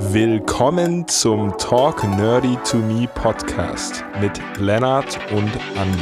Willkommen 0.00 1.08
zum 1.08 1.58
Talk 1.58 2.04
Nerdy 2.04 2.56
to 2.64 2.76
Me 2.76 3.08
Podcast 3.08 4.04
mit 4.20 4.40
Lennart 4.56 5.18
und 5.32 5.50
Andy. 5.76 5.98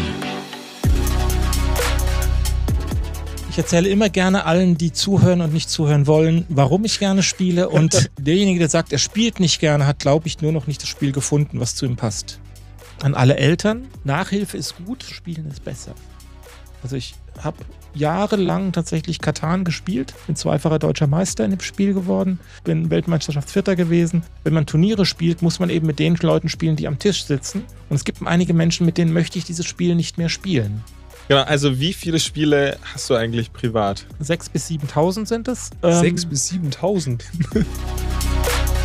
Ich 3.48 3.56
erzähle 3.56 3.88
immer 3.88 4.10
gerne 4.10 4.44
allen, 4.44 4.76
die 4.76 4.92
zuhören 4.92 5.40
und 5.40 5.54
nicht 5.54 5.70
zuhören 5.70 6.06
wollen, 6.06 6.44
warum 6.50 6.84
ich 6.84 6.98
gerne 6.98 7.22
spiele. 7.22 7.70
Und 7.70 8.10
derjenige, 8.20 8.58
der 8.58 8.68
sagt, 8.68 8.92
er 8.92 8.98
spielt 8.98 9.40
nicht 9.40 9.60
gerne, 9.60 9.86
hat, 9.86 10.00
glaube 10.00 10.26
ich, 10.26 10.42
nur 10.42 10.52
noch 10.52 10.66
nicht 10.66 10.82
das 10.82 10.90
Spiel 10.90 11.12
gefunden, 11.12 11.58
was 11.58 11.74
zu 11.74 11.86
ihm 11.86 11.96
passt. 11.96 12.38
An 13.02 13.14
alle 13.14 13.38
Eltern, 13.38 13.88
Nachhilfe 14.04 14.58
ist 14.58 14.74
gut, 14.84 15.04
Spielen 15.04 15.46
ist 15.48 15.64
besser. 15.64 15.94
Also 16.86 16.94
ich 16.94 17.16
habe 17.42 17.56
jahrelang 17.94 18.70
tatsächlich 18.70 19.20
Katan 19.20 19.64
gespielt, 19.64 20.14
bin 20.28 20.36
zweifacher 20.36 20.78
deutscher 20.78 21.08
Meister 21.08 21.44
in 21.44 21.50
dem 21.50 21.58
Spiel 21.58 21.94
geworden, 21.94 22.38
bin 22.62 22.90
Weltmeisterschaftsvierter 22.90 23.74
gewesen. 23.74 24.22
Wenn 24.44 24.54
man 24.54 24.66
Turniere 24.66 25.04
spielt, 25.04 25.42
muss 25.42 25.58
man 25.58 25.68
eben 25.68 25.84
mit 25.88 25.98
den 25.98 26.14
Leuten 26.14 26.48
spielen, 26.48 26.76
die 26.76 26.86
am 26.86 27.00
Tisch 27.00 27.24
sitzen. 27.24 27.64
Und 27.90 27.96
es 27.96 28.04
gibt 28.04 28.24
einige 28.24 28.54
Menschen, 28.54 28.86
mit 28.86 28.98
denen 28.98 29.12
möchte 29.12 29.36
ich 29.36 29.44
dieses 29.44 29.66
Spiel 29.66 29.96
nicht 29.96 30.16
mehr 30.16 30.28
spielen. 30.28 30.84
Genau, 31.26 31.42
also 31.42 31.80
wie 31.80 31.92
viele 31.92 32.20
Spiele 32.20 32.78
hast 32.94 33.10
du 33.10 33.16
eigentlich 33.16 33.52
privat? 33.52 34.06
6.000 34.22 34.52
bis 34.52 34.70
7.000 34.70 35.26
sind 35.26 35.48
es. 35.48 35.72
6.000 35.82 36.04
ähm, 36.04 36.28
bis 36.28 36.52
7.000? 36.52 37.20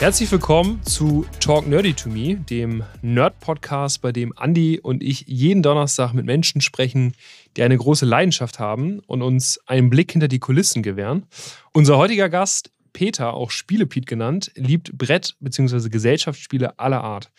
Herzlich 0.00 0.30
willkommen 0.30 0.80
zu 0.84 1.26
Talk 1.40 1.66
Nerdy 1.66 1.92
to 1.92 2.08
Me, 2.08 2.36
dem 2.36 2.84
Nerd-Podcast, 3.02 4.00
bei 4.00 4.12
dem 4.12 4.32
Andy 4.40 4.78
und 4.78 5.02
ich 5.02 5.24
jeden 5.26 5.60
Donnerstag 5.60 6.12
mit 6.12 6.24
Menschen 6.24 6.60
sprechen, 6.60 7.14
die 7.56 7.64
eine 7.64 7.76
große 7.76 8.06
Leidenschaft 8.06 8.60
haben 8.60 9.00
und 9.08 9.22
uns 9.22 9.58
einen 9.66 9.90
Blick 9.90 10.12
hinter 10.12 10.28
die 10.28 10.38
Kulissen 10.38 10.84
gewähren. 10.84 11.26
Unser 11.72 11.98
heutiger 11.98 12.28
Gast, 12.28 12.70
Peter, 12.92 13.34
auch 13.34 13.50
Spielepiet 13.50 14.06
genannt, 14.06 14.52
liebt 14.54 14.96
Brett- 14.96 15.34
bzw. 15.40 15.88
Gesellschaftsspiele 15.88 16.78
aller 16.78 17.02
Art. 17.02 17.32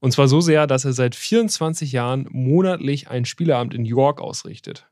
Und 0.00 0.10
zwar 0.10 0.26
so 0.26 0.40
sehr, 0.40 0.66
dass 0.66 0.84
er 0.84 0.94
seit 0.94 1.14
24 1.14 1.92
Jahren 1.92 2.26
monatlich 2.32 3.08
ein 3.08 3.24
Spieleabend 3.24 3.72
in 3.72 3.84
York 3.84 4.20
ausrichtet. 4.20 4.88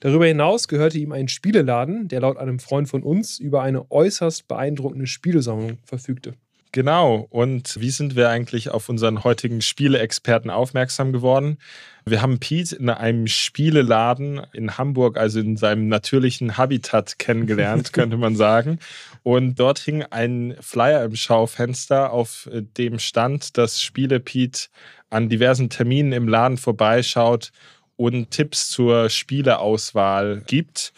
Darüber 0.00 0.26
hinaus 0.26 0.68
gehörte 0.68 0.98
ihm 0.98 1.12
ein 1.12 1.28
Spieleladen, 1.28 2.08
der 2.08 2.20
laut 2.20 2.36
einem 2.36 2.58
Freund 2.58 2.90
von 2.90 3.02
uns 3.02 3.38
über 3.38 3.62
eine 3.62 3.90
äußerst 3.90 4.46
beeindruckende 4.48 5.06
Spielesammlung 5.06 5.78
verfügte. 5.82 6.34
Genau. 6.72 7.26
Und 7.30 7.80
wie 7.80 7.90
sind 7.90 8.14
wir 8.14 8.28
eigentlich 8.28 8.70
auf 8.70 8.88
unseren 8.88 9.24
heutigen 9.24 9.62
Spieleexperten 9.62 10.50
aufmerksam 10.50 11.12
geworden? 11.12 11.58
Wir 12.04 12.22
haben 12.22 12.38
Pete 12.38 12.76
in 12.76 12.90
einem 12.90 13.26
Spieleladen 13.26 14.42
in 14.52 14.78
Hamburg, 14.78 15.18
also 15.18 15.40
in 15.40 15.56
seinem 15.56 15.88
natürlichen 15.88 16.56
Habitat 16.56 17.18
kennengelernt, 17.18 17.92
könnte 17.94 18.16
man 18.16 18.36
sagen. 18.36 18.78
Und 19.22 19.58
dort 19.58 19.78
hing 19.78 20.02
ein 20.04 20.56
Flyer 20.60 21.04
im 21.04 21.16
Schaufenster, 21.16 22.12
auf 22.12 22.48
dem 22.52 22.98
stand, 22.98 23.56
dass 23.56 23.82
Spiele 23.82 24.20
Pete 24.20 24.68
an 25.10 25.28
diversen 25.28 25.70
Terminen 25.70 26.12
im 26.12 26.28
Laden 26.28 26.58
vorbeischaut 26.58 27.50
und 27.96 28.30
Tipps 28.30 28.70
zur 28.70 29.10
Spieleauswahl 29.10 30.42
gibt. 30.46 30.92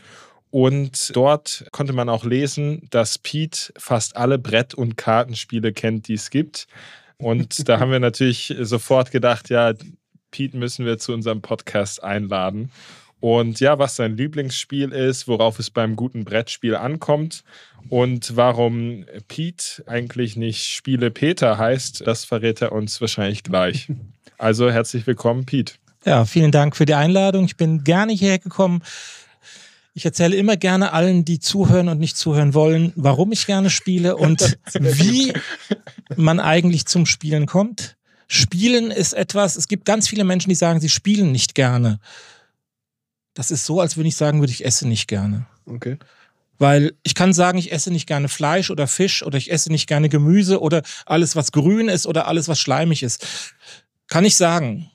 Und 0.50 1.14
dort 1.14 1.66
konnte 1.70 1.92
man 1.92 2.08
auch 2.08 2.24
lesen, 2.24 2.88
dass 2.90 3.18
Pete 3.18 3.72
fast 3.78 4.16
alle 4.16 4.38
Brett- 4.38 4.74
und 4.74 4.96
Kartenspiele 4.96 5.72
kennt, 5.72 6.08
die 6.08 6.14
es 6.14 6.30
gibt. 6.30 6.66
Und 7.18 7.68
da 7.68 7.78
haben 7.78 7.92
wir 7.92 8.00
natürlich 8.00 8.54
sofort 8.60 9.10
gedacht, 9.10 9.48
ja, 9.50 9.74
Pete 10.30 10.56
müssen 10.56 10.86
wir 10.86 10.98
zu 10.98 11.12
unserem 11.12 11.40
Podcast 11.42 12.02
einladen. 12.02 12.70
Und 13.20 13.60
ja, 13.60 13.78
was 13.78 13.96
sein 13.96 14.16
Lieblingsspiel 14.16 14.92
ist, 14.92 15.28
worauf 15.28 15.58
es 15.58 15.70
beim 15.70 15.94
guten 15.94 16.24
Brettspiel 16.24 16.74
ankommt 16.74 17.44
und 17.90 18.34
warum 18.34 19.04
Pete 19.28 19.84
eigentlich 19.86 20.36
nicht 20.36 20.64
Spiele 20.64 21.10
Peter 21.10 21.58
heißt, 21.58 22.06
das 22.06 22.24
verrät 22.24 22.62
er 22.62 22.72
uns 22.72 23.00
wahrscheinlich 23.00 23.42
gleich. 23.42 23.88
Also 24.38 24.70
herzlich 24.70 25.06
willkommen, 25.06 25.44
Pete. 25.44 25.74
Ja, 26.06 26.24
vielen 26.24 26.50
Dank 26.50 26.74
für 26.74 26.86
die 26.86 26.94
Einladung. 26.94 27.44
Ich 27.44 27.58
bin 27.58 27.84
gerne 27.84 28.14
hierher 28.14 28.38
gekommen. 28.38 28.80
Ich 29.92 30.04
erzähle 30.04 30.36
immer 30.36 30.56
gerne 30.56 30.92
allen, 30.92 31.24
die 31.24 31.40
zuhören 31.40 31.88
und 31.88 31.98
nicht 31.98 32.16
zuhören 32.16 32.54
wollen, 32.54 32.92
warum 32.96 33.32
ich 33.32 33.46
gerne 33.46 33.70
spiele 33.70 34.16
und 34.16 34.58
wie 34.74 35.32
man 36.16 36.40
eigentlich 36.40 36.86
zum 36.86 37.06
Spielen 37.06 37.46
kommt. 37.46 37.96
Spielen 38.28 38.92
ist 38.92 39.12
etwas, 39.12 39.56
es 39.56 39.66
gibt 39.66 39.84
ganz 39.84 40.08
viele 40.08 40.22
Menschen, 40.22 40.50
die 40.50 40.54
sagen, 40.54 40.80
sie 40.80 40.88
spielen 40.88 41.32
nicht 41.32 41.56
gerne. 41.56 41.98
Das 43.34 43.50
ist 43.50 43.64
so, 43.64 43.80
als 43.80 43.96
würde 43.96 44.08
ich 44.08 44.16
sagen, 44.16 44.40
würde 44.40 44.52
ich 44.52 44.64
esse 44.64 44.86
nicht 44.86 45.08
gerne. 45.08 45.46
Okay. 45.66 45.98
Weil 46.58 46.92
ich 47.02 47.14
kann 47.14 47.32
sagen, 47.32 47.58
ich 47.58 47.72
esse 47.72 47.90
nicht 47.90 48.06
gerne 48.06 48.28
Fleisch 48.28 48.70
oder 48.70 48.86
Fisch 48.86 49.22
oder 49.22 49.38
ich 49.38 49.50
esse 49.50 49.72
nicht 49.72 49.86
gerne 49.86 50.08
Gemüse 50.08 50.60
oder 50.60 50.82
alles, 51.06 51.34
was 51.34 51.52
grün 51.52 51.88
ist 51.88 52.06
oder 52.06 52.28
alles, 52.28 52.48
was 52.48 52.60
schleimig 52.60 53.02
ist. 53.02 53.26
Kann 54.08 54.24
ich 54.24 54.36
sagen. 54.36 54.90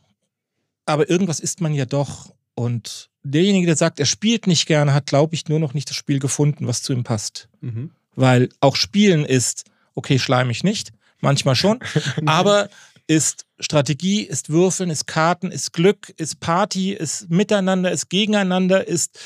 Aber 0.86 1.10
irgendwas 1.10 1.40
isst 1.40 1.62
man 1.62 1.74
ja 1.74 1.86
doch. 1.86 2.35
Und 2.56 3.10
derjenige, 3.24 3.68
der 3.68 3.76
sagt, 3.76 4.00
er 4.00 4.06
spielt 4.06 4.48
nicht 4.48 4.66
gerne, 4.66 4.94
hat, 4.94 5.08
glaube 5.08 5.36
ich, 5.36 5.48
nur 5.48 5.60
noch 5.60 5.74
nicht 5.74 5.90
das 5.90 5.98
Spiel 5.98 6.20
gefunden, 6.20 6.68
was 6.68 6.82
zu 6.82 6.94
ihm 6.94 7.04
passt. 7.04 7.50
Mhm. 7.62 7.92
Weil 8.16 8.50
auch 8.62 8.76
Spielen 8.76 9.26
ist, 9.26 9.66
okay, 9.94 10.20
schleimig 10.20 10.64
nicht, 10.64 10.92
manchmal 11.20 11.56
schon, 11.56 11.80
aber 12.26 12.70
ist 13.08 13.46
Strategie, 13.60 14.22
ist 14.22 14.50
Würfeln, 14.50 14.90
ist 14.90 15.06
Karten, 15.06 15.52
ist 15.52 15.74
Glück, 15.74 16.14
ist 16.18 16.40
Party, 16.40 16.94
ist 16.94 17.30
Miteinander, 17.30 17.92
ist 17.92 18.10
Gegeneinander, 18.10 18.88
ist 18.88 19.20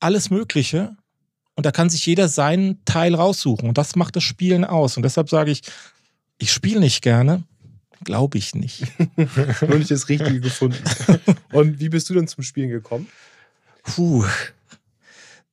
alles 0.00 0.30
Mögliche. 0.30 0.96
Und 1.54 1.66
da 1.66 1.70
kann 1.70 1.90
sich 1.90 2.06
jeder 2.06 2.28
seinen 2.28 2.82
Teil 2.84 3.14
raussuchen. 3.14 3.68
Und 3.68 3.76
das 3.78 3.94
macht 3.94 4.16
das 4.16 4.22
Spielen 4.22 4.64
aus. 4.64 4.96
Und 4.96 5.02
deshalb 5.02 5.28
sage 5.28 5.50
ich, 5.50 5.62
ich 6.38 6.50
spiele 6.50 6.80
nicht 6.80 7.02
gerne, 7.02 7.44
Glaube 8.04 8.38
ich 8.38 8.54
nicht. 8.54 8.84
Nur 9.16 9.78
nicht 9.78 9.90
das 9.90 10.08
Richtige 10.08 10.40
gefunden. 10.40 10.82
Und 11.52 11.80
wie 11.80 11.88
bist 11.88 12.10
du 12.10 12.14
denn 12.14 12.26
zum 12.26 12.42
Spielen 12.42 12.70
gekommen? 12.70 13.08
Puh. 13.82 14.24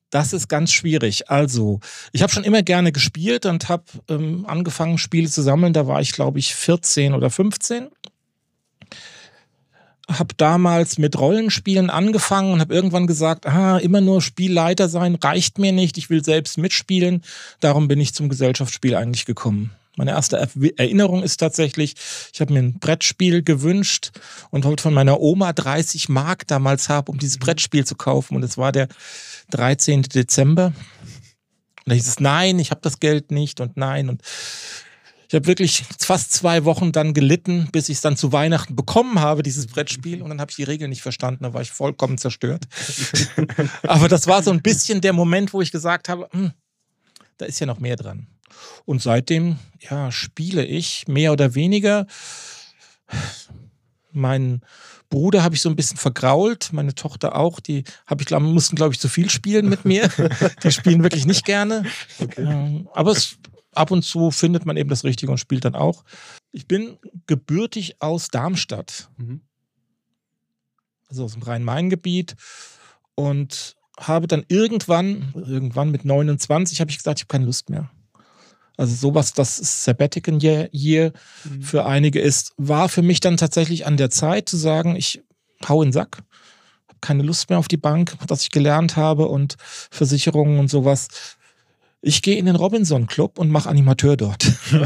Das 0.10 0.34
ist 0.34 0.48
ganz 0.48 0.72
schwierig. 0.72 1.30
Also, 1.30 1.80
ich 2.14 2.24
habe 2.24 2.34
schon 2.34 2.44
immer 2.44 2.64
gerne 2.64 2.92
gespielt 2.92 3.46
und 3.46 3.70
habe 3.70 3.84
ähm, 4.08 4.46
angefangen, 4.48 4.98
Spiele 4.98 5.30
zu 5.30 5.44
sammeln. 5.44 5.74
Da 5.74 5.86
war 5.86 6.02
ich, 6.02 6.14
glaube 6.14 6.40
ich, 6.40 6.56
14 6.56 7.14
oder 7.14 7.30
15. 7.30 7.90
Habe 10.12 10.34
damals 10.38 10.98
mit 10.98 11.20
Rollenspielen 11.20 11.92
angefangen 11.92 12.54
und 12.54 12.60
habe 12.60 12.74
irgendwann 12.74 13.06
gesagt, 13.06 13.46
ah, 13.46 13.78
immer 13.78 14.02
nur 14.02 14.24
Spielleiter 14.24 14.90
sein 14.90 15.14
reicht 15.14 15.60
mir 15.60 15.72
nicht. 15.72 16.00
Ich 16.00 16.10
will 16.10 16.24
selbst 16.24 16.58
mitspielen. 16.58 17.22
Darum 17.60 17.88
bin 17.88 18.00
ich 18.00 18.16
zum 18.16 18.30
Gesellschaftsspiel 18.30 18.96
eigentlich 18.96 19.26
gekommen. 19.26 19.72
Meine 20.00 20.12
erste 20.12 20.38
Erinnerung 20.78 21.24
ist 21.24 21.42
tatsächlich, 21.42 21.94
ich 22.32 22.40
habe 22.40 22.54
mir 22.54 22.60
ein 22.60 22.80
Brettspiel 22.80 23.44
gewünscht 23.44 24.12
und 24.50 24.64
wollte 24.64 24.82
von 24.82 24.94
meiner 24.94 25.20
Oma 25.20 25.52
30 25.52 26.08
Mark 26.08 26.48
damals 26.48 26.88
haben, 26.88 27.12
um 27.12 27.20
dieses 27.20 27.36
mhm. 27.36 27.42
Brettspiel 27.42 27.86
zu 27.86 27.96
kaufen. 27.96 28.38
Und 28.38 28.44
es 28.44 28.58
war 28.58 28.72
der 28.72 28.88
13. 29.52 30.04
Dezember. 30.04 30.68
Und 30.68 30.76
da 31.86 31.96
hieß 31.96 32.08
es, 32.08 32.22
nein, 32.22 32.60
ich 32.60 32.72
habe 32.72 32.80
das 32.82 33.02
Geld 33.02 33.30
nicht 33.32 33.60
und 33.60 33.76
nein. 33.76 34.08
Und 34.08 34.22
ich 35.28 35.36
habe 35.36 35.48
wirklich 35.48 35.84
fast 36.00 36.32
zwei 36.32 36.64
Wochen 36.64 36.94
dann 36.94 37.14
gelitten, 37.14 37.68
bis 37.74 37.90
ich 37.90 37.98
es 37.98 38.02
dann 38.02 38.16
zu 38.16 38.32
Weihnachten 38.32 38.78
bekommen 38.78 39.20
habe, 39.20 39.44
dieses 39.44 39.68
Brettspiel. 39.68 40.22
Und 40.22 40.30
dann 40.30 40.40
habe 40.40 40.50
ich 40.50 40.56
die 40.56 40.64
Regeln 40.64 40.92
nicht 40.92 41.02
verstanden. 41.02 41.44
Da 41.44 41.54
war 41.54 41.62
ich 41.62 41.72
vollkommen 41.72 42.18
zerstört. 42.18 42.70
Aber 43.84 44.08
das 44.08 44.28
war 44.28 44.44
so 44.44 44.52
ein 44.52 44.62
bisschen 44.62 45.02
der 45.02 45.12
Moment, 45.12 45.52
wo 45.52 45.62
ich 45.62 45.74
gesagt 45.74 46.08
habe, 46.08 46.30
hm, 46.32 46.54
da 47.36 47.48
ist 47.48 47.60
ja 47.60 47.66
noch 47.66 47.80
mehr 47.80 47.98
dran. 47.98 48.28
Und 48.86 49.02
seitdem, 49.02 49.58
ja, 49.80 50.12
spiele 50.12 50.66
ich 50.66 51.08
mehr 51.08 51.32
oder 51.32 51.56
weniger. 51.56 52.08
Mein 54.12 54.62
Bruder 55.10 55.44
habe 55.44 55.56
ich 55.56 55.62
so 55.62 55.70
ein 55.70 55.76
bisschen 55.76 55.98
vergrault, 55.98 56.72
meine 56.72 56.94
Tochter 56.94 57.36
auch. 57.36 57.60
Die 57.60 57.84
habe 58.06 58.22
ich, 58.22 58.28
glaub, 58.28 58.42
mussten, 58.42 58.76
glaube 58.76 58.94
ich, 58.94 59.00
zu 59.00 59.10
viel 59.10 59.30
spielen 59.30 59.68
mit 59.68 59.86
mir. 59.86 60.10
die 60.64 60.72
spielen 60.72 61.04
wirklich 61.04 61.26
nicht 61.26 61.46
gerne. 61.46 61.84
Okay. 62.20 62.86
Aber 62.94 63.12
es, 63.12 63.38
ab 63.74 63.92
und 63.92 64.04
zu 64.04 64.32
findet 64.32 64.66
man 64.66 64.78
eben 64.78 64.90
das 64.90 65.04
Richtige 65.04 65.32
und 65.32 65.40
spielt 65.40 65.66
dann 65.66 65.76
auch. 65.76 66.04
Ich 66.52 66.68
bin 66.68 66.98
gebürtig 67.26 68.02
aus 68.02 68.30
Darmstadt. 68.30 69.10
Mhm. 69.18 69.42
Also 71.08 71.24
aus 71.24 71.34
dem 71.34 71.44
Rhein-Main-Gebiet. 71.44 72.36
Und 73.16 73.76
habe 74.00 74.28
dann 74.28 74.46
irgendwann, 74.48 75.34
irgendwann 75.36 75.92
mit 75.92 76.06
29, 76.06 76.80
habe 76.80 76.92
ich 76.92 76.98
gesagt, 76.98 77.20
ich 77.20 77.24
habe 77.24 77.34
keine 77.34 77.46
Lust 77.46 77.70
mehr. 77.70 77.90
Also 78.80 78.96
sowas, 78.96 79.34
das 79.34 79.58
Sabbatical 79.84 80.42
Year, 80.42 80.70
Year 80.72 81.12
mhm. 81.44 81.62
für 81.62 81.86
einige 81.86 82.22
ist, 82.22 82.54
war 82.56 82.88
für 82.88 83.02
mich 83.02 83.20
dann 83.20 83.36
tatsächlich 83.36 83.86
an 83.86 83.98
der 83.98 84.10
Zeit 84.10 84.48
zu 84.48 84.56
sagen, 84.56 84.96
ich 84.96 85.22
hau 85.68 85.82
in 85.82 85.90
den 85.90 85.94
Sack, 85.94 86.20
habe 86.88 87.00
keine 87.02 87.24
Lust 87.24 87.50
mehr 87.50 87.60
auf 87.60 87.68
die 87.68 87.76
Bank, 87.76 88.16
was 88.26 88.42
ich 88.44 88.52
gelernt 88.52 88.96
habe 88.96 89.28
und 89.28 89.58
Versicherungen 89.60 90.60
und 90.60 90.70
sowas. 90.70 91.10
Ich 92.02 92.22
gehe 92.22 92.38
in 92.38 92.46
den 92.46 92.56
Robinson 92.56 93.08
Club 93.08 93.38
und 93.38 93.50
mache 93.50 93.68
Animateur 93.68 94.16
dort. 94.16 94.46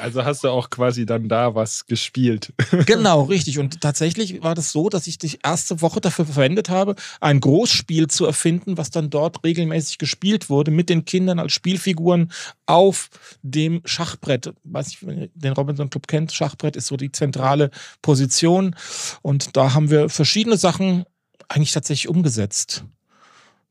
also 0.00 0.24
hast 0.24 0.42
du 0.42 0.48
auch 0.48 0.70
quasi 0.70 1.06
dann 1.06 1.28
da 1.28 1.54
was 1.54 1.86
gespielt. 1.86 2.52
genau, 2.86 3.22
richtig. 3.22 3.60
Und 3.60 3.80
tatsächlich 3.80 4.42
war 4.42 4.56
das 4.56 4.72
so, 4.72 4.88
dass 4.88 5.06
ich 5.06 5.18
die 5.18 5.38
erste 5.40 5.80
Woche 5.80 6.00
dafür 6.00 6.24
verwendet 6.24 6.68
habe, 6.68 6.96
ein 7.20 7.38
Großspiel 7.38 8.08
zu 8.08 8.26
erfinden, 8.26 8.76
was 8.76 8.90
dann 8.90 9.08
dort 9.08 9.44
regelmäßig 9.44 9.98
gespielt 9.98 10.50
wurde, 10.50 10.72
mit 10.72 10.88
den 10.88 11.04
Kindern 11.04 11.38
als 11.38 11.52
Spielfiguren 11.52 12.32
auf 12.66 13.08
dem 13.42 13.82
Schachbrett. 13.84 14.52
Weiß 14.64 14.88
ich, 14.88 15.06
wenn 15.06 15.22
ihr 15.22 15.30
den 15.32 15.52
Robinson 15.52 15.90
Club 15.90 16.08
kennt, 16.08 16.32
Schachbrett 16.32 16.74
ist 16.74 16.88
so 16.88 16.96
die 16.96 17.12
zentrale 17.12 17.70
Position. 18.02 18.74
Und 19.22 19.56
da 19.56 19.74
haben 19.74 19.90
wir 19.90 20.08
verschiedene 20.08 20.56
Sachen 20.56 21.04
eigentlich 21.48 21.70
tatsächlich 21.70 22.08
umgesetzt. 22.08 22.84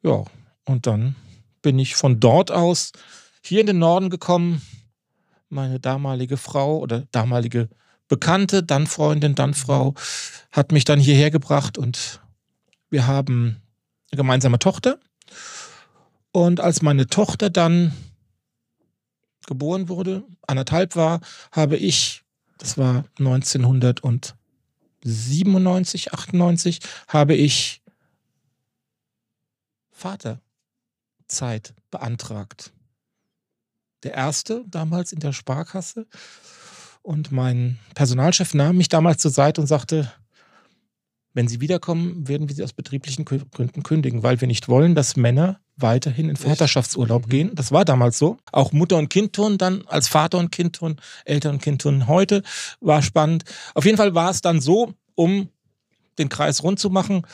Ja, 0.03 0.23
und 0.63 0.87
dann 0.87 1.15
bin 1.61 1.79
ich 1.79 1.95
von 1.95 2.19
dort 2.19 2.51
aus 2.51 2.91
hier 3.43 3.61
in 3.61 3.67
den 3.67 3.79
Norden 3.79 4.09
gekommen. 4.09 4.61
Meine 5.49 5.79
damalige 5.79 6.37
Frau 6.37 6.79
oder 6.79 7.05
damalige 7.11 7.69
Bekannte, 8.07 8.63
dann 8.63 8.87
Freundin, 8.87 9.35
dann 9.35 9.53
Frau, 9.53 9.93
hat 10.51 10.71
mich 10.71 10.85
dann 10.85 10.99
hierher 10.99 11.29
gebracht 11.31 11.77
und 11.77 12.21
wir 12.89 13.07
haben 13.07 13.61
eine 14.11 14.17
gemeinsame 14.17 14.59
Tochter. 14.59 14.99
Und 16.31 16.59
als 16.59 16.81
meine 16.81 17.07
Tochter 17.07 17.49
dann 17.49 17.93
geboren 19.47 19.89
wurde, 19.89 20.23
anderthalb 20.47 20.95
war, 20.95 21.19
habe 21.51 21.75
ich, 21.77 22.23
das 22.57 22.77
war 22.77 23.05
1997, 23.19 26.13
98, 26.13 26.79
habe 27.07 27.35
ich 27.35 27.81
Vater 29.89 30.39
Zeit 31.31 31.73
beantragt. 31.89 32.71
Der 34.03 34.13
erste 34.13 34.63
damals 34.67 35.11
in 35.11 35.19
der 35.19 35.33
Sparkasse. 35.33 36.07
Und 37.03 37.31
mein 37.31 37.79
Personalchef 37.95 38.53
nahm 38.53 38.77
mich 38.77 38.89
damals 38.89 39.21
zur 39.21 39.31
Seite 39.31 39.61
und 39.61 39.67
sagte, 39.67 40.11
wenn 41.33 41.47
Sie 41.47 41.61
wiederkommen, 41.61 42.27
werden 42.27 42.49
wir 42.49 42.55
Sie 42.55 42.63
aus 42.63 42.73
betrieblichen 42.73 43.25
Gründen 43.25 43.83
kündigen, 43.83 44.21
weil 44.21 44.41
wir 44.41 44.47
nicht 44.47 44.67
wollen, 44.67 44.95
dass 44.95 45.15
Männer 45.15 45.61
weiterhin 45.77 46.29
in 46.29 46.35
Vaterschaftsurlaub 46.35 47.29
gehen. 47.29 47.51
Das 47.55 47.71
war 47.71 47.85
damals 47.85 48.17
so. 48.17 48.37
Auch 48.51 48.73
Mutter 48.73 48.97
und 48.97 49.09
Kind 49.09 49.33
tun 49.33 49.57
dann 49.57 49.83
als 49.87 50.07
Vater 50.09 50.37
und 50.37 50.51
Kind 50.51 50.75
tun, 50.75 50.97
Eltern 51.25 51.55
und 51.55 51.61
Kind 51.61 51.81
tun 51.81 52.07
heute. 52.07 52.43
War 52.81 53.01
spannend. 53.01 53.45
Auf 53.73 53.85
jeden 53.85 53.97
Fall 53.97 54.13
war 54.13 54.29
es 54.29 54.41
dann 54.41 54.59
so, 54.59 54.93
um 55.15 55.49
den 56.17 56.29
Kreis 56.29 56.63
rund 56.63 56.79
zu 56.79 56.89
machen, 56.89 57.25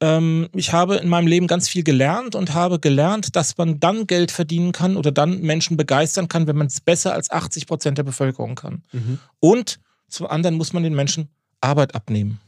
ähm, 0.00 0.48
ich 0.54 0.72
habe 0.72 0.96
in 0.96 1.08
meinem 1.08 1.26
Leben 1.26 1.46
ganz 1.46 1.68
viel 1.68 1.82
gelernt 1.82 2.34
und 2.34 2.54
habe 2.54 2.78
gelernt, 2.78 3.34
dass 3.34 3.56
man 3.56 3.80
dann 3.80 4.06
Geld 4.06 4.30
verdienen 4.30 4.72
kann 4.72 4.96
oder 4.96 5.10
dann 5.10 5.40
Menschen 5.40 5.76
begeistern 5.76 6.28
kann, 6.28 6.46
wenn 6.46 6.56
man 6.56 6.68
es 6.68 6.80
besser 6.80 7.12
als 7.12 7.30
80 7.30 7.66
Prozent 7.66 7.98
der 7.98 8.04
Bevölkerung 8.04 8.54
kann. 8.54 8.82
Mhm. 8.92 9.18
Und 9.40 9.80
zum 10.08 10.26
anderen 10.26 10.56
muss 10.56 10.72
man 10.72 10.82
den 10.82 10.94
Menschen 10.94 11.28
Arbeit 11.60 11.94
abnehmen. 11.94 12.40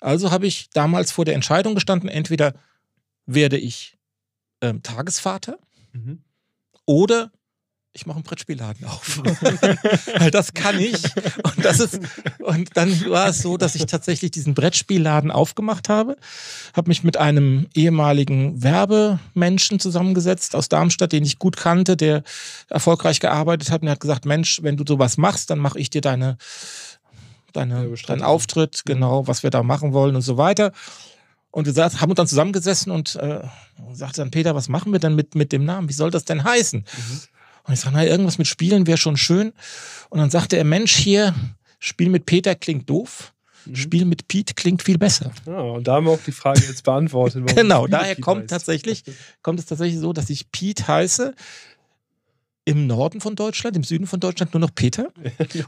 Also 0.00 0.30
habe 0.30 0.46
ich 0.46 0.70
damals 0.70 1.10
vor 1.12 1.24
der 1.24 1.34
Entscheidung 1.34 1.74
gestanden, 1.74 2.08
entweder 2.08 2.54
werde 3.26 3.56
ich 3.56 3.96
ähm, 4.60 4.82
Tagesvater 4.82 5.58
mhm. 5.92 6.22
oder 6.86 7.32
ich 7.96 8.06
mache 8.06 8.16
einen 8.16 8.24
Brettspielladen 8.24 8.86
auf. 8.86 9.18
Weil 10.18 10.32
das 10.32 10.52
kann 10.52 10.80
ich. 10.80 11.00
Und, 11.44 11.64
das 11.64 11.78
ist, 11.78 12.00
und 12.40 12.76
dann 12.76 12.90
war 13.08 13.28
es 13.28 13.38
so, 13.38 13.56
dass 13.56 13.76
ich 13.76 13.86
tatsächlich 13.86 14.32
diesen 14.32 14.52
Brettspielladen 14.54 15.30
aufgemacht 15.30 15.88
habe. 15.88 16.16
Habe 16.74 16.88
mich 16.88 17.04
mit 17.04 17.16
einem 17.16 17.68
ehemaligen 17.72 18.60
Werbemenschen 18.64 19.78
zusammengesetzt 19.78 20.56
aus 20.56 20.68
Darmstadt, 20.68 21.12
den 21.12 21.22
ich 21.22 21.38
gut 21.38 21.56
kannte, 21.56 21.96
der 21.96 22.24
erfolgreich 22.68 23.20
gearbeitet 23.20 23.70
hat. 23.70 23.82
Und 23.82 23.88
er 23.88 23.92
hat 23.92 24.00
gesagt, 24.00 24.26
Mensch, 24.26 24.60
wenn 24.62 24.76
du 24.76 24.84
sowas 24.86 25.16
machst, 25.16 25.50
dann 25.50 25.60
mache 25.60 25.78
ich 25.78 25.88
dir 25.88 26.00
deine, 26.00 26.36
deine, 27.52 27.94
deinen 28.08 28.22
Auftritt, 28.22 28.82
genau, 28.84 29.28
was 29.28 29.44
wir 29.44 29.50
da 29.50 29.62
machen 29.62 29.92
wollen 29.92 30.16
und 30.16 30.22
so 30.22 30.36
weiter. 30.36 30.72
Und 31.52 31.72
wir 31.72 31.84
haben 31.84 32.10
uns 32.10 32.16
dann 32.16 32.26
zusammengesessen 32.26 32.90
und 32.90 33.14
äh, 33.14 33.42
sagte 33.92 34.22
dann, 34.22 34.32
Peter, 34.32 34.56
was 34.56 34.68
machen 34.68 34.90
wir 34.90 34.98
denn 34.98 35.14
mit, 35.14 35.36
mit 35.36 35.52
dem 35.52 35.64
Namen? 35.64 35.88
Wie 35.88 35.92
soll 35.92 36.10
das 36.10 36.24
denn 36.24 36.42
heißen? 36.42 36.80
Mhm. 36.80 37.20
Und 37.64 37.74
ich 37.74 37.80
sage, 37.80 37.94
na, 37.96 38.04
irgendwas 38.04 38.38
mit 38.38 38.46
Spielen 38.46 38.86
wäre 38.86 38.98
schon 38.98 39.16
schön. 39.16 39.52
Und 40.10 40.18
dann 40.18 40.30
sagte 40.30 40.56
er, 40.56 40.64
Mensch, 40.64 40.94
hier, 40.94 41.34
Spiel 41.78 42.08
mit 42.08 42.26
Peter 42.26 42.54
klingt 42.54 42.88
doof. 42.88 43.32
Mhm. 43.66 43.76
Spiel 43.76 44.04
mit 44.04 44.28
Pete 44.28 44.54
klingt 44.54 44.82
viel 44.82 44.98
besser. 44.98 45.32
Ja, 45.46 45.60
und 45.60 45.86
da 45.86 45.94
haben 45.94 46.06
wir 46.06 46.12
auch 46.12 46.22
die 46.24 46.32
Frage 46.32 46.60
jetzt 46.60 46.84
beantwortet. 46.84 47.46
genau, 47.54 47.86
daher 47.86 48.16
kommt 48.16 48.42
heißt. 48.42 48.50
tatsächlich, 48.50 49.04
kommt 49.42 49.58
es 49.58 49.66
tatsächlich 49.66 50.00
so, 50.00 50.12
dass 50.12 50.30
ich 50.30 50.50
Pete 50.50 50.86
heiße 50.86 51.34
im 52.66 52.86
Norden 52.86 53.20
von 53.20 53.36
Deutschland, 53.36 53.76
im 53.76 53.84
Süden 53.84 54.06
von 54.06 54.20
Deutschland 54.20 54.54
nur 54.54 54.60
noch 54.60 54.74
Peter. 54.74 55.12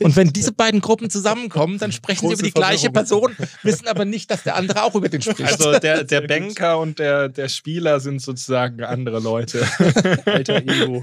Und 0.01 0.17
wenn 0.17 0.33
diese 0.33 0.53
beiden 0.53 0.81
Gruppen 0.81 1.11
zusammenkommen, 1.11 1.79
dann 1.79 1.93
sprechen 1.93 2.21
Große 2.21 2.37
sie 2.37 2.41
über 2.41 2.49
die 2.49 2.55
gleiche 2.55 2.91
Person, 2.91 3.37
wissen 3.63 3.87
aber 3.87 4.05
nicht, 4.05 4.31
dass 4.31 4.45
der 4.45 4.57
andere 4.57 4.83
auch 4.83 4.95
über 4.95 5.09
den 5.09 5.21
spricht. 5.21 5.43
Also 5.43 5.79
der, 5.79 6.05
der 6.05 6.23
Banker 6.23 6.79
und 6.79 6.99
der, 6.99 7.29
der 7.29 7.49
Spieler 7.49 8.01
sind 8.01 8.23
sozusagen 8.23 8.83
andere 8.83 9.21
Leute. 9.21 9.67
Alter 10.25 10.57
Ego. 10.57 11.03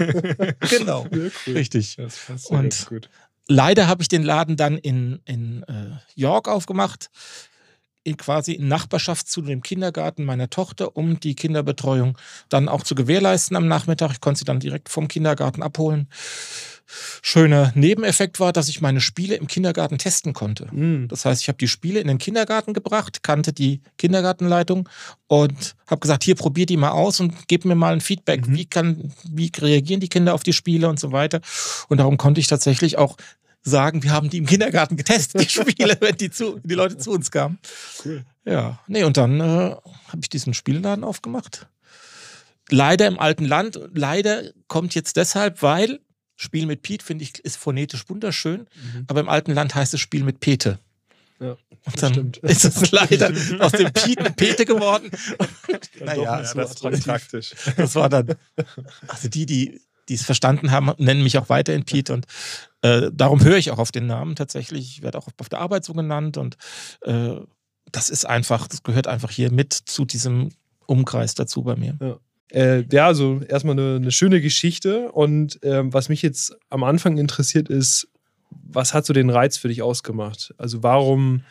Genau, 0.69 1.05
cool. 1.11 1.31
richtig. 1.47 1.95
Das 1.97 2.17
passt 2.17 2.49
und 2.49 2.85
gut. 2.87 3.09
leider 3.47 3.87
habe 3.87 4.01
ich 4.01 4.07
den 4.07 4.23
Laden 4.23 4.57
dann 4.57 4.77
in, 4.77 5.19
in 5.25 5.63
äh, 5.63 5.97
York 6.15 6.47
aufgemacht 6.47 7.11
quasi 8.17 8.53
in 8.53 8.67
Nachbarschaft 8.67 9.29
zu 9.29 9.41
dem 9.41 9.63
Kindergarten 9.63 10.25
meiner 10.25 10.49
Tochter, 10.49 10.95
um 10.97 11.19
die 11.19 11.35
Kinderbetreuung 11.35 12.17
dann 12.49 12.67
auch 12.67 12.83
zu 12.83 12.95
gewährleisten 12.95 13.55
am 13.55 13.67
Nachmittag. 13.67 14.11
Ich 14.11 14.21
konnte 14.21 14.39
sie 14.39 14.45
dann 14.45 14.59
direkt 14.59 14.89
vom 14.89 15.07
Kindergarten 15.07 15.63
abholen. 15.63 16.07
Schöner 17.21 17.71
Nebeneffekt 17.75 18.39
war, 18.39 18.53
dass 18.53 18.69
ich 18.69 18.81
meine 18.81 19.01
Spiele 19.01 19.35
im 19.35 19.47
Kindergarten 19.47 19.97
testen 19.97 20.33
konnte. 20.33 20.67
Mhm. 20.71 21.07
Das 21.07 21.25
heißt, 21.25 21.41
ich 21.41 21.47
habe 21.47 21.57
die 21.57 21.67
Spiele 21.67 21.99
in 21.99 22.07
den 22.07 22.17
Kindergarten 22.17 22.73
gebracht, 22.73 23.23
kannte 23.23 23.53
die 23.53 23.81
Kindergartenleitung 23.97 24.89
und 25.27 25.75
habe 25.87 26.01
gesagt, 26.01 26.23
hier 26.23 26.35
probier 26.35 26.65
die 26.65 26.77
mal 26.77 26.91
aus 26.91 27.19
und 27.19 27.47
gib 27.47 27.65
mir 27.65 27.75
mal 27.75 27.93
ein 27.93 28.01
Feedback. 28.01 28.47
Mhm. 28.47 28.55
Wie, 28.55 28.65
kann, 28.65 29.13
wie 29.23 29.51
reagieren 29.57 30.01
die 30.01 30.09
Kinder 30.09 30.33
auf 30.33 30.43
die 30.43 30.53
Spiele 30.53 30.89
und 30.89 30.99
so 30.99 31.11
weiter. 31.11 31.41
Und 31.87 31.97
darum 31.97 32.17
konnte 32.17 32.41
ich 32.41 32.47
tatsächlich 32.47 32.97
auch 32.97 33.17
sagen, 33.63 34.03
wir 34.03 34.11
haben 34.11 34.29
die 34.29 34.37
im 34.37 34.45
Kindergarten 34.45 34.97
getestet, 34.97 35.41
die 35.41 35.49
Spiele, 35.49 35.97
wenn 35.99 36.15
die, 36.17 36.29
zu, 36.29 36.59
die 36.63 36.75
Leute 36.75 36.97
zu 36.97 37.11
uns 37.11 37.31
kamen. 37.31 37.59
Cool. 38.03 38.23
Ja, 38.45 38.79
nee, 38.87 39.03
und 39.03 39.17
dann 39.17 39.39
äh, 39.39 39.43
habe 39.43 40.19
ich 40.21 40.29
diesen 40.29 40.53
Spielladen 40.53 41.03
aufgemacht. 41.03 41.67
Leider 42.69 43.07
im 43.07 43.19
alten 43.19 43.45
Land. 43.45 43.79
Leider 43.93 44.43
kommt 44.67 44.95
jetzt 44.95 45.15
deshalb, 45.15 45.61
weil 45.61 45.99
Spiel 46.35 46.65
mit 46.65 46.81
Piet, 46.81 47.03
finde 47.03 47.23
ich, 47.23 47.39
ist 47.39 47.57
phonetisch 47.57 48.09
wunderschön, 48.09 48.61
mhm. 48.61 49.05
aber 49.07 49.21
im 49.21 49.29
alten 49.29 49.53
Land 49.53 49.75
heißt 49.75 49.93
es 49.93 49.99
Spiel 49.99 50.23
mit 50.23 50.39
Pete. 50.39 50.79
Ja, 51.39 51.57
und 51.85 52.01
dann 52.01 52.13
stimmt. 52.13 52.37
ist 52.41 52.65
es 52.65 52.91
leider 52.91 53.31
aus 53.59 53.71
dem 53.73 53.91
Piet 53.93 54.19
eine 54.19 54.31
Pete 54.31 54.65
geworden. 54.65 55.09
naja, 56.03 56.39
das 56.39 56.55
war 56.55 56.91
praktisch. 56.91 57.53
Das 57.77 57.95
war 57.95 58.09
dann, 58.09 58.35
also 59.07 59.29
die, 59.29 59.45
die 59.45 59.81
die 60.09 60.15
es 60.15 60.23
verstanden 60.23 60.71
haben, 60.71 60.91
nennen 60.97 61.23
mich 61.23 61.37
auch 61.37 61.49
weiterhin 61.49 61.85
Pete 61.85 62.13
und 62.13 62.25
äh, 62.83 63.09
darum 63.13 63.41
höre 63.43 63.57
ich 63.57 63.71
auch 63.71 63.79
auf 63.79 63.91
den 63.91 64.05
Namen 64.05 64.35
tatsächlich. 64.35 64.97
Ich 64.97 65.01
werde 65.01 65.17
auch 65.17 65.29
auf 65.37 65.49
der 65.49 65.59
Arbeit 65.59 65.85
so 65.85 65.93
genannt 65.93 66.37
und 66.37 66.57
äh, 67.01 67.35
das 67.91 68.09
ist 68.09 68.25
einfach, 68.25 68.67
das 68.67 68.83
gehört 68.83 69.07
einfach 69.07 69.31
hier 69.31 69.51
mit 69.51 69.73
zu 69.73 70.03
diesem 70.03 70.49
Umkreis 70.85 71.33
dazu 71.33 71.63
bei 71.63 71.77
mir. 71.77 71.97
Ja. 72.01 72.19
Äh, 72.51 72.85
ja, 72.91 73.07
also 73.07 73.41
erstmal 73.47 73.79
eine, 73.79 73.95
eine, 73.95 74.11
schöne 74.11 74.41
Geschichte 74.41 75.11
und 75.11 75.59
ähm, 75.63 75.93
was 75.93 76.09
mich 76.09 76.21
jetzt 76.21 76.55
am 76.69 76.83
Anfang 76.83 77.17
interessiert 77.17 77.69
ist, 77.69 78.09
was 78.49 78.93
hat 78.93 79.05
so 79.05 79.13
den 79.13 79.29
Reiz 79.29 79.57
für 79.57 79.69
dich 79.69 79.81
ausgemacht? 79.81 80.53
Also 80.57 80.83
warum 80.83 81.43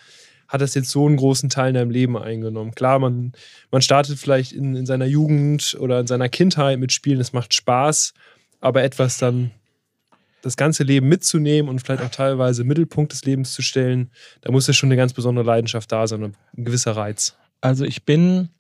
hat 0.48 0.60
das 0.60 0.74
jetzt 0.74 0.90
so 0.90 1.06
einen 1.06 1.16
großen 1.16 1.48
Teil 1.48 1.70
in 1.70 1.74
deinem 1.74 1.90
Leben 1.90 2.16
eingenommen? 2.18 2.74
Klar, 2.74 2.98
man, 2.98 3.32
man 3.70 3.80
startet 3.80 4.18
vielleicht 4.18 4.52
in, 4.52 4.76
in 4.76 4.84
seiner 4.84 5.06
Jugend 5.06 5.76
oder 5.80 5.98
in 5.98 6.06
seiner 6.06 6.28
Kindheit 6.28 6.78
mit 6.78 6.92
Spielen, 6.92 7.20
es 7.20 7.32
macht 7.32 7.54
Spaß, 7.54 8.12
aber 8.60 8.82
etwas 8.82 9.16
dann 9.16 9.50
das 10.42 10.56
ganze 10.56 10.82
Leben 10.82 11.08
mitzunehmen 11.08 11.70
und 11.70 11.80
vielleicht 11.80 12.02
auch 12.02 12.10
teilweise 12.10 12.64
Mittelpunkt 12.64 13.12
des 13.12 13.24
Lebens 13.24 13.52
zu 13.52 13.62
stellen, 13.62 14.10
da 14.42 14.52
muss 14.52 14.66
ja 14.66 14.74
schon 14.74 14.88
eine 14.88 14.96
ganz 14.96 15.12
besondere 15.12 15.46
Leidenschaft 15.46 15.90
da 15.90 16.06
sein, 16.06 16.22
ein 16.22 16.64
gewisser 16.64 16.96
Reiz. 16.96 17.36
Also 17.60 17.84
ich 17.84 18.04
bin 18.04 18.50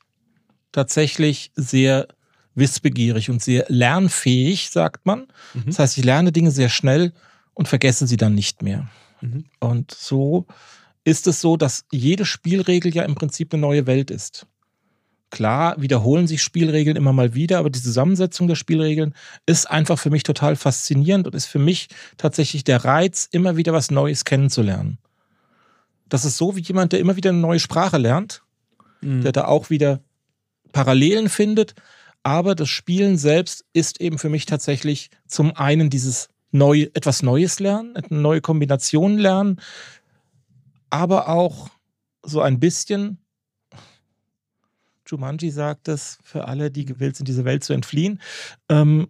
tatsächlich 0.70 1.50
sehr 1.54 2.08
wissbegierig 2.54 3.30
und 3.30 3.42
sehr 3.42 3.66
lernfähig, 3.68 4.70
sagt 4.70 5.06
man. 5.06 5.26
Mhm. 5.54 5.64
Das 5.66 5.78
heißt, 5.78 5.98
ich 5.98 6.04
lerne 6.04 6.32
Dinge 6.32 6.50
sehr 6.50 6.68
schnell 6.68 7.12
und 7.54 7.68
vergesse 7.68 8.06
sie 8.06 8.16
dann 8.16 8.34
nicht 8.34 8.62
mehr. 8.62 8.88
Mhm. 9.20 9.44
Und 9.58 9.90
so 9.90 10.46
ist 11.04 11.26
es 11.26 11.40
so, 11.40 11.56
dass 11.56 11.84
jede 11.90 12.24
Spielregel 12.24 12.94
ja 12.94 13.02
im 13.02 13.14
Prinzip 13.14 13.52
eine 13.52 13.60
neue 13.60 13.86
Welt 13.86 14.10
ist. 14.10 14.46
Klar 15.32 15.80
wiederholen 15.80 16.26
sich 16.26 16.42
Spielregeln 16.42 16.94
immer 16.94 17.14
mal 17.14 17.34
wieder, 17.34 17.58
aber 17.58 17.70
die 17.70 17.82
Zusammensetzung 17.82 18.48
der 18.48 18.54
Spielregeln 18.54 19.14
ist 19.46 19.68
einfach 19.68 19.98
für 19.98 20.10
mich 20.10 20.24
total 20.24 20.56
faszinierend 20.56 21.26
und 21.26 21.34
ist 21.34 21.46
für 21.46 21.58
mich 21.58 21.88
tatsächlich 22.18 22.64
der 22.64 22.84
Reiz, 22.84 23.28
immer 23.32 23.56
wieder 23.56 23.72
was 23.72 23.90
Neues 23.90 24.26
kennenzulernen. 24.26 24.98
Das 26.10 26.26
ist 26.26 26.36
so 26.36 26.54
wie 26.54 26.60
jemand, 26.60 26.92
der 26.92 27.00
immer 27.00 27.16
wieder 27.16 27.30
eine 27.30 27.38
neue 27.38 27.60
Sprache 27.60 27.96
lernt, 27.96 28.42
mhm. 29.00 29.22
der 29.22 29.32
da 29.32 29.46
auch 29.46 29.70
wieder 29.70 30.00
Parallelen 30.72 31.30
findet, 31.30 31.74
Aber 32.22 32.54
das 32.54 32.68
Spielen 32.68 33.18
selbst 33.18 33.64
ist 33.72 34.00
eben 34.00 34.18
für 34.18 34.28
mich 34.28 34.46
tatsächlich 34.46 35.10
zum 35.26 35.56
einen 35.56 35.90
dieses 35.90 36.28
neu, 36.50 36.88
etwas 36.94 37.22
Neues 37.22 37.58
lernen, 37.58 37.96
eine 37.96 38.20
neue 38.20 38.40
Kombination 38.40 39.18
lernen, 39.18 39.60
aber 40.90 41.28
auch 41.28 41.70
so 42.22 42.40
ein 42.40 42.60
bisschen, 42.60 43.18
Jumanji 45.12 45.50
sagt 45.50 45.88
es, 45.88 46.18
für 46.24 46.48
alle, 46.48 46.70
die 46.70 46.84
gewillt 46.84 47.16
sind, 47.16 47.28
diese 47.28 47.44
Welt 47.44 47.62
zu 47.62 47.72
entfliehen, 47.72 48.20
ähm, 48.68 49.08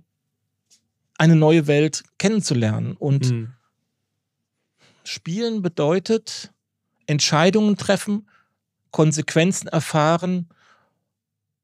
eine 1.16 1.36
neue 1.36 1.66
Welt 1.66 2.04
kennenzulernen. 2.18 2.96
Und 2.96 3.30
mhm. 3.30 3.52
Spielen 5.04 5.62
bedeutet 5.62 6.52
Entscheidungen 7.06 7.76
treffen, 7.76 8.28
Konsequenzen 8.90 9.68
erfahren 9.68 10.48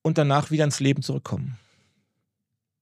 und 0.03 0.17
danach 0.17 0.51
wieder 0.51 0.65
ins 0.65 0.81
Leben 0.81 1.03
zurückkommen. 1.03 1.59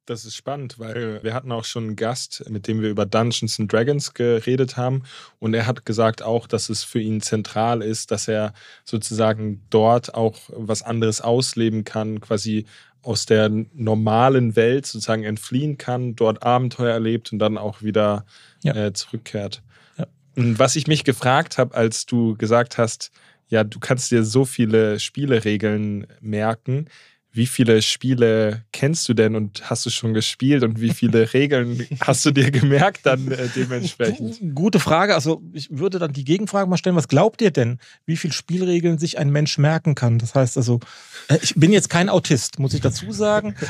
Das 0.06 0.24
ist 0.24 0.36
spannend, 0.36 0.78
weil 0.78 1.20
wir 1.24 1.34
hatten 1.34 1.50
auch 1.50 1.64
schon 1.64 1.84
einen 1.84 1.96
Gast, 1.96 2.48
mit 2.48 2.68
dem 2.68 2.80
wir 2.80 2.88
über 2.88 3.06
Dungeons 3.06 3.58
and 3.58 3.72
Dragons 3.72 4.14
geredet 4.14 4.76
haben. 4.76 5.02
Und 5.40 5.52
er 5.52 5.66
hat 5.66 5.84
gesagt 5.84 6.22
auch, 6.22 6.46
dass 6.46 6.68
es 6.68 6.84
für 6.84 7.00
ihn 7.00 7.20
zentral 7.20 7.82
ist, 7.82 8.12
dass 8.12 8.28
er 8.28 8.54
sozusagen 8.84 9.62
dort 9.68 10.14
auch 10.14 10.38
was 10.48 10.82
anderes 10.82 11.20
ausleben 11.20 11.82
kann, 11.82 12.20
quasi 12.20 12.66
aus 13.02 13.26
der 13.26 13.48
normalen 13.48 14.54
Welt 14.54 14.86
sozusagen 14.86 15.24
entfliehen 15.24 15.76
kann, 15.76 16.14
dort 16.14 16.44
Abenteuer 16.44 16.92
erlebt 16.92 17.32
und 17.32 17.40
dann 17.40 17.58
auch 17.58 17.82
wieder 17.82 18.24
ja. 18.62 18.76
äh, 18.76 18.92
zurückkehrt. 18.92 19.62
Ja. 19.98 20.06
Und 20.36 20.60
was 20.60 20.76
ich 20.76 20.86
mich 20.86 21.02
gefragt 21.02 21.58
habe, 21.58 21.74
als 21.74 22.06
du 22.06 22.36
gesagt 22.36 22.78
hast, 22.78 23.10
ja, 23.48 23.64
du 23.64 23.80
kannst 23.80 24.12
dir 24.12 24.24
so 24.24 24.44
viele 24.44 25.00
Spieleregeln 25.00 26.06
merken 26.20 26.88
wie 27.36 27.46
viele 27.46 27.82
Spiele 27.82 28.64
kennst 28.72 29.08
du 29.08 29.14
denn 29.14 29.34
und 29.36 29.68
hast 29.68 29.84
du 29.86 29.90
schon 29.90 30.14
gespielt 30.14 30.62
und 30.62 30.80
wie 30.80 30.90
viele 30.90 31.32
Regeln 31.34 31.86
hast 32.00 32.24
du 32.24 32.30
dir 32.30 32.50
gemerkt 32.50 33.04
dann 33.04 33.30
äh, 33.30 33.48
dementsprechend? 33.54 34.54
Gute 34.54 34.80
Frage. 34.80 35.14
Also 35.14 35.42
ich 35.52 35.68
würde 35.70 35.98
dann 35.98 36.12
die 36.12 36.24
Gegenfrage 36.24 36.68
mal 36.68 36.76
stellen, 36.76 36.96
was 36.96 37.08
glaubt 37.08 37.42
ihr 37.42 37.50
denn, 37.50 37.78
wie 38.06 38.16
viele 38.16 38.32
Spielregeln 38.32 38.98
sich 38.98 39.18
ein 39.18 39.30
Mensch 39.30 39.58
merken 39.58 39.94
kann? 39.94 40.18
Das 40.18 40.34
heißt 40.34 40.56
also, 40.56 40.80
äh, 41.28 41.38
ich 41.42 41.54
bin 41.54 41.72
jetzt 41.72 41.90
kein 41.90 42.08
Autist, 42.08 42.58
muss 42.58 42.74
ich 42.74 42.80
dazu 42.80 43.12
sagen. 43.12 43.54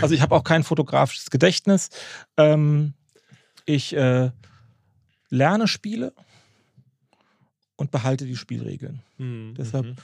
Also 0.00 0.14
ich 0.14 0.20
habe 0.20 0.34
auch 0.34 0.44
kein 0.44 0.62
fotografisches 0.62 1.30
Gedächtnis. 1.30 1.90
Ähm, 2.36 2.94
ich 3.64 3.94
äh, 3.94 4.30
lerne 5.30 5.68
Spiele 5.68 6.12
und 7.76 7.90
behalte 7.90 8.26
die 8.26 8.36
Spielregeln. 8.36 9.02
Mhm. 9.18 9.54
Deshalb. 9.56 9.96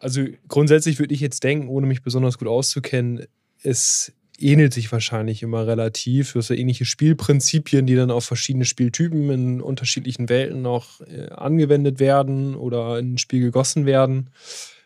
Also 0.00 0.24
grundsätzlich 0.48 0.98
würde 0.98 1.14
ich 1.14 1.20
jetzt 1.20 1.44
denken, 1.44 1.68
ohne 1.68 1.86
mich 1.86 2.02
besonders 2.02 2.38
gut 2.38 2.48
auszukennen, 2.48 3.26
es 3.62 4.12
ähnelt 4.38 4.72
sich 4.72 4.90
wahrscheinlich 4.90 5.42
immer 5.42 5.66
relativ. 5.66 6.32
Du 6.32 6.38
hast 6.38 6.48
ja 6.48 6.56
ähnliche 6.56 6.86
Spielprinzipien, 6.86 7.86
die 7.86 7.94
dann 7.94 8.10
auf 8.10 8.24
verschiedene 8.24 8.64
Spieltypen 8.64 9.30
in 9.30 9.60
unterschiedlichen 9.60 10.30
Welten 10.30 10.62
noch 10.62 11.02
äh, 11.02 11.28
angewendet 11.28 12.00
werden 12.00 12.54
oder 12.54 12.98
in 12.98 13.14
ein 13.14 13.18
Spiel 13.18 13.42
gegossen 13.42 13.84
werden. 13.84 14.30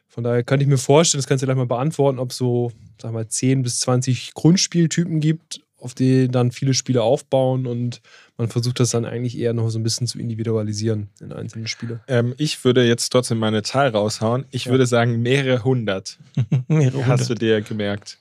Von 0.09 0.25
daher 0.25 0.43
könnte 0.43 0.65
ich 0.65 0.69
mir 0.69 0.79
vorstellen, 0.79 1.21
das 1.21 1.29
kannst 1.29 1.43
du 1.43 1.47
gleich 1.47 1.57
mal 1.57 1.67
beantworten, 1.67 2.19
ob 2.19 2.33
es 2.33 2.37
so, 2.37 2.73
sag 3.01 3.13
mal, 3.13 3.27
10 3.27 3.63
bis 3.63 3.81
20 3.81 4.35
Grundspieltypen 4.35 5.21
gibt 5.21 5.64
auf 5.85 5.95
die 5.95 6.29
dann 6.29 6.51
viele 6.51 6.73
Spiele 6.73 7.03
aufbauen 7.03 7.67
und 7.67 8.01
man 8.39 8.49
versucht 8.49 8.81
das 8.81 8.91
dann 8.91 9.05
eigentlich 9.05 9.39
eher 9.39 9.53
noch 9.53 9.69
so 9.69 9.79
ein 9.79 9.83
bisschen 9.83 10.07
zu 10.07 10.19
individualisieren 10.19 11.11
in 11.21 11.31
einzelnen 11.31 11.67
Spiele. 11.67 12.01
Ähm, 12.09 12.35
ich 12.39 12.65
würde 12.65 12.87
jetzt 12.87 13.11
trotzdem 13.11 13.39
meine 13.39 13.63
Zahl 13.63 13.91
raushauen. 13.91 14.47
Ich 14.51 14.65
ja. 14.65 14.71
würde 14.71 14.87
sagen 14.87 15.21
mehrere 15.21 15.63
hundert. 15.63 16.19
mehrere 16.69 17.07
Hast 17.07 17.29
du 17.29 17.35
dir 17.35 17.61
gemerkt? 17.61 18.19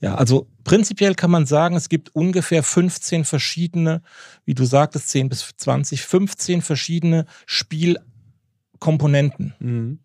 Ja, 0.00 0.14
also 0.14 0.46
prinzipiell 0.64 1.14
kann 1.14 1.30
man 1.30 1.44
sagen, 1.44 1.76
es 1.76 1.90
gibt 1.90 2.14
ungefähr 2.14 2.62
15 2.62 3.24
verschiedene, 3.24 4.00
wie 4.44 4.54
du 4.54 4.64
sagtest, 4.64 5.10
10 5.10 5.28
bis 5.28 5.54
20, 5.56 6.02
15 6.02 6.62
verschiedene 6.62 7.26
Spielkomponenten. 7.44 9.54
Mhm. 9.58 9.98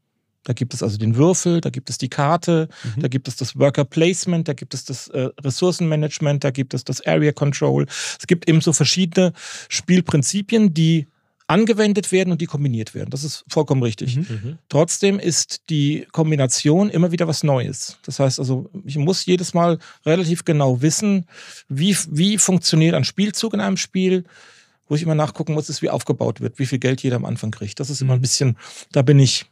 Da 0.44 0.54
gibt 0.54 0.74
es 0.74 0.82
also 0.82 0.98
den 0.98 1.16
Würfel, 1.16 1.62
da 1.62 1.70
gibt 1.70 1.90
es 1.90 1.98
die 1.98 2.10
Karte, 2.10 2.68
mhm. 2.84 3.02
da 3.02 3.08
gibt 3.08 3.28
es 3.28 3.36
das 3.36 3.58
Worker 3.60 3.86
Placement, 3.86 4.48
da 4.48 4.54
gibt 4.54 4.74
es 4.74 4.86
das 4.86 5.08
äh, 5.10 5.30
Ressourcenmanagement, 5.42 6.44
da 6.44 6.52
gibt 6.52 6.74
es 6.74 6.84
das 6.84 7.06
Area 7.06 7.32
Control. 7.32 7.86
Es 8.20 8.26
gibt 8.26 8.50
eben 8.50 8.62
so 8.62 8.74
verschiedene 8.74 9.34
Spielprinzipien, 9.70 10.74
die 10.74 11.08
angewendet 11.52 12.14
werden 12.14 12.32
und 12.32 12.40
die 12.40 12.46
kombiniert 12.46 12.96
werden. 12.96 13.10
Das 13.10 13.26
ist 13.26 13.44
vollkommen 13.50 13.84
richtig. 13.84 14.16
Mhm. 14.16 14.26
mhm. 14.30 14.58
Trotzdem 14.70 15.20
ist 15.20 15.70
die 15.70 16.08
Kombination 16.14 16.90
immer 16.90 17.12
wieder 17.12 17.28
was 17.28 17.44
Neues. 17.44 17.98
Das 18.06 18.20
heißt 18.20 18.40
also, 18.40 18.70
ich 18.86 18.98
muss 18.98 19.26
jedes 19.26 19.54
Mal 19.54 19.78
relativ 20.06 20.46
genau 20.46 20.82
wissen, 20.82 21.26
wie, 21.68 21.96
wie 22.10 22.38
funktioniert 22.38 22.96
ein 22.96 23.04
Spielzug 23.04 23.54
in 23.54 23.60
einem 23.60 23.78
Spiel, 23.78 24.24
wo 24.88 24.96
ich 24.96 25.04
immer 25.04 25.16
nachgucken 25.16 25.54
muss, 25.54 25.70
ist, 25.70 25.82
wie 25.82 25.90
aufgebaut 25.90 26.40
wird, 26.40 26.58
wie 26.58 26.66
viel 26.66 26.80
Geld 26.80 27.04
jeder 27.04 27.18
am 27.18 27.26
Anfang 27.26 27.52
kriegt. 27.52 27.82
Das 27.82 27.90
ist 27.90 28.02
immer 28.02 28.14
ein 28.14 28.20
mhm. 28.20 28.24
bisschen, 28.24 28.58
da 28.94 29.02
bin 29.02 29.20
ich 29.20 29.51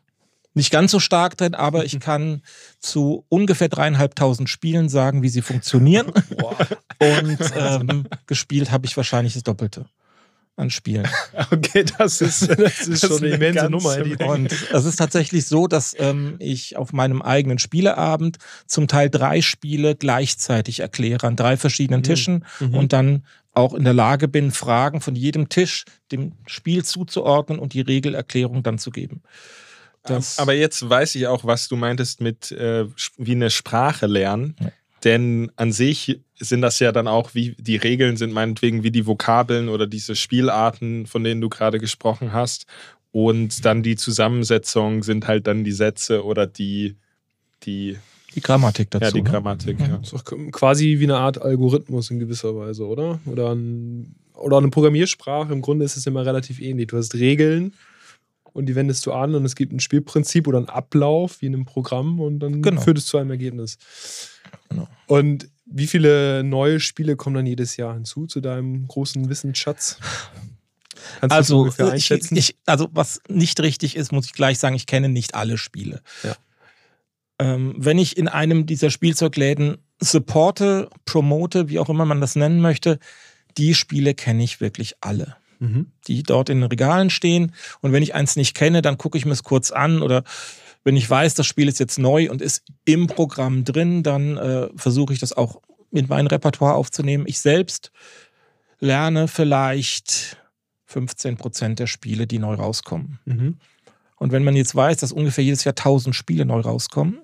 nicht 0.60 0.72
ganz 0.72 0.92
so 0.92 1.00
stark 1.00 1.38
drin, 1.38 1.56
aber 1.56 1.86
ich 1.86 1.96
mhm. 1.96 2.00
kann 2.00 2.42
zu 2.80 3.25
ungefähr 3.30 3.70
dreieinhalbtausend 3.70 4.50
Spielen 4.50 4.89
sagen, 4.89 5.24
wie 5.24 5.30
sie 5.30 5.42
funktionieren. 5.42 6.12
Und 7.00 7.39
ähm, 7.56 8.08
gespielt 8.28 8.70
habe 8.72 8.86
ich 8.86 8.96
wahrscheinlich 8.98 9.34
das 9.34 9.44
Doppelte 9.44 9.86
an 10.58 10.70
Spielen. 10.70 11.08
Okay, 11.51 11.86
das 11.98 12.20
ist, 12.22 12.50
das 12.50 12.88
ist 12.88 13.08
schon 13.08 13.24
eine 13.24 13.36
immense 13.36 13.70
Nummer. 13.70 13.96
Und 14.28 14.51
es 14.51 14.86
ist 14.86 14.98
tatsächlich 14.98 15.46
so, 15.46 15.68
dass 15.68 15.96
ähm, 15.98 16.36
ich 16.39 16.75
auf 16.75 16.92
meinem 16.92 17.22
eigenen 17.22 17.58
Spieleabend 17.58 18.38
zum 18.68 18.88
Teil 18.88 19.10
drei 19.10 19.42
Spiele 19.42 19.96
gleichzeitig 19.96 20.82
erkläre 20.82 21.25
an 21.25 21.38
drei 21.38 21.56
verschiedenen 21.56 22.01
mhm. 22.01 22.04
Tischen 22.04 22.46
mhm. 22.60 22.75
und 22.75 22.94
dann 22.94 23.24
auch 23.54 23.74
in 23.74 23.86
der 23.86 23.94
Lage 23.94 24.28
bin, 24.28 24.51
Fragen 24.51 25.00
von 25.01 25.16
jedem 25.16 25.48
Tisch 25.50 25.86
dem 26.12 26.34
Spiel 26.46 26.84
zuzuordnen 26.84 27.58
und 27.58 27.74
die 27.74 27.82
Regelerklärung 27.82 28.62
dann 28.62 28.78
zu 28.78 28.92
geben. 28.92 29.22
Das 30.10 30.39
Aber 30.39 30.54
jetzt 30.54 30.88
weiß 30.88 31.16
ich 31.16 31.28
auch, 31.28 31.46
was 31.46 31.68
du 31.68 31.75
meintest 31.75 32.22
mit 32.22 32.51
äh, 32.51 32.86
wie 33.18 33.32
eine 33.32 33.50
Sprache 33.50 34.08
lernen. 34.08 34.56
Ja. 34.60 34.72
Denn 35.04 35.51
an 35.56 35.72
sich 35.72 36.20
sind 36.38 36.62
das 36.62 36.80
ja 36.80 36.92
dann 36.92 37.08
auch, 37.08 37.34
wie 37.34 37.56
die 37.58 37.78
Regeln 37.78 38.18
sind, 38.18 38.34
meinetwegen 38.34 38.84
wie 38.84 38.92
die 38.92 39.06
Vokabeln 39.06 39.70
oder 39.70 39.88
diese 39.88 40.16
Spielarten, 40.16 41.06
von 41.06 41.24
denen 41.24 41.42
du 41.42 41.50
gerade 41.50 41.80
gesprochen 41.80 42.34
hast. 42.34 42.66
Und 43.12 43.66
dann 43.66 43.82
die 43.82 43.96
Zusammensetzung 43.96 45.04
sind 45.04 45.28
halt 45.28 45.48
dann 45.48 45.63
die 45.63 45.72
Sätze 45.72 46.24
oder 46.24 46.48
die, 46.48 46.96
die 47.63 47.98
die 48.36 48.42
Grammatik 48.42 48.92
dazu. 48.92 49.06
Ja, 49.06 49.12
die 49.12 49.22
ne? 49.22 49.30
Grammatik, 49.30 49.80
ja. 49.80 49.98
Das 49.98 50.13
ist 50.13 50.25
quasi 50.51 51.00
wie 51.00 51.06
eine 51.06 51.18
Art 51.18 51.42
Algorithmus 51.42 52.12
in 52.12 52.20
gewisser 52.20 52.56
Weise, 52.56 52.86
oder? 52.86 53.20
Oder, 53.25 53.56
ein, 53.56 54.16
oder 54.36 54.58
eine 54.58 54.70
Programmiersprache. 54.70 55.51
Im 55.51 55.62
Grunde 55.62 55.86
ist 55.86 55.98
es 55.98 56.06
immer 56.06 56.25
relativ 56.25 56.62
ähnlich. 56.62 56.88
Du 56.88 56.98
hast 56.98 57.16
Regeln 57.16 57.74
und 58.53 58.65
die 58.65 58.75
wendest 58.75 59.06
du 59.06 59.13
an 59.13 59.36
und 59.36 59.46
es 59.46 59.56
gibt 59.56 59.74
ein 59.74 59.79
Spielprinzip 59.79 60.48
oder 60.48 60.58
einen 60.58 60.70
Ablauf 60.70 61.41
wie 61.41 61.48
in 61.48 61.56
einem 61.56 61.65
Programm 61.65 62.20
und 62.20 62.39
dann 62.39 62.62
genau. 62.62 62.82
führt 62.82 62.98
es 62.98 63.06
zu 63.06 63.18
einem 63.18 63.32
Ergebnis. 63.32 63.77
Genau. 64.70 64.88
Und 65.08 65.50
wie 65.65 65.88
viele 65.88 66.44
neue 66.44 66.79
Spiele 66.79 67.15
kommen 67.15 67.36
dann 67.36 67.46
jedes 67.46 67.77
Jahr 67.77 67.94
hinzu 67.94 68.25
zu 68.25 68.41
deinem 68.41 68.88
großen 68.88 69.29
Wissensschatz? 69.29 70.00
Kannst 71.20 71.36
also, 71.36 71.56
du 71.56 71.60
ungefähr 71.62 71.91
einschätzen? 71.91 72.36
Ich, 72.36 72.50
ich, 72.50 72.56
also, 72.65 72.89
was 72.91 73.22
nicht 73.27 73.60
richtig 73.62 73.96
ist, 73.96 74.12
muss 74.12 74.25
ich 74.25 74.34
gleich 74.34 74.60
sagen, 74.60 74.75
ich 74.75 74.86
kenne 74.86 75.10
nicht 75.10 75.36
alle 75.36 75.58
Spiele. 75.58 76.01
Ja. 76.24 76.36
Ähm, 77.39 77.75
wenn 77.77 77.98
ich 77.98 78.18
in 78.18 78.27
einem 78.27 78.65
dieser 78.65 78.89
Spielzeugläden 78.89 79.77
supporte, 80.00 80.89
promote, 81.06 81.70
wie 81.70 81.79
auch 81.79 81.89
immer 81.89 82.06
man 82.06 82.22
das 82.22 82.36
nennen 82.36 82.60
möchte, 82.60 83.00
die 83.58 83.74
Spiele 83.75 84.13
kenne 84.13 84.44
ich 84.44 84.62
wirklich 84.62 84.96
alle 85.01 85.38
mhm. 85.60 85.92
die 86.08 86.24
dort 86.24 86.50
in 86.50 86.62
den 86.62 86.70
Regalen 86.70 87.10
stehen. 87.10 87.54
Und 87.82 87.92
wenn 87.92 88.04
ich 88.04 88.16
eins 88.16 88.36
nicht 88.36 88.56
kenne, 88.56 88.82
dann 88.82 88.98
gucke 88.98 89.18
ich 89.18 89.25
mir 89.25 89.34
es 89.34 89.44
kurz 89.44 89.72
an 89.72 90.01
oder 90.01 90.24
wenn 90.84 90.96
ich 90.96 91.10
weiß, 91.10 91.34
das 91.36 91.46
Spiel 91.46 91.68
ist 91.68 91.80
jetzt 91.80 92.00
neu 92.00 92.30
und 92.32 92.42
ist 92.42 92.63
im 92.86 93.08
Programm 93.08 93.66
drin, 93.66 94.01
dann 94.01 94.38
äh, 94.38 94.70
versuche 94.75 95.13
ich 95.13 95.20
das 95.20 95.34
auch 95.34 95.62
in 95.92 96.08
mein 96.08 96.28
Repertoire 96.28 96.75
aufzunehmen. 96.75 97.25
Ich 97.28 97.39
selbst 97.39 97.92
lerne 98.80 99.28
vielleicht 99.28 100.38
15 100.86 101.38
Prozent 101.38 101.80
der 101.80 101.88
Spiele, 101.88 102.28
die 102.28 102.39
neu 102.39 102.56
rauskommen. 102.56 103.20
Mhm. 103.25 103.58
Und 104.16 104.32
wenn 104.32 104.44
man 104.44 104.56
jetzt 104.56 104.75
weiß, 104.75 104.98
dass 104.98 105.12
ungefähr 105.12 105.44
jedes 105.44 105.63
Jahr 105.63 105.74
1000 105.74 106.16
Spiele 106.16 106.46
neu 106.46 106.62
rauskommen, 106.62 107.20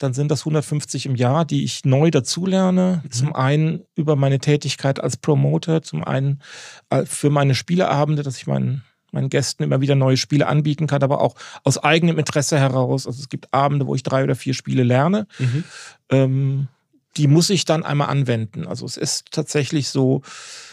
dann 0.00 0.14
sind 0.14 0.30
das 0.30 0.40
150 0.40 1.04
im 1.04 1.14
Jahr, 1.14 1.44
die 1.44 1.62
ich 1.62 1.84
neu 1.84 2.10
dazulerne. 2.10 3.02
Mhm. 3.04 3.10
Zum 3.10 3.34
einen 3.34 3.84
über 3.94 4.16
meine 4.16 4.38
Tätigkeit 4.38 4.98
als 4.98 5.18
Promoter, 5.18 5.82
zum 5.82 6.02
einen 6.02 6.40
äh, 6.88 7.04
für 7.04 7.28
meine 7.28 7.54
Spieleabende, 7.54 8.22
dass 8.22 8.38
ich 8.38 8.46
meinen, 8.46 8.82
meinen 9.12 9.28
Gästen 9.28 9.62
immer 9.62 9.82
wieder 9.82 9.96
neue 9.96 10.16
Spiele 10.16 10.46
anbieten 10.46 10.86
kann, 10.86 11.02
aber 11.02 11.20
auch 11.20 11.34
aus 11.64 11.76
eigenem 11.76 12.18
Interesse 12.18 12.58
heraus. 12.58 13.06
Also 13.06 13.20
es 13.20 13.28
gibt 13.28 13.52
Abende, 13.52 13.86
wo 13.86 13.94
ich 13.94 14.02
drei 14.02 14.24
oder 14.24 14.34
vier 14.34 14.54
Spiele 14.54 14.84
lerne. 14.84 15.26
Mhm. 15.38 15.64
Ähm, 16.08 16.68
die 17.18 17.26
muss 17.26 17.50
ich 17.50 17.66
dann 17.66 17.82
einmal 17.82 18.08
anwenden. 18.08 18.66
Also 18.66 18.86
es 18.86 18.96
ist 18.96 19.26
tatsächlich 19.32 19.90
so, 19.90 20.22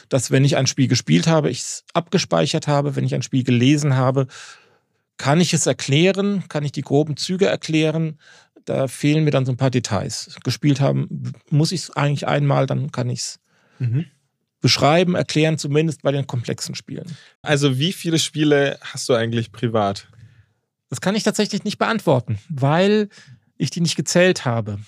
dass 0.08 0.32
wenn 0.32 0.46
ich 0.46 0.56
ein 0.56 0.68
Spiel 0.68 0.88
gespielt 0.88 1.28
habe, 1.28 1.50
ich 1.50 1.60
es 1.60 1.84
abgespeichert 1.94 2.68
habe, 2.68 2.96
wenn 2.96 3.04
ich 3.04 3.14
ein 3.14 3.24
Spiel 3.24 3.44
gelesen 3.44 3.98
habe, 3.98 4.28
kann 5.18 5.42
ich 5.42 5.54
es 5.54 5.66
erklären, 5.66 6.44
kann 6.48 6.64
ich 6.64 6.72
die 6.72 6.84
groben 6.84 7.18
Züge 7.18 7.48
erklären, 7.48 8.20
da 8.68 8.88
fehlen 8.88 9.24
mir 9.24 9.32
dann 9.32 9.46
so 9.46 9.54
ein 9.54 9.58
paar 9.58 9.72
Details. 9.72 10.38
Gespielt 10.44 10.82
haben 10.82 11.34
muss 11.50 11.72
ich 11.72 11.82
es 11.84 11.90
eigentlich 11.92 12.28
einmal, 12.28 12.66
dann 12.66 12.92
kann 12.92 13.10
ich 13.10 13.20
es 13.20 13.40
mhm. 13.80 14.06
beschreiben, 14.60 15.16
erklären, 15.16 15.58
zumindest 15.58 16.02
bei 16.02 16.12
den 16.12 16.28
komplexen 16.28 16.76
Spielen. 16.76 17.16
Also 17.42 17.80
wie 17.80 17.94
viele 17.94 18.20
Spiele 18.20 18.78
hast 18.82 19.08
du 19.08 19.14
eigentlich 19.14 19.54
privat? 19.54 20.08
Das 20.90 21.00
kann 21.00 21.16
ich 21.16 21.24
tatsächlich 21.24 21.64
nicht 21.64 21.78
beantworten, 21.78 22.40
weil 22.50 23.08
ich 23.58 23.70
die 23.70 23.82
nicht 23.82 23.96
gezählt 23.96 24.44
habe. 24.44 24.80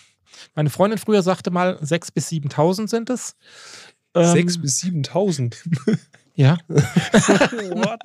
Meine 0.56 0.70
Freundin 0.70 1.00
früher 1.00 1.24
sagte 1.24 1.50
mal, 1.50 1.78
6.000 1.78 2.14
bis 2.14 2.30
7.000 2.30 2.90
sind 2.90 3.10
es. 3.10 3.36
6.000 4.14 4.56
ähm, 4.56 4.62
bis 4.62 4.84
7.000? 4.84 5.56
Ja. 6.40 6.58
What? 6.70 8.00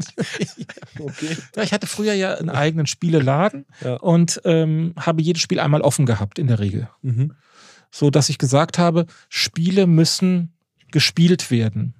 okay. 0.98 1.36
Ich 1.62 1.72
hatte 1.72 1.86
früher 1.86 2.14
ja 2.14 2.34
einen 2.34 2.50
eigenen 2.50 2.88
Spieleladen 2.88 3.64
ja. 3.80 3.94
und 3.98 4.40
ähm, 4.44 4.92
habe 4.98 5.22
jedes 5.22 5.40
Spiel 5.40 5.60
einmal 5.60 5.82
offen 5.82 6.04
gehabt, 6.04 6.40
in 6.40 6.48
der 6.48 6.58
Regel. 6.58 6.88
Mhm. 7.02 7.34
So 7.92 8.10
dass 8.10 8.30
ich 8.30 8.38
gesagt 8.38 8.76
habe, 8.76 9.06
Spiele 9.28 9.86
müssen 9.86 10.52
gespielt 10.90 11.52
werden. 11.52 11.94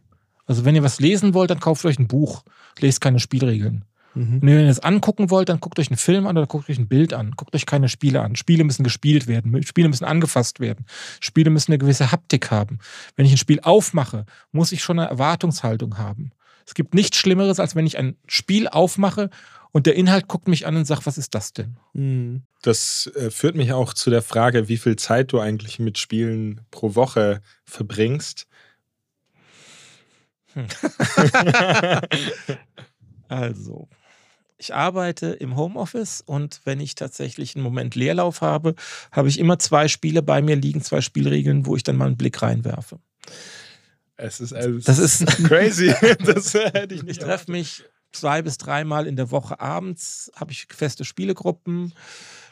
Also 0.44 0.64
wenn 0.64 0.74
ihr 0.74 0.82
was 0.82 0.98
lesen 0.98 1.34
wollt, 1.34 1.50
dann 1.50 1.60
kauft 1.60 1.84
euch 1.84 2.00
ein 2.00 2.08
Buch, 2.08 2.42
lest 2.80 3.00
keine 3.00 3.20
Spielregeln. 3.20 3.84
Mhm. 4.14 4.34
Und 4.34 4.42
wenn 4.42 4.60
ihr 4.60 4.66
das 4.66 4.80
angucken 4.80 5.30
wollt, 5.30 5.48
dann 5.48 5.60
guckt 5.60 5.78
euch 5.78 5.88
einen 5.88 5.96
Film 5.96 6.26
an 6.26 6.36
oder 6.36 6.46
guckt 6.46 6.70
euch 6.70 6.78
ein 6.78 6.88
Bild 6.88 7.12
an. 7.12 7.32
Guckt 7.36 7.54
euch 7.54 7.66
keine 7.66 7.88
Spiele 7.88 8.22
an. 8.22 8.36
Spiele 8.36 8.64
müssen 8.64 8.84
gespielt 8.84 9.26
werden. 9.26 9.62
Spiele 9.64 9.88
müssen 9.88 10.04
angefasst 10.04 10.60
werden. 10.60 10.86
Spiele 11.20 11.50
müssen 11.50 11.72
eine 11.72 11.78
gewisse 11.78 12.12
Haptik 12.12 12.50
haben. 12.50 12.78
Wenn 13.16 13.26
ich 13.26 13.32
ein 13.32 13.38
Spiel 13.38 13.60
aufmache, 13.60 14.26
muss 14.52 14.72
ich 14.72 14.82
schon 14.82 14.98
eine 14.98 15.08
Erwartungshaltung 15.08 15.98
haben. 15.98 16.32
Es 16.66 16.74
gibt 16.74 16.94
nichts 16.94 17.18
Schlimmeres, 17.18 17.60
als 17.60 17.76
wenn 17.76 17.86
ich 17.86 17.98
ein 17.98 18.16
Spiel 18.26 18.68
aufmache 18.68 19.30
und 19.72 19.86
der 19.86 19.96
Inhalt 19.96 20.28
guckt 20.28 20.48
mich 20.48 20.66
an 20.66 20.76
und 20.76 20.84
sagt, 20.84 21.04
was 21.04 21.18
ist 21.18 21.34
das 21.34 21.52
denn? 21.52 21.76
Mhm. 21.92 22.42
Das 22.62 23.10
äh, 23.16 23.30
führt 23.30 23.56
mich 23.56 23.72
auch 23.72 23.92
zu 23.92 24.08
der 24.08 24.22
Frage, 24.22 24.68
wie 24.68 24.76
viel 24.76 24.96
Zeit 24.96 25.32
du 25.32 25.40
eigentlich 25.40 25.78
mit 25.78 25.98
Spielen 25.98 26.60
pro 26.70 26.94
Woche 26.94 27.42
verbringst. 27.64 28.46
Hm. 30.52 30.66
also, 33.28 33.88
ich 34.56 34.74
arbeite 34.74 35.26
im 35.28 35.56
Homeoffice 35.56 36.20
und 36.20 36.60
wenn 36.64 36.80
ich 36.80 36.94
tatsächlich 36.94 37.54
einen 37.54 37.64
Moment 37.64 37.94
Leerlauf 37.94 38.40
habe, 38.40 38.74
habe 39.10 39.28
ich 39.28 39.38
immer 39.38 39.58
zwei 39.58 39.88
Spiele 39.88 40.22
bei 40.22 40.42
mir 40.42 40.56
liegen, 40.56 40.82
zwei 40.82 41.00
Spielregeln, 41.00 41.66
wo 41.66 41.76
ich 41.76 41.82
dann 41.82 41.96
mal 41.96 42.06
einen 42.06 42.16
Blick 42.16 42.40
reinwerfe. 42.40 42.98
Es 44.16 44.40
ist 44.40 44.52
alles 44.52 44.84
das 44.84 44.98
ist 44.98 45.26
crazy. 45.44 45.92
das 46.24 46.54
hätte 46.54 46.94
ich 46.94 47.02
nicht. 47.02 47.18
Ich 47.18 47.18
treffe 47.18 47.50
mich 47.50 47.84
zwei 48.12 48.42
bis 48.42 48.58
dreimal 48.58 49.06
in 49.06 49.16
der 49.16 49.30
Woche 49.30 49.60
abends, 49.60 50.30
habe 50.36 50.52
ich 50.52 50.66
feste 50.70 51.04
Spielegruppen. 51.04 51.92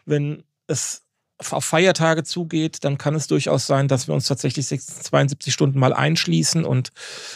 Wenn 0.04 0.42
es 0.66 1.01
auf 1.50 1.64
Feiertage 1.64 2.25
zugeht, 2.25 2.84
dann 2.84 2.99
kann 2.99 3.14
es 3.14 3.26
durchaus 3.26 3.66
sein, 3.66 3.88
dass 3.88 4.06
wir 4.06 4.14
uns 4.14 4.26
tatsächlich 4.26 4.66
72 4.68 5.52
Stunden 5.52 5.78
mal 5.78 5.92
einschließen 5.92 6.64
und 6.64 6.90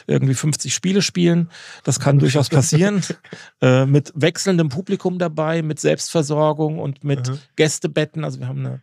irgendwie 0.06 0.34
50 0.34 0.74
Spiele 0.74 1.02
spielen. 1.02 1.50
Das 1.84 2.00
kann 2.00 2.18
durchaus 2.18 2.48
passieren. 2.48 3.02
äh, 3.60 3.86
mit 3.86 4.12
wechselndem 4.14 4.68
Publikum 4.68 5.18
dabei, 5.18 5.62
mit 5.62 5.80
Selbstversorgung 5.80 6.78
und 6.78 7.04
mit 7.04 7.28
mhm. 7.28 7.38
Gästebetten. 7.56 8.24
Also 8.24 8.40
wir 8.40 8.48
haben 8.48 8.64
eine 8.64 8.80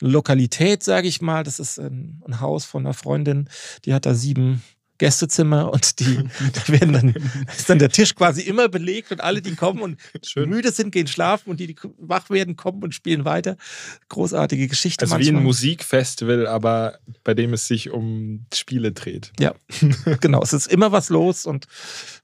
Lokalität, 0.00 0.82
sage 0.82 1.08
ich 1.08 1.20
mal. 1.20 1.42
Das 1.44 1.58
ist 1.58 1.78
ein, 1.78 2.22
ein 2.26 2.40
Haus 2.40 2.64
von 2.64 2.86
einer 2.86 2.94
Freundin, 2.94 3.48
die 3.84 3.94
hat 3.94 4.06
da 4.06 4.14
sieben 4.14 4.62
Gästezimmer 4.98 5.72
und 5.72 6.00
die, 6.00 6.16
da 6.52 6.72
werden 6.72 6.92
dann, 6.92 7.14
ist 7.56 7.70
dann 7.70 7.78
der 7.78 7.88
Tisch 7.88 8.14
quasi 8.14 8.42
immer 8.42 8.68
belegt 8.68 9.12
und 9.12 9.20
alle, 9.20 9.40
die 9.40 9.54
kommen 9.54 9.80
und 9.80 10.00
Schön. 10.24 10.48
müde 10.48 10.72
sind, 10.72 10.90
gehen 10.90 11.06
schlafen 11.06 11.50
und 11.50 11.60
die, 11.60 11.68
die 11.68 11.76
wach 11.98 12.30
werden, 12.30 12.56
kommen 12.56 12.82
und 12.82 12.94
spielen 12.94 13.24
weiter. 13.24 13.56
Großartige 14.08 14.68
Geschichte. 14.68 15.04
Also 15.04 15.14
manchmal. 15.14 15.34
wie 15.34 15.38
ein 15.38 15.44
Musikfestival, 15.44 16.46
aber 16.46 16.98
bei 17.24 17.34
dem 17.34 17.52
es 17.52 17.66
sich 17.66 17.90
um 17.90 18.46
Spiele 18.52 18.92
dreht. 18.92 19.32
Ja, 19.38 19.54
genau. 20.20 20.42
Es 20.42 20.52
ist 20.52 20.66
immer 20.66 20.92
was 20.92 21.08
los 21.08 21.46
und 21.46 21.66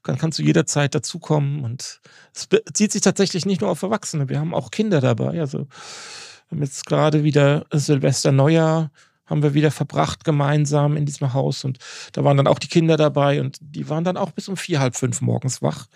dann 0.03 0.17
kannst 0.17 0.39
du 0.39 0.43
jederzeit 0.43 0.93
dazukommen 0.93 1.63
und 1.63 2.01
es 2.33 2.47
bezieht 2.47 2.91
sich 2.91 3.01
tatsächlich 3.01 3.45
nicht 3.45 3.61
nur 3.61 3.69
auf 3.69 3.81
Erwachsene. 3.81 4.29
Wir 4.29 4.39
haben 4.39 4.53
auch 4.53 4.71
Kinder 4.71 4.99
dabei. 4.99 5.39
Also 5.39 5.59
wir 5.59 6.57
haben 6.57 6.63
jetzt 6.63 6.85
gerade 6.85 7.23
wieder 7.23 7.65
Silvester 7.71 8.31
Neujahr 8.31 8.91
haben 9.25 9.43
wir 9.43 9.53
wieder 9.53 9.71
verbracht 9.71 10.23
gemeinsam 10.23 10.97
in 10.97 11.05
diesem 11.05 11.33
Haus 11.33 11.63
und 11.63 11.79
da 12.13 12.23
waren 12.23 12.37
dann 12.37 12.47
auch 12.47 12.59
die 12.59 12.67
Kinder 12.67 12.97
dabei 12.97 13.41
und 13.41 13.57
die 13.59 13.89
waren 13.89 14.03
dann 14.03 14.17
auch 14.17 14.31
bis 14.31 14.47
um 14.47 14.57
vier, 14.57 14.79
halb 14.79 14.95
fünf 14.95 15.21
morgens 15.21 15.61
wach. 15.61 15.87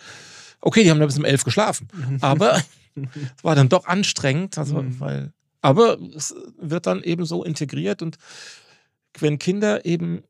Okay, 0.62 0.84
die 0.84 0.92
haben 0.92 1.00
dann 1.00 1.08
bis 1.08 1.18
um 1.18 1.26
elf 1.26 1.44
geschlafen, 1.44 1.88
aber 2.22 2.62
es 2.96 3.44
war 3.44 3.56
dann 3.56 3.70
doch 3.70 3.86
anstrengend, 3.86 4.58
also 4.58 4.82
mhm. 4.82 5.00
weil, 5.00 5.34
aber 5.62 6.00
es 6.16 6.36
wird 6.60 6.88
dann 6.88 7.04
eben 7.04 7.26
so 7.26 7.44
integriert 7.44 8.02
und 8.02 8.18
wenn 9.18 9.40
Kinder 9.40 9.86
eben 9.86 10.24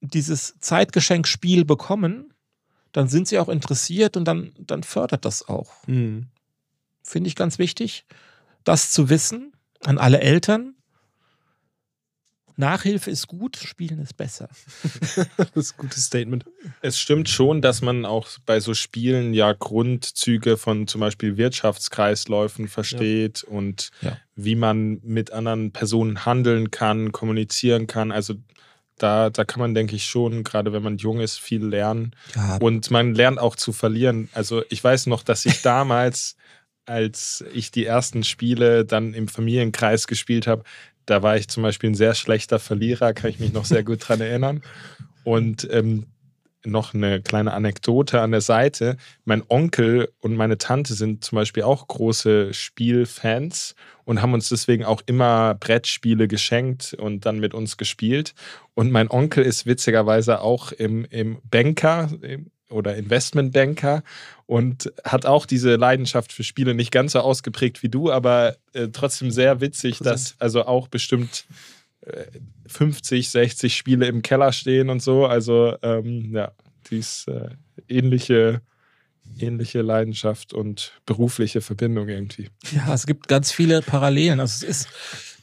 dieses 0.00 0.58
Zeitgeschenkspiel 0.60 1.64
bekommen, 1.64 2.32
dann 2.92 3.08
sind 3.08 3.28
sie 3.28 3.38
auch 3.38 3.48
interessiert 3.48 4.16
und 4.16 4.24
dann, 4.24 4.52
dann 4.58 4.82
fördert 4.82 5.24
das 5.24 5.48
auch. 5.48 5.72
Mhm. 5.86 6.26
Finde 7.02 7.28
ich 7.28 7.36
ganz 7.36 7.58
wichtig, 7.58 8.04
das 8.64 8.90
zu 8.90 9.08
wissen 9.08 9.52
an 9.84 9.98
alle 9.98 10.20
Eltern, 10.20 10.74
Nachhilfe 12.60 13.10
ist 13.10 13.26
gut, 13.26 13.56
Spielen 13.56 13.98
ist 13.98 14.16
besser. 14.16 14.48
das 15.36 15.50
ist 15.54 15.72
ein 15.72 15.76
gutes 15.78 16.04
Statement. 16.04 16.44
Es 16.82 16.98
stimmt 16.98 17.28
schon, 17.28 17.60
dass 17.62 17.82
man 17.82 18.04
auch 18.04 18.28
bei 18.46 18.60
so 18.60 18.74
Spielen 18.74 19.34
ja 19.34 19.52
Grundzüge 19.52 20.56
von 20.56 20.86
zum 20.86 21.00
Beispiel 21.00 21.36
Wirtschaftskreisläufen 21.36 22.68
versteht 22.68 23.44
ja. 23.44 23.56
und 23.56 23.90
ja. 24.02 24.16
wie 24.36 24.54
man 24.54 25.00
mit 25.02 25.32
anderen 25.32 25.72
Personen 25.72 26.24
handeln 26.24 26.70
kann, 26.70 27.10
kommunizieren 27.10 27.88
kann. 27.88 28.12
Also 28.12 28.34
da, 28.98 29.30
da 29.30 29.44
kann 29.44 29.60
man, 29.60 29.74
denke 29.74 29.96
ich, 29.96 30.04
schon, 30.04 30.44
gerade 30.44 30.72
wenn 30.72 30.82
man 30.82 30.98
jung 30.98 31.20
ist, 31.20 31.40
viel 31.40 31.64
lernen. 31.64 32.14
Ja. 32.36 32.58
Und 32.58 32.90
man 32.90 33.14
lernt 33.14 33.38
auch 33.38 33.56
zu 33.56 33.72
verlieren. 33.72 34.28
Also 34.34 34.62
ich 34.68 34.84
weiß 34.84 35.06
noch, 35.06 35.22
dass 35.22 35.46
ich 35.46 35.62
damals 35.62 36.36
als 36.90 37.44
ich 37.54 37.70
die 37.70 37.86
ersten 37.86 38.24
Spiele 38.24 38.84
dann 38.84 39.14
im 39.14 39.28
Familienkreis 39.28 40.08
gespielt 40.08 40.48
habe, 40.48 40.64
da 41.06 41.22
war 41.22 41.36
ich 41.36 41.48
zum 41.48 41.62
Beispiel 41.62 41.90
ein 41.90 41.94
sehr 41.94 42.14
schlechter 42.14 42.58
Verlierer, 42.58 43.12
kann 43.12 43.30
ich 43.30 43.40
mich 43.40 43.52
noch 43.52 43.64
sehr 43.64 43.84
gut 43.84 44.08
dran 44.08 44.20
erinnern. 44.20 44.62
Und 45.24 45.68
ähm, 45.70 46.06
noch 46.64 46.94
eine 46.94 47.22
kleine 47.22 47.52
Anekdote 47.52 48.20
an 48.20 48.32
der 48.32 48.40
Seite. 48.40 48.96
Mein 49.24 49.42
Onkel 49.48 50.12
und 50.20 50.36
meine 50.36 50.58
Tante 50.58 50.94
sind 50.94 51.24
zum 51.24 51.36
Beispiel 51.36 51.62
auch 51.62 51.86
große 51.88 52.52
Spielfans 52.52 53.74
und 54.04 54.20
haben 54.20 54.34
uns 54.34 54.48
deswegen 54.48 54.84
auch 54.84 55.02
immer 55.06 55.54
Brettspiele 55.54 56.28
geschenkt 56.28 56.94
und 56.94 57.24
dann 57.26 57.40
mit 57.40 57.54
uns 57.54 57.76
gespielt. 57.76 58.34
Und 58.74 58.90
mein 58.90 59.10
Onkel 59.10 59.44
ist 59.44 59.66
witzigerweise 59.66 60.40
auch 60.40 60.72
im, 60.72 61.04
im 61.06 61.38
Banker, 61.50 62.10
im 62.22 62.50
oder 62.70 62.96
Investmentbanker 62.96 64.02
und 64.46 64.92
hat 65.04 65.26
auch 65.26 65.46
diese 65.46 65.76
Leidenschaft 65.76 66.32
für 66.32 66.44
Spiele 66.44 66.74
nicht 66.74 66.90
ganz 66.90 67.12
so 67.12 67.20
ausgeprägt 67.20 67.82
wie 67.82 67.88
du, 67.88 68.10
aber 68.10 68.56
äh, 68.72 68.88
trotzdem 68.88 69.30
sehr 69.30 69.60
witzig, 69.60 69.98
dass 69.98 70.34
also 70.38 70.64
auch 70.66 70.88
bestimmt 70.88 71.44
äh, 72.02 72.24
50, 72.66 73.30
60 73.30 73.76
Spiele 73.76 74.06
im 74.06 74.22
Keller 74.22 74.52
stehen 74.52 74.88
und 74.90 75.02
so. 75.02 75.26
Also 75.26 75.76
ähm, 75.82 76.34
ja, 76.34 76.52
dies 76.90 77.26
äh, 77.28 77.50
ähnliche 77.88 78.62
ähnliche 79.38 79.82
Leidenschaft 79.82 80.52
und 80.52 80.92
berufliche 81.06 81.60
Verbindung 81.60 82.08
irgendwie. 82.08 82.48
Ja, 82.72 82.92
es 82.92 83.06
gibt 83.06 83.28
ganz 83.28 83.52
viele 83.52 83.82
Parallelen. 83.82 84.40
Also 84.40 84.66
es 84.66 84.84
ist 84.84 84.88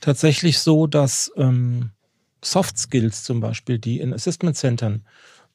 tatsächlich 0.02 0.60
so, 0.60 0.88
dass 0.88 1.32
ähm, 1.38 1.92
Soft 2.44 2.78
Skills 2.78 3.24
zum 3.24 3.40
Beispiel, 3.40 3.80
die 3.80 4.00
in 4.00 4.14
Assessment 4.14 4.58
Centern 4.58 5.04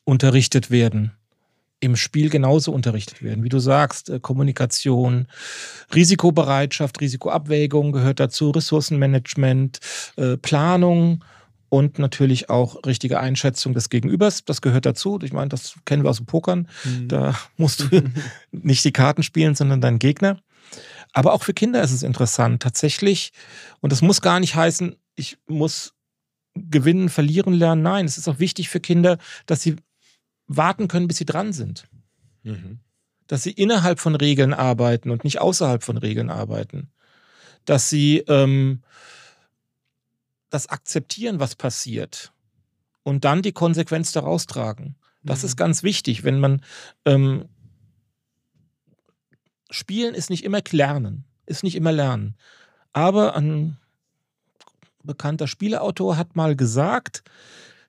unterrichtet 0.05 0.71
werden, 0.71 1.13
im 1.83 1.97
Spiel 1.97 2.31
genauso 2.31 2.73
unterrichtet 2.73 3.23
werden. 3.23 3.43
Wie 3.43 3.49
du 3.49 3.59
sagst, 3.59 4.09
äh, 4.09 4.21
Kommunikation, 4.21 5.27
Risikobereitschaft, 5.93 7.01
Risikoabwägung 7.01 7.91
gehört 7.91 8.21
dazu, 8.21 8.51
Ressourcenmanagement, 8.51 9.81
äh, 10.17 10.37
Planung 10.37 11.25
und 11.69 11.99
natürlich 11.99 12.49
auch 12.49 12.87
richtige 12.87 13.19
Einschätzung 13.19 13.75
des 13.75 13.91
Gegenübers. 13.91 14.45
Das 14.45 14.63
gehört 14.63 14.87
dazu. 14.87 15.19
Ich 15.25 15.33
meine, 15.33 15.49
das 15.49 15.75
kennen 15.85 16.05
wir 16.05 16.11
aus 16.11 16.19
dem 16.19 16.27
Pokern. 16.27 16.69
Mhm. 16.85 17.09
Da 17.09 17.37
musst 17.57 17.81
du 17.81 17.87
nicht 18.53 18.85
die 18.85 18.93
Karten 18.93 19.25
spielen, 19.25 19.57
sondern 19.57 19.81
deinen 19.81 19.99
Gegner. 19.99 20.39
Aber 21.13 21.33
auch 21.33 21.43
für 21.43 21.53
Kinder 21.53 21.83
ist 21.83 21.93
es 21.93 22.05
interessant, 22.05 22.63
tatsächlich. 22.63 23.33
Und 23.81 23.91
das 23.91 24.03
muss 24.03 24.23
gar 24.23 24.39
nicht 24.39 24.55
heißen, 24.55 24.95
ich 25.17 25.37
muss 25.49 25.95
gewinnen, 26.55 27.09
verlieren 27.09 27.55
lernen. 27.55 27.83
Nein, 27.83 28.05
es 28.05 28.19
ist 28.19 28.29
auch 28.29 28.39
wichtig 28.39 28.69
für 28.69 28.79
Kinder, 28.79 29.19
dass 29.47 29.63
sie 29.63 29.77
warten 30.57 30.89
können, 30.89 31.09
bis 31.09 31.19
sie 31.19 31.25
dran 31.25 31.53
sind. 31.53 31.89
Mhm. 32.43 32.81
Dass 33.27 33.43
sie 33.43 33.53
innerhalb 33.53 34.01
von 34.01 34.15
Regeln 34.15 34.53
arbeiten 34.53 35.11
und 35.11 35.25
nicht 35.25 35.41
außerhalb 35.41 35.83
von 35.83 35.97
Regeln 35.97 36.31
arbeiten. 36.31 36.91
Dass 37.65 37.89
sie 37.89 38.19
ähm, 38.29 38.83
das 40.51 40.69
akzeptieren, 40.69 41.41
was 41.41 41.55
passiert. 41.55 42.33
Und 43.03 43.25
dann 43.25 43.43
die 43.43 43.53
Konsequenz 43.53 44.13
daraus 44.13 44.47
tragen. 44.47 44.97
Das 45.23 45.43
mhm. 45.43 45.47
ist 45.47 45.57
ganz 45.57 45.83
wichtig, 45.83 46.25
wenn 46.25 46.41
man 46.41 46.63
ähm, 47.05 47.49
Spielen 49.71 50.15
ist 50.15 50.29
nicht 50.29 50.45
immer 50.45 50.61
Lernen, 50.71 51.25
ist 51.47 51.65
nicht 51.65 51.77
immer 51.77 51.93
Lernen. 51.93 52.37
Aber 52.93 53.35
an 53.35 53.79
bekannter 55.03 55.49
Spieleautor 55.49 56.17
hat 56.17 56.37
mal 56.37 56.55
gesagt, 56.55 57.23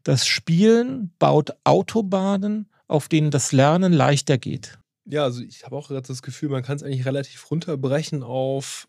das 0.03 0.27
Spielen 0.27 1.11
baut 1.19 1.51
Autobahnen, 1.63 2.67
auf 2.87 3.07
denen 3.07 3.31
das 3.31 3.51
Lernen 3.51 3.93
leichter 3.93 4.37
geht. 4.37 4.77
Ja, 5.05 5.23
also 5.23 5.41
ich 5.41 5.65
habe 5.65 5.75
auch 5.75 5.87
gerade 5.87 6.07
das 6.07 6.21
Gefühl, 6.21 6.49
man 6.49 6.63
kann 6.63 6.77
es 6.77 6.83
eigentlich 6.83 7.05
relativ 7.05 7.49
runterbrechen 7.51 8.23
auf, 8.23 8.87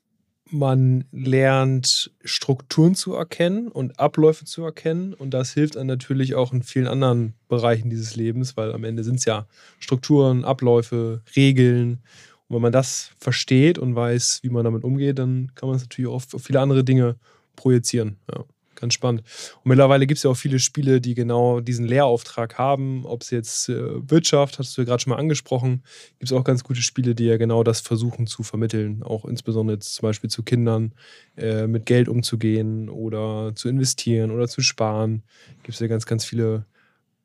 man 0.51 1.05
lernt 1.11 2.13
Strukturen 2.23 2.95
zu 2.95 3.15
erkennen 3.15 3.69
und 3.69 3.99
Abläufe 3.99 4.45
zu 4.45 4.63
erkennen. 4.63 5.15
Und 5.15 5.31
das 5.31 5.53
hilft 5.53 5.77
dann 5.77 5.87
natürlich 5.87 6.35
auch 6.35 6.53
in 6.53 6.63
vielen 6.63 6.87
anderen 6.87 7.35
Bereichen 7.49 7.91
dieses 7.91 8.15
Lebens, 8.15 8.57
weil 8.57 8.73
am 8.73 8.85
Ende 8.85 9.05
sind 9.05 9.17
es 9.17 9.25
ja 9.25 9.47
Strukturen, 9.81 10.45
Abläufe, 10.45 11.23
Regeln. 11.35 12.03
Und 12.47 12.57
wenn 12.57 12.63
man 12.63 12.73
das 12.73 13.11
versteht 13.19 13.79
und 13.79 13.97
weiß, 13.97 14.41
wie 14.43 14.51
man 14.51 14.65
damit 14.65 14.85
umgeht, 14.85 15.19
dann 15.19 15.51
kann 15.55 15.69
man 15.69 15.77
es 15.77 15.83
natürlich 15.83 16.11
auch 16.11 16.23
auf 16.33 16.43
viele 16.43 16.61
andere 16.61 16.85
Dinge 16.85 17.17
projizieren. 17.57 18.19
Ja 18.31 18.45
ganz. 18.91 19.21
Und 19.63 19.67
mittlerweile 19.67 20.07
gibt 20.07 20.19
es 20.19 20.25
ja 20.25 20.31
auch 20.31 20.37
viele 20.37 20.59
Spiele, 20.59 21.01
die 21.01 21.15
genau 21.15 21.61
diesen 21.61 21.87
Lehrauftrag 21.87 22.59
haben. 22.59 23.05
Ob 23.05 23.23
es 23.23 23.31
jetzt 23.31 23.69
äh, 23.69 24.11
Wirtschaft, 24.11 24.59
hast 24.59 24.77
du 24.77 24.83
ja 24.83 24.87
gerade 24.87 25.03
schon 25.03 25.13
mal 25.13 25.19
angesprochen, 25.19 25.83
gibt 26.19 26.31
es 26.31 26.33
auch 26.33 26.45
ganz 26.45 26.65
gute 26.65 26.83
Spiele, 26.83 27.15
die 27.15 27.25
ja 27.25 27.37
genau 27.37 27.63
das 27.65 27.81
versuchen 27.81 28.27
zu 28.27 28.43
vermitteln. 28.43 29.03
Auch 29.03 29.25
insbesondere 29.25 29.77
jetzt 29.77 29.95
zum 29.95 30.09
Beispiel 30.09 30.31
zu 30.31 30.43
Kindern, 30.43 30.93
äh, 31.37 31.67
mit 31.67 31.87
Geld 31.87 32.09
umzugehen 32.09 32.89
oder 32.89 33.53
zu 33.55 33.69
investieren 33.69 34.31
oder 34.31 34.49
zu 34.49 34.61
sparen. 34.61 35.23
Gibt 35.63 35.75
es 35.75 35.81
ja 35.81 35.87
ganz, 35.87 36.07
ganz 36.07 36.25
viele 36.25 36.67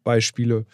Beispiele. 0.04 0.65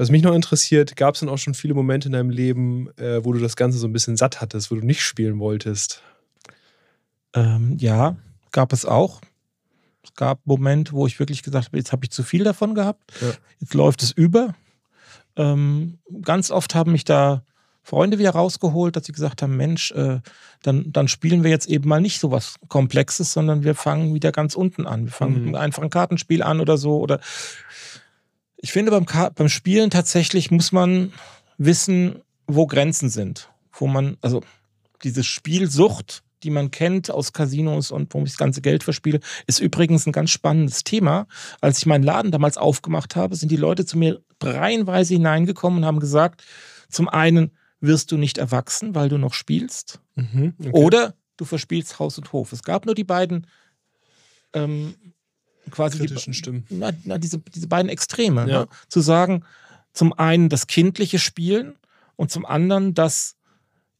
Was 0.00 0.10
mich 0.10 0.22
noch 0.22 0.34
interessiert, 0.34 0.96
gab 0.96 1.12
es 1.12 1.20
denn 1.20 1.28
auch 1.28 1.36
schon 1.36 1.52
viele 1.52 1.74
Momente 1.74 2.08
in 2.08 2.12
deinem 2.12 2.30
Leben, 2.30 2.88
äh, 2.96 3.22
wo 3.22 3.34
du 3.34 3.38
das 3.38 3.54
Ganze 3.54 3.76
so 3.76 3.86
ein 3.86 3.92
bisschen 3.92 4.16
satt 4.16 4.40
hattest, 4.40 4.70
wo 4.70 4.76
du 4.76 4.80
nicht 4.86 5.02
spielen 5.02 5.38
wolltest? 5.38 6.02
Ähm, 7.34 7.76
ja, 7.78 8.16
gab 8.50 8.72
es 8.72 8.86
auch. 8.86 9.20
Es 10.10 10.16
gab 10.16 10.40
Momente, 10.44 10.92
wo 10.92 11.06
ich 11.06 11.18
wirklich 11.18 11.42
gesagt 11.42 11.66
habe, 11.66 11.78
jetzt 11.78 11.92
habe 11.92 12.04
ich 12.04 12.10
zu 12.10 12.22
viel 12.22 12.44
davon 12.44 12.74
gehabt, 12.74 13.12
ja. 13.20 13.32
jetzt 13.60 13.74
läuft 13.74 14.02
es 14.02 14.10
über. 14.10 14.54
Ähm, 15.36 15.98
ganz 16.22 16.50
oft 16.50 16.74
haben 16.74 16.92
mich 16.92 17.04
da 17.04 17.42
Freunde 17.82 18.18
wieder 18.18 18.30
rausgeholt, 18.30 18.94
dass 18.94 19.06
sie 19.06 19.12
gesagt 19.12 19.42
haben, 19.42 19.56
Mensch, 19.56 19.90
äh, 19.92 20.20
dann, 20.62 20.92
dann 20.92 21.08
spielen 21.08 21.42
wir 21.42 21.50
jetzt 21.50 21.66
eben 21.66 21.88
mal 21.88 22.00
nicht 22.00 22.20
so 22.20 22.30
was 22.30 22.56
Komplexes, 22.68 23.32
sondern 23.32 23.64
wir 23.64 23.74
fangen 23.74 24.14
wieder 24.14 24.32
ganz 24.32 24.54
unten 24.54 24.86
an. 24.86 25.06
Wir 25.06 25.12
fangen 25.12 25.32
mhm. 25.32 25.38
mit 25.38 25.46
einem 25.48 25.64
einfachen 25.64 25.90
Kartenspiel 25.90 26.42
an 26.42 26.60
oder 26.60 26.76
so. 26.76 26.98
Oder 26.98 27.20
ich 28.56 28.72
finde, 28.72 28.90
beim, 28.90 29.06
beim 29.34 29.48
Spielen 29.48 29.90
tatsächlich 29.90 30.50
muss 30.50 30.72
man 30.72 31.12
wissen, 31.56 32.20
wo 32.46 32.66
Grenzen 32.66 33.08
sind. 33.08 33.48
Wo 33.72 33.86
man, 33.86 34.18
also 34.20 34.42
diese 35.02 35.24
Spielsucht 35.24 36.22
die 36.42 36.50
man 36.50 36.70
kennt 36.70 37.10
aus 37.10 37.32
Casinos 37.32 37.90
und 37.90 38.12
wo 38.14 38.18
ich 38.22 38.30
das 38.30 38.38
ganze 38.38 38.60
Geld 38.60 38.82
verspiele, 38.82 39.20
ist 39.46 39.60
übrigens 39.60 40.06
ein 40.06 40.12
ganz 40.12 40.30
spannendes 40.30 40.84
Thema. 40.84 41.26
Als 41.60 41.78
ich 41.78 41.86
meinen 41.86 42.04
Laden 42.04 42.30
damals 42.30 42.56
aufgemacht 42.56 43.16
habe, 43.16 43.36
sind 43.36 43.50
die 43.50 43.56
Leute 43.56 43.84
zu 43.84 43.98
mir 43.98 44.22
reihenweise 44.42 45.14
hineingekommen 45.14 45.80
und 45.80 45.84
haben 45.86 46.00
gesagt, 46.00 46.44
zum 46.88 47.08
einen 47.08 47.52
wirst 47.80 48.12
du 48.12 48.16
nicht 48.16 48.38
erwachsen, 48.38 48.94
weil 48.94 49.08
du 49.08 49.18
noch 49.18 49.34
spielst, 49.34 50.00
mhm, 50.14 50.54
okay. 50.58 50.70
oder 50.72 51.14
du 51.36 51.44
verspielst 51.44 51.98
Haus 51.98 52.18
und 52.18 52.32
Hof. 52.32 52.52
Es 52.52 52.62
gab 52.62 52.84
nur 52.84 52.94
die 52.94 53.04
beiden 53.04 53.46
ähm, 54.52 54.94
quasi 55.70 55.98
kritischen 55.98 56.32
die, 56.32 56.38
Stimmen. 56.38 56.66
Na, 56.68 56.90
na, 57.04 57.18
diese, 57.18 57.38
diese 57.38 57.68
beiden 57.68 57.88
Extreme. 57.88 58.48
Ja. 58.48 58.60
Ne? 58.60 58.68
Zu 58.88 59.00
sagen, 59.00 59.44
zum 59.92 60.12
einen 60.12 60.48
das 60.48 60.66
kindliche 60.66 61.18
Spielen 61.18 61.74
und 62.16 62.30
zum 62.30 62.44
anderen 62.44 62.94
das 62.94 63.36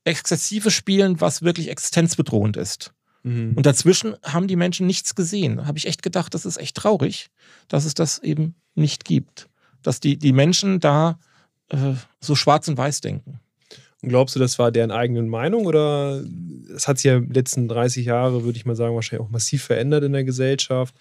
exzessive 0.05 0.71
Spielen, 0.71 1.21
was 1.21 1.43
wirklich 1.43 1.69
existenzbedrohend 1.69 2.57
ist. 2.57 2.93
Mhm. 3.23 3.53
Und 3.55 3.67
dazwischen 3.67 4.17
haben 4.23 4.49
die 4.49 4.57
Menschen 4.57 4.87
nichts 4.87 5.15
gesehen. 5.15 5.57
Da 5.57 5.67
habe 5.67 5.79
ich 5.79 5.87
echt 5.87 6.03
gedacht, 6.03 6.35
das 6.35 6.47
ist 6.47 6.57
echt 6.57 6.77
traurig, 6.77 7.29
dass 7.69 7.85
es 7.85 7.95
das 7.95 8.19
eben 8.19 8.55
nicht 8.75 9.05
gibt. 9.05 9.49
Dass 9.83 10.01
die, 10.01 10.17
die 10.17 10.33
Menschen 10.33 10.81
da 10.81 11.19
äh, 11.69 11.95
so 12.21 12.35
schwarz 12.35 12.69
und 12.69 12.79
weiß 12.79 13.01
denken. 13.01 13.41
Und 14.03 14.09
glaubst 14.09 14.35
du, 14.35 14.41
das 14.41 14.59
war 14.59 14.73
deren 14.73 14.91
eigene 14.91 15.23
Meinung 15.23 15.67
oder 15.67 16.25
es 16.75 16.89
hat 16.89 16.99
sich 16.99 17.05
ja 17.05 17.17
in 17.17 17.27
den 17.27 17.35
letzten 17.35 17.69
30 17.69 18.07
Jahre, 18.07 18.45
würde 18.45 18.57
ich 18.57 18.65
mal 18.65 18.77
sagen, 18.77 18.95
wahrscheinlich 18.95 19.27
auch 19.27 19.31
massiv 19.31 19.65
verändert 19.65 20.05
in 20.05 20.13
der 20.13 20.25
Gesellschaft? 20.25 20.95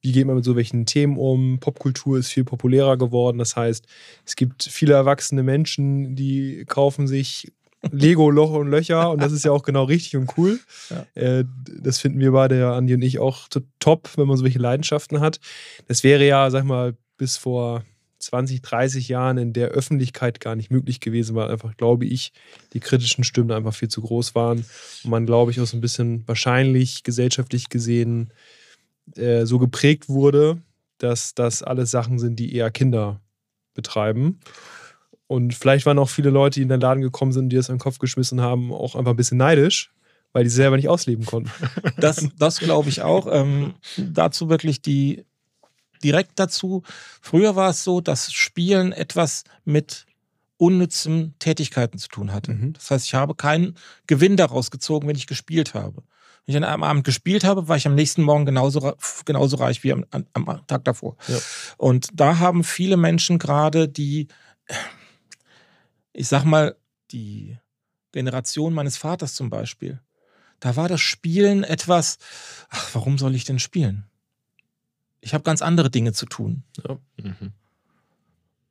Wie 0.00 0.12
geht 0.12 0.26
man 0.26 0.36
mit 0.36 0.44
so 0.44 0.56
welchen 0.56 0.86
Themen 0.86 1.18
um? 1.18 1.58
Popkultur 1.60 2.18
ist 2.18 2.30
viel 2.30 2.44
populärer 2.44 2.96
geworden. 2.96 3.38
Das 3.38 3.56
heißt, 3.56 3.86
es 4.24 4.36
gibt 4.36 4.62
viele 4.62 4.94
erwachsene 4.94 5.42
Menschen, 5.42 6.16
die 6.16 6.64
kaufen 6.66 7.06
sich 7.06 7.52
Lego 7.90 8.30
Loch 8.30 8.52
und 8.52 8.68
Löcher 8.68 9.10
und 9.10 9.22
das 9.22 9.32
ist 9.32 9.44
ja 9.44 9.52
auch 9.52 9.62
genau 9.62 9.84
richtig 9.84 10.16
und 10.16 10.36
cool. 10.36 10.58
Ja. 10.90 11.06
Äh, 11.14 11.44
das 11.80 11.98
finden 11.98 12.20
wir 12.20 12.32
beide, 12.32 12.58
ja, 12.58 12.74
Andi 12.74 12.94
und 12.94 13.02
ich, 13.02 13.18
auch 13.18 13.48
top, 13.78 14.10
wenn 14.16 14.26
man 14.26 14.36
solche 14.36 14.58
Leidenschaften 14.58 15.20
hat. 15.20 15.40
Das 15.86 16.02
wäre 16.02 16.26
ja, 16.26 16.50
sag 16.50 16.64
mal, 16.64 16.94
bis 17.16 17.36
vor 17.36 17.84
20, 18.18 18.62
30 18.62 19.08
Jahren 19.08 19.38
in 19.38 19.52
der 19.52 19.68
Öffentlichkeit 19.68 20.40
gar 20.40 20.56
nicht 20.56 20.70
möglich 20.70 21.00
gewesen, 21.00 21.36
weil 21.36 21.50
einfach, 21.50 21.76
glaube 21.76 22.06
ich, 22.06 22.32
die 22.72 22.80
kritischen 22.80 23.24
Stimmen 23.24 23.52
einfach 23.52 23.74
viel 23.74 23.88
zu 23.88 24.02
groß 24.02 24.34
waren 24.34 24.64
und 25.04 25.10
man, 25.10 25.26
glaube 25.26 25.50
ich, 25.50 25.60
auch 25.60 25.66
so 25.66 25.76
ein 25.76 25.82
bisschen 25.82 26.26
wahrscheinlich 26.26 27.02
gesellschaftlich 27.02 27.68
gesehen 27.68 28.32
äh, 29.16 29.44
so 29.44 29.58
geprägt 29.58 30.08
wurde, 30.08 30.60
dass 30.98 31.34
das 31.34 31.62
alles 31.62 31.90
Sachen 31.90 32.18
sind, 32.18 32.36
die 32.38 32.54
eher 32.54 32.70
Kinder 32.70 33.20
betreiben. 33.74 34.40
Und 35.26 35.54
vielleicht 35.54 35.86
waren 35.86 35.98
auch 35.98 36.08
viele 36.08 36.30
Leute, 36.30 36.60
die 36.60 36.62
in 36.62 36.68
den 36.68 36.80
Laden 36.80 37.02
gekommen 37.02 37.32
sind, 37.32 37.48
die 37.48 37.56
das 37.56 37.68
in 37.68 37.76
den 37.76 37.80
Kopf 37.80 37.98
geschmissen 37.98 38.40
haben, 38.40 38.72
auch 38.72 38.94
einfach 38.94 39.12
ein 39.12 39.16
bisschen 39.16 39.38
neidisch, 39.38 39.92
weil 40.32 40.44
die 40.44 40.50
selber 40.50 40.76
nicht 40.76 40.88
ausleben 40.88 41.24
konnten. 41.24 41.50
Das, 41.98 42.28
das 42.38 42.58
glaube 42.58 42.88
ich 42.88 43.02
auch. 43.02 43.26
Ähm, 43.30 43.74
dazu 43.96 44.48
wirklich 44.48 44.82
die 44.82 45.24
direkt 46.02 46.38
dazu. 46.38 46.82
Früher 47.20 47.56
war 47.56 47.70
es 47.70 47.82
so, 47.82 48.00
dass 48.00 48.32
Spielen 48.32 48.92
etwas 48.92 49.44
mit 49.64 50.06
unnützen 50.58 51.34
Tätigkeiten 51.38 51.98
zu 51.98 52.08
tun 52.08 52.32
hatte. 52.32 52.52
Mhm. 52.52 52.72
Das 52.74 52.90
heißt, 52.90 53.06
ich 53.06 53.14
habe 53.14 53.34
keinen 53.34 53.76
Gewinn 54.06 54.36
daraus 54.36 54.70
gezogen, 54.70 55.08
wenn 55.08 55.16
ich 55.16 55.26
gespielt 55.26 55.74
habe. 55.74 56.02
Wenn 56.44 56.52
ich 56.52 56.56
an 56.56 56.64
einem 56.64 56.82
Abend 56.84 57.04
gespielt 57.04 57.44
habe, 57.44 57.68
war 57.68 57.76
ich 57.76 57.86
am 57.86 57.94
nächsten 57.94 58.22
Morgen 58.22 58.46
genauso, 58.46 58.94
genauso 59.24 59.56
reich 59.56 59.82
wie 59.82 59.92
am, 59.92 60.04
am 60.10 60.60
Tag 60.66 60.84
davor. 60.84 61.16
Ja. 61.26 61.38
Und 61.76 62.08
da 62.14 62.38
haben 62.38 62.62
viele 62.62 62.96
Menschen 62.96 63.38
gerade, 63.38 63.88
die 63.88 64.28
ich 66.16 66.28
sag 66.28 66.44
mal, 66.44 66.76
die 67.10 67.58
Generation 68.12 68.72
meines 68.72 68.96
Vaters 68.96 69.34
zum 69.34 69.50
Beispiel, 69.50 70.00
da 70.60 70.74
war 70.74 70.88
das 70.88 71.00
Spielen 71.00 71.62
etwas, 71.62 72.18
ach, 72.70 72.94
warum 72.94 73.18
soll 73.18 73.34
ich 73.34 73.44
denn 73.44 73.58
spielen? 73.58 74.06
Ich 75.20 75.34
habe 75.34 75.44
ganz 75.44 75.60
andere 75.60 75.90
Dinge 75.90 76.12
zu 76.12 76.24
tun. 76.24 76.64
Ja. 76.82 76.98
Mhm. 77.22 77.52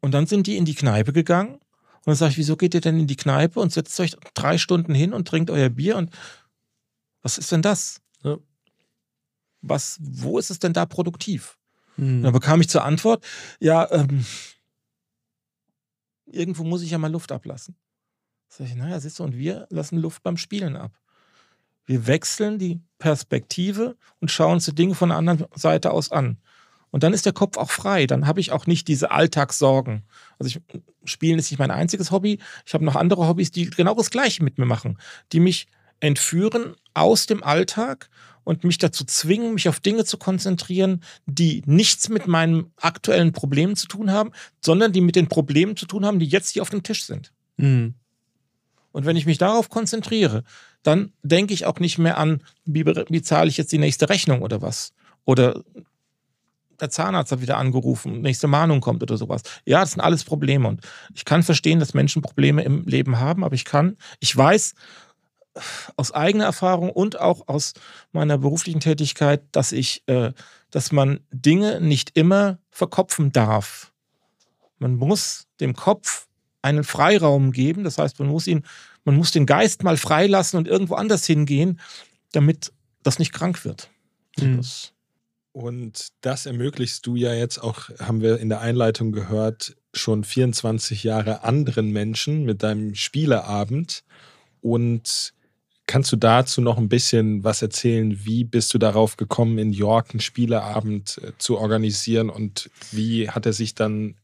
Und 0.02 0.12
dann 0.12 0.26
sind 0.26 0.48
die 0.48 0.58
in 0.58 0.66
die 0.66 0.74
Kneipe 0.74 1.14
gegangen 1.14 1.56
und 1.56 2.08
dann 2.08 2.16
sage 2.16 2.32
ich, 2.32 2.38
wieso 2.38 2.58
geht 2.58 2.74
ihr 2.74 2.82
denn 2.82 3.00
in 3.00 3.08
die 3.08 3.16
Kneipe 3.16 3.60
und 3.60 3.72
setzt 3.72 4.00
euch 4.00 4.18
drei 4.34 4.58
Stunden 4.58 4.96
hin 4.96 5.14
und 5.14 5.28
trinkt 5.28 5.52
euer 5.52 5.70
Bier 5.70 5.98
und 5.98 6.10
was 7.22 7.38
ist 7.38 7.52
denn 7.52 7.62
das? 7.62 8.02
Ja. 8.24 8.38
Was, 9.62 9.98
wo 10.02 10.40
ist 10.40 10.50
es 10.50 10.60
denn 10.60 10.74
da 10.74 10.86
produktiv? 10.86 11.58
Mhm. 11.98 12.24
dann 12.24 12.34
bekam 12.34 12.60
ich 12.60 12.70
zur 12.70 12.84
Antwort, 12.84 13.26
ja, 13.60 13.90
ähm, 13.92 14.26
irgendwo 16.26 16.64
muss 16.64 16.82
ich 16.82 16.92
ja 16.92 16.98
mal 16.98 17.12
Luft 17.12 17.32
ablassen. 17.32 17.76
Sag 18.48 18.68
ich, 18.68 18.76
naja, 18.76 19.00
siehst 19.00 19.20
du, 19.20 19.24
und 19.24 19.38
wir 19.38 19.68
lassen 19.70 19.98
Luft 19.98 20.24
beim 20.24 20.38
Spielen 20.38 20.76
ab. 20.76 20.92
Wir 21.86 22.08
wechseln 22.08 22.58
die 22.58 22.82
Perspektive 22.98 23.96
und 24.20 24.32
schauen 24.32 24.54
uns 24.54 24.66
die 24.66 24.76
Dinge 24.76 24.96
von 24.96 25.10
der 25.10 25.18
anderen 25.18 25.46
Seite 25.56 25.92
aus 25.92 26.12
an. 26.12 26.38
Und 26.90 27.04
dann 27.04 27.14
ist 27.14 27.26
der 27.26 27.34
Kopf 27.34 27.58
auch 27.58 27.72
frei. 27.72 28.08
Dann 28.08 28.26
habe 28.26 28.40
ich 28.40 28.52
auch 28.52 28.68
nicht 28.68 28.88
diese 28.88 29.12
Alltagssorgen. 29.12 30.04
Also 30.40 30.48
ich, 30.58 30.80
Spielen 31.04 31.38
ist 31.38 31.52
nicht 31.52 31.60
mein 31.60 31.72
einziges 31.72 32.10
Hobby. 32.10 32.40
Ich 32.66 32.74
habe 32.74 32.86
noch 32.86 32.96
andere 32.96 33.28
Hobbys, 33.28 33.52
die 33.52 33.70
genau 33.70 33.96
das 33.96 34.10
Gleiche 34.10 34.44
mit 34.44 34.58
mir 34.58 34.66
machen, 34.66 34.98
die 35.32 35.40
mich 35.40 35.68
entführen 36.00 36.76
aus 36.94 37.26
dem 37.26 37.44
Alltag 37.44 38.10
und 38.46 38.64
mich 38.64 38.78
dazu 38.78 39.04
zwingen, 39.04 39.56
mich 39.56 39.68
auf 39.68 39.82
Dinge 39.82 40.06
zu 40.06 40.18
konzentrieren, 40.18 41.04
die 41.26 41.62
nichts 41.66 42.08
mit 42.08 42.28
meinen 42.28 42.72
aktuellen 42.78 43.34
Problemen 43.34 43.76
zu 43.76 43.88
tun 43.88 44.12
haben, 44.12 44.32
sondern 44.62 44.94
die 44.94 45.02
mit 45.02 45.18
den 45.18 45.28
Problemen 45.28 45.76
zu 45.76 45.86
tun 45.86 46.06
haben, 46.06 46.20
die 46.20 46.28
jetzt 46.28 46.52
hier 46.52 46.62
auf 46.62 46.70
dem 46.70 46.84
Tisch 46.84 47.06
sind. 47.06 47.34
Mhm. 47.58 47.96
Und 48.94 49.06
wenn 49.06 49.18
ich 49.18 49.26
mich 49.26 49.38
darauf 49.38 49.70
konzentriere, 49.70 50.46
dann 50.84 51.12
denke 51.22 51.54
ich 51.54 51.66
auch 51.66 51.80
nicht 51.80 51.98
mehr 51.98 52.18
an, 52.18 52.42
wie, 52.64 52.86
wie 52.86 53.22
zahle 53.22 53.50
ich 53.50 53.58
jetzt 53.58 53.74
die 53.74 53.78
nächste 53.78 54.08
Rechnung 54.08 54.42
oder 54.42 54.62
was. 54.62 54.94
Oder 55.26 55.64
der 56.80 56.90
Zahnarzt 56.90 57.32
hat 57.32 57.42
wieder 57.42 57.58
angerufen, 57.58 58.22
nächste 58.22 58.48
Mahnung 58.48 58.82
kommt 58.82 59.02
oder 59.02 59.18
sowas. 59.18 59.42
Ja, 59.66 59.82
das 59.82 59.92
sind 59.92 60.02
alles 60.02 60.24
Probleme. 60.24 60.68
Und 60.68 60.82
ich 61.14 61.26
kann 61.26 61.44
verstehen, 61.44 61.80
dass 61.80 61.94
Menschen 61.94 62.22
Probleme 62.22 62.64
im 62.64 62.86
Leben 62.86 63.20
haben, 63.20 63.44
aber 63.44 63.56
ich 63.56 63.66
kann, 63.66 63.98
ich 64.20 64.36
weiß, 64.36 64.76
aus 65.96 66.12
eigener 66.12 66.46
Erfahrung 66.46 66.90
und 66.90 67.20
auch 67.20 67.48
aus 67.48 67.74
meiner 68.12 68.38
beruflichen 68.38 68.80
Tätigkeit, 68.80 69.44
dass 69.52 69.72
ich, 69.72 70.04
äh, 70.08 70.32
dass 70.72 70.92
man 70.92 71.22
Dinge 71.32 71.82
nicht 71.82 72.18
immer 72.18 72.60
verkopfen 72.72 73.32
darf. 73.32 73.94
Man 74.78 74.96
muss 74.96 75.48
dem 75.60 75.76
Kopf 75.76 76.28
einen 76.66 76.84
Freiraum 76.84 77.52
geben. 77.52 77.84
Das 77.84 78.00
heißt, 78.00 78.20
man 78.20 78.28
muss 78.28 78.48
ihn, 78.48 78.66
man 79.04 79.16
muss 79.16 79.32
den 79.32 79.46
Geist 79.46 79.84
mal 79.84 79.98
freilassen 79.98 80.58
und 80.58 80.68
irgendwo 80.68 80.96
anders 80.96 81.26
hingehen, 81.26 81.80
damit 82.32 82.74
das 83.04 83.20
nicht 83.20 83.34
krank 83.34 83.64
wird. 83.64 83.90
Mhm. 84.38 84.58
Das 84.58 84.92
Und 85.54 86.08
das 86.22 86.48
ermöglichst 86.48 87.06
du 87.06 87.16
ja 87.16 87.34
jetzt 87.34 87.60
auch, 87.60 87.90
haben 88.00 88.22
wir 88.22 88.40
in 88.40 88.50
der 88.50 88.62
Einleitung 88.62 89.12
gehört, 89.12 89.78
schon 89.94 90.24
24 90.24 91.04
Jahre 91.04 91.44
anderen 91.44 91.92
Menschen 91.92 92.44
mit 92.44 92.64
deinem 92.64 92.96
Spieleabend. 92.96 94.04
Und 94.60 95.34
kannst 95.88 96.12
du 96.12 96.16
dazu 96.16 96.62
noch 96.62 96.78
ein 96.78 96.90
bisschen 96.90 97.44
was 97.44 97.62
erzählen? 97.62 98.26
Wie 98.26 98.44
bist 98.44 98.74
du 98.74 98.78
darauf 98.78 99.18
gekommen, 99.18 99.58
in 99.58 99.72
York 99.72 100.12
einen 100.12 100.20
Spieleabend 100.20 101.20
äh, 101.24 101.32
zu 101.38 101.58
organisieren 101.58 102.30
und 102.30 102.70
wie 102.92 103.30
hat 103.30 103.46
er 103.46 103.54
sich 103.54 103.76
dann 103.76 104.16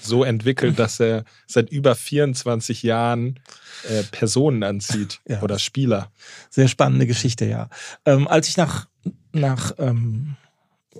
so 0.00 0.24
entwickelt, 0.24 0.78
dass 0.78 1.00
er 1.00 1.24
seit 1.46 1.70
über 1.70 1.94
24 1.94 2.82
Jahren 2.82 3.40
äh, 3.88 4.02
Personen 4.02 4.62
anzieht 4.62 5.20
ja. 5.28 5.40
oder 5.42 5.58
Spieler? 5.58 6.10
Sehr 6.50 6.68
spannende 6.68 7.06
Geschichte, 7.06 7.46
ja. 7.46 7.68
Ähm, 8.04 8.28
als 8.28 8.48
ich 8.48 8.56
nach, 8.56 8.86
nach 9.32 9.72
ähm 9.78 10.36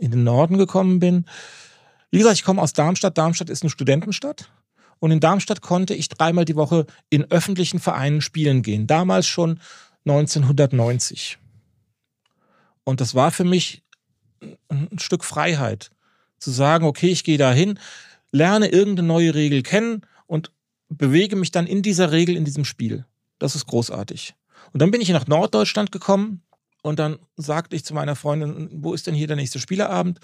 in 0.01 0.11
den 0.11 0.25
Norden 0.25 0.59
gekommen 0.59 0.99
bin. 1.01 1.25
Wie 2.11 2.19
gesagt, 2.19 2.37
ich 2.37 2.45
komme 2.45 2.63
aus 2.63 2.73
Darmstadt. 2.73 3.19
Darmstadt 3.19 3.51
ist 3.51 3.63
eine 3.63 3.71
Studentenstadt. 3.71 4.51
Und 5.01 5.11
in 5.11 5.21
Darmstadt 5.21 5.61
konnte 5.61 5.95
ich 5.95 6.09
dreimal 6.09 6.45
die 6.45 6.57
Woche 6.57 6.87
in 7.11 7.31
öffentlichen 7.31 7.81
Vereinen 7.81 8.21
spielen 8.21 8.63
gehen. 8.63 8.87
Damals 8.87 9.27
schon 9.27 9.61
1990. 10.07 11.39
Und 12.85 13.01
das 13.01 13.15
war 13.15 13.31
für 13.31 13.45
mich 13.45 13.83
ein 14.69 14.99
Stück 14.99 15.25
Freiheit. 15.25 15.91
Zu 16.39 16.51
sagen, 16.51 16.85
okay, 16.85 17.09
ich 17.09 17.25
gehe 17.25 17.39
da 17.39 17.53
hin, 17.53 17.79
lerne 18.31 18.69
irgendeine 18.69 19.09
neue 19.09 19.35
Regel 19.35 19.63
kennen 19.63 20.03
und 20.27 20.51
bewege 20.89 21.37
mich 21.37 21.51
dann 21.51 21.67
in 21.67 21.83
dieser 21.83 22.13
Regel 22.13 22.37
in 22.37 22.45
diesem 22.45 22.65
Spiel. 22.65 23.07
Das 23.39 23.55
ist 23.55 23.67
großartig. 23.67 24.35
Und 24.73 24.83
dann 24.83 24.91
bin 24.91 25.01
ich 25.01 25.09
nach 25.11 25.27
Norddeutschland 25.27 25.93
gekommen 25.93 26.43
und 26.83 26.99
dann 26.99 27.19
sagte 27.37 27.77
ich 27.77 27.85
zu 27.85 27.95
meiner 27.95 28.17
Freundin, 28.17 28.69
wo 28.73 28.93
ist 28.93 29.07
denn 29.07 29.15
hier 29.15 29.27
der 29.27 29.37
nächste 29.37 29.59
Spieleabend? 29.59 30.21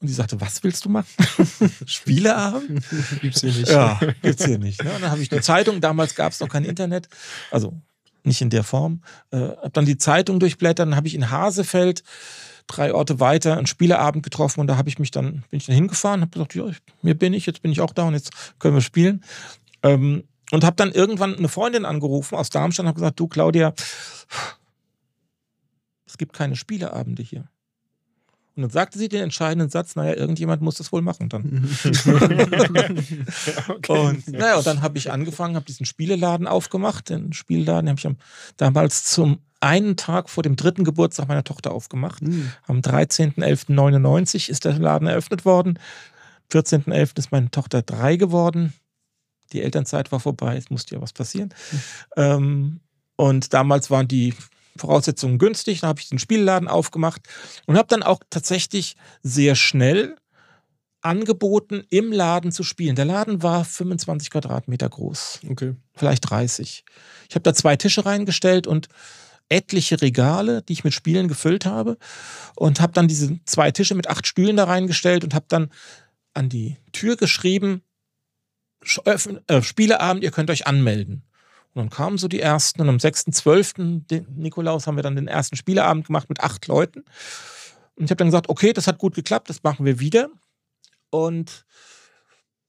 Und 0.00 0.08
sie 0.08 0.14
sagte, 0.14 0.40
was 0.40 0.62
willst 0.62 0.84
du 0.84 0.88
machen? 0.88 1.08
Spieleabend? 1.86 2.84
gibt's 3.22 3.40
hier 3.40 3.52
nicht. 3.52 3.68
Ja, 3.68 4.00
gibt's 4.20 4.44
hier 4.44 4.58
nicht. 4.58 4.82
Ne? 4.82 4.92
Und 4.92 5.02
dann 5.02 5.10
habe 5.10 5.22
ich 5.22 5.28
die 5.28 5.40
Zeitung, 5.40 5.80
damals 5.80 6.14
gab 6.14 6.32
es 6.32 6.40
noch 6.40 6.48
kein 6.48 6.64
Internet, 6.64 7.08
also 7.50 7.80
nicht 8.26 8.42
in 8.42 8.50
der 8.50 8.64
Form, 8.64 9.02
äh, 9.30 9.38
habe 9.38 9.70
dann 9.72 9.84
die 9.84 9.98
Zeitung 9.98 10.40
durchblättert, 10.40 10.86
dann 10.86 10.96
habe 10.96 11.06
ich 11.06 11.14
in 11.14 11.30
Hasefeld 11.30 12.02
drei 12.66 12.92
Orte 12.92 13.20
weiter 13.20 13.56
einen 13.56 13.66
Spieleabend 13.66 14.22
getroffen 14.22 14.60
und 14.60 14.66
da 14.66 14.76
habe 14.76 14.88
ich 14.88 14.98
mich 14.98 15.10
dann, 15.10 15.44
bin 15.50 15.58
ich 15.58 15.66
dann 15.66 15.74
hingefahren, 15.74 16.20
habe 16.20 16.30
gesagt, 16.30 16.54
ja, 16.54 16.64
mir 17.02 17.16
bin 17.16 17.32
ich, 17.32 17.46
jetzt 17.46 17.62
bin 17.62 17.72
ich 17.72 17.80
auch 17.80 17.92
da 17.92 18.04
und 18.04 18.14
jetzt 18.14 18.32
können 18.58 18.74
wir 18.74 18.80
spielen. 18.80 19.24
Ähm, 19.82 20.24
und 20.52 20.64
habe 20.64 20.76
dann 20.76 20.92
irgendwann 20.92 21.36
eine 21.36 21.48
Freundin 21.48 21.84
angerufen 21.84 22.36
aus 22.36 22.50
Darmstadt 22.50 22.84
und 22.84 22.88
habe 22.88 23.00
gesagt, 23.00 23.18
du 23.18 23.26
Claudia, 23.26 23.74
es 26.06 26.18
gibt 26.18 26.32
keine 26.32 26.56
Spieleabende 26.56 27.22
hier. 27.22 27.48
Und 28.56 28.62
dann 28.62 28.70
sagte 28.70 28.98
sie 28.98 29.10
den 29.10 29.22
entscheidenden 29.22 29.68
Satz, 29.68 29.96
naja, 29.96 30.14
irgendjemand 30.14 30.62
muss 30.62 30.76
das 30.76 30.90
wohl 30.90 31.02
machen 31.02 31.28
dann. 31.28 31.68
okay. 33.68 33.92
Und 33.92 34.28
naja, 34.28 34.56
und 34.56 34.66
dann 34.66 34.80
habe 34.80 34.96
ich 34.96 35.12
angefangen, 35.12 35.56
habe 35.56 35.66
diesen 35.66 35.84
Spieleladen 35.84 36.46
aufgemacht. 36.46 37.10
Den 37.10 37.34
Spielladen 37.34 37.90
habe 37.90 37.98
ich 37.98 38.06
am, 38.06 38.16
damals 38.56 39.04
zum 39.04 39.40
einen 39.60 39.96
Tag 39.96 40.30
vor 40.30 40.42
dem 40.42 40.56
dritten 40.56 40.84
Geburtstag 40.84 41.28
meiner 41.28 41.44
Tochter 41.44 41.72
aufgemacht. 41.72 42.22
Mhm. 42.22 42.50
Am 42.66 42.80
13.11.99 42.80 44.48
ist 44.48 44.64
der 44.64 44.78
Laden 44.78 45.06
eröffnet 45.06 45.44
worden. 45.44 45.78
14.11. 46.50 47.18
ist 47.18 47.32
meine 47.32 47.50
Tochter 47.50 47.82
drei 47.82 48.16
geworden. 48.16 48.72
Die 49.52 49.62
Elternzeit 49.62 50.12
war 50.12 50.20
vorbei, 50.20 50.56
es 50.56 50.70
musste 50.70 50.94
ja 50.94 51.02
was 51.02 51.12
passieren. 51.12 51.50
Mhm. 51.72 51.80
Ähm, 52.16 52.80
und 53.16 53.52
damals 53.52 53.90
waren 53.90 54.08
die 54.08 54.34
Voraussetzungen 54.76 55.38
günstig. 55.38 55.80
Dann 55.80 55.88
habe 55.88 56.00
ich 56.00 56.08
den 56.08 56.18
Spielladen 56.18 56.68
aufgemacht 56.68 57.22
und 57.66 57.76
habe 57.76 57.88
dann 57.88 58.02
auch 58.02 58.20
tatsächlich 58.30 58.96
sehr 59.22 59.54
schnell 59.54 60.16
angeboten, 61.02 61.84
im 61.88 62.12
Laden 62.12 62.50
zu 62.50 62.64
spielen. 62.64 62.96
Der 62.96 63.04
Laden 63.04 63.42
war 63.42 63.64
25 63.64 64.30
Quadratmeter 64.30 64.88
groß. 64.88 65.40
Okay. 65.48 65.74
Vielleicht 65.94 66.28
30. 66.28 66.84
Ich 67.28 67.34
habe 67.34 67.42
da 67.42 67.54
zwei 67.54 67.76
Tische 67.76 68.04
reingestellt 68.04 68.66
und 68.66 68.88
etliche 69.48 70.00
Regale, 70.02 70.62
die 70.62 70.72
ich 70.72 70.84
mit 70.84 70.92
Spielen 70.92 71.28
gefüllt 71.28 71.64
habe 71.64 71.96
und 72.56 72.80
habe 72.80 72.92
dann 72.92 73.06
diese 73.06 73.38
zwei 73.44 73.70
Tische 73.70 73.94
mit 73.94 74.08
acht 74.08 74.26
Stühlen 74.26 74.56
da 74.56 74.64
reingestellt 74.64 75.22
und 75.22 75.34
habe 75.34 75.46
dann 75.48 75.70
an 76.34 76.48
die 76.48 76.76
Tür 76.92 77.16
geschrieben, 77.16 77.82
äh, 79.04 79.62
Spieleabend, 79.62 80.24
ihr 80.24 80.30
könnt 80.30 80.50
euch 80.50 80.66
anmelden. 80.66 81.22
Und 81.76 81.82
dann 81.82 81.90
kamen 81.90 82.16
so 82.16 82.26
die 82.26 82.40
ersten 82.40 82.80
und 82.80 82.88
am 82.88 82.96
6.12. 82.96 84.24
Nikolaus 84.34 84.86
haben 84.86 84.96
wir 84.96 85.02
dann 85.02 85.14
den 85.14 85.28
ersten 85.28 85.56
Spieleabend 85.56 86.06
gemacht 86.06 86.30
mit 86.30 86.40
acht 86.40 86.66
Leuten. 86.68 87.04
Und 87.96 88.04
ich 88.04 88.10
habe 88.10 88.16
dann 88.16 88.28
gesagt, 88.28 88.48
okay, 88.48 88.72
das 88.72 88.86
hat 88.86 88.96
gut 88.96 89.14
geklappt, 89.14 89.50
das 89.50 89.62
machen 89.62 89.84
wir 89.84 90.00
wieder. 90.00 90.30
Und 91.10 91.66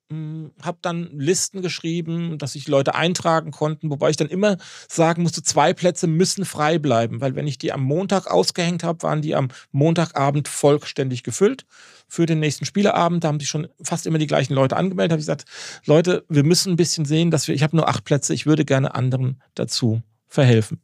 habe 0.09 0.77
dann 0.81 1.09
Listen 1.11 1.61
geschrieben, 1.61 2.37
dass 2.37 2.53
sich 2.53 2.67
Leute 2.69 2.95
eintragen 2.95 3.51
konnten, 3.51 3.89
wobei 3.89 4.09
ich 4.09 4.15
dann 4.15 4.29
immer 4.29 4.57
sagen 4.87 5.23
musste, 5.23 5.43
zwei 5.43 5.73
Plätze 5.73 6.07
müssen 6.07 6.45
frei 6.45 6.79
bleiben, 6.79 7.19
weil 7.19 7.35
wenn 7.35 7.45
ich 7.45 7.57
die 7.57 7.73
am 7.73 7.83
Montag 7.83 8.27
ausgehängt 8.27 8.83
habe, 8.83 9.03
waren 9.03 9.21
die 9.21 9.35
am 9.35 9.49
Montagabend 9.71 10.47
vollständig 10.47 11.23
gefüllt 11.23 11.65
für 12.07 12.25
den 12.25 12.39
nächsten 12.39 12.63
Spieleabend. 12.63 13.23
Da 13.23 13.27
haben 13.27 13.39
sich 13.39 13.49
schon 13.49 13.67
fast 13.81 14.05
immer 14.07 14.17
die 14.17 14.27
gleichen 14.27 14.53
Leute 14.53 14.77
angemeldet. 14.77 15.11
Habe 15.11 15.19
ich 15.19 15.25
gesagt, 15.25 15.45
Leute, 15.85 16.23
wir 16.29 16.43
müssen 16.43 16.73
ein 16.73 16.77
bisschen 16.77 17.03
sehen, 17.03 17.29
dass 17.29 17.49
wir, 17.49 17.55
ich 17.55 17.63
habe 17.63 17.75
nur 17.75 17.89
acht 17.89 18.05
Plätze, 18.05 18.33
ich 18.33 18.45
würde 18.45 18.63
gerne 18.63 18.95
anderen 18.95 19.41
dazu 19.55 20.01
verhelfen. 20.25 20.81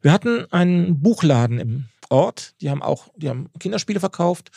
Wir 0.00 0.12
hatten 0.12 0.50
einen 0.50 1.02
Buchladen 1.02 1.58
im 1.58 1.84
Ort, 2.10 2.54
die 2.60 2.70
haben 2.70 2.82
auch, 2.82 3.08
die 3.16 3.28
haben 3.28 3.48
Kinderspiele 3.58 4.00
verkauft 4.00 4.50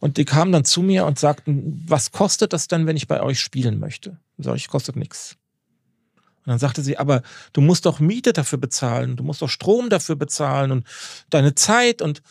und 0.00 0.16
die 0.16 0.24
kamen 0.24 0.52
dann 0.52 0.64
zu 0.64 0.82
mir 0.82 1.04
und 1.04 1.18
sagten, 1.18 1.84
was 1.86 2.12
kostet 2.12 2.52
das 2.52 2.68
denn, 2.68 2.86
wenn 2.86 2.96
ich 2.96 3.08
bei 3.08 3.20
euch 3.20 3.40
spielen 3.40 3.78
möchte? 3.78 4.18
Sag 4.38 4.56
ich, 4.56 4.68
kostet 4.68 4.96
nichts. 4.96 5.36
Und 6.16 6.50
dann 6.50 6.58
sagte 6.58 6.82
sie, 6.82 6.98
aber 6.98 7.22
du 7.52 7.60
musst 7.60 7.86
doch 7.86 8.00
Miete 8.00 8.32
dafür 8.32 8.58
bezahlen, 8.58 9.16
du 9.16 9.24
musst 9.24 9.42
doch 9.42 9.48
Strom 9.48 9.90
dafür 9.90 10.16
bezahlen 10.16 10.70
und 10.70 10.86
deine 11.30 11.54
Zeit 11.54 12.00
und 12.00 12.22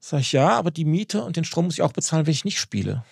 Sag 0.00 0.20
ich, 0.20 0.32
ja, 0.32 0.50
aber 0.50 0.70
die 0.70 0.84
Miete 0.84 1.24
und 1.24 1.36
den 1.36 1.44
Strom 1.44 1.66
muss 1.66 1.74
ich 1.74 1.82
auch 1.82 1.92
bezahlen, 1.92 2.26
wenn 2.26 2.32
ich 2.32 2.44
nicht 2.44 2.60
spiele. 2.60 3.04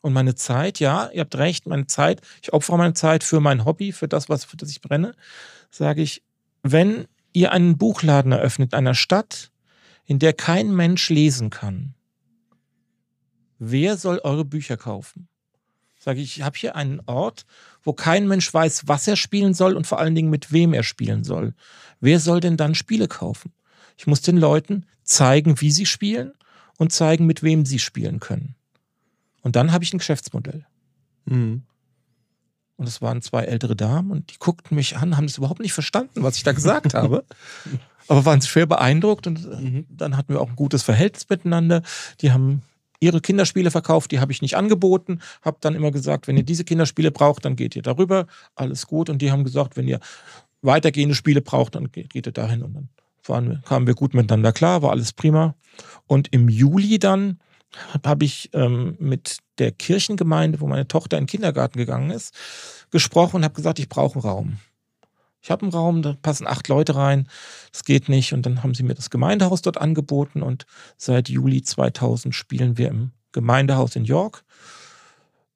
Und 0.00 0.12
meine 0.12 0.34
Zeit, 0.34 0.78
ja, 0.78 1.08
ihr 1.12 1.22
habt 1.22 1.36
recht, 1.36 1.66
meine 1.66 1.86
Zeit, 1.86 2.20
ich 2.42 2.52
opfere 2.52 2.78
meine 2.78 2.94
Zeit 2.94 3.24
für 3.24 3.40
mein 3.40 3.64
Hobby, 3.64 3.92
für 3.92 4.08
das, 4.08 4.28
was, 4.28 4.44
für 4.44 4.56
das 4.56 4.70
ich 4.70 4.80
brenne, 4.80 5.14
sage 5.70 6.02
ich, 6.02 6.22
wenn 6.62 7.08
ihr 7.32 7.52
einen 7.52 7.78
Buchladen 7.78 8.32
eröffnet 8.32 8.72
in 8.72 8.78
einer 8.78 8.94
Stadt, 8.94 9.50
in 10.08 10.18
der 10.18 10.32
kein 10.32 10.74
Mensch 10.74 11.10
lesen 11.10 11.50
kann, 11.50 11.94
wer 13.58 13.98
soll 13.98 14.20
eure 14.24 14.46
Bücher 14.46 14.78
kaufen? 14.78 15.28
Sage 15.98 16.22
ich, 16.22 16.38
ich 16.38 16.42
habe 16.42 16.56
hier 16.56 16.76
einen 16.76 17.02
Ort, 17.04 17.44
wo 17.82 17.92
kein 17.92 18.26
Mensch 18.26 18.52
weiß, 18.52 18.88
was 18.88 19.06
er 19.06 19.16
spielen 19.16 19.52
soll 19.52 19.76
und 19.76 19.86
vor 19.86 19.98
allen 19.98 20.14
Dingen 20.14 20.30
mit 20.30 20.50
wem 20.50 20.72
er 20.72 20.82
spielen 20.82 21.24
soll. 21.24 21.54
Wer 22.00 22.20
soll 22.20 22.40
denn 22.40 22.56
dann 22.56 22.74
Spiele 22.74 23.06
kaufen? 23.06 23.52
Ich 23.98 24.06
muss 24.06 24.22
den 24.22 24.38
Leuten 24.38 24.86
zeigen, 25.02 25.60
wie 25.60 25.70
sie 25.70 25.84
spielen 25.84 26.32
und 26.78 26.90
zeigen, 26.90 27.26
mit 27.26 27.42
wem 27.42 27.66
sie 27.66 27.78
spielen 27.78 28.18
können. 28.18 28.54
Und 29.42 29.56
dann 29.56 29.72
habe 29.72 29.84
ich 29.84 29.92
ein 29.92 29.98
Geschäftsmodell. 29.98 30.64
Mhm. 31.26 31.64
Und 32.78 32.86
es 32.88 33.02
waren 33.02 33.22
zwei 33.22 33.42
ältere 33.42 33.74
Damen 33.74 34.12
und 34.12 34.32
die 34.32 34.38
guckten 34.38 34.76
mich 34.76 34.96
an, 34.96 35.16
haben 35.16 35.26
das 35.26 35.36
überhaupt 35.36 35.60
nicht 35.60 35.72
verstanden, 35.72 36.22
was 36.22 36.36
ich 36.36 36.44
da 36.44 36.52
gesagt 36.52 36.94
habe. 36.94 37.24
Aber 38.08 38.24
waren 38.24 38.40
schwer 38.40 38.66
beeindruckt 38.66 39.26
und 39.26 39.44
äh, 39.44 39.56
mhm. 39.56 39.86
dann 39.90 40.16
hatten 40.16 40.32
wir 40.32 40.40
auch 40.40 40.48
ein 40.48 40.56
gutes 40.56 40.84
Verhältnis 40.84 41.28
miteinander. 41.28 41.82
Die 42.22 42.32
haben 42.32 42.62
ihre 43.00 43.20
Kinderspiele 43.20 43.70
verkauft, 43.72 44.12
die 44.12 44.20
habe 44.20 44.32
ich 44.32 44.42
nicht 44.42 44.56
angeboten, 44.56 45.20
habe 45.42 45.58
dann 45.60 45.74
immer 45.74 45.90
gesagt, 45.90 46.28
wenn 46.28 46.36
ihr 46.36 46.44
diese 46.44 46.64
Kinderspiele 46.64 47.10
braucht, 47.10 47.44
dann 47.44 47.56
geht 47.56 47.76
ihr 47.76 47.82
darüber, 47.82 48.26
alles 48.54 48.86
gut. 48.86 49.10
Und 49.10 49.20
die 49.22 49.30
haben 49.30 49.44
gesagt, 49.44 49.76
wenn 49.76 49.88
ihr 49.88 49.98
weitergehende 50.62 51.16
Spiele 51.16 51.40
braucht, 51.40 51.74
dann 51.74 51.90
geht, 51.90 52.10
geht 52.10 52.26
ihr 52.26 52.32
dahin 52.32 52.62
und 52.62 52.74
dann 52.74 52.88
waren, 53.26 53.62
kamen 53.64 53.86
wir 53.86 53.94
gut 53.94 54.14
miteinander 54.14 54.52
klar, 54.52 54.82
war 54.82 54.90
alles 54.92 55.12
prima. 55.12 55.54
Und 56.06 56.28
im 56.32 56.48
Juli 56.48 56.98
dann 56.98 57.38
habe 58.04 58.24
ich 58.24 58.50
ähm, 58.54 58.96
mit 58.98 59.38
der 59.58 59.72
Kirchengemeinde, 59.72 60.60
wo 60.60 60.66
meine 60.66 60.88
Tochter 60.88 61.18
in 61.18 61.24
den 61.24 61.30
Kindergarten 61.30 61.78
gegangen 61.78 62.10
ist, 62.10 62.34
gesprochen 62.90 63.36
und 63.36 63.44
habe 63.44 63.54
gesagt, 63.54 63.78
ich 63.78 63.88
brauche 63.88 64.14
einen 64.14 64.22
Raum. 64.22 64.58
Ich 65.40 65.50
habe 65.50 65.62
einen 65.62 65.72
Raum, 65.72 66.02
da 66.02 66.16
passen 66.20 66.46
acht 66.46 66.68
Leute 66.68 66.96
rein, 66.96 67.28
das 67.72 67.84
geht 67.84 68.08
nicht. 68.08 68.32
Und 68.32 68.44
dann 68.44 68.62
haben 68.62 68.74
sie 68.74 68.82
mir 68.82 68.94
das 68.94 69.10
Gemeindehaus 69.10 69.62
dort 69.62 69.78
angeboten 69.78 70.42
und 70.42 70.66
seit 70.96 71.28
Juli 71.28 71.62
2000 71.62 72.34
spielen 72.34 72.76
wir 72.76 72.88
im 72.88 73.12
Gemeindehaus 73.32 73.94
in 73.96 74.04
York. 74.04 74.44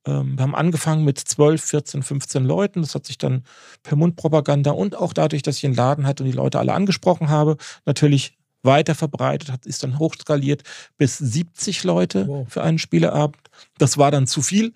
Ähm, 0.07 0.37
wir 0.37 0.43
haben 0.43 0.55
angefangen 0.55 1.05
mit 1.05 1.19
12, 1.19 1.63
14, 1.63 2.03
15 2.03 2.45
Leuten. 2.45 2.83
Das 2.83 2.95
hat 2.95 3.07
sich 3.07 3.19
dann 3.19 3.45
per 3.83 3.97
Mundpropaganda 3.97 4.71
und 4.71 4.97
auch 4.97 5.13
dadurch, 5.13 5.43
dass 5.43 5.59
ich 5.59 5.67
einen 5.67 5.75
Laden 5.75 6.07
hatte 6.07 6.23
und 6.23 6.31
die 6.31 6.37
Leute 6.37 6.59
alle 6.59 6.75
angesprochen 6.75 7.29
habe, 7.29 7.57
natürlich 7.85 8.39
weiter 8.63 8.95
verbreitet, 8.95 9.51
hat, 9.51 9.67
ist 9.67 9.83
dann 9.83 9.99
hochskaliert 9.99 10.63
bis 10.97 11.19
70 11.19 11.85
Leute 11.85 12.27
wow. 12.27 12.47
für 12.49 12.63
einen 12.63 12.79
Spieleabend. 12.79 13.51
Das 13.79 13.99
war 13.99 14.11
dann 14.11 14.27
zu 14.27 14.43
viel. 14.43 14.73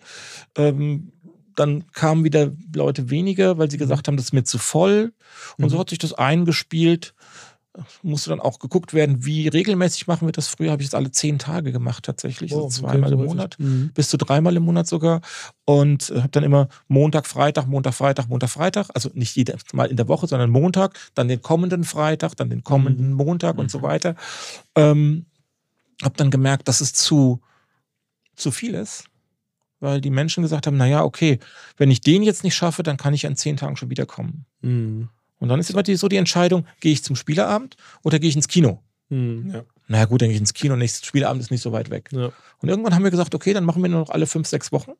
Ähm, 0.56 1.12
dann 1.54 1.90
kamen 1.92 2.24
wieder 2.24 2.52
Leute 2.74 3.10
weniger, 3.10 3.58
weil 3.58 3.70
sie 3.70 3.76
mhm. 3.76 3.80
gesagt 3.80 4.08
haben, 4.08 4.16
das 4.16 4.26
ist 4.26 4.32
mir 4.32 4.44
zu 4.44 4.58
voll. 4.58 5.12
Und 5.56 5.64
mhm. 5.64 5.68
so 5.70 5.78
hat 5.78 5.90
sich 5.90 5.98
das 5.98 6.12
eingespielt. 6.12 7.14
Musste 8.02 8.30
dann 8.30 8.40
auch 8.40 8.58
geguckt 8.58 8.94
werden, 8.94 9.24
wie 9.24 9.48
regelmäßig 9.48 10.06
machen 10.06 10.26
wir 10.26 10.32
das. 10.32 10.48
Früher 10.48 10.70
habe 10.70 10.82
ich 10.82 10.88
es 10.88 10.94
alle 10.94 11.10
zehn 11.10 11.38
Tage 11.38 11.72
gemacht 11.72 12.04
tatsächlich, 12.04 12.52
oh, 12.52 12.64
also 12.64 12.80
zweimal 12.80 13.12
im 13.12 13.24
Monat, 13.24 13.56
mhm. 13.58 13.90
bis 13.94 14.08
zu 14.08 14.16
dreimal 14.16 14.56
im 14.56 14.64
Monat 14.64 14.86
sogar. 14.86 15.20
Und 15.64 16.10
äh, 16.10 16.18
habe 16.18 16.28
dann 16.30 16.44
immer 16.44 16.68
Montag, 16.88 17.26
Freitag, 17.26 17.66
Montag, 17.66 17.94
Freitag, 17.94 18.28
Montag, 18.28 18.50
Freitag, 18.50 18.88
also 18.94 19.10
nicht 19.14 19.36
jedes 19.36 19.72
Mal 19.72 19.86
in 19.86 19.96
der 19.96 20.08
Woche, 20.08 20.26
sondern 20.26 20.50
Montag, 20.50 20.98
dann 21.14 21.28
den 21.28 21.42
kommenden 21.42 21.84
Freitag, 21.84 22.36
dann 22.36 22.50
den 22.50 22.64
kommenden 22.64 23.10
mhm. 23.10 23.16
Montag 23.16 23.54
mhm. 23.54 23.60
und 23.60 23.70
so 23.70 23.78
mhm. 23.78 23.82
weiter. 23.82 24.14
Ähm, 24.74 25.26
habe 26.02 26.16
dann 26.16 26.30
gemerkt, 26.30 26.68
dass 26.68 26.80
es 26.80 26.92
zu, 26.92 27.40
zu 28.34 28.50
viel 28.50 28.74
ist 28.74 29.04
weil 29.80 30.00
die 30.00 30.10
Menschen 30.10 30.42
gesagt 30.42 30.66
haben, 30.66 30.76
naja, 30.76 31.04
okay, 31.04 31.38
wenn 31.76 31.90
ich 31.90 32.00
den 32.00 32.22
jetzt 32.22 32.44
nicht 32.44 32.54
schaffe, 32.54 32.82
dann 32.82 32.96
kann 32.96 33.14
ich 33.14 33.24
in 33.24 33.36
zehn 33.36 33.56
Tagen 33.56 33.76
schon 33.76 33.90
wiederkommen. 33.90 34.46
Mhm. 34.62 35.08
Und 35.38 35.48
dann 35.48 35.60
ist 35.60 35.70
immer 35.70 35.82
die, 35.82 35.96
so 35.96 36.08
die 36.08 36.16
Entscheidung, 36.16 36.66
gehe 36.80 36.92
ich 36.92 37.04
zum 37.04 37.16
Spieleabend 37.16 37.76
oder 38.02 38.18
gehe 38.18 38.28
ich 38.28 38.36
ins 38.36 38.48
Kino? 38.48 38.82
Mhm. 39.08 39.50
Ja. 39.52 39.64
Naja 39.88 40.04
gut, 40.06 40.22
dann 40.22 40.28
gehe 40.28 40.34
ich 40.34 40.40
ins 40.40 40.54
Kino, 40.54 40.76
nächstes 40.76 41.06
Spieleabend 41.06 41.42
ist 41.42 41.50
nicht 41.50 41.62
so 41.62 41.72
weit 41.72 41.90
weg. 41.90 42.08
Ja. 42.12 42.32
Und 42.58 42.68
irgendwann 42.68 42.94
haben 42.94 43.04
wir 43.04 43.10
gesagt, 43.10 43.34
okay, 43.34 43.52
dann 43.52 43.64
machen 43.64 43.82
wir 43.82 43.88
nur 43.88 44.00
noch 44.00 44.10
alle 44.10 44.26
fünf, 44.26 44.48
sechs 44.48 44.72
Wochen. 44.72 44.92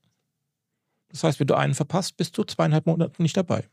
Das 1.11 1.25
heißt, 1.25 1.41
wenn 1.41 1.47
du 1.47 1.55
einen 1.55 1.75
verpasst, 1.75 2.17
bist 2.17 2.37
du 2.37 2.45
zweieinhalb 2.45 2.87
Monate 2.87 3.23
nicht 3.23 3.37
dabei. 3.37 3.65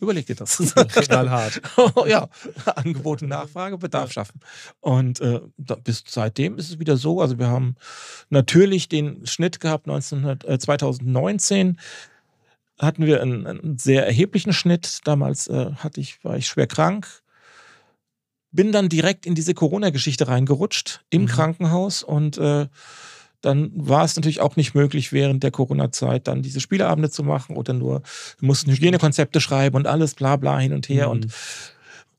Überleg 0.00 0.26
dir 0.26 0.34
das. 0.34 0.56
Knallhart. 0.74 1.60
ja, 2.06 2.28
Angebot 2.74 3.22
und 3.22 3.28
Nachfrage, 3.28 3.76
Bedarf 3.76 4.12
schaffen. 4.12 4.40
Und 4.80 5.20
äh, 5.20 5.40
bis 5.84 6.04
seitdem 6.06 6.56
ist 6.56 6.70
es 6.70 6.78
wieder 6.78 6.96
so. 6.96 7.20
Also 7.20 7.38
wir 7.38 7.48
haben 7.48 7.76
natürlich 8.30 8.88
den 8.88 9.26
Schnitt 9.26 9.60
gehabt 9.60 9.86
1900, 9.86 10.44
äh, 10.44 10.58
2019 10.58 11.78
hatten 12.80 13.06
wir 13.06 13.20
einen, 13.20 13.46
einen, 13.46 13.78
sehr 13.78 14.06
erheblichen 14.06 14.52
Schnitt. 14.52 15.00
Damals 15.04 15.48
äh, 15.48 15.72
hatte 15.76 16.00
ich, 16.00 16.24
war 16.24 16.36
ich 16.36 16.46
schwer 16.46 16.66
krank. 16.66 17.06
Bin 18.52 18.72
dann 18.72 18.88
direkt 18.88 19.26
in 19.26 19.34
diese 19.34 19.54
Corona-Geschichte 19.54 20.26
reingerutscht 20.26 21.04
im 21.10 21.22
mhm. 21.22 21.26
Krankenhaus 21.26 22.02
und 22.02 22.38
äh, 22.38 22.66
dann 23.42 23.70
war 23.74 24.04
es 24.04 24.16
natürlich 24.16 24.40
auch 24.40 24.56
nicht 24.56 24.74
möglich, 24.74 25.12
während 25.12 25.42
der 25.42 25.50
Corona-Zeit 25.50 26.28
dann 26.28 26.42
diese 26.42 26.60
Spieleabende 26.60 27.10
zu 27.10 27.22
machen 27.22 27.56
oder 27.56 27.72
nur, 27.72 28.02
wir 28.38 28.46
mussten 28.46 28.70
Hygienekonzepte 28.70 29.40
schreiben 29.40 29.76
und 29.76 29.86
alles 29.86 30.14
bla 30.14 30.36
bla 30.36 30.58
hin 30.58 30.72
und 30.72 30.88
her. 30.88 31.06
Mhm. 31.06 31.12
Und 31.12 31.26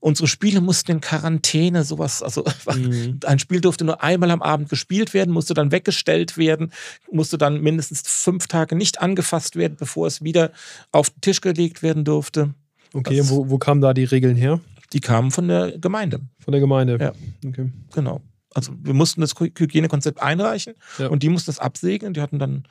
unsere 0.01 0.27
Spiele 0.27 0.59
mussten 0.59 0.91
in 0.91 1.01
Quarantäne, 1.01 1.85
sowas, 1.85 2.21
also 2.21 2.43
mhm. 2.75 3.21
ein 3.25 3.39
Spiel 3.39 3.61
durfte 3.61 3.85
nur 3.85 4.03
einmal 4.03 4.31
am 4.31 4.41
Abend 4.41 4.67
gespielt 4.67 5.13
werden, 5.13 5.33
musste 5.33 5.53
dann 5.53 5.71
weggestellt 5.71 6.37
werden, 6.37 6.73
musste 7.09 7.37
dann 7.37 7.61
mindestens 7.61 8.01
fünf 8.05 8.47
Tage 8.47 8.75
nicht 8.75 9.01
angefasst 9.01 9.55
werden, 9.55 9.77
bevor 9.79 10.07
es 10.07 10.21
wieder 10.21 10.51
auf 10.91 11.09
den 11.09 11.21
Tisch 11.21 11.39
gelegt 11.39 11.81
werden 11.81 12.03
durfte. 12.03 12.53
Okay, 12.93 13.17
das, 13.17 13.29
wo, 13.29 13.49
wo 13.49 13.57
kamen 13.57 13.79
da 13.79 13.93
die 13.93 14.03
Regeln 14.03 14.35
her? 14.35 14.59
Die 14.91 14.99
kamen 14.99 15.31
von 15.31 15.47
der 15.47 15.77
Gemeinde. 15.77 16.19
Von 16.39 16.51
der 16.51 16.59
Gemeinde? 16.59 16.97
Ja. 16.99 17.13
Okay. 17.47 17.71
Genau 17.93 18.21
also 18.53 18.73
wir 18.81 18.93
mussten 18.93 19.21
das 19.21 19.33
Hygienekonzept 19.39 20.21
einreichen 20.21 20.73
ja. 20.97 21.07
und 21.07 21.23
die 21.23 21.29
mussten 21.29 21.49
das 21.49 21.59
absegnen. 21.59 22.13
Die 22.13 22.21
hatten 22.21 22.39
dann 22.39 22.63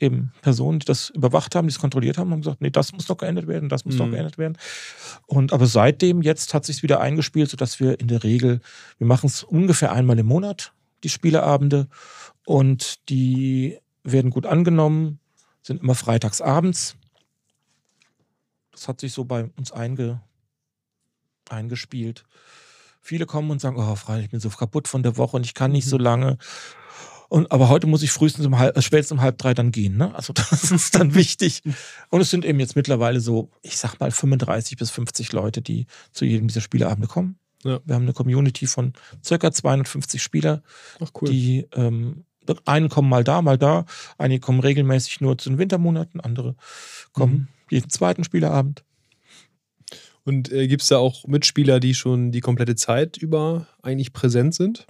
eben 0.00 0.32
Personen, 0.42 0.80
die 0.80 0.86
das 0.86 1.10
überwacht 1.10 1.54
haben, 1.54 1.66
die 1.66 1.72
es 1.72 1.78
kontrolliert 1.78 2.18
haben, 2.18 2.30
haben 2.30 2.40
gesagt, 2.40 2.60
nee, 2.60 2.70
das 2.70 2.92
muss 2.92 3.08
noch 3.08 3.16
geändert 3.16 3.46
werden, 3.46 3.68
das 3.68 3.84
muss 3.84 3.94
mhm. 3.94 4.00
noch 4.00 4.10
geändert 4.10 4.38
werden. 4.38 4.58
Und 5.26 5.52
aber 5.52 5.66
seitdem 5.66 6.22
jetzt 6.22 6.54
hat 6.54 6.64
sich 6.64 6.82
wieder 6.82 7.00
eingespielt, 7.00 7.50
sodass 7.50 7.80
wir 7.80 8.00
in 8.00 8.08
der 8.08 8.24
Regel, 8.24 8.60
wir 8.98 9.06
machen 9.06 9.26
es 9.26 9.42
ungefähr 9.42 9.92
einmal 9.92 10.18
im 10.18 10.26
Monat, 10.26 10.72
die 11.02 11.08
Spieleabende, 11.08 11.88
und 12.46 13.08
die 13.08 13.78
werden 14.02 14.30
gut 14.30 14.46
angenommen, 14.46 15.18
sind 15.62 15.82
immer 15.82 15.94
freitags 15.94 16.40
abends. 16.40 16.96
Das 18.72 18.88
hat 18.88 19.00
sich 19.00 19.12
so 19.12 19.24
bei 19.24 19.50
uns 19.56 19.72
einge, 19.72 20.20
eingespielt. 21.48 22.24
Viele 23.00 23.26
kommen 23.26 23.50
und 23.50 23.60
sagen, 23.60 23.76
oh, 23.76 23.94
Freund, 23.96 24.24
ich 24.24 24.30
bin 24.30 24.40
so 24.40 24.48
kaputt 24.50 24.88
von 24.88 25.02
der 25.02 25.16
Woche 25.16 25.36
und 25.36 25.46
ich 25.46 25.54
kann 25.54 25.72
nicht 25.72 25.88
so 25.88 25.96
mhm. 25.96 26.04
lange. 26.04 26.38
Und, 27.34 27.50
aber 27.50 27.68
heute 27.68 27.88
muss 27.88 28.04
ich 28.04 28.12
frühestens 28.12 28.46
um 28.46 28.58
halb, 28.58 28.76
äh, 28.76 28.80
spätestens 28.80 29.18
um 29.18 29.20
halb 29.20 29.38
drei 29.38 29.54
dann 29.54 29.72
gehen. 29.72 29.96
Ne? 29.96 30.14
Also 30.14 30.32
das 30.50 30.70
ist 30.70 30.94
dann 30.94 31.16
wichtig. 31.16 31.62
Und 32.08 32.20
es 32.20 32.30
sind 32.30 32.44
eben 32.44 32.60
jetzt 32.60 32.76
mittlerweile 32.76 33.18
so, 33.18 33.50
ich 33.60 33.76
sag 33.76 33.98
mal, 33.98 34.12
35 34.12 34.76
bis 34.76 34.92
50 34.92 35.32
Leute, 35.32 35.60
die 35.60 35.86
zu 36.12 36.24
jedem 36.24 36.46
dieser 36.46 36.60
Spieleabende 36.60 37.08
kommen. 37.08 37.36
Ja. 37.64 37.80
Wir 37.84 37.96
haben 37.96 38.04
eine 38.04 38.12
Community 38.12 38.68
von 38.68 38.92
circa 39.24 39.50
250 39.50 40.22
Spieler, 40.22 40.62
Ach, 41.00 41.10
cool. 41.20 41.28
die 41.28 41.66
ähm, 41.74 42.22
einen 42.66 42.88
kommen 42.88 43.08
mal 43.08 43.24
da, 43.24 43.42
mal 43.42 43.58
da, 43.58 43.84
einige 44.16 44.38
kommen 44.38 44.60
regelmäßig 44.60 45.20
nur 45.20 45.36
zu 45.36 45.48
den 45.48 45.58
Wintermonaten, 45.58 46.20
andere 46.20 46.54
kommen 47.12 47.32
mhm. 47.34 47.48
jeden 47.68 47.90
zweiten 47.90 48.22
Spieleabend. 48.22 48.84
Und 50.22 50.52
äh, 50.52 50.68
gibt 50.68 50.82
es 50.82 50.88
da 50.88 50.98
auch 50.98 51.26
Mitspieler, 51.26 51.80
die 51.80 51.94
schon 51.94 52.30
die 52.30 52.40
komplette 52.40 52.76
Zeit 52.76 53.16
über 53.16 53.66
eigentlich 53.82 54.12
präsent 54.12 54.54
sind? 54.54 54.86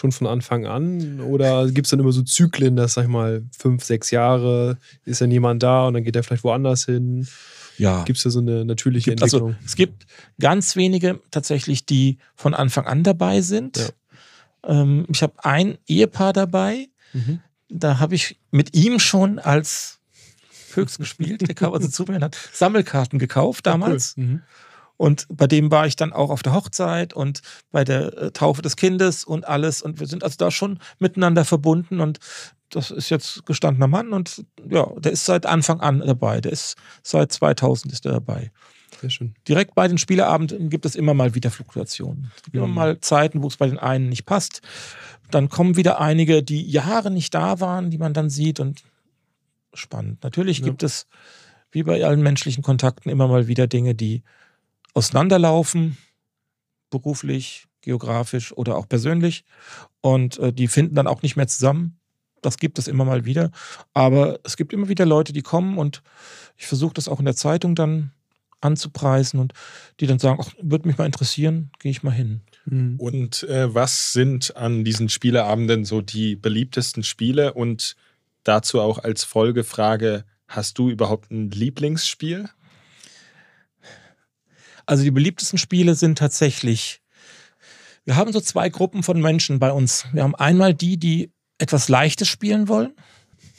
Schon 0.00 0.12
von 0.12 0.26
Anfang 0.26 0.64
an? 0.64 1.20
Oder 1.20 1.70
gibt 1.70 1.86
es 1.86 1.90
dann 1.90 2.00
immer 2.00 2.12
so 2.12 2.22
Zyklen, 2.22 2.74
dass, 2.74 2.94
sag 2.94 3.02
ich 3.02 3.10
mal, 3.10 3.44
fünf, 3.54 3.84
sechs 3.84 4.10
Jahre 4.10 4.78
ist 5.04 5.20
dann 5.20 5.30
jemand 5.30 5.62
da 5.62 5.86
und 5.86 5.92
dann 5.92 6.04
geht 6.04 6.16
er 6.16 6.22
vielleicht 6.22 6.42
woanders 6.42 6.86
hin? 6.86 7.28
Ja. 7.76 8.04
Gibt 8.04 8.16
es 8.16 8.22
da 8.24 8.30
so 8.30 8.38
eine 8.38 8.64
natürliche 8.64 9.10
gibt, 9.10 9.22
also, 9.22 9.36
Entwicklung? 9.36 9.56
Also, 9.58 9.66
es 9.66 9.76
gibt 9.76 10.06
ganz 10.40 10.74
wenige 10.74 11.20
tatsächlich, 11.30 11.84
die 11.84 12.16
von 12.34 12.54
Anfang 12.54 12.86
an 12.86 13.02
dabei 13.02 13.42
sind. 13.42 13.76
Ja. 13.76 14.80
Ähm, 14.80 15.04
ich 15.10 15.22
habe 15.22 15.34
ein 15.44 15.76
Ehepaar 15.86 16.32
dabei. 16.32 16.88
Mhm. 17.12 17.40
Da 17.68 17.98
habe 17.98 18.14
ich 18.14 18.40
mit 18.50 18.74
ihm 18.74 19.00
schon 19.00 19.38
als 19.38 20.00
Höchst 20.72 20.98
gespielt. 20.98 21.46
Der 21.46 21.54
kam 21.54 21.74
also 21.74 21.88
zu 21.88 22.04
mir 22.04 22.16
und 22.16 22.24
hat 22.24 22.38
Sammelkarten 22.54 23.18
gekauft 23.18 23.66
damals. 23.66 24.14
cool. 24.16 24.24
mhm. 24.24 24.42
Und 25.00 25.24
bei 25.30 25.46
dem 25.46 25.70
war 25.70 25.86
ich 25.86 25.96
dann 25.96 26.12
auch 26.12 26.28
auf 26.28 26.42
der 26.42 26.52
Hochzeit 26.52 27.14
und 27.14 27.40
bei 27.70 27.84
der 27.84 28.18
äh, 28.18 28.30
Taufe 28.32 28.60
des 28.60 28.76
Kindes 28.76 29.24
und 29.24 29.48
alles. 29.48 29.80
Und 29.80 29.98
wir 29.98 30.06
sind 30.06 30.22
also 30.22 30.36
da 30.36 30.50
schon 30.50 30.78
miteinander 30.98 31.46
verbunden. 31.46 32.00
Und 32.00 32.18
das 32.68 32.90
ist 32.90 33.08
jetzt 33.08 33.46
gestandener 33.46 33.86
Mann 33.86 34.12
und 34.12 34.44
ja, 34.68 34.86
der 34.98 35.12
ist 35.12 35.24
seit 35.24 35.46
Anfang 35.46 35.80
an 35.80 36.00
dabei. 36.00 36.42
Der 36.42 36.52
ist 36.52 36.76
seit 37.02 37.32
2000 37.32 37.94
ist 37.94 38.04
er 38.04 38.12
dabei. 38.12 38.52
Sehr 39.00 39.08
schön. 39.08 39.34
Direkt 39.48 39.74
bei 39.74 39.88
den 39.88 39.96
Spieleabenden 39.96 40.68
gibt 40.68 40.84
es 40.84 40.96
immer 40.96 41.14
mal 41.14 41.34
wieder 41.34 41.50
Fluktuationen. 41.50 42.30
Es 42.36 42.42
gibt 42.42 42.56
mhm. 42.56 42.64
immer 42.64 42.74
mal 42.74 43.00
Zeiten, 43.00 43.42
wo 43.42 43.46
es 43.46 43.56
bei 43.56 43.68
den 43.68 43.78
einen 43.78 44.10
nicht 44.10 44.26
passt. 44.26 44.60
Dann 45.30 45.48
kommen 45.48 45.78
wieder 45.78 45.98
einige, 45.98 46.42
die 46.42 46.70
Jahre 46.70 47.10
nicht 47.10 47.32
da 47.32 47.58
waren, 47.58 47.88
die 47.88 47.96
man 47.96 48.12
dann 48.12 48.28
sieht 48.28 48.60
und 48.60 48.82
spannend. 49.72 50.22
Natürlich 50.24 50.58
ja. 50.58 50.66
gibt 50.66 50.82
es, 50.82 51.06
wie 51.72 51.84
bei 51.84 52.04
allen 52.04 52.20
menschlichen 52.20 52.62
Kontakten, 52.62 53.08
immer 53.08 53.28
mal 53.28 53.46
wieder 53.46 53.66
Dinge, 53.66 53.94
die 53.94 54.22
auseinanderlaufen, 54.94 55.96
beruflich, 56.90 57.66
geografisch 57.80 58.52
oder 58.52 58.76
auch 58.76 58.88
persönlich. 58.88 59.44
Und 60.00 60.38
äh, 60.38 60.52
die 60.52 60.68
finden 60.68 60.94
dann 60.94 61.06
auch 61.06 61.22
nicht 61.22 61.36
mehr 61.36 61.48
zusammen. 61.48 61.98
Das 62.42 62.56
gibt 62.56 62.78
es 62.78 62.88
immer 62.88 63.04
mal 63.04 63.24
wieder. 63.24 63.50
Aber 63.92 64.40
es 64.44 64.56
gibt 64.56 64.72
immer 64.72 64.88
wieder 64.88 65.06
Leute, 65.06 65.32
die 65.32 65.42
kommen 65.42 65.78
und 65.78 66.02
ich 66.56 66.66
versuche 66.66 66.94
das 66.94 67.08
auch 67.08 67.18
in 67.18 67.26
der 67.26 67.36
Zeitung 67.36 67.74
dann 67.74 68.12
anzupreisen 68.60 69.40
und 69.40 69.54
die 70.00 70.06
dann 70.06 70.18
sagen, 70.18 70.38
ach, 70.42 70.52
würde 70.60 70.86
mich 70.86 70.98
mal 70.98 71.06
interessieren, 71.06 71.70
gehe 71.78 71.90
ich 71.90 72.02
mal 72.02 72.10
hin. 72.10 72.42
Mhm. 72.66 72.96
Und 72.98 73.42
äh, 73.44 73.74
was 73.74 74.12
sind 74.12 74.56
an 74.56 74.84
diesen 74.84 75.08
Spieleabenden 75.08 75.84
so 75.84 76.02
die 76.02 76.36
beliebtesten 76.36 77.02
Spiele 77.02 77.54
und 77.54 77.96
dazu 78.44 78.80
auch 78.80 78.98
als 78.98 79.24
Folgefrage, 79.24 80.24
hast 80.46 80.78
du 80.78 80.90
überhaupt 80.90 81.30
ein 81.30 81.50
Lieblingsspiel? 81.50 82.50
Also 84.86 85.02
die 85.02 85.10
beliebtesten 85.10 85.58
Spiele 85.58 85.94
sind 85.94 86.18
tatsächlich, 86.18 87.00
wir 88.04 88.16
haben 88.16 88.32
so 88.32 88.40
zwei 88.40 88.68
Gruppen 88.68 89.02
von 89.02 89.20
Menschen 89.20 89.58
bei 89.58 89.72
uns. 89.72 90.06
Wir 90.12 90.22
haben 90.22 90.34
einmal 90.34 90.74
die, 90.74 90.98
die 90.98 91.32
etwas 91.58 91.88
Leichtes 91.88 92.28
spielen 92.28 92.68
wollen 92.68 92.94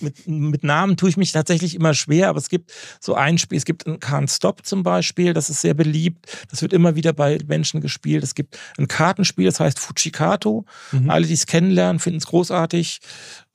mit, 0.01 0.27
mit 0.27 0.63
Namen 0.63 0.97
tue 0.97 1.09
ich 1.09 1.17
mich 1.17 1.31
tatsächlich 1.31 1.75
immer 1.75 1.93
schwer, 1.93 2.29
aber 2.29 2.39
es 2.39 2.49
gibt 2.49 2.71
so 2.99 3.15
ein 3.15 3.37
Spiel, 3.37 3.57
es 3.57 3.65
gibt 3.65 3.87
ein 3.87 3.99
Can't 3.99 4.33
Stop 4.33 4.65
zum 4.65 4.83
Beispiel, 4.83 5.33
das 5.33 5.49
ist 5.49 5.61
sehr 5.61 5.73
beliebt. 5.73 6.25
Das 6.49 6.61
wird 6.61 6.73
immer 6.73 6.95
wieder 6.95 7.13
bei 7.13 7.37
Menschen 7.47 7.81
gespielt. 7.81 8.23
Es 8.23 8.35
gibt 8.35 8.57
ein 8.77 8.87
Kartenspiel, 8.87 9.45
das 9.45 9.59
heißt 9.59 9.79
Fujikato. 9.79 10.65
Mhm. 10.91 11.09
Alle, 11.09 11.27
die 11.27 11.33
es 11.33 11.45
kennenlernen, 11.45 11.99
finden 11.99 12.19
es 12.19 12.27
großartig. 12.27 12.99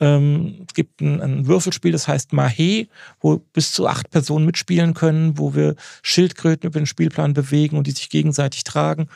Ähm, 0.00 0.64
es 0.68 0.74
gibt 0.74 1.00
ein, 1.00 1.20
ein, 1.20 1.46
Würfelspiel, 1.46 1.92
das 1.92 2.08
heißt 2.08 2.32
Mahe, 2.32 2.88
wo 3.20 3.38
bis 3.38 3.72
zu 3.72 3.86
acht 3.86 4.10
Personen 4.10 4.44
mitspielen 4.44 4.94
können, 4.94 5.38
wo 5.38 5.54
wir 5.54 5.74
Schildkröten 6.02 6.68
über 6.68 6.80
den 6.80 6.86
Spielplan 6.86 7.32
bewegen 7.32 7.78
und 7.78 7.86
die 7.86 7.92
sich 7.92 8.10
gegenseitig 8.10 8.64
tragen. 8.64 9.08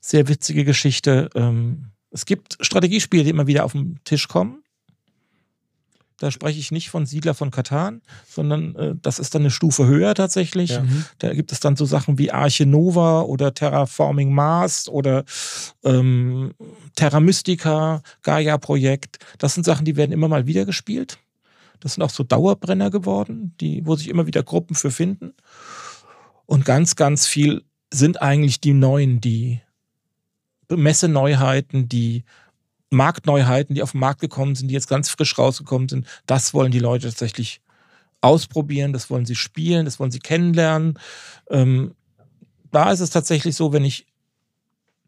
Sehr 0.00 0.28
witzige 0.28 0.64
Geschichte. 0.64 1.30
Ähm, 1.34 1.86
es 2.10 2.26
gibt 2.26 2.56
Strategiespiele, 2.60 3.24
die 3.24 3.30
immer 3.30 3.46
wieder 3.46 3.64
auf 3.64 3.72
den 3.72 3.98
Tisch 4.04 4.28
kommen. 4.28 4.62
Da 6.18 6.30
spreche 6.30 6.58
ich 6.58 6.70
nicht 6.70 6.88
von 6.88 7.04
Siedler 7.04 7.34
von 7.34 7.50
Katan, 7.50 8.00
sondern 8.26 8.74
äh, 8.76 8.94
das 9.02 9.18
ist 9.18 9.34
dann 9.34 9.42
eine 9.42 9.50
Stufe 9.50 9.86
höher 9.86 10.14
tatsächlich. 10.14 10.70
Ja. 10.70 10.82
Mhm. 10.82 11.04
Da 11.18 11.34
gibt 11.34 11.52
es 11.52 11.60
dann 11.60 11.76
so 11.76 11.84
Sachen 11.84 12.18
wie 12.18 12.30
Arche 12.30 12.64
Nova 12.64 13.20
oder 13.20 13.52
Terraforming 13.52 14.32
Mars 14.32 14.88
oder 14.88 15.24
ähm, 15.84 16.54
Terra 16.94 17.20
Mystica, 17.20 18.02
Gaia 18.22 18.56
Projekt. 18.56 19.18
Das 19.38 19.54
sind 19.54 19.64
Sachen, 19.64 19.84
die 19.84 19.96
werden 19.96 20.12
immer 20.12 20.28
mal 20.28 20.46
wieder 20.46 20.64
gespielt. 20.64 21.18
Das 21.80 21.94
sind 21.94 22.02
auch 22.02 22.10
so 22.10 22.24
Dauerbrenner 22.24 22.90
geworden, 22.90 23.54
die, 23.60 23.84
wo 23.84 23.94
sich 23.96 24.08
immer 24.08 24.26
wieder 24.26 24.42
Gruppen 24.42 24.74
für 24.74 24.90
finden. 24.90 25.34
Und 26.46 26.64
ganz, 26.64 26.96
ganz 26.96 27.26
viel 27.26 27.62
sind 27.92 28.22
eigentlich 28.22 28.60
die 28.60 28.72
neuen, 28.72 29.20
die 29.20 29.60
Messeneuheiten, 30.68 31.88
die 31.88 32.24
Marktneuheiten, 32.90 33.74
die 33.74 33.82
auf 33.82 33.92
den 33.92 34.00
Markt 34.00 34.20
gekommen 34.20 34.54
sind, 34.54 34.68
die 34.68 34.74
jetzt 34.74 34.88
ganz 34.88 35.08
frisch 35.08 35.36
rausgekommen 35.38 35.88
sind, 35.88 36.06
das 36.26 36.54
wollen 36.54 36.70
die 36.72 36.78
Leute 36.78 37.08
tatsächlich 37.08 37.60
ausprobieren, 38.20 38.92
das 38.92 39.10
wollen 39.10 39.26
sie 39.26 39.34
spielen, 39.34 39.84
das 39.84 40.00
wollen 40.00 40.10
sie 40.10 40.18
kennenlernen. 40.18 40.98
Ähm, 41.50 41.94
da 42.70 42.90
ist 42.90 43.00
es 43.00 43.10
tatsächlich 43.10 43.56
so, 43.56 43.72
wenn 43.72 43.84
ich 43.84 44.06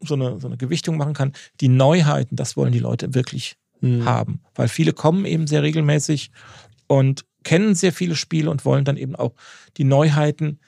so 0.01 0.13
eine, 0.13 0.39
so 0.39 0.47
eine 0.47 0.57
Gewichtung 0.57 0.97
machen 0.97 1.13
kann, 1.13 1.33
die 1.59 1.67
Neuheiten, 1.67 2.35
das 2.35 2.55
wollen 2.55 2.71
die 2.71 2.79
Leute 2.79 3.13
wirklich 3.13 3.57
mhm. 3.81 4.05
haben. 4.05 4.41
Weil 4.55 4.67
viele 4.67 4.93
kommen 4.93 5.25
eben 5.25 5.47
sehr 5.47 5.63
regelmäßig 5.63 6.31
und 6.87 7.25
kennen 7.43 7.75
sehr 7.75 7.93
viele 7.93 8.15
Spiele 8.15 8.49
und 8.49 8.65
wollen 8.65 8.85
dann 8.85 8.97
eben 8.97 9.15
auch 9.15 9.33
die 9.77 9.83
Neuheiten 9.83 10.59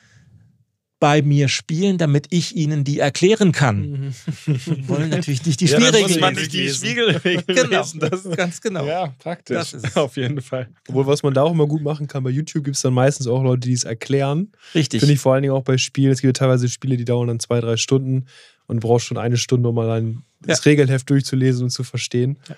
bei 1.01 1.23
mir 1.23 1.49
spielen, 1.49 1.97
damit 1.97 2.27
ich 2.29 2.55
ihnen 2.55 2.83
die 2.83 2.99
erklären 2.99 3.51
kann. 3.51 4.13
Mhm. 4.45 4.87
wollen 4.87 5.09
natürlich 5.09 5.43
nicht 5.47 5.59
die 5.59 5.65
ja, 5.65 5.77
Spielregeln 5.77 6.11
muss 6.11 6.19
man 6.19 6.35
nicht 6.35 6.53
die 6.53 6.69
Spiegelregeln 6.69 7.43
genau, 7.47 7.79
lesen. 7.79 7.99
Das 7.99 8.23
ist 8.23 8.37
ganz 8.37 8.61
genau. 8.61 8.85
Ja, 8.85 9.07
praktisch. 9.17 9.57
Das 9.57 9.73
ist 9.73 9.97
auf 9.97 10.15
jeden 10.15 10.41
Fall. 10.41 10.69
Obwohl, 10.87 11.07
was 11.07 11.23
man 11.23 11.33
da 11.33 11.41
auch 11.41 11.51
immer 11.51 11.65
gut 11.65 11.81
machen 11.81 12.07
kann, 12.07 12.23
bei 12.23 12.29
YouTube 12.29 12.63
gibt 12.63 12.75
es 12.75 12.83
dann 12.83 12.93
meistens 12.93 13.25
auch 13.25 13.41
Leute, 13.41 13.67
die 13.67 13.73
es 13.73 13.83
erklären. 13.83 14.51
Richtig. 14.75 14.99
Finde 14.99 15.15
ich 15.15 15.19
vor 15.19 15.33
allen 15.33 15.41
Dingen 15.41 15.55
auch 15.55 15.63
bei 15.63 15.79
Spielen. 15.79 16.11
Es 16.11 16.21
gibt 16.21 16.37
ja 16.37 16.45
teilweise 16.45 16.69
Spiele, 16.69 16.97
die 16.97 17.05
dauern 17.05 17.29
dann 17.29 17.39
zwei, 17.39 17.59
drei 17.61 17.77
Stunden 17.77 18.27
und 18.67 18.83
du 18.83 18.87
brauchst 18.87 19.07
schon 19.07 19.17
eine 19.17 19.37
Stunde, 19.37 19.69
um 19.69 19.75
mal 19.75 19.89
ein, 19.89 20.21
das 20.39 20.63
ja. 20.63 20.69
Regelheft 20.69 21.09
durchzulesen 21.09 21.63
und 21.63 21.69
zu 21.71 21.83
verstehen. 21.83 22.37
Ja 22.47 22.55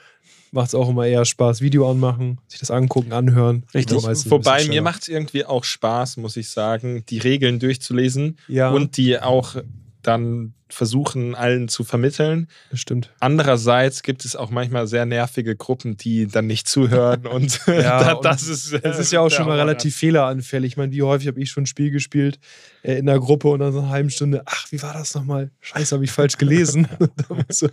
macht 0.54 0.68
es 0.68 0.76
auch 0.76 0.90
immer 0.90 1.06
eher 1.06 1.26
Spaß, 1.26 1.62
Video 1.62 1.90
anmachen, 1.90 2.38
sich 2.48 2.60
das 2.60 2.72
angucken, 2.72 3.12
anhören. 3.12 3.64
Richtig. 3.74 3.98
Wobei 4.30 4.66
mir 4.66 4.82
macht 4.82 5.02
es 5.04 5.08
irgendwie 5.08 5.46
auch 5.46 5.64
Spaß, 5.64 6.18
muss 6.18 6.38
ich 6.38 6.50
sagen, 6.50 7.04
die 7.10 7.18
Regeln 7.18 7.60
durchzulesen 7.60 8.38
ja. 8.48 8.70
und 8.70 8.98
die 8.98 9.20
auch 9.20 9.56
dann 10.04 10.54
versuchen, 10.70 11.36
allen 11.36 11.68
zu 11.68 11.84
vermitteln. 11.84 12.48
Das 12.72 12.80
stimmt. 12.80 13.12
Andererseits 13.20 14.04
gibt 14.04 14.26
es 14.26 14.36
auch 14.36 14.50
manchmal 14.50 14.88
sehr 14.88 15.06
nervige 15.06 15.56
Gruppen, 15.56 15.98
die 15.98 16.28
dann 16.28 16.48
nicht 16.48 16.68
zuhören 16.68 17.28
und 17.28 17.60
ja, 17.68 18.16
das 18.22 18.44
ist. 18.44 18.74
Es 18.74 19.00
ist 19.00 19.12
ja 19.12 19.22
auch 19.22 19.30
schon 19.30 19.48
mal 19.48 19.58
relativ 19.60 19.96
fehleranfällig. 19.96 20.74
Ich 20.74 20.78
meine, 20.78 20.92
wie 20.92 21.04
häufig 21.04 21.28
habe 21.28 21.42
ich 21.42 21.50
schon 21.50 21.64
ein 21.64 21.68
Spiel 21.68 21.92
gespielt 21.92 22.40
äh, 22.82 22.98
in 22.98 23.06
der 23.06 23.20
Gruppe 23.20 23.50
und 23.50 23.60
dann 23.60 23.72
so 23.72 23.80
eine 23.80 23.90
halbe 23.90 24.10
Stunde, 24.10 24.42
ach, 24.46 24.72
wie 24.72 24.82
war 24.82 24.94
das 24.94 25.14
nochmal? 25.16 25.52
Scheiße, 25.62 25.96
habe 25.96 26.04
ich 26.04 26.12
falsch 26.12 26.38
gelesen. 26.38 26.88
da 27.00 27.36
musst 27.36 27.62
du 27.62 27.70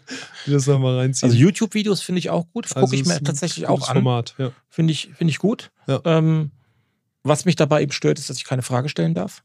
das 0.47 0.67
nochmal 0.67 0.99
reinziehen. 0.99 1.31
Also 1.31 1.41
YouTube-Videos 1.41 2.03
finde 2.03 2.19
ich 2.19 2.31
auch 2.31 2.47
gut. 2.53 2.67
Also 2.67 2.81
Gucke 2.81 2.97
ich 2.97 3.07
mir 3.07 3.23
tatsächlich 3.23 3.67
auch 3.67 3.89
an. 3.89 3.95
Format, 3.95 4.35
ja. 4.39 4.53
Finde 4.69 4.93
ich, 4.93 5.11
find 5.17 5.31
ich 5.31 5.39
gut. 5.39 5.71
Ja. 5.87 6.01
Ähm, 6.05 6.51
was 7.23 7.45
mich 7.45 7.57
dabei 7.57 7.83
eben 7.83 7.93
stört, 7.93 8.19
ist, 8.19 8.31
dass 8.31 8.39
ich 8.39 8.45
keine 8.45 8.63
Frage 8.63 8.89
stellen 8.89 9.15
darf. 9.15 9.43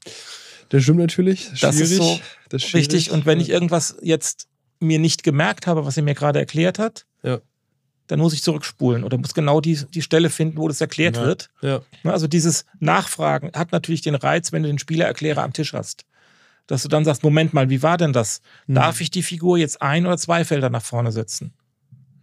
Das 0.69 0.83
stimmt 0.83 0.99
natürlich. 0.99 1.49
Das, 1.51 1.59
das 1.59 1.79
ist 1.79 1.95
so 1.95 2.19
das 2.49 2.63
ist 2.63 2.73
richtig. 2.73 3.11
Und 3.11 3.25
wenn 3.25 3.39
ich 3.39 3.49
irgendwas 3.49 3.97
jetzt 4.01 4.47
mir 4.79 4.99
nicht 4.99 5.23
gemerkt 5.23 5.67
habe, 5.67 5.85
was 5.85 5.97
er 5.97 6.03
mir 6.03 6.15
gerade 6.15 6.39
erklärt 6.39 6.79
hat, 6.79 7.05
ja. 7.23 7.39
dann 8.07 8.19
muss 8.19 8.33
ich 8.33 8.43
zurückspulen 8.43 9.03
oder 9.03 9.17
muss 9.17 9.33
genau 9.33 9.61
die, 9.61 9.79
die 9.93 10.01
Stelle 10.01 10.29
finden, 10.29 10.57
wo 10.57 10.67
das 10.67 10.81
erklärt 10.81 11.17
ja. 11.17 11.25
wird. 11.25 11.49
Ja. 11.61 11.81
Also 12.03 12.27
dieses 12.27 12.65
Nachfragen 12.79 13.51
hat 13.55 13.71
natürlich 13.71 14.01
den 14.01 14.15
Reiz, 14.15 14.51
wenn 14.51 14.63
du 14.63 14.69
den 14.69 14.79
Spielererklärer 14.79 15.43
am 15.43 15.53
Tisch 15.53 15.73
hast. 15.73 16.05
Dass 16.67 16.81
du 16.81 16.89
dann 16.89 17.05
sagst, 17.05 17.23
Moment 17.23 17.53
mal, 17.53 17.69
wie 17.69 17.83
war 17.83 17.97
denn 17.97 18.11
das? 18.11 18.41
Mhm. 18.65 18.75
Darf 18.75 18.99
ich 18.99 19.11
die 19.11 19.21
Figur 19.21 19.57
jetzt 19.57 19.81
ein 19.81 20.05
oder 20.05 20.17
zwei 20.17 20.43
Felder 20.43 20.69
nach 20.69 20.83
vorne 20.83 21.11
setzen? 21.11 21.53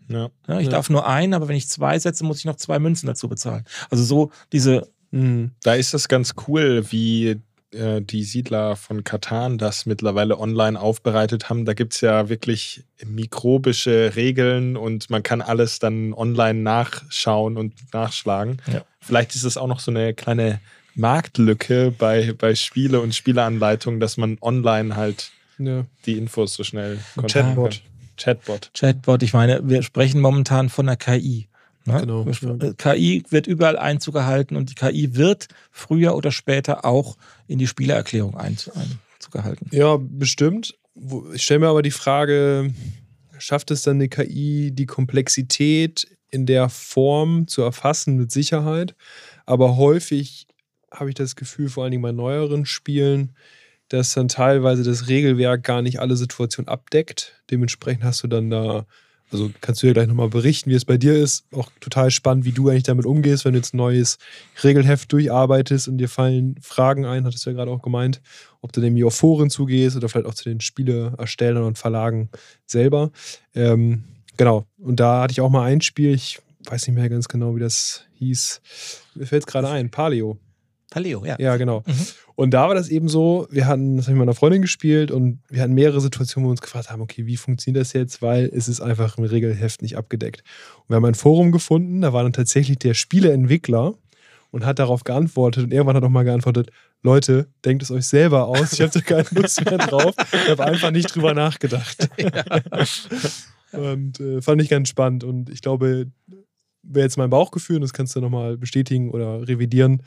Ja. 0.08 0.30
ja 0.48 0.60
ich 0.60 0.68
darf 0.68 0.90
nur 0.90 1.06
ein, 1.06 1.32
aber 1.32 1.48
wenn 1.48 1.56
ich 1.56 1.68
zwei 1.68 1.98
setze, 1.98 2.24
muss 2.24 2.38
ich 2.38 2.44
noch 2.44 2.56
zwei 2.56 2.78
Münzen 2.78 3.06
dazu 3.06 3.28
bezahlen. 3.28 3.64
Also 3.90 4.04
so 4.04 4.30
diese. 4.52 4.90
Mhm. 5.12 5.52
Da 5.62 5.74
ist 5.74 5.94
das 5.94 6.08
ganz 6.08 6.34
cool, 6.48 6.90
wie 6.90 7.40
äh, 7.72 8.00
die 8.02 8.24
Siedler 8.24 8.76
von 8.76 9.04
Katan 9.04 9.58
das 9.58 9.86
mittlerweile 9.86 10.38
online 10.38 10.80
aufbereitet 10.80 11.48
haben. 11.48 11.64
Da 11.64 11.74
gibt 11.74 11.94
es 11.94 12.00
ja 12.00 12.28
wirklich 12.28 12.84
mikrobische 13.04 14.12
Regeln 14.14 14.76
und 14.76 15.10
man 15.10 15.22
kann 15.22 15.40
alles 15.40 15.78
dann 15.78 16.12
online 16.12 16.60
nachschauen 16.60 17.56
und 17.56 17.74
nachschlagen. 17.92 18.60
Ja. 18.72 18.84
Vielleicht 19.00 19.34
ist 19.34 19.44
es 19.44 19.56
auch 19.56 19.66
noch 19.66 19.80
so 19.80 19.90
eine 19.90 20.14
kleine 20.14 20.60
Marktlücke 20.94 21.92
bei, 21.96 22.34
bei 22.36 22.54
Spiele 22.54 23.00
und 23.00 23.14
Spieleanleitungen, 23.14 24.00
dass 24.00 24.16
man 24.16 24.38
online 24.40 24.96
halt 24.96 25.30
ja. 25.58 25.84
die 26.06 26.18
Infos 26.18 26.54
so 26.54 26.64
schnell 26.64 26.98
Chatbot. 27.26 27.82
Chatbot. 28.16 28.70
Chatbot, 28.74 29.22
ich 29.22 29.32
meine, 29.32 29.60
wir 29.64 29.82
sprechen 29.82 30.20
momentan 30.20 30.68
von 30.68 30.86
der 30.86 30.96
KI. 30.96 31.48
Ne? 31.84 32.00
Genau. 32.00 32.24
KI 32.76 33.24
wird 33.28 33.46
überall 33.46 33.76
Einzug 33.76 34.14
erhalten 34.14 34.56
und 34.56 34.70
die 34.70 34.74
KI 34.74 35.16
wird 35.16 35.48
früher 35.70 36.14
oder 36.14 36.30
später 36.30 36.84
auch 36.84 37.16
in 37.46 37.58
die 37.58 37.66
Spielererklärung 37.66 38.36
Einzug 38.36 38.74
erhalten. 39.32 39.68
Ja, 39.72 39.98
bestimmt. 40.00 40.74
Ich 41.32 41.42
stelle 41.42 41.60
mir 41.60 41.68
aber 41.68 41.82
die 41.82 41.90
Frage, 41.90 42.72
schafft 43.38 43.70
es 43.70 43.82
dann 43.82 43.96
eine 43.96 44.08
KI, 44.08 44.70
die 44.72 44.86
Komplexität 44.86 46.06
in 46.30 46.46
der 46.46 46.68
Form 46.68 47.48
zu 47.48 47.62
erfassen 47.62 48.16
mit 48.16 48.30
Sicherheit? 48.30 48.94
Aber 49.46 49.76
häufig 49.76 50.46
habe 50.90 51.10
ich 51.10 51.14
das 51.14 51.36
Gefühl, 51.36 51.68
vor 51.68 51.84
allen 51.84 51.90
Dingen 51.90 52.02
bei 52.02 52.12
neueren 52.12 52.66
Spielen, 52.66 53.34
dass 53.88 54.14
dann 54.14 54.28
teilweise 54.28 54.82
das 54.82 55.08
Regelwerk 55.08 55.64
gar 55.64 55.82
nicht 55.82 56.00
alle 56.00 56.16
Situationen 56.16 56.68
abdeckt. 56.68 57.42
Dementsprechend 57.50 58.04
hast 58.04 58.22
du 58.22 58.28
dann 58.28 58.50
da 58.50 58.86
also 59.32 59.50
kannst 59.60 59.82
du 59.82 59.86
ja 59.86 59.92
gleich 59.92 60.08
nochmal 60.08 60.28
berichten, 60.28 60.70
wie 60.70 60.74
es 60.74 60.84
bei 60.84 60.98
dir 60.98 61.14
ist. 61.14 61.44
Auch 61.52 61.70
total 61.80 62.10
spannend, 62.10 62.44
wie 62.44 62.52
du 62.52 62.68
eigentlich 62.68 62.82
damit 62.82 63.06
umgehst, 63.06 63.44
wenn 63.44 63.52
du 63.52 63.58
jetzt 63.58 63.74
ein 63.74 63.78
neues 63.78 64.18
Regelheft 64.62 65.12
durcharbeitest 65.12 65.88
und 65.88 65.98
dir 65.98 66.08
fallen 66.08 66.56
Fragen 66.60 67.06
ein, 67.06 67.24
hattest 67.24 67.46
du 67.46 67.50
ja 67.50 67.56
gerade 67.56 67.70
auch 67.70 67.82
gemeint, 67.82 68.20
ob 68.60 68.72
du 68.72 68.80
nämlich 68.80 69.04
auf 69.04 69.14
Foren 69.14 69.50
zugehst 69.50 69.96
oder 69.96 70.08
vielleicht 70.08 70.26
auch 70.26 70.34
zu 70.34 70.44
den 70.44 70.60
Spieleerstellern 70.60 71.64
und 71.64 71.78
Verlagen 71.78 72.30
selber. 72.66 73.10
Ähm, 73.54 74.04
genau, 74.36 74.66
und 74.78 75.00
da 75.00 75.22
hatte 75.22 75.32
ich 75.32 75.40
auch 75.40 75.50
mal 75.50 75.64
ein 75.64 75.80
Spiel, 75.80 76.14
ich 76.14 76.40
weiß 76.66 76.86
nicht 76.86 76.96
mehr 76.96 77.08
ganz 77.08 77.28
genau, 77.28 77.56
wie 77.56 77.60
das 77.60 78.04
hieß. 78.14 78.60
Mir 79.14 79.26
fällt 79.26 79.42
es 79.42 79.46
gerade 79.46 79.68
ein, 79.68 79.90
Paleo. 79.90 80.38
Paleo, 80.90 81.24
ja. 81.24 81.36
Ja, 81.38 81.56
genau. 81.56 81.82
Mhm. 81.86 82.06
Und 82.34 82.52
da 82.52 82.68
war 82.68 82.74
das 82.74 82.88
eben 82.88 83.08
so, 83.08 83.46
wir 83.50 83.66
hatten, 83.66 83.96
das 83.96 84.06
habe 84.06 84.12
ich 84.12 84.18
mit 84.18 84.26
meiner 84.26 84.34
Freundin 84.34 84.62
gespielt 84.62 85.10
und 85.10 85.40
wir 85.48 85.62
hatten 85.62 85.74
mehrere 85.74 86.00
Situationen, 86.00 86.44
wo 86.44 86.48
wir 86.48 86.52
uns 86.52 86.62
gefragt 86.62 86.90
haben, 86.90 87.02
okay, 87.02 87.26
wie 87.26 87.36
funktioniert 87.36 87.80
das 87.80 87.92
jetzt, 87.92 88.22
weil 88.22 88.50
es 88.52 88.68
ist 88.68 88.80
einfach 88.80 89.18
im 89.18 89.24
Regelheft 89.24 89.82
nicht 89.82 89.96
abgedeckt. 89.96 90.42
Und 90.80 90.90
wir 90.90 90.96
haben 90.96 91.04
ein 91.04 91.14
Forum 91.14 91.52
gefunden, 91.52 92.00
da 92.00 92.12
war 92.12 92.22
dann 92.22 92.32
tatsächlich 92.32 92.78
der 92.78 92.94
Spieleentwickler 92.94 93.94
und 94.50 94.64
hat 94.64 94.78
darauf 94.78 95.04
geantwortet 95.04 95.64
und 95.64 95.72
irgendwann 95.72 95.96
hat 95.96 96.04
auch 96.04 96.08
mal 96.08 96.24
geantwortet, 96.24 96.70
Leute, 97.02 97.48
denkt 97.64 97.82
es 97.82 97.90
euch 97.90 98.06
selber 98.06 98.46
aus, 98.46 98.72
ich 98.74 98.80
habe 98.80 98.92
da 98.92 99.00
keine 99.00 99.26
Lust 99.42 99.64
mehr 99.64 99.78
drauf, 99.78 100.14
ich 100.32 100.50
habe 100.50 100.64
einfach 100.64 100.90
nicht 100.90 101.14
drüber 101.14 101.34
nachgedacht. 101.34 102.08
Ja. 103.72 103.78
Und 103.78 104.20
äh, 104.20 104.42
fand 104.42 104.60
ich 104.60 104.68
ganz 104.68 104.90
spannend 104.90 105.24
und 105.24 105.48
ich 105.48 105.62
glaube, 105.62 106.08
wäre 106.82 107.06
jetzt 107.06 107.16
mein 107.16 107.30
Bauchgefühl, 107.30 107.76
und 107.76 107.82
das 107.82 107.94
kannst 107.94 108.14
du 108.14 108.20
nochmal 108.20 108.58
bestätigen 108.58 109.10
oder 109.10 109.48
revidieren, 109.48 110.02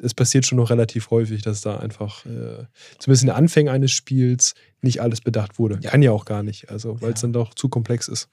es 0.00 0.14
passiert 0.14 0.46
schon 0.46 0.56
noch 0.56 0.70
relativ 0.70 1.10
häufig, 1.10 1.42
dass 1.42 1.60
da 1.60 1.78
einfach 1.78 2.24
äh, 2.26 2.66
zumindest 2.98 3.22
in 3.22 3.28
den 3.28 3.36
Anfängen 3.36 3.72
eines 3.72 3.90
Spiels 3.90 4.54
nicht 4.82 5.00
alles 5.00 5.20
bedacht 5.20 5.58
wurde. 5.58 5.78
Ja. 5.82 5.90
Kann 5.90 6.02
ja 6.02 6.12
auch 6.12 6.24
gar 6.24 6.42
nicht, 6.42 6.70
also 6.70 7.00
weil 7.00 7.12
es 7.12 7.20
ja. 7.20 7.26
dann 7.26 7.32
doch 7.32 7.54
zu 7.54 7.68
komplex 7.68 8.08
ist. 8.08 8.28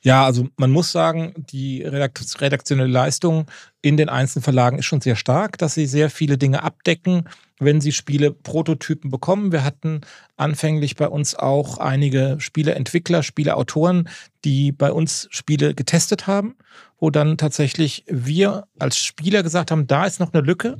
Ja, 0.00 0.24
also 0.24 0.46
man 0.56 0.70
muss 0.70 0.92
sagen, 0.92 1.34
die 1.36 1.82
redaktionelle 1.82 2.88
Leistung 2.88 3.46
in 3.82 3.96
den 3.96 4.08
einzelnen 4.08 4.44
Verlagen 4.44 4.78
ist 4.78 4.86
schon 4.86 5.00
sehr 5.00 5.16
stark, 5.16 5.58
dass 5.58 5.74
sie 5.74 5.86
sehr 5.86 6.08
viele 6.08 6.38
Dinge 6.38 6.62
abdecken, 6.62 7.28
wenn 7.58 7.80
sie 7.80 7.92
Spiele 7.92 8.30
Prototypen 8.30 9.10
bekommen. 9.10 9.50
Wir 9.50 9.64
hatten 9.64 10.02
anfänglich 10.36 10.94
bei 10.94 11.08
uns 11.08 11.34
auch 11.34 11.78
einige 11.78 12.36
Spieleentwickler, 12.38 13.24
Spieleautoren, 13.24 14.08
die 14.44 14.70
bei 14.70 14.92
uns 14.92 15.26
Spiele 15.30 15.74
getestet 15.74 16.28
haben 16.28 16.54
wo 16.98 17.10
dann 17.10 17.38
tatsächlich 17.38 18.04
wir 18.08 18.66
als 18.78 18.98
Spieler 18.98 19.42
gesagt 19.42 19.70
haben, 19.70 19.86
da 19.86 20.04
ist 20.04 20.20
noch 20.20 20.32
eine 20.32 20.42
Lücke 20.42 20.76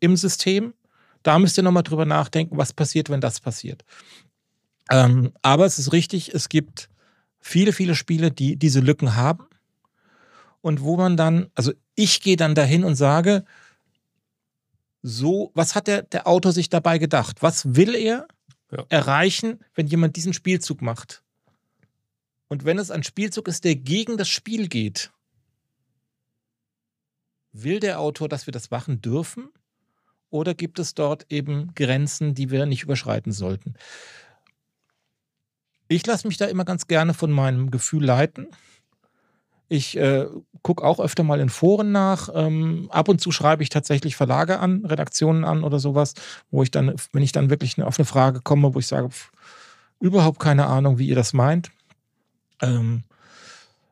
im 0.00 0.16
System. 0.16 0.74
Da 1.22 1.38
müsst 1.38 1.56
ihr 1.58 1.62
nochmal 1.62 1.82
drüber 1.82 2.04
nachdenken, 2.04 2.56
was 2.56 2.72
passiert, 2.72 3.08
wenn 3.08 3.20
das 3.20 3.40
passiert. 3.40 3.84
Ähm, 4.90 5.32
aber 5.42 5.66
es 5.66 5.78
ist 5.78 5.92
richtig, 5.92 6.34
es 6.34 6.48
gibt 6.48 6.88
viele, 7.38 7.72
viele 7.72 7.94
Spiele, 7.94 8.30
die 8.32 8.56
diese 8.56 8.80
Lücken 8.80 9.14
haben. 9.14 9.46
Und 10.60 10.82
wo 10.82 10.96
man 10.96 11.16
dann, 11.16 11.50
also 11.54 11.72
ich 11.94 12.20
gehe 12.20 12.36
dann 12.36 12.54
dahin 12.54 12.84
und 12.84 12.96
sage, 12.96 13.44
so, 15.02 15.50
was 15.54 15.74
hat 15.74 15.86
der, 15.86 16.02
der 16.02 16.26
Autor 16.26 16.52
sich 16.52 16.68
dabei 16.68 16.98
gedacht? 16.98 17.38
Was 17.40 17.74
will 17.76 17.94
er 17.94 18.26
ja. 18.70 18.84
erreichen, 18.88 19.60
wenn 19.74 19.86
jemand 19.86 20.16
diesen 20.16 20.34
Spielzug 20.34 20.82
macht? 20.82 21.22
Und 22.48 22.64
wenn 22.64 22.78
es 22.78 22.90
ein 22.90 23.04
Spielzug 23.04 23.48
ist, 23.48 23.64
der 23.64 23.76
gegen 23.76 24.16
das 24.16 24.28
Spiel 24.28 24.68
geht, 24.68 25.12
Will 27.52 27.80
der 27.80 28.00
Autor, 28.00 28.28
dass 28.28 28.46
wir 28.46 28.52
das 28.52 28.70
machen 28.70 29.00
dürfen? 29.00 29.48
Oder 30.30 30.54
gibt 30.54 30.78
es 30.78 30.94
dort 30.94 31.26
eben 31.30 31.74
Grenzen, 31.74 32.34
die 32.34 32.50
wir 32.50 32.66
nicht 32.66 32.84
überschreiten 32.84 33.32
sollten? 33.32 33.74
Ich 35.88 36.06
lasse 36.06 36.28
mich 36.28 36.36
da 36.36 36.46
immer 36.46 36.64
ganz 36.64 36.86
gerne 36.86 37.14
von 37.14 37.32
meinem 37.32 37.70
Gefühl 37.72 38.04
leiten. 38.04 38.46
Ich 39.68 39.96
äh, 39.96 40.26
gucke 40.62 40.84
auch 40.84 41.00
öfter 41.00 41.22
mal 41.24 41.40
in 41.40 41.48
Foren 41.48 41.92
nach. 41.92 42.28
Ähm, 42.32 42.88
ab 42.90 43.08
und 43.08 43.20
zu 43.20 43.32
schreibe 43.32 43.62
ich 43.62 43.68
tatsächlich 43.70 44.16
Verlage 44.16 44.60
an, 44.60 44.84
Redaktionen 44.84 45.44
an 45.44 45.64
oder 45.64 45.78
sowas, 45.80 46.14
wo 46.50 46.62
ich 46.62 46.70
dann, 46.70 46.94
wenn 47.12 47.22
ich 47.22 47.32
dann 47.32 47.50
wirklich 47.50 47.80
auf 47.82 47.98
eine 47.98 48.06
Frage 48.06 48.40
komme, 48.40 48.74
wo 48.74 48.78
ich 48.78 48.86
sage, 48.86 49.10
pff, 49.10 49.32
überhaupt 50.00 50.40
keine 50.40 50.66
Ahnung, 50.66 50.98
wie 50.98 51.08
ihr 51.08 51.16
das 51.16 51.32
meint, 51.32 51.70
Ähm, 52.62 53.04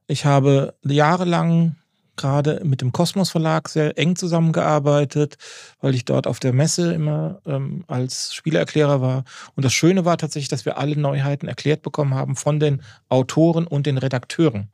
ich 0.07 0.25
habe 0.25 0.75
jahrelang 0.85 1.77
gerade 2.19 2.61
mit 2.65 2.83
dem 2.83 2.93
Kosmos 2.93 3.31
Verlag 3.31 3.71
sehr 3.71 3.97
eng 3.97 4.17
zusammengearbeitet, 4.17 5.39
weil 5.81 5.95
ich 5.95 6.05
dort 6.05 6.27
auf 6.27 6.39
der 6.39 6.53
Messe 6.53 6.93
immer 6.93 7.41
ähm, 7.47 7.85
als 7.87 8.35
Spielerklärer 8.35 9.01
war. 9.01 9.25
Und 9.55 9.65
das 9.65 9.73
Schöne 9.73 10.05
war 10.05 10.19
tatsächlich, 10.19 10.49
dass 10.49 10.67
wir 10.67 10.77
alle 10.77 10.97
Neuheiten 10.97 11.49
erklärt 11.49 11.83
bekommen 11.83 12.15
haben 12.15 12.37
von 12.37 12.61
den 12.61 12.83
Autoren 13.09 13.67
und 13.67 13.87
den 13.87 13.97
Redakteuren. 13.97 14.69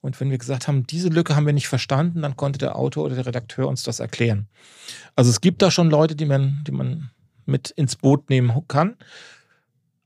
Und 0.00 0.20
wenn 0.20 0.30
wir 0.30 0.38
gesagt 0.38 0.68
haben, 0.68 0.86
diese 0.86 1.08
Lücke 1.08 1.34
haben 1.34 1.46
wir 1.46 1.54
nicht 1.54 1.68
verstanden, 1.68 2.20
dann 2.20 2.36
konnte 2.36 2.58
der 2.58 2.76
Autor 2.76 3.04
oder 3.04 3.14
der 3.14 3.26
Redakteur 3.26 3.68
uns 3.68 3.84
das 3.84 4.00
erklären. 4.00 4.48
Also 5.16 5.30
es 5.30 5.40
gibt 5.40 5.62
da 5.62 5.70
schon 5.70 5.88
Leute, 5.88 6.14
die 6.16 6.26
man, 6.26 6.62
die 6.66 6.72
man 6.72 7.10
mit 7.46 7.70
ins 7.70 7.96
Boot 7.96 8.28
nehmen 8.28 8.52
kann. 8.68 8.96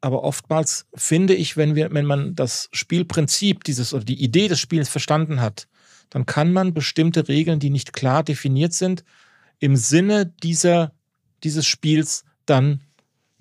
Aber 0.00 0.22
oftmals 0.22 0.86
finde 0.94 1.34
ich, 1.34 1.56
wenn 1.56 1.74
wir, 1.74 1.92
wenn 1.92 2.06
man 2.06 2.36
das 2.36 2.68
Spielprinzip 2.72 3.64
dieses 3.64 3.92
oder 3.92 4.04
die 4.04 4.22
Idee 4.22 4.46
des 4.46 4.60
Spiels 4.60 4.88
verstanden 4.88 5.40
hat, 5.40 5.66
dann 6.10 6.26
kann 6.26 6.52
man 6.52 6.74
bestimmte 6.74 7.28
Regeln, 7.28 7.60
die 7.60 7.70
nicht 7.70 7.92
klar 7.92 8.22
definiert 8.22 8.72
sind, 8.72 9.04
im 9.58 9.76
Sinne 9.76 10.26
dieser, 10.42 10.92
dieses 11.42 11.66
Spiels 11.66 12.24
dann 12.46 12.80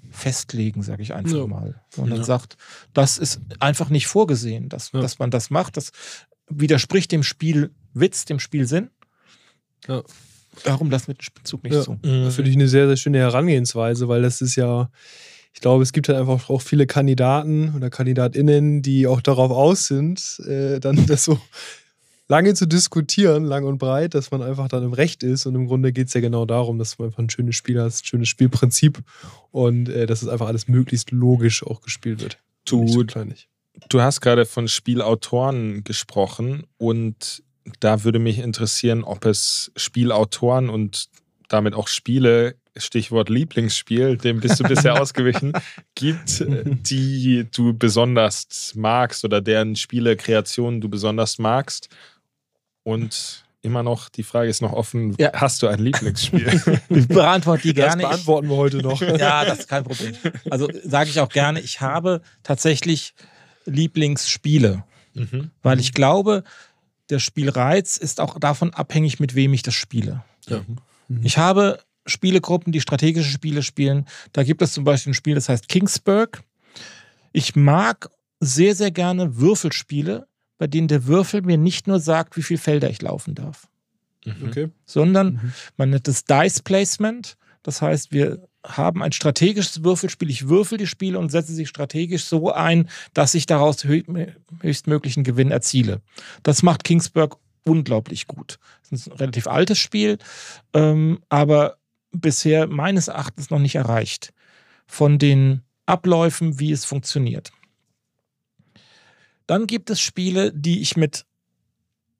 festlegen, 0.09 0.83
sage 0.83 1.03
ich 1.03 1.13
einfach 1.13 1.37
ja. 1.37 1.47
mal. 1.47 1.81
Und 1.95 2.09
dann 2.09 2.19
ja. 2.19 2.23
sagt, 2.23 2.57
das 2.93 3.17
ist 3.17 3.41
einfach 3.59 3.89
nicht 3.89 4.07
vorgesehen, 4.07 4.69
dass, 4.69 4.91
ja. 4.91 5.01
dass 5.01 5.19
man 5.19 5.31
das 5.31 5.49
macht. 5.49 5.77
Das 5.77 5.91
widerspricht 6.49 7.11
dem 7.11 7.23
Spielwitz, 7.23 8.25
dem 8.25 8.39
Spielsinn. 8.39 8.89
Ja. 9.87 10.03
Darum 10.63 10.89
das 10.89 11.07
mit 11.07 11.19
dem 11.19 11.23
Spielzug 11.23 11.63
nicht 11.63 11.73
ja. 11.73 11.81
zu. 11.81 11.99
Das 12.01 12.35
finde 12.35 12.49
ich 12.49 12.55
eine 12.55 12.67
sehr, 12.67 12.87
sehr 12.87 12.97
schöne 12.97 13.19
Herangehensweise, 13.19 14.07
weil 14.07 14.21
das 14.23 14.41
ist 14.41 14.55
ja, 14.55 14.89
ich 15.53 15.61
glaube, 15.61 15.83
es 15.83 15.93
gibt 15.93 16.09
halt 16.09 16.17
einfach 16.17 16.49
auch 16.49 16.61
viele 16.61 16.87
Kandidaten 16.87 17.75
oder 17.75 17.89
KandidatInnen, 17.89 18.81
die 18.81 19.07
auch 19.07 19.21
darauf 19.21 19.51
aus 19.51 19.87
sind, 19.87 20.39
äh, 20.47 20.79
dann 20.79 21.05
das 21.05 21.25
so 21.25 21.39
lange 22.27 22.53
zu 22.53 22.67
diskutieren, 22.67 23.45
lang 23.45 23.65
und 23.65 23.77
breit, 23.77 24.13
dass 24.13 24.31
man 24.31 24.41
einfach 24.41 24.67
dann 24.67 24.83
im 24.83 24.93
Recht 24.93 25.23
ist. 25.23 25.45
Und 25.45 25.55
im 25.55 25.67
Grunde 25.67 25.93
geht 25.93 26.07
es 26.07 26.13
ja 26.13 26.21
genau 26.21 26.45
darum, 26.45 26.77
dass 26.77 26.99
man 26.99 27.07
einfach 27.07 27.19
ein 27.19 27.29
schönes 27.29 27.55
Spiel 27.55 27.81
hat, 27.81 27.91
ein 27.91 28.03
schönes 28.05 28.27
Spielprinzip 28.27 28.99
und 29.51 29.89
äh, 29.89 30.05
dass 30.05 30.21
es 30.21 30.27
einfach 30.27 30.47
alles 30.47 30.67
möglichst 30.67 31.11
logisch 31.11 31.65
auch 31.65 31.81
gespielt 31.81 32.21
wird. 32.21 32.37
Du, 32.65 33.05
du 33.89 34.01
hast 34.01 34.21
gerade 34.21 34.45
von 34.45 34.67
Spielautoren 34.67 35.83
gesprochen 35.83 36.63
und 36.77 37.43
da 37.79 38.03
würde 38.03 38.19
mich 38.19 38.39
interessieren, 38.39 39.03
ob 39.03 39.25
es 39.25 39.71
Spielautoren 39.75 40.69
und 40.69 41.09
damit 41.49 41.73
auch 41.73 41.87
Spiele, 41.87 42.55
Stichwort 42.75 43.29
Lieblingsspiel, 43.29 44.17
dem 44.17 44.39
bist 44.39 44.59
du 44.59 44.63
bisher 44.63 45.01
ausgewichen, 45.01 45.53
gibt, 45.95 46.45
die 46.47 47.47
du 47.51 47.73
besonders 47.73 48.73
magst 48.75 49.25
oder 49.25 49.41
deren 49.41 49.75
Spielekreationen 49.75 50.81
du 50.81 50.89
besonders 50.89 51.39
magst. 51.39 51.89
Und 52.87 53.43
immer 53.63 53.83
noch, 53.83 54.07
die 54.07 54.23
Frage 54.23 54.49
ist 54.49 54.61
noch 54.61 54.71
offen, 54.71 55.13
ja. 55.19 55.33
hast 55.33 55.61
du 55.61 55.67
ein 55.67 55.79
Lieblingsspiel? 55.79 56.79
Ich 56.89 57.07
beantworte 57.09 57.63
die 57.63 57.73
gerne. 57.73 58.01
Das 58.01 58.11
beantworten 58.11 58.47
wir 58.47 58.55
heute 58.55 58.77
noch. 58.77 59.01
ja, 59.01 59.43
das 59.43 59.59
ist 59.59 59.67
kein 59.67 59.83
Problem. 59.83 60.15
Also 60.49 60.69
sage 60.85 61.09
ich 61.09 61.19
auch 61.19 61.27
gerne, 61.27 61.59
ich 61.59 61.81
habe 61.81 62.21
tatsächlich 62.43 63.13
Lieblingsspiele, 63.65 64.85
mhm. 65.15 65.51
weil 65.63 65.81
ich 65.81 65.91
glaube, 65.91 66.45
der 67.09 67.19
Spielreiz 67.19 67.97
ist 67.97 68.21
auch 68.21 68.39
davon 68.39 68.73
abhängig, 68.73 69.19
mit 69.19 69.35
wem 69.35 69.53
ich 69.53 69.63
das 69.63 69.73
spiele. 69.73 70.23
Ja. 70.47 70.61
Mhm. 71.09 71.25
Ich 71.25 71.37
habe 71.37 71.79
Spielegruppen, 72.05 72.71
die 72.71 72.79
strategische 72.79 73.31
Spiele 73.31 73.63
spielen. 73.63 74.05
Da 74.31 74.43
gibt 74.43 74.61
es 74.61 74.71
zum 74.71 74.85
Beispiel 74.85 75.11
ein 75.11 75.13
Spiel, 75.13 75.35
das 75.35 75.49
heißt 75.49 75.67
Kingsburg. 75.67 76.41
Ich 77.33 77.53
mag 77.57 78.09
sehr, 78.39 78.75
sehr 78.75 78.91
gerne 78.91 79.35
Würfelspiele, 79.35 80.25
bei 80.57 80.67
denen 80.67 80.87
der 80.87 81.05
Würfel 81.05 81.41
mir 81.41 81.57
nicht 81.57 81.87
nur 81.87 81.99
sagt, 81.99 82.37
wie 82.37 82.43
viele 82.43 82.59
Felder 82.59 82.89
ich 82.89 83.01
laufen 83.01 83.35
darf, 83.35 83.67
mhm. 84.25 84.47
okay. 84.47 84.69
sondern 84.85 85.33
mhm. 85.33 85.53
man 85.77 85.89
nennt 85.91 86.07
es 86.07 86.25
Dice 86.25 86.61
Placement. 86.61 87.37
Das 87.63 87.81
heißt, 87.81 88.11
wir 88.11 88.47
haben 88.65 89.03
ein 89.03 89.11
strategisches 89.11 89.83
Würfelspiel. 89.83 90.29
Ich 90.29 90.47
würfel 90.47 90.77
die 90.77 90.87
Spiele 90.87 91.19
und 91.19 91.31
setze 91.31 91.53
sie 91.53 91.65
strategisch 91.65 92.25
so 92.25 92.51
ein, 92.51 92.89
dass 93.13 93.33
ich 93.33 93.45
daraus 93.45 93.83
höchstmöglichen 93.83 95.23
Gewinn 95.23 95.51
erziele. 95.51 96.01
Das 96.43 96.63
macht 96.63 96.83
Kingsburg 96.83 97.37
unglaublich 97.63 98.27
gut. 98.27 98.59
Das 98.89 99.01
ist 99.01 99.11
ein 99.11 99.17
relativ 99.17 99.47
altes 99.47 99.77
Spiel, 99.77 100.17
ähm, 100.73 101.19
aber 101.29 101.77
bisher 102.11 102.67
meines 102.67 103.09
Erachtens 103.09 103.49
noch 103.49 103.59
nicht 103.59 103.75
erreicht 103.75 104.33
von 104.85 105.19
den 105.19 105.61
Abläufen, 105.85 106.59
wie 106.59 106.71
es 106.71 106.85
funktioniert. 106.85 107.51
Dann 109.47 109.65
gibt 109.65 109.89
es 109.89 109.99
Spiele, 109.99 110.53
die 110.53 110.81
ich 110.81 110.97
mit 110.97 111.25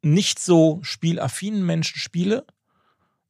nicht 0.02 0.40
so 0.40 0.80
spielaffinen 0.82 1.66
Menschen 1.66 2.00
spiele. 2.00 2.46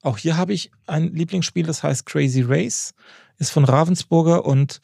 Auch 0.01 0.17
hier 0.17 0.37
habe 0.37 0.53
ich 0.53 0.71
ein 0.85 1.13
Lieblingsspiel, 1.13 1.65
das 1.65 1.83
heißt 1.83 2.05
Crazy 2.05 2.41
Race, 2.41 2.93
ist 3.39 3.51
von 3.51 3.65
Ravensburger 3.65 4.45
und 4.45 4.81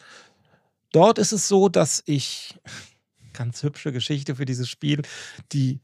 dort 0.92 1.20
ist 1.20 1.32
es 1.32 1.48
so, 1.48 1.70
dass 1.70 2.04
ich 2.06 2.60
ganz 3.34 3.64
hübsche 3.64 3.92
Geschichte 3.92 4.36
für 4.36 4.46
dieses 4.46 4.70
Spiel, 4.70 5.02
die 5.52 5.82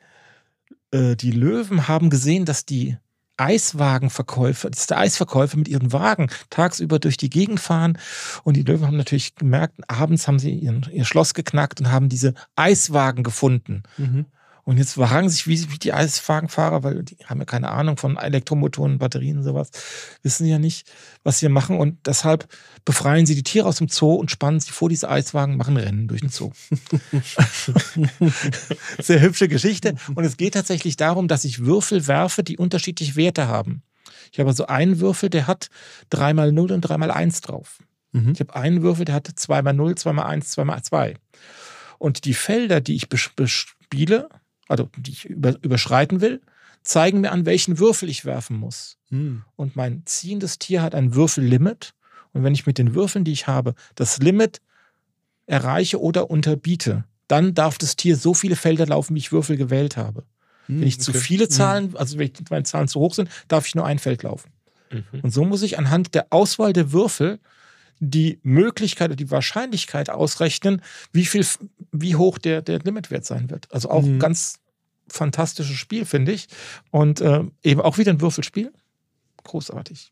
äh, 0.91 1.15
die 1.15 1.31
Löwen 1.31 1.87
haben 1.87 2.09
gesehen, 2.09 2.45
dass 2.45 2.65
die 2.65 2.97
Eiswagenverkäufer, 3.39 4.69
dass 4.69 4.87
der 4.87 4.99
Eisverkäufer 4.99 5.57
mit 5.57 5.67
ihren 5.67 5.93
Wagen 5.93 6.29
tagsüber 6.49 6.99
durch 6.99 7.17
die 7.17 7.29
Gegend 7.29 7.59
fahren. 7.59 7.97
Und 8.43 8.57
die 8.57 8.63
Löwen 8.63 8.87
haben 8.87 8.97
natürlich 8.97 9.35
gemerkt, 9.35 9.75
abends 9.87 10.27
haben 10.27 10.39
sie 10.39 10.51
ihren, 10.51 10.85
ihr 10.91 11.05
Schloss 11.05 11.33
geknackt 11.33 11.79
und 11.79 11.91
haben 11.91 12.09
diese 12.09 12.33
Eiswagen 12.55 13.23
gefunden. 13.23 13.83
Mhm. 13.97 14.25
Und 14.69 14.77
jetzt 14.77 14.93
fragen 14.93 15.29
sich, 15.29 15.47
wie, 15.47 15.71
wie 15.71 15.79
die 15.79 15.93
Eiswagenfahrer, 15.93 16.83
weil 16.83 17.01
die 17.01 17.17
haben 17.25 17.39
ja 17.39 17.45
keine 17.45 17.71
Ahnung 17.71 17.97
von 17.97 18.17
Elektromotoren, 18.17 18.99
Batterien 18.99 19.39
und 19.39 19.43
sowas, 19.43 19.71
wissen 20.21 20.45
ja 20.45 20.59
nicht, 20.59 20.87
was 21.23 21.39
sie 21.39 21.49
machen. 21.49 21.79
Und 21.79 22.05
deshalb 22.05 22.47
befreien 22.85 23.25
sie 23.25 23.33
die 23.33 23.41
Tiere 23.41 23.67
aus 23.67 23.77
dem 23.77 23.87
Zoo 23.87 24.13
und 24.13 24.29
spannen 24.29 24.59
sie 24.59 24.69
vor 24.69 24.87
diese 24.87 25.09
Eiswagen, 25.09 25.57
machen 25.57 25.75
Rennen 25.75 26.07
durch 26.07 26.21
den 26.21 26.29
Zoo. 26.29 26.51
Sehr 29.01 29.21
hübsche 29.21 29.47
Geschichte. 29.47 29.95
Und 30.13 30.23
es 30.23 30.37
geht 30.37 30.53
tatsächlich 30.53 30.97
darum, 30.97 31.27
dass 31.27 31.45
ich 31.45 31.65
Würfel 31.65 32.05
werfe, 32.05 32.43
die 32.43 32.57
unterschiedliche 32.57 33.15
Werte 33.15 33.47
haben. 33.47 33.81
Ich 34.31 34.37
habe 34.37 34.49
also 34.49 34.67
einen 34.67 34.99
Würfel, 34.99 35.31
der 35.31 35.47
hat 35.47 35.71
3 36.11 36.35
mal 36.35 36.51
0 36.51 36.73
und 36.73 36.81
3 36.81 36.95
mal 36.99 37.09
1 37.09 37.41
drauf. 37.41 37.79
Mhm. 38.11 38.33
Ich 38.33 38.39
habe 38.39 38.53
einen 38.53 38.83
Würfel, 38.83 39.05
der 39.05 39.15
hat 39.15 39.31
2 39.33 39.63
mal 39.63 39.73
0, 39.73 39.95
2 39.95 40.13
mal 40.13 40.27
1, 40.27 40.51
2 40.51 40.63
mal 40.63 40.83
2. 40.83 41.15
Und 41.97 42.25
die 42.25 42.35
Felder, 42.35 42.81
die 42.81 42.93
ich 42.93 43.09
bespiele, 43.09 44.29
also 44.69 44.89
die 44.95 45.11
ich 45.11 45.25
über, 45.25 45.55
überschreiten 45.61 46.21
will, 46.21 46.41
zeigen 46.81 47.21
mir 47.21 47.31
an, 47.31 47.45
welchen 47.45 47.79
Würfel 47.79 48.09
ich 48.09 48.23
werfen 48.23 48.57
muss. 48.57 48.97
Hm. 49.09 49.43
Und 49.55 49.75
mein 49.75 50.03
ziehendes 50.05 50.59
Tier 50.59 50.81
hat 50.81 50.95
ein 50.95 51.13
Würfellimit. 51.13 51.93
Und 52.31 52.43
wenn 52.43 52.53
ich 52.53 52.65
mit 52.65 52.77
den 52.77 52.95
Würfeln, 52.95 53.25
die 53.25 53.33
ich 53.33 53.47
habe, 53.47 53.75
das 53.95 54.19
Limit 54.19 54.61
erreiche 55.45 55.99
oder 55.99 56.29
unterbiete, 56.29 57.03
dann 57.27 57.53
darf 57.53 57.77
das 57.77 57.95
Tier 57.95 58.15
so 58.15 58.33
viele 58.33 58.55
Felder 58.55 58.85
laufen, 58.85 59.15
wie 59.15 59.19
ich 59.19 59.31
Würfel 59.31 59.57
gewählt 59.57 59.97
habe. 59.97 60.23
Hm, 60.67 60.81
wenn 60.81 60.87
ich 60.87 60.95
okay. 60.95 61.03
zu 61.03 61.13
viele 61.13 61.45
hm. 61.45 61.51
Zahlen, 61.51 61.97
also 61.97 62.17
wenn 62.17 62.31
meine 62.49 62.63
Zahlen 62.63 62.87
zu 62.87 62.99
hoch 62.99 63.13
sind, 63.13 63.29
darf 63.47 63.67
ich 63.67 63.75
nur 63.75 63.85
ein 63.85 63.99
Feld 63.99 64.23
laufen. 64.23 64.51
Mhm. 64.91 65.19
Und 65.21 65.31
so 65.31 65.43
muss 65.45 65.61
ich 65.61 65.77
anhand 65.77 66.15
der 66.15 66.27
Auswahl 66.29 66.73
der 66.73 66.91
Würfel 66.91 67.39
die 67.99 68.39
Möglichkeit 68.43 69.09
oder 69.09 69.15
die 69.15 69.31
Wahrscheinlichkeit 69.31 70.09
ausrechnen, 70.09 70.81
wie 71.11 71.25
viel, 71.25 71.45
wie 71.91 72.15
hoch 72.15 72.37
der, 72.37 72.61
der 72.61 72.79
Limitwert 72.79 73.25
sein 73.25 73.49
wird. 73.49 73.71
Also 73.73 73.89
auch 73.89 74.03
mhm. 74.03 74.19
ganz 74.19 74.59
fantastisches 75.09 75.75
Spiel, 75.75 76.05
finde 76.05 76.31
ich. 76.31 76.47
Und 76.91 77.21
äh, 77.21 77.43
eben 77.63 77.81
auch 77.81 77.97
wieder 77.97 78.11
ein 78.11 78.21
Würfelspiel. 78.21 78.71
Großartig. 79.43 80.11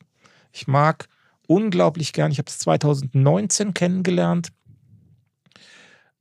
Ich 0.51 0.67
mag 0.67 1.07
unglaublich 1.47 2.13
gern, 2.13 2.31
ich 2.31 2.39
habe 2.39 2.49
es 2.49 2.59
2019 2.59 3.73
kennengelernt, 3.73 4.49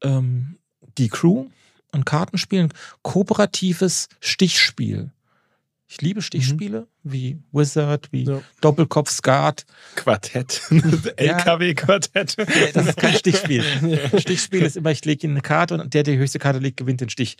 ähm, 0.02 0.58
die 0.98 1.08
Crew, 1.08 1.46
ein 1.92 2.04
Kartenspiel, 2.04 2.64
ein 2.64 2.72
kooperatives 3.02 4.08
Stichspiel. 4.20 5.10
Ich 5.88 6.00
liebe 6.00 6.20
Stichspiele 6.20 6.80
mhm. 6.80 7.12
wie 7.12 7.38
Wizard, 7.52 8.08
wie 8.10 8.24
ja. 8.24 8.42
Doppelkopf 8.60 9.10
Skat. 9.10 9.64
Quartett. 9.94 10.62
LKW-Quartett. 11.16 12.36
das 12.74 12.86
ist 12.86 12.96
kein 12.96 13.14
Stichspiel. 13.14 13.62
Stichspiel 14.18 14.62
ist 14.62 14.76
immer, 14.76 14.90
ich 14.90 15.04
lege 15.04 15.28
eine 15.28 15.42
Karte 15.42 15.74
und 15.74 15.94
der, 15.94 16.02
der 16.02 16.14
die 16.14 16.18
höchste 16.18 16.40
Karte 16.40 16.58
legt, 16.58 16.76
gewinnt 16.78 17.00
den 17.00 17.08
Stich. 17.08 17.36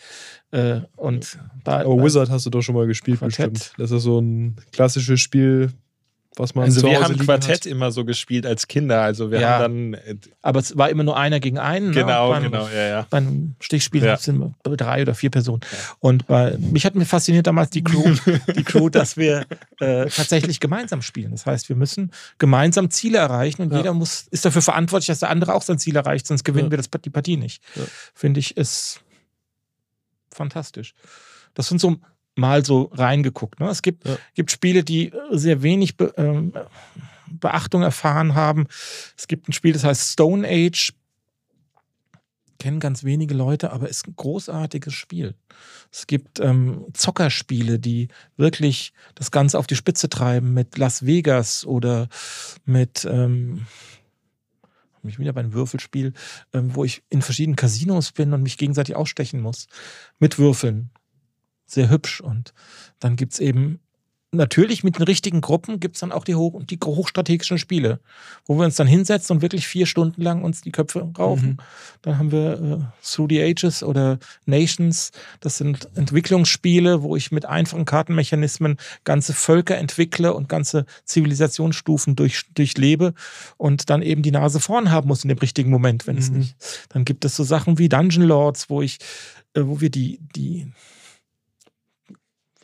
Äh, 0.53 0.83
und 0.95 1.39
bei, 1.65 1.81
Aber 1.81 2.03
Wizard 2.03 2.31
hast 2.31 2.47
du 2.47 2.51
doch 2.51 2.63
schon 2.63 2.77
mal 2.77 2.87
gespielt, 2.87 3.19
Quartett. 3.19 3.53
bestimmt. 3.53 3.73
Das 3.79 3.91
ist 3.91 4.05
so 4.05 4.21
ein 4.21 4.57
klassisches 4.71 5.21
Spiel, 5.21 5.73
was 6.39 6.55
man 6.55 6.65
also 6.65 6.83
wir 6.83 7.03
haben 7.03 7.17
Quartett 7.19 7.61
hat. 7.61 7.67
immer 7.67 7.91
so 7.91 8.05
gespielt 8.05 8.47
als 8.47 8.69
Kinder. 8.69 9.03
Also 9.03 9.31
wir 9.31 9.41
ja, 9.41 9.59
haben 9.59 9.93
dann. 9.93 10.01
Äh, 10.03 10.17
aber 10.43 10.61
es 10.61 10.77
war 10.77 10.91
immer 10.91 11.03
nur 11.03 11.17
einer 11.17 11.41
gegen 11.41 11.59
einen. 11.59 11.89
Ne? 11.89 11.95
Genau, 11.95 12.29
ne? 12.29 12.35
beim, 12.35 12.43
genau, 12.45 12.69
ja, 12.69 12.87
ja. 12.87 13.07
Beim 13.09 13.55
Stichspiel 13.61 14.05
ja. 14.05 14.17
sind 14.17 14.55
drei 14.63 15.03
oder 15.03 15.15
vier 15.15 15.31
Personen. 15.31 15.61
Ja. 15.63 15.79
Und 16.01 16.27
bei, 16.27 16.57
mich 16.59 16.85
hat 16.85 16.95
mir 16.95 17.07
fasziniert 17.07 17.47
damals 17.47 17.71
die 17.71 17.83
Crew, 17.83 18.15
die 18.57 18.65
Crew, 18.65 18.89
dass 18.91 19.17
wir 19.17 19.47
äh, 19.81 20.07
tatsächlich 20.07 20.61
gemeinsam 20.61 21.03
spielen. 21.03 21.31
Das 21.31 21.47
heißt, 21.47 21.69
wir 21.69 21.77
müssen 21.77 22.13
gemeinsam 22.39 22.91
Ziele 22.91 23.19
erreichen 23.19 23.63
und 23.63 23.75
jeder 23.75 23.95
muss 23.95 24.27
ist 24.31 24.45
dafür 24.45 24.63
verantwortlich, 24.63 25.07
dass 25.07 25.21
der 25.21 25.31
andere 25.31 25.55
auch 25.55 25.63
sein 25.63 25.79
Ziel 25.79 25.97
erreicht, 25.97 26.27
sonst 26.27 26.45
gewinnen 26.45 26.71
wir 26.71 26.77
das, 26.77 26.91
die 27.05 27.11
Partie 27.11 27.37
nicht. 27.37 27.63
Finde 28.15 28.41
ich 28.41 28.57
ist 28.57 29.01
fantastisch. 30.31 30.95
Das 31.55 31.69
sind 31.69 31.81
so 31.81 31.97
mal 32.37 32.65
so 32.65 32.91
reingeguckt. 32.93 33.61
Ne? 33.61 33.69
Es 33.69 33.83
gibt, 33.83 34.07
Ja. 34.07 34.17
gibt 34.35 34.51
Spiele, 34.51 34.85
die 34.85 35.13
sehr 35.31 35.63
wenig 35.63 35.97
Be 35.97 36.13
ähm, 36.17 36.53
Beachtung 37.29 37.83
erfahren 37.83 38.35
haben. 38.35 38.67
Es 39.17 39.27
gibt 39.27 39.49
ein 39.49 39.53
Spiel, 39.53 39.73
das 39.73 39.85
heißt 39.85 40.13
Stone 40.13 40.47
Age. 40.49 40.93
Kennen 42.59 42.81
ganz 42.81 43.05
wenige 43.05 43.35
Leute, 43.35 43.73
aber 43.73 43.89
ist 43.89 44.07
ein 44.09 44.15
großartiges 44.17 44.95
Spiel. 44.95 45.35
Es 45.93 46.07
gibt 46.07 46.41
ähm, 46.41 46.87
Zockerspiele, 46.95 47.79
die 47.79 48.09
wirklich 48.39 48.93
das 49.15 49.31
Ganze 49.31 49.59
auf 49.59 49.67
die 49.67 49.77
Spitze 49.77 50.09
treiben 50.09 50.55
mit 50.55 50.79
Las 50.79 51.05
Vegas 51.05 51.67
oder 51.67 52.09
mit 52.65 53.07
ähm, 53.11 53.67
mich 55.03 55.19
wieder 55.19 55.33
bei 55.33 55.41
einem 55.41 55.53
Würfelspiel, 55.53 56.13
ähm, 56.53 56.75
wo 56.75 56.85
ich 56.85 57.03
in 57.11 57.23
verschiedenen 57.23 57.57
Casinos 57.57 58.13
bin 58.13 58.33
und 58.33 58.43
mich 58.43 58.57
gegenseitig 58.57 58.97
ausstechen 58.97 59.41
muss. 59.41 59.67
Mit 60.19 60.39
Würfeln. 60.39 60.91
Sehr 61.67 61.91
hübsch. 61.91 62.21
Und 62.21 62.55
dann 63.01 63.17
gibt 63.17 63.35
es 63.35 63.41
eben, 63.41 63.81
natürlich 64.33 64.85
mit 64.85 64.99
den 64.99 65.05
richtigen 65.05 65.41
Gruppen 65.41 65.81
gibt 65.81 65.97
es 65.97 66.01
dann 66.01 66.13
auch 66.13 66.25
die, 66.25 66.35
hoch, 66.35 66.63
die 66.65 66.79
hochstrategischen 66.85 67.59
Spiele, 67.59 68.01
wo 68.45 68.57
wir 68.57 68.65
uns 68.65 68.77
dann 68.77 68.87
hinsetzen 68.87 69.37
und 69.37 69.43
wirklich 69.43 69.67
vier 69.67 69.87
Stunden 69.87 70.21
lang 70.21 70.43
uns 70.43 70.61
die 70.61 70.73
Köpfe 70.73 71.09
raufen. 71.19 71.51
Mhm. 71.51 71.57
Dann 72.03 72.19
haben 72.19 72.33
wir 72.33 72.53
äh, 72.61 73.07
Through 73.07 73.29
the 73.31 73.43
Ages 73.43 73.83
oder 73.83 74.19
Nations. 74.45 75.13
Das 75.41 75.59
sind 75.59 75.89
Entwicklungsspiele, 75.97 77.03
wo 77.03 77.17
ich 77.17 77.33
mit 77.33 77.47
einfachen 77.47 77.85
Kartenmechanismen 77.85 78.77
ganze 79.05 79.33
Völker 79.33 79.79
entwickle 79.79 80.35
und 80.35 80.49
ganze 80.49 80.87
Zivilisationsstufen 81.05 82.17
durch, 82.17 82.45
durchlebe 82.55 83.15
und 83.57 83.91
dann 83.91 84.03
eben 84.03 84.23
die 84.23 84.33
Nase 84.33 84.61
vorn 84.61 84.91
haben 84.91 85.09
muss 85.09 85.25
in 85.25 85.29
dem 85.29 85.39
richtigen 85.39 85.71
Moment, 85.71 86.07
wenn 86.07 86.19
es 86.19 86.31
Mhm. 86.31 86.39
nicht. 86.39 86.57
Dann 86.91 87.05
gibt 87.05 87.25
es 87.25 87.37
so 87.37 87.45
Sachen 87.45 87.79
wie 87.79 87.89
Dungeon 87.89 88.25
Lords, 88.27 88.69
wo 88.71 88.83
ich, 88.83 88.99
äh, 89.55 89.63
wo 89.65 89.81
wir 89.81 89.91
die, 89.91 90.21
die 90.35 90.73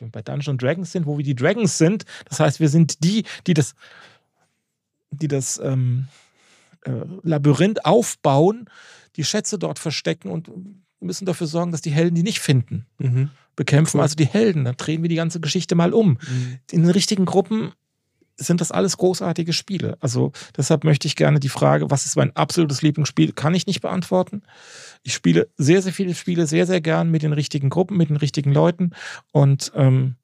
wir 0.03 0.11
bei 0.11 0.21
Dungeon 0.21 0.57
Dragons 0.57 0.91
sind, 0.91 1.05
wo 1.05 1.17
wir 1.17 1.23
die 1.23 1.35
Dragons 1.35 1.77
sind. 1.77 2.05
Das 2.29 2.39
heißt, 2.39 2.59
wir 2.59 2.69
sind 2.69 3.03
die, 3.03 3.23
die 3.47 3.53
das, 3.53 3.75
die 5.11 5.27
das 5.27 5.59
ähm, 5.63 6.07
äh, 6.85 6.91
Labyrinth 7.23 7.85
aufbauen, 7.85 8.69
die 9.15 9.23
Schätze 9.23 9.57
dort 9.59 9.79
verstecken 9.79 10.29
und 10.29 10.49
müssen 10.99 11.25
dafür 11.25 11.47
sorgen, 11.47 11.71
dass 11.71 11.81
die 11.81 11.91
Helden 11.91 12.15
die 12.15 12.23
nicht 12.23 12.39
finden. 12.39 12.85
Mhm. 12.97 13.29
Bekämpfen 13.55 13.97
Cool. 13.97 14.03
also 14.03 14.15
die 14.15 14.25
Helden. 14.25 14.63
Dann 14.63 14.77
drehen 14.77 15.01
wir 15.03 15.09
die 15.09 15.15
ganze 15.15 15.39
Geschichte 15.39 15.75
mal 15.75 15.93
um. 15.93 16.17
Mhm. 16.27 16.59
In 16.71 16.81
den 16.83 16.91
richtigen 16.91 17.25
Gruppen 17.25 17.73
sind 18.35 18.61
das 18.61 18.71
alles 18.71 18.97
großartige 18.97 19.53
Spiele. 19.53 19.97
Also 19.99 20.31
deshalb 20.57 20.83
möchte 20.83 21.07
ich 21.07 21.15
gerne 21.15 21.39
die 21.39 21.49
Frage, 21.49 21.91
was 21.91 22.05
ist 22.05 22.15
mein 22.15 22.35
absolutes 22.35 22.81
Lieblingsspiel, 22.81 23.31
kann 23.31 23.53
ich 23.53 23.67
nicht 23.67 23.81
beantworten. 23.81 24.41
Ich 25.03 25.13
spiele 25.13 25.49
sehr, 25.57 25.81
sehr 25.81 25.93
viele 25.93 26.15
Spiele 26.15 26.47
sehr, 26.47 26.65
sehr 26.65 26.81
gern 26.81 27.11
mit 27.11 27.21
den 27.23 27.33
richtigen 27.33 27.69
Gruppen, 27.69 27.97
mit 27.97 28.09
den 28.09 28.17
richtigen 28.17 28.51
Leuten 28.51 28.91
und 29.31 29.71
ähm, 29.75 30.15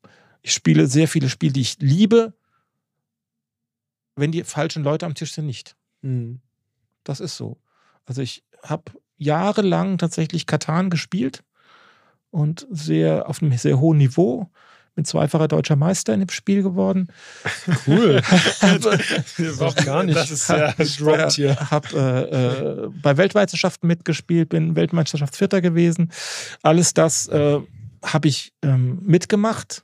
ich 0.41 0.53
spiele 0.53 0.87
sehr 0.87 1.07
viele 1.07 1.29
Spiele, 1.29 1.53
die 1.53 1.61
ich 1.61 1.77
liebe, 1.79 2.33
wenn 4.15 4.31
die 4.31 4.43
falschen 4.43 4.83
Leute 4.83 5.05
am 5.05 5.15
Tisch 5.15 5.33
sind, 5.33 5.45
nicht. 5.45 5.75
Mhm. 6.01 6.39
Das 7.03 7.19
ist 7.19 7.37
so. 7.37 7.57
Also 8.05 8.21
ich 8.21 8.43
habe 8.63 8.91
jahrelang 9.17 9.97
tatsächlich 9.97 10.45
Katan 10.45 10.89
gespielt 10.89 11.43
und 12.31 12.67
sehr 12.69 13.27
auf 13.29 13.41
einem 13.41 13.57
sehr 13.57 13.79
hohen 13.79 13.97
Niveau. 13.97 14.49
Bin 14.95 15.05
zweifacher 15.05 15.47
deutscher 15.47 15.75
Meister 15.75 16.13
in 16.13 16.19
dem 16.21 16.29
Spiel 16.29 16.63
geworden. 16.63 17.07
Cool. 17.87 18.21
Also, 18.61 18.91
Auch 19.63 19.75
gar 19.75 20.03
nicht. 20.03 20.17
Das 20.17 20.31
ist 20.31 20.49
ja 20.49 20.73
Droppt 20.73 21.33
hier. 21.33 21.55
habe 21.71 21.87
äh, 21.93 22.85
äh, 22.85 22.89
bei 23.01 23.17
Weltmeisterschaften 23.17 23.87
mitgespielt, 23.87 24.49
bin 24.49 24.75
Weltmeisterschaftsvierter 24.75 25.61
gewesen. 25.61 26.11
Alles 26.61 26.93
das 26.93 27.27
äh, 27.27 27.59
habe 28.03 28.27
ich 28.27 28.53
ähm, 28.61 28.99
mitgemacht, 29.03 29.83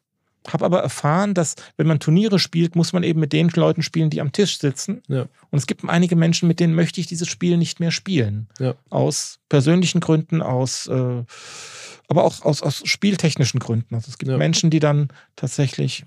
habe 0.51 0.65
aber 0.65 0.81
erfahren, 0.81 1.33
dass 1.33 1.55
wenn 1.77 1.87
man 1.87 1.99
Turniere 1.99 2.39
spielt, 2.39 2.75
muss 2.75 2.93
man 2.93 3.03
eben 3.03 3.19
mit 3.19 3.33
den 3.33 3.49
Leuten 3.49 3.81
spielen, 3.81 4.09
die 4.09 4.21
am 4.21 4.31
Tisch 4.31 4.59
sitzen. 4.59 5.01
Ja. 5.07 5.25
Und 5.49 5.59
es 5.59 5.67
gibt 5.67 5.87
einige 5.87 6.15
Menschen, 6.15 6.47
mit 6.47 6.59
denen 6.59 6.75
möchte 6.75 6.99
ich 6.99 7.07
dieses 7.07 7.27
Spiel 7.27 7.57
nicht 7.57 7.79
mehr 7.79 7.91
spielen. 7.91 8.47
Ja. 8.59 8.75
Aus 8.89 9.39
persönlichen 9.49 10.01
Gründen, 10.01 10.41
aus 10.41 10.87
äh, 10.87 11.23
aber 12.07 12.23
auch 12.23 12.43
aus, 12.43 12.61
aus 12.61 12.81
spieltechnischen 12.85 13.59
Gründen. 13.59 13.95
Also 13.95 14.09
es 14.09 14.17
gibt 14.17 14.31
Ja. 14.31 14.37
Menschen, 14.37 14.69
die 14.69 14.79
dann 14.79 15.09
tatsächlich. 15.35 16.05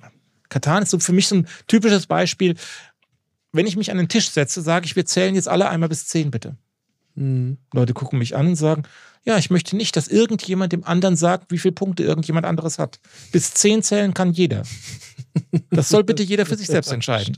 Katan 0.48 0.82
ist 0.82 0.90
so 0.90 0.98
für 0.98 1.12
mich 1.12 1.28
so 1.28 1.36
ein 1.36 1.48
typisches 1.66 2.06
Beispiel. 2.06 2.54
Wenn 3.52 3.66
ich 3.66 3.76
mich 3.76 3.90
an 3.90 3.96
den 3.96 4.08
Tisch 4.08 4.30
setze, 4.30 4.62
sage 4.62 4.86
ich, 4.86 4.96
wir 4.96 5.06
zählen 5.06 5.34
jetzt 5.34 5.48
alle 5.48 5.68
einmal 5.68 5.88
bis 5.88 6.06
zehn, 6.06 6.30
bitte. 6.30 6.56
Mhm. 7.14 7.58
Leute 7.72 7.94
gucken 7.94 8.18
mich 8.18 8.36
an 8.36 8.48
und 8.48 8.56
sagen, 8.56 8.84
ja, 9.24 9.36
ich 9.36 9.50
möchte 9.50 9.76
nicht, 9.76 9.96
dass 9.96 10.08
irgendjemand 10.08 10.72
dem 10.72 10.84
anderen 10.84 11.16
sagt, 11.16 11.50
wie 11.50 11.58
viele 11.58 11.72
Punkte 11.72 12.02
irgendjemand 12.02 12.46
anderes 12.46 12.78
hat. 12.78 13.00
Bis 13.32 13.52
zehn 13.54 13.82
zählen 13.82 14.14
kann 14.14 14.32
jeder. 14.32 14.62
Das 15.70 15.88
soll 15.88 16.04
bitte 16.04 16.22
jeder 16.22 16.46
für 16.46 16.56
sich 16.56 16.68
selbst 16.68 16.92
entscheiden. 16.92 17.36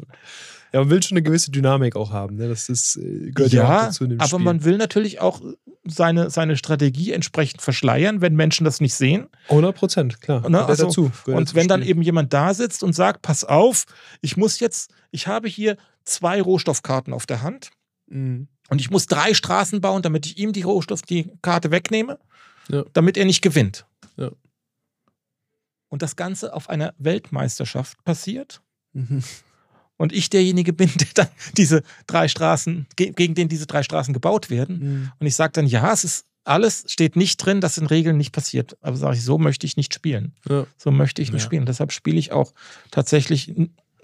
Ja, 0.72 0.80
man 0.80 0.90
will 0.90 1.02
schon 1.02 1.16
eine 1.16 1.22
gewisse 1.22 1.50
Dynamik 1.50 1.96
auch 1.96 2.12
haben. 2.12 2.36
Ne? 2.36 2.48
Das 2.48 2.68
ist, 2.68 2.96
äh, 2.96 3.30
gehört 3.32 3.52
ja, 3.52 3.64
auch 3.64 3.68
Ja, 3.68 3.84
dazu 3.86 4.04
in 4.04 4.10
dem 4.10 4.20
aber 4.20 4.28
Spiel. 4.28 4.38
man 4.40 4.64
will 4.64 4.76
natürlich 4.76 5.20
auch 5.20 5.40
seine, 5.84 6.30
seine 6.30 6.56
Strategie 6.56 7.12
entsprechend 7.12 7.60
verschleiern, 7.62 8.20
wenn 8.20 8.36
Menschen 8.36 8.64
das 8.64 8.80
nicht 8.80 8.94
sehen. 8.94 9.28
100 9.48 9.74
Prozent, 9.76 10.20
klar. 10.20 10.48
Ne, 10.48 10.64
also, 10.64 10.84
dazu. 10.84 11.10
Und 11.26 11.54
wenn 11.54 11.66
dann 11.68 11.82
eben 11.82 12.02
jemand 12.02 12.32
da 12.32 12.54
sitzt 12.54 12.82
und 12.84 12.92
sagt, 12.94 13.22
pass 13.22 13.44
auf, 13.44 13.86
ich 14.20 14.36
muss 14.36 14.60
jetzt, 14.60 14.92
ich 15.10 15.26
habe 15.26 15.48
hier 15.48 15.76
zwei 16.04 16.40
Rohstoffkarten 16.40 17.12
auf 17.12 17.26
der 17.26 17.42
Hand 17.42 17.70
Mhm. 18.08 18.48
und 18.68 18.80
ich 18.80 18.90
muss 18.90 19.06
drei 19.06 19.34
Straßen 19.34 19.80
bauen, 19.80 20.02
damit 20.02 20.26
ich 20.26 20.38
ihm 20.38 20.52
die 20.52 20.62
Rohstoff, 20.62 21.02
die 21.02 21.30
Karte 21.42 21.70
wegnehme, 21.70 22.18
Ja. 22.68 22.84
damit 22.92 23.16
er 23.16 23.24
nicht 23.24 23.40
gewinnt. 23.42 23.86
Ja. 24.16 24.30
Und 25.88 26.02
das 26.02 26.14
Ganze 26.16 26.52
auf 26.54 26.68
einer 26.70 26.94
Weltmeisterschaft 26.98 28.02
passiert 28.04 28.60
Mhm. 28.92 29.22
Und 30.00 30.12
ich 30.12 30.30
derjenige 30.30 30.72
bin, 30.72 30.90
der 30.96 31.08
dann 31.14 31.28
diese 31.56 31.82
drei 32.06 32.26
Straßen, 32.28 32.86
ge- 32.96 33.12
gegen 33.14 33.34
den 33.34 33.48
diese 33.48 33.66
drei 33.66 33.82
Straßen 33.82 34.14
gebaut 34.14 34.48
werden. 34.48 34.78
Mhm. 34.78 35.12
Und 35.18 35.26
ich 35.26 35.34
sage 35.36 35.52
dann, 35.52 35.66
ja, 35.66 35.92
es 35.92 36.04
ist 36.04 36.24
alles 36.44 36.84
steht 36.88 37.16
nicht 37.16 37.36
drin, 37.36 37.60
dass 37.60 37.76
in 37.76 37.86
Regeln 37.86 38.16
nicht 38.16 38.32
passiert. 38.32 38.76
Aber 38.80 38.96
sage 38.96 39.16
ich, 39.16 39.22
so 39.22 39.36
möchte 39.36 39.66
ich 39.66 39.76
nicht 39.76 39.92
spielen. 39.92 40.32
Ja. 40.48 40.66
So 40.78 40.90
möchte 40.90 41.20
ich 41.20 41.32
nicht 41.32 41.42
Ja. 41.42 41.46
spielen. 41.46 41.66
Deshalb 41.66 41.92
spiele 41.92 42.18
ich 42.18 42.32
auch 42.32 42.52
tatsächlich 42.90 43.54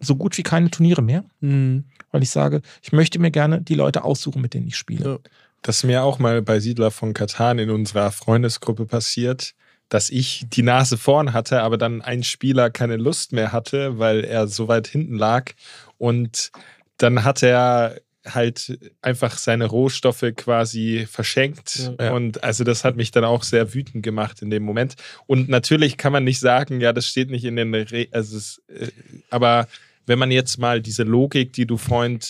so 0.00 0.16
gut 0.16 0.36
wie 0.36 0.42
keine 0.42 0.70
Turniere 0.70 1.02
mehr, 1.02 1.24
Mhm. 1.40 1.84
weil 2.12 2.22
ich 2.22 2.30
sage, 2.30 2.60
ich 2.82 2.92
möchte 2.92 3.18
mir 3.18 3.30
gerne 3.30 3.62
die 3.62 3.74
Leute 3.74 4.04
aussuchen, 4.04 4.42
mit 4.42 4.52
denen 4.54 4.66
ich 4.66 4.76
spiele. 4.76 5.04
Ja. 5.04 5.18
Das 5.62 5.78
ist 5.78 5.84
mir 5.84 6.02
auch 6.04 6.18
mal 6.18 6.42
bei 6.42 6.60
Siedler 6.60 6.90
von 6.90 7.14
Katan 7.14 7.58
in 7.58 7.70
unserer 7.70 8.12
Freundesgruppe 8.12 8.84
passiert, 8.86 9.54
dass 9.88 10.10
ich 10.10 10.44
die 10.50 10.62
Nase 10.62 10.98
vorn 10.98 11.32
hatte, 11.32 11.62
aber 11.62 11.78
dann 11.78 12.02
ein 12.02 12.22
Spieler 12.24 12.70
keine 12.70 12.96
Lust 12.96 13.32
mehr 13.32 13.52
hatte, 13.52 13.98
weil 13.98 14.24
er 14.24 14.46
so 14.48 14.68
weit 14.68 14.86
hinten 14.88 15.14
lag. 15.16 15.52
Und 15.98 16.50
dann 16.98 17.24
hat 17.24 17.42
er 17.42 18.00
halt 18.26 18.78
einfach 19.02 19.38
seine 19.38 19.66
Rohstoffe 19.66 20.24
quasi 20.36 21.06
verschenkt. 21.08 21.92
Ja. 22.00 22.12
Und 22.12 22.42
also 22.42 22.64
das 22.64 22.84
hat 22.84 22.96
mich 22.96 23.10
dann 23.10 23.24
auch 23.24 23.42
sehr 23.42 23.72
wütend 23.72 24.02
gemacht 24.02 24.42
in 24.42 24.50
dem 24.50 24.64
Moment. 24.64 24.96
Und 25.26 25.48
natürlich 25.48 25.96
kann 25.96 26.12
man 26.12 26.24
nicht 26.24 26.40
sagen, 26.40 26.80
ja, 26.80 26.92
das 26.92 27.06
steht 27.06 27.30
nicht 27.30 27.44
in 27.44 27.56
den 27.56 27.74
Re 27.74 28.08
also 28.10 28.36
es, 28.36 28.62
äh, 28.68 28.88
aber 29.30 29.68
wenn 30.06 30.18
man 30.18 30.30
jetzt 30.30 30.58
mal 30.58 30.80
diese 30.80 31.02
Logik, 31.02 31.52
die 31.52 31.66
du 31.66 31.76
vorhin 31.76 32.20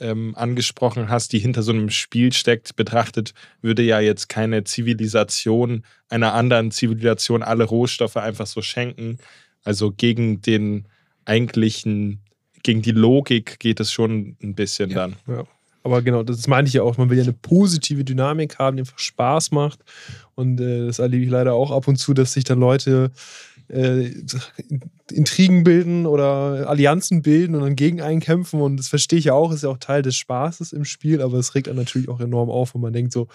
ähm, 0.00 0.34
angesprochen 0.36 1.08
hast, 1.08 1.32
die 1.32 1.38
hinter 1.38 1.62
so 1.62 1.72
einem 1.72 1.90
Spiel 1.90 2.32
steckt, 2.32 2.76
betrachtet, 2.76 3.34
würde 3.60 3.82
ja 3.82 4.00
jetzt 4.00 4.28
keine 4.28 4.64
Zivilisation 4.64 5.84
einer 6.08 6.34
anderen 6.34 6.70
Zivilisation 6.70 7.42
alle 7.42 7.64
Rohstoffe 7.64 8.16
einfach 8.16 8.46
so 8.46 8.62
schenken. 8.62 9.18
Also 9.64 9.92
gegen 9.92 10.40
den 10.40 10.88
eigentlichen, 11.24 12.21
gegen 12.62 12.82
die 12.82 12.92
Logik 12.92 13.58
geht 13.58 13.80
es 13.80 13.92
schon 13.92 14.36
ein 14.42 14.54
bisschen 14.54 14.90
Ja. 14.90 14.96
dann. 14.96 15.16
Ja. 15.26 15.44
Aber 15.84 16.00
genau, 16.00 16.22
das 16.22 16.46
meinte 16.46 16.68
ich 16.68 16.74
ja 16.74 16.82
auch. 16.82 16.96
Man 16.96 17.10
will 17.10 17.18
ja 17.18 17.24
eine 17.24 17.32
positive 17.32 18.04
Dynamik 18.04 18.58
haben, 18.58 18.76
die 18.76 18.82
einfach 18.82 18.98
Spaß 19.00 19.50
macht. 19.50 19.80
Und 20.36 20.60
äh, 20.60 20.86
das 20.86 21.00
erlebe 21.00 21.24
ich 21.24 21.30
leider 21.30 21.54
auch 21.54 21.72
ab 21.72 21.88
und 21.88 21.96
zu, 21.96 22.14
dass 22.14 22.34
sich 22.34 22.44
dann 22.44 22.60
Leute 22.60 23.10
äh, 23.68 24.10
Intrigen 25.10 25.64
bilden 25.64 26.06
oder 26.06 26.68
Allianzen 26.68 27.22
bilden 27.22 27.54
und 27.56 27.62
dann 27.62 27.74
gegen 27.76 28.00
einen 28.00 28.20
kämpfen. 28.20 28.60
Und 28.60 28.76
das 28.76 28.88
verstehe 28.88 29.18
ich 29.18 29.26
ja 29.26 29.34
auch, 29.34 29.52
ist 29.52 29.64
ja 29.64 29.70
auch 29.70 29.78
Teil 29.78 30.02
des 30.02 30.14
Spaßes 30.16 30.72
im 30.72 30.84
Spiel, 30.84 31.20
aber 31.20 31.38
es 31.38 31.54
regt 31.54 31.68
einen 31.68 31.78
natürlich 31.78 32.08
auch 32.08 32.20
enorm 32.20 32.50
auf, 32.50 32.74
wenn 32.74 32.80
man 32.80 32.92
denkt 32.92 33.12
so, 33.12 33.26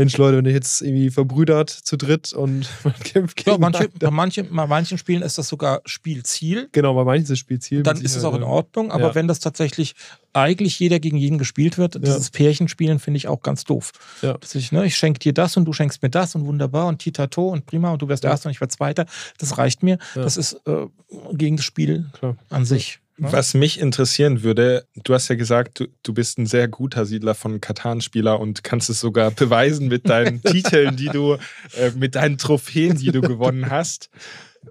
Mensch, 0.00 0.16
Leute, 0.16 0.38
wenn 0.38 0.46
ihr 0.46 0.52
jetzt 0.52 0.80
irgendwie 0.82 1.10
verbrüdert 1.10 1.70
zu 1.70 1.96
dritt 1.96 2.32
und 2.32 2.66
man 2.84 2.94
kämpft 3.00 3.44
Ja, 3.46 3.52
gegen 3.52 3.60
manche, 3.62 3.78
einen, 3.80 3.92
bei, 3.98 4.10
manche, 4.10 4.44
bei 4.44 4.66
manchen 4.66 4.98
Spielen 4.98 5.22
ist 5.22 5.38
das 5.38 5.48
sogar 5.48 5.82
Spielziel. 5.84 6.68
Genau, 6.72 6.94
bei 6.94 7.04
manchen 7.04 7.22
ist 7.24 7.30
das 7.30 7.38
Spielziel. 7.38 7.82
Dann 7.82 8.00
ist 8.00 8.16
es 8.16 8.24
auch 8.24 8.34
in 8.34 8.42
Ordnung, 8.42 8.90
aber 8.90 9.08
Ja. 9.08 9.14
wenn 9.14 9.28
das 9.28 9.40
tatsächlich 9.40 9.94
eigentlich 10.32 10.78
jeder 10.78 11.00
gegen 11.00 11.16
jeden 11.16 11.38
gespielt 11.38 11.76
wird, 11.76 11.96
dieses 12.04 12.30
Pärchenspielen 12.30 12.98
finde 12.98 13.18
ich 13.18 13.28
auch 13.28 13.42
ganz 13.42 13.64
doof. 13.64 13.92
Ja. 14.22 14.38
Ich, 14.54 14.72
ne, 14.72 14.86
ich 14.86 14.96
schenke 14.96 15.18
dir 15.18 15.32
das 15.34 15.56
und 15.56 15.64
du 15.64 15.72
schenkst 15.72 16.02
mir 16.02 16.10
das 16.10 16.34
und 16.34 16.46
wunderbar 16.46 16.86
und 16.86 16.98
titato 17.00 17.48
und 17.48 17.66
prima 17.66 17.90
und 17.92 18.00
du 18.02 18.08
wirst 18.08 18.24
Ja. 18.24 18.30
Erster 18.30 18.48
und 18.48 18.52
ich 18.52 18.60
werde 18.60 18.72
Zweiter. 18.74 19.06
Das 19.38 19.58
reicht 19.58 19.82
mir. 19.82 19.98
Ja. 20.14 20.22
Das 20.22 20.36
ist 20.36 20.54
äh, 20.66 20.86
gegen 21.32 21.56
das 21.56 21.64
Spiel 21.66 22.06
Klar. 22.12 22.36
an 22.48 22.64
sich. 22.64 23.00
Was 23.22 23.54
mich 23.54 23.78
interessieren 23.78 24.42
würde, 24.42 24.86
du 24.94 25.12
hast 25.12 25.28
ja 25.28 25.34
gesagt, 25.34 25.80
du, 25.80 25.86
du 26.02 26.14
bist 26.14 26.38
ein 26.38 26.46
sehr 26.46 26.68
guter 26.68 27.04
Siedler 27.04 27.34
von 27.34 27.60
Katan-Spieler 27.60 28.40
und 28.40 28.64
kannst 28.64 28.88
es 28.88 29.00
sogar 29.00 29.30
beweisen 29.30 29.88
mit 29.88 30.08
deinen 30.08 30.42
Titeln, 30.42 30.96
die 30.96 31.08
du, 31.08 31.34
äh, 31.76 31.90
mit 31.96 32.14
deinen 32.14 32.38
Trophäen, 32.38 32.96
die 32.96 33.12
du 33.12 33.20
gewonnen 33.20 33.70
hast. 33.70 34.10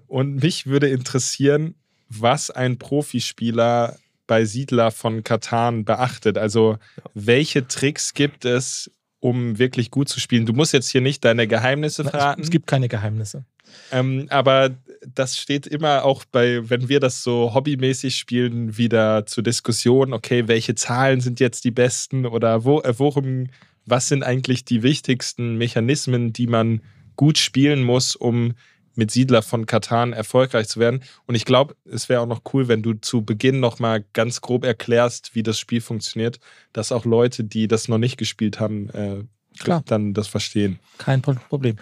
Und 0.06 0.42
mich 0.42 0.66
würde 0.66 0.88
interessieren, 0.88 1.74
was 2.08 2.50
ein 2.50 2.78
Profispieler 2.78 3.96
bei 4.26 4.44
Siedler 4.44 4.90
von 4.90 5.24
Katan 5.24 5.84
beachtet. 5.84 6.38
Also, 6.38 6.78
welche 7.14 7.66
Tricks 7.66 8.14
gibt 8.14 8.44
es, 8.44 8.90
um 9.20 9.58
wirklich 9.58 9.90
gut 9.90 10.08
zu 10.08 10.18
spielen? 10.18 10.46
Du 10.46 10.52
musst 10.52 10.72
jetzt 10.72 10.90
hier 10.90 11.00
nicht 11.00 11.24
deine 11.24 11.46
Geheimnisse 11.46 12.04
verraten. 12.04 12.42
Es 12.42 12.50
gibt 12.50 12.66
keine 12.66 12.88
Geheimnisse. 12.88 13.44
Ähm, 13.92 14.26
aber 14.30 14.70
das 15.14 15.38
steht 15.38 15.66
immer 15.66 16.04
auch 16.04 16.24
bei, 16.24 16.68
wenn 16.68 16.88
wir 16.88 17.00
das 17.00 17.22
so 17.22 17.54
hobbymäßig 17.54 18.16
spielen, 18.16 18.76
wieder 18.76 19.26
zur 19.26 19.42
Diskussion, 19.42 20.12
okay, 20.12 20.48
welche 20.48 20.74
Zahlen 20.74 21.20
sind 21.20 21.40
jetzt 21.40 21.64
die 21.64 21.70
besten 21.70 22.26
oder 22.26 22.64
wo, 22.64 22.80
äh, 22.80 22.98
worum, 22.98 23.48
was 23.86 24.08
sind 24.08 24.22
eigentlich 24.22 24.64
die 24.64 24.82
wichtigsten 24.82 25.56
Mechanismen, 25.56 26.32
die 26.32 26.46
man 26.46 26.82
gut 27.16 27.38
spielen 27.38 27.82
muss, 27.82 28.16
um 28.16 28.54
mit 29.00 29.10
Siedler 29.10 29.40
von 29.40 29.64
Katan 29.64 30.12
erfolgreich 30.12 30.68
zu 30.68 30.78
werden. 30.78 31.02
Und 31.26 31.34
ich 31.34 31.46
glaube, 31.46 31.74
es 31.90 32.10
wäre 32.10 32.20
auch 32.20 32.26
noch 32.26 32.42
cool, 32.52 32.68
wenn 32.68 32.82
du 32.82 32.92
zu 32.92 33.22
Beginn 33.22 33.58
nochmal 33.58 34.04
ganz 34.12 34.42
grob 34.42 34.62
erklärst, 34.62 35.34
wie 35.34 35.42
das 35.42 35.58
Spiel 35.58 35.80
funktioniert, 35.80 36.38
dass 36.74 36.92
auch 36.92 37.06
Leute, 37.06 37.42
die 37.42 37.66
das 37.66 37.88
noch 37.88 37.96
nicht 37.96 38.18
gespielt 38.18 38.60
haben, 38.60 38.90
äh, 38.90 39.24
Klar. 39.58 39.82
dann 39.86 40.12
das 40.12 40.28
verstehen. 40.28 40.78
Kein 40.98 41.22
Problem. 41.22 41.76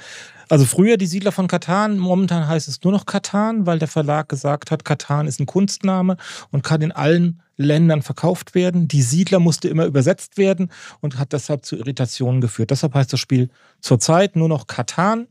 Also 0.49 0.65
früher 0.65 0.97
die 0.97 1.07
Siedler 1.07 1.33
von 1.33 1.49
Katan, 1.49 1.99
momentan 1.99 2.47
heißt 2.47 2.69
es 2.69 2.83
nur 2.85 2.93
noch 2.93 3.05
Katan, 3.05 3.67
weil 3.67 3.81
der 3.81 3.89
Verlag 3.89 4.29
gesagt 4.29 4.71
hat, 4.71 4.85
Katan 4.85 5.27
ist 5.27 5.41
ein 5.41 5.47
Kunstname 5.47 6.17
und 6.53 6.63
kann 6.63 6.81
in 6.83 6.93
allen 6.93 7.43
Ländern 7.57 8.03
verkauft 8.03 8.55
werden. 8.55 8.87
Die 8.87 9.03
Siedler 9.03 9.41
musste 9.41 9.69
immer 9.69 9.87
übersetzt 9.87 10.39
werden 10.39 10.71
und 11.01 11.19
hat 11.19 11.33
deshalb 11.33 11.67
zu 11.67 11.77
Irritationen 11.77 12.41
geführt. 12.41 12.71
Deshalb 12.71 12.95
heißt 12.95 13.13
das 13.13 13.21
Spiel 13.21 13.51
zurzeit 13.81 14.37
nur 14.37 14.49
noch 14.49 14.69
Katan. 14.69 15.27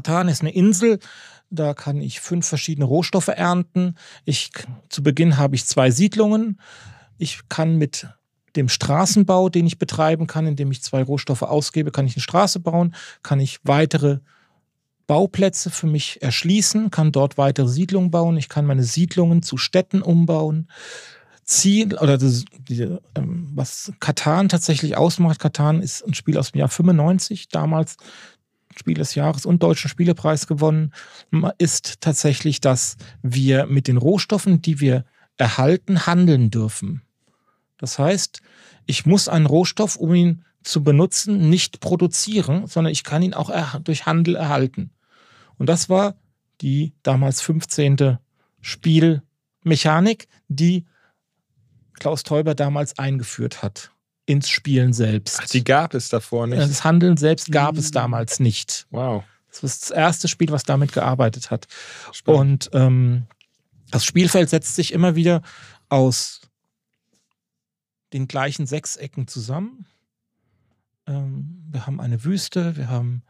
Katan 0.00 0.28
ist 0.28 0.40
eine 0.40 0.54
Insel, 0.54 0.98
da 1.50 1.74
kann 1.74 2.00
ich 2.00 2.20
fünf 2.20 2.46
verschiedene 2.46 2.86
Rohstoffe 2.86 3.28
ernten. 3.28 3.96
Ich, 4.24 4.50
zu 4.88 5.02
Beginn 5.02 5.36
habe 5.36 5.56
ich 5.56 5.66
zwei 5.66 5.90
Siedlungen. 5.90 6.58
Ich 7.18 7.40
kann 7.50 7.76
mit 7.76 8.08
dem 8.56 8.70
Straßenbau, 8.70 9.50
den 9.50 9.66
ich 9.66 9.78
betreiben 9.78 10.26
kann, 10.26 10.46
indem 10.46 10.70
ich 10.70 10.82
zwei 10.82 11.02
Rohstoffe 11.02 11.42
ausgebe, 11.42 11.90
kann 11.90 12.06
ich 12.06 12.16
eine 12.16 12.22
Straße 12.22 12.60
bauen, 12.60 12.94
kann 13.22 13.40
ich 13.40 13.60
weitere 13.62 14.20
Bauplätze 15.06 15.68
für 15.68 15.86
mich 15.86 16.22
erschließen, 16.22 16.90
kann 16.90 17.12
dort 17.12 17.36
weitere 17.36 17.68
Siedlungen 17.68 18.10
bauen, 18.10 18.38
ich 18.38 18.48
kann 18.48 18.64
meine 18.64 18.84
Siedlungen 18.84 19.42
zu 19.42 19.58
Städten 19.58 20.00
umbauen. 20.00 20.66
Ziel 21.44 21.94
oder 21.98 22.16
das, 22.16 22.44
die, 22.68 22.96
ähm, 23.16 23.50
was 23.54 23.92
Katan 24.00 24.48
tatsächlich 24.48 24.96
ausmacht, 24.96 25.40
Katan 25.40 25.82
ist 25.82 26.06
ein 26.06 26.14
Spiel 26.14 26.38
aus 26.38 26.52
dem 26.52 26.60
Jahr 26.60 26.68
95, 26.68 27.48
damals 27.48 27.96
Spiel 28.80 28.94
des 28.94 29.14
Jahres 29.14 29.44
und 29.44 29.62
Deutschen 29.62 29.90
Spielepreis 29.90 30.46
gewonnen, 30.46 30.92
ist 31.58 32.00
tatsächlich, 32.00 32.60
dass 32.60 32.96
wir 33.22 33.66
mit 33.66 33.86
den 33.88 33.98
Rohstoffen, 33.98 34.62
die 34.62 34.80
wir 34.80 35.04
erhalten, 35.36 36.06
handeln 36.06 36.50
dürfen. 36.50 37.02
Das 37.76 37.98
heißt, 37.98 38.40
ich 38.86 39.04
muss 39.04 39.28
einen 39.28 39.46
Rohstoff, 39.46 39.96
um 39.96 40.14
ihn 40.14 40.44
zu 40.62 40.82
benutzen, 40.82 41.50
nicht 41.50 41.80
produzieren, 41.80 42.66
sondern 42.66 42.92
ich 42.92 43.04
kann 43.04 43.22
ihn 43.22 43.34
auch 43.34 43.50
durch 43.80 44.06
Handel 44.06 44.34
erhalten. 44.34 44.90
Und 45.58 45.68
das 45.68 45.88
war 45.90 46.16
die 46.62 46.94
damals 47.02 47.42
15. 47.42 48.18
Spielmechanik, 48.62 50.26
die 50.48 50.86
Klaus 51.94 52.22
Teuber 52.22 52.54
damals 52.54 52.98
eingeführt 52.98 53.62
hat 53.62 53.92
ins 54.30 54.48
Spielen 54.48 54.92
selbst. 54.92 55.40
Ach, 55.42 55.48
die 55.48 55.64
gab 55.64 55.92
es 55.92 56.08
davor 56.08 56.46
nicht. 56.46 56.62
Das 56.62 56.84
Handeln 56.84 57.16
selbst 57.16 57.50
gab 57.50 57.76
es 57.76 57.90
damals 57.90 58.38
nicht. 58.38 58.86
Wow. 58.90 59.24
Das 59.48 59.64
ist 59.64 59.82
das 59.82 59.90
erste 59.90 60.28
Spiel, 60.28 60.52
was 60.52 60.62
damit 60.62 60.92
gearbeitet 60.92 61.50
hat. 61.50 61.66
Spannend. 62.12 62.68
Und 62.68 62.80
ähm, 62.80 63.26
das 63.90 64.04
Spielfeld 64.04 64.48
setzt 64.48 64.76
sich 64.76 64.92
immer 64.92 65.16
wieder 65.16 65.42
aus 65.88 66.42
den 68.12 68.28
gleichen 68.28 68.66
Sechsecken 68.66 69.26
zusammen. 69.26 69.86
Ähm, 71.08 71.64
wir 71.72 71.86
haben 71.86 72.00
eine 72.00 72.22
Wüste, 72.22 72.76
wir 72.76 72.88
haben 72.88 73.24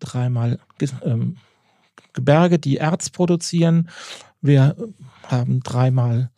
dreimal 0.00 0.58
ähm, 1.02 1.36
Gebirge, 2.12 2.58
die 2.58 2.78
Erz 2.78 3.10
produzieren. 3.10 3.88
Wir 4.40 4.74
haben 5.22 5.60
dreimal 5.60 6.32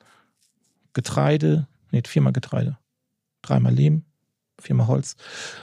Getreide, 0.93 1.67
nee, 1.93 2.03
viermal 2.07 2.35
Getreide, 2.35 2.77
dreimal 3.47 3.75
Lehm, 3.75 4.05
viermal 4.59 4.87
Holz. 4.87 5.17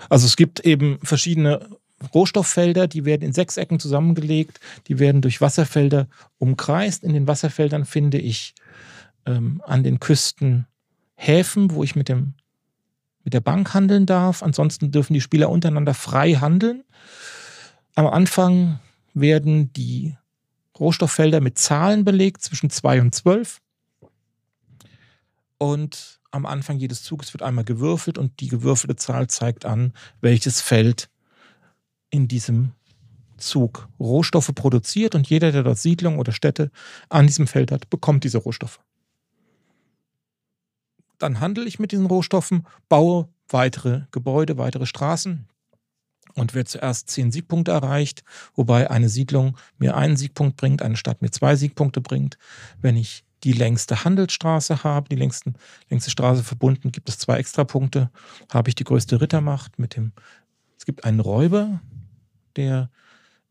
Also 0.09 0.25
es 0.25 0.35
gibt 0.35 0.59
eben 0.61 0.99
verschiedene 1.03 1.67
Rohstofffelder, 2.13 2.87
die 2.87 3.05
werden 3.05 3.23
in 3.23 3.33
Sechsecken 3.33 3.79
zusammengelegt, 3.79 4.59
die 4.87 4.99
werden 4.99 5.21
durch 5.21 5.41
Wasserfelder 5.41 6.07
umkreist. 6.37 7.03
In 7.03 7.13
den 7.13 7.27
Wasserfeldern 7.27 7.85
finde 7.85 8.17
ich 8.17 8.55
ähm, 9.25 9.61
an 9.65 9.83
den 9.83 9.99
Küsten 9.99 10.67
Häfen, 11.15 11.71
wo 11.71 11.83
ich 11.83 11.95
mit, 11.95 12.09
dem, 12.09 12.33
mit 13.23 13.33
der 13.33 13.39
Bank 13.39 13.73
handeln 13.73 14.05
darf. 14.05 14.43
Ansonsten 14.43 14.91
dürfen 14.91 15.13
die 15.13 15.21
Spieler 15.21 15.49
untereinander 15.49 15.93
frei 15.93 16.33
handeln. 16.33 16.83
Am 17.95 18.07
Anfang 18.07 18.79
werden 19.13 19.71
die 19.73 20.17
Rohstofffelder 20.79 21.39
mit 21.39 21.57
Zahlen 21.57 22.03
belegt, 22.03 22.41
zwischen 22.41 22.69
2 22.69 23.01
und 23.01 23.15
12. 23.15 23.61
Und 25.59 26.19
am 26.33 26.45
Anfang 26.45 26.77
jedes 26.77 27.03
Zuges 27.03 27.33
wird 27.33 27.43
einmal 27.43 27.63
gewürfelt 27.63 28.17
und 28.17 28.39
die 28.39 28.47
gewürfelte 28.47 28.95
Zahl 28.95 29.27
zeigt 29.27 29.65
an, 29.65 29.93
welches 30.21 30.61
Feld 30.61 31.09
in 32.09 32.27
diesem 32.27 32.71
Zug 33.37 33.87
Rohstoffe 33.99 34.51
produziert 34.53 35.15
und 35.15 35.29
jeder, 35.29 35.51
der 35.51 35.63
dort 35.63 35.77
Siedlungen 35.77 36.19
oder 36.19 36.31
Städte 36.31 36.71
an 37.09 37.27
diesem 37.27 37.47
Feld 37.47 37.71
hat, 37.71 37.89
bekommt 37.89 38.23
diese 38.23 38.37
Rohstoffe 38.37 38.79
dann 41.23 41.39
handle 41.39 41.63
ich 41.63 41.79
mit 41.79 41.93
diesen 41.93 42.05
Rohstoffen, 42.05 42.67
baue 42.89 43.29
weitere 43.47 44.01
Gebäude, 44.11 44.57
weitere 44.57 44.85
Straßen 44.85 45.47
und 46.35 46.53
wer 46.53 46.65
zuerst 46.65 47.09
zehn 47.09 47.31
Siegpunkte 47.31 47.71
erreicht, 47.71 48.23
wobei 48.55 48.91
eine 48.91 49.07
Siedlung 49.07 49.57
mir 49.77 49.95
einen 49.95 50.17
Siegpunkt 50.17 50.57
bringt, 50.57 50.81
eine 50.81 50.97
Stadt 50.97 51.21
mir 51.21 51.31
zwei 51.31 51.55
Siegpunkte 51.55 52.01
bringt. 52.01 52.37
Wenn 52.81 52.97
ich 52.97 53.23
die 53.43 53.53
längste 53.53 54.03
Handelsstraße 54.03 54.83
habe, 54.83 55.09
die 55.09 55.15
längsten, 55.15 55.55
längste 55.89 56.11
Straße 56.11 56.43
verbunden, 56.43 56.91
gibt 56.91 57.09
es 57.09 57.17
zwei 57.17 57.37
Extrapunkte. 57.37 58.09
Habe 58.51 58.69
ich 58.69 58.75
die 58.75 58.83
größte 58.83 59.19
Rittermacht 59.19 59.79
mit 59.79 59.95
dem, 59.95 60.13
es 60.77 60.85
gibt 60.85 61.03
einen 61.03 61.19
Räuber, 61.19 61.81
der 62.55 62.89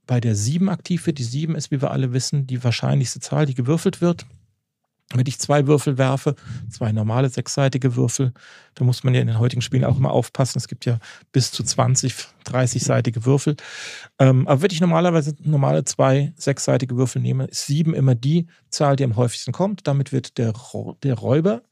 bei 0.06 0.20
der 0.20 0.34
sieben 0.34 0.68
aktiv 0.68 1.06
wird. 1.06 1.18
Die 1.18 1.24
sieben 1.24 1.54
ist, 1.54 1.70
wie 1.70 1.80
wir 1.80 1.90
alle 1.90 2.12
wissen, 2.12 2.46
die 2.46 2.62
wahrscheinlichste 2.64 3.20
Zahl, 3.20 3.46
die 3.46 3.54
gewürfelt 3.54 4.00
wird. 4.00 4.26
Wenn 5.14 5.26
ich 5.26 5.38
zwei 5.38 5.66
Würfel 5.66 5.98
werfe, 5.98 6.34
zwei 6.70 6.92
normale 6.92 7.28
sechsseitige 7.28 7.96
Würfel, 7.96 8.32
da 8.74 8.84
muss 8.84 9.04
man 9.04 9.14
ja 9.14 9.20
in 9.20 9.26
den 9.26 9.38
heutigen 9.38 9.60
Spielen 9.60 9.84
auch 9.84 9.98
immer 9.98 10.10
aufpassen. 10.10 10.58
Es 10.58 10.68
gibt 10.68 10.86
ja 10.86 10.98
bis 11.32 11.52
zu 11.52 11.62
20, 11.62 12.14
30-seitige 12.46 13.24
Würfel. 13.24 13.56
Ähm, 14.18 14.48
aber 14.48 14.62
wenn 14.62 14.70
ich 14.70 14.80
normalerweise 14.80 15.34
normale 15.42 15.84
zwei 15.84 16.32
sechsseitige 16.36 16.96
Würfel 16.96 17.20
nehme, 17.20 17.44
ist 17.44 17.66
sieben 17.66 17.94
immer 17.94 18.14
die 18.14 18.46
Zahl, 18.70 18.96
die 18.96 19.04
am 19.04 19.16
häufigsten 19.16 19.52
kommt. 19.52 19.86
Damit 19.86 20.12
wird 20.12 20.38
der, 20.38 20.54
der 21.02 21.14
Räuber 21.14 21.62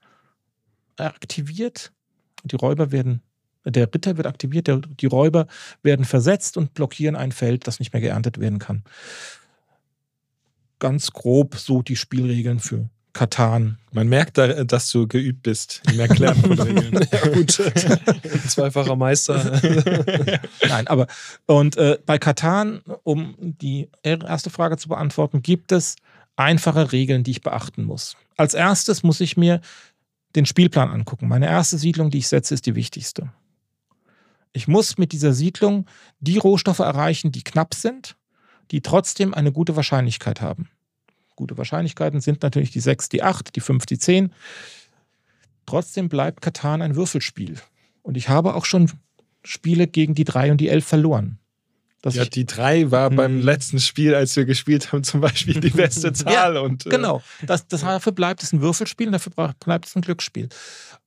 aktiviert. 0.96 1.92
Die 2.44 2.56
Räuber 2.56 2.92
werden, 2.92 3.22
der 3.64 3.92
Ritter 3.92 4.16
wird 4.16 4.26
aktiviert, 4.26 4.66
der, 4.66 4.78
die 4.78 5.06
Räuber 5.06 5.46
werden 5.82 6.04
versetzt 6.04 6.56
und 6.56 6.74
blockieren 6.74 7.16
ein 7.16 7.32
Feld, 7.32 7.66
das 7.66 7.78
nicht 7.78 7.92
mehr 7.92 8.02
geerntet 8.02 8.38
werden 8.38 8.58
kann. 8.58 8.84
Ganz 10.78 11.10
grob 11.12 11.56
so 11.56 11.82
die 11.82 11.96
Spielregeln 11.96 12.58
für 12.58 12.88
Katan. 13.12 13.78
Man 13.92 14.08
merkt, 14.08 14.38
da, 14.38 14.64
dass 14.64 14.90
du 14.90 15.06
geübt 15.06 15.42
bist 15.42 15.82
im 15.90 15.98
Erklären 15.98 16.36
von 16.40 16.58
Regeln. 16.58 17.06
ja, 17.10 17.28
gut. 17.28 17.50
Zweifacher 18.48 18.96
Meister. 18.96 19.60
Nein, 20.68 20.86
aber 20.86 21.06
und 21.46 21.76
äh, 21.76 21.98
bei 22.06 22.18
Katan, 22.18 22.82
um 23.02 23.34
die 23.38 23.88
erste 24.02 24.50
Frage 24.50 24.76
zu 24.76 24.88
beantworten, 24.88 25.42
gibt 25.42 25.72
es 25.72 25.96
einfache 26.36 26.92
Regeln, 26.92 27.24
die 27.24 27.32
ich 27.32 27.42
beachten 27.42 27.84
muss. 27.84 28.16
Als 28.36 28.54
erstes 28.54 29.02
muss 29.02 29.20
ich 29.20 29.36
mir 29.36 29.60
den 30.36 30.46
Spielplan 30.46 30.90
angucken. 30.90 31.28
Meine 31.28 31.46
erste 31.46 31.78
Siedlung, 31.78 32.10
die 32.10 32.18
ich 32.18 32.28
setze, 32.28 32.54
ist 32.54 32.66
die 32.66 32.76
wichtigste. 32.76 33.32
Ich 34.52 34.68
muss 34.68 34.98
mit 34.98 35.12
dieser 35.12 35.32
Siedlung 35.32 35.86
die 36.20 36.38
Rohstoffe 36.38 36.78
erreichen, 36.78 37.32
die 37.32 37.42
knapp 37.42 37.74
sind, 37.74 38.16
die 38.70 38.80
trotzdem 38.80 39.34
eine 39.34 39.52
gute 39.52 39.76
Wahrscheinlichkeit 39.76 40.40
haben 40.40 40.68
gute 41.40 41.56
Wahrscheinlichkeiten 41.58 42.20
sind 42.20 42.42
natürlich 42.42 42.70
die 42.70 42.80
6, 42.80 43.08
die 43.08 43.22
8, 43.22 43.56
die 43.56 43.60
5, 43.60 43.86
die 43.86 43.98
10. 43.98 44.32
Trotzdem 45.66 46.08
bleibt 46.08 46.40
Katan 46.42 46.82
ein 46.82 46.96
Würfelspiel. 46.96 47.56
Und 48.02 48.16
ich 48.16 48.28
habe 48.28 48.54
auch 48.54 48.64
schon 48.64 48.90
Spiele 49.44 49.86
gegen 49.86 50.14
die 50.14 50.24
3 50.24 50.52
und 50.52 50.58
die 50.60 50.68
11 50.68 50.84
verloren. 50.86 51.38
Ja, 52.06 52.24
die 52.24 52.46
drei 52.46 52.90
war 52.90 53.10
Hm. 53.10 53.16
beim 53.16 53.40
letzten 53.42 53.78
Spiel, 53.78 54.14
als 54.14 54.34
wir 54.34 54.46
gespielt 54.46 54.90
haben, 54.90 55.04
zum 55.04 55.20
Beispiel 55.20 55.60
die 55.60 55.68
beste 55.70 56.12
Zahl. 56.14 56.56
und, 56.56 56.86
äh, 56.86 56.88
genau. 56.90 57.22
Das, 57.46 57.68
das, 57.68 57.82
dafür 57.82 58.12
bleibt 58.12 58.42
es 58.42 58.52
ein 58.54 58.62
Würfelspiel 58.62 59.08
und 59.08 59.12
dafür 59.12 59.32
bleibt 59.60 59.86
es 59.86 59.94
ein 59.96 60.00
Glücksspiel. 60.00 60.48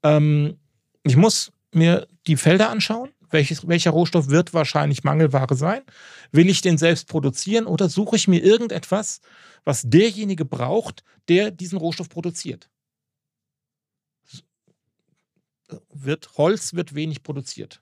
Ähm, 0.04 0.58
ich 1.04 1.16
muss 1.16 1.52
mir 1.74 2.06
die 2.28 2.38
Felder 2.38 2.70
anschauen. 2.70 3.10
Welches, 3.34 3.68
welcher 3.68 3.90
Rohstoff 3.90 4.30
wird 4.30 4.54
wahrscheinlich 4.54 5.04
Mangelware 5.04 5.56
sein? 5.56 5.82
Will 6.32 6.50
ich 6.50 6.62
den 6.62 6.78
selbst 6.78 7.08
produzieren 7.08 7.66
oder 7.66 7.90
suche 7.90 8.16
ich 8.16 8.28
mir 8.28 8.44
irgendetwas, 8.44 9.22
was 9.64 9.82
derjenige 9.82 10.46
braucht, 10.46 11.04
der 11.28 11.50
diesen 11.50 11.80
Rohstoff 11.80 12.10
produziert? 12.10 12.70
Wird, 15.90 16.38
Holz 16.38 16.76
wird 16.76 16.94
wenig 16.94 17.24
produziert. 17.24 17.82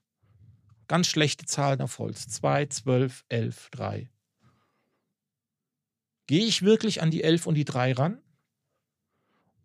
Ganz 0.88 1.08
schlechte 1.08 1.46
Zahlen 1.46 1.82
auf 1.82 2.00
Holz. 2.00 2.30
2, 2.30 2.68
12, 2.68 3.26
11, 3.28 3.70
3. 3.72 4.10
Gehe 6.28 6.46
ich 6.46 6.62
wirklich 6.62 7.02
an 7.02 7.12
die 7.12 7.24
11 7.24 7.46
und 7.46 7.56
die 7.56 7.66
3 7.66 7.92
ran? 7.92 8.22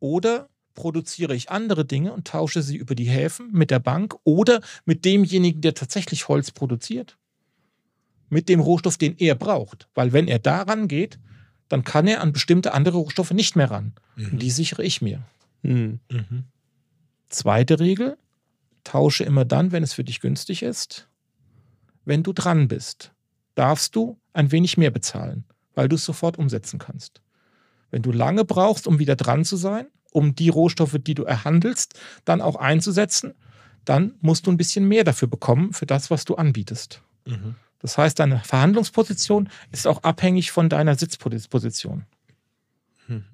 Oder 0.00 0.48
produziere 0.76 1.34
ich 1.34 1.50
andere 1.50 1.84
Dinge 1.84 2.12
und 2.12 2.28
tausche 2.28 2.62
sie 2.62 2.76
über 2.76 2.94
die 2.94 3.08
Häfen 3.08 3.50
mit 3.50 3.72
der 3.72 3.80
Bank 3.80 4.14
oder 4.22 4.60
mit 4.84 5.04
demjenigen, 5.04 5.60
der 5.60 5.74
tatsächlich 5.74 6.28
Holz 6.28 6.52
produziert? 6.52 7.18
Mit 8.28 8.48
dem 8.48 8.60
Rohstoff, 8.60 8.96
den 8.96 9.16
er 9.18 9.34
braucht. 9.34 9.88
Weil 9.94 10.12
wenn 10.12 10.28
er 10.28 10.38
da 10.38 10.62
rangeht, 10.62 11.18
dann 11.68 11.82
kann 11.82 12.06
er 12.06 12.20
an 12.20 12.32
bestimmte 12.32 12.72
andere 12.72 12.98
Rohstoffe 12.98 13.32
nicht 13.32 13.56
mehr 13.56 13.70
ran. 13.70 13.94
Und 14.16 14.40
die 14.40 14.50
sichere 14.50 14.84
ich 14.84 15.02
mir. 15.02 15.24
Hm. 15.62 15.98
Mhm. 16.10 16.44
Zweite 17.28 17.80
Regel, 17.80 18.16
tausche 18.84 19.24
immer 19.24 19.44
dann, 19.44 19.72
wenn 19.72 19.82
es 19.82 19.94
für 19.94 20.04
dich 20.04 20.20
günstig 20.20 20.62
ist. 20.62 21.08
Wenn 22.04 22.22
du 22.22 22.32
dran 22.32 22.68
bist, 22.68 23.12
darfst 23.56 23.96
du 23.96 24.16
ein 24.32 24.52
wenig 24.52 24.76
mehr 24.76 24.92
bezahlen, 24.92 25.44
weil 25.74 25.88
du 25.88 25.96
es 25.96 26.04
sofort 26.04 26.38
umsetzen 26.38 26.78
kannst. 26.78 27.20
Wenn 27.90 28.02
du 28.02 28.12
lange 28.12 28.44
brauchst, 28.44 28.86
um 28.86 28.98
wieder 28.98 29.16
dran 29.16 29.44
zu 29.44 29.56
sein, 29.56 29.86
um 30.12 30.34
die 30.34 30.48
Rohstoffe, 30.48 30.96
die 31.00 31.14
du 31.14 31.24
erhandelst, 31.24 31.98
dann 32.24 32.40
auch 32.40 32.56
einzusetzen, 32.56 33.34
dann 33.84 34.14
musst 34.20 34.46
du 34.46 34.50
ein 34.50 34.56
bisschen 34.56 34.86
mehr 34.86 35.04
dafür 35.04 35.28
bekommen, 35.28 35.72
für 35.72 35.86
das, 35.86 36.10
was 36.10 36.24
du 36.24 36.34
anbietest. 36.34 37.02
Mhm. 37.26 37.56
Das 37.78 37.98
heißt, 37.98 38.18
deine 38.18 38.40
Verhandlungsposition 38.40 39.48
ist 39.70 39.86
auch 39.86 40.02
abhängig 40.02 40.50
von 40.50 40.68
deiner 40.68 40.96
Sitzposition. 40.96 42.04
Hm. 43.06 43.24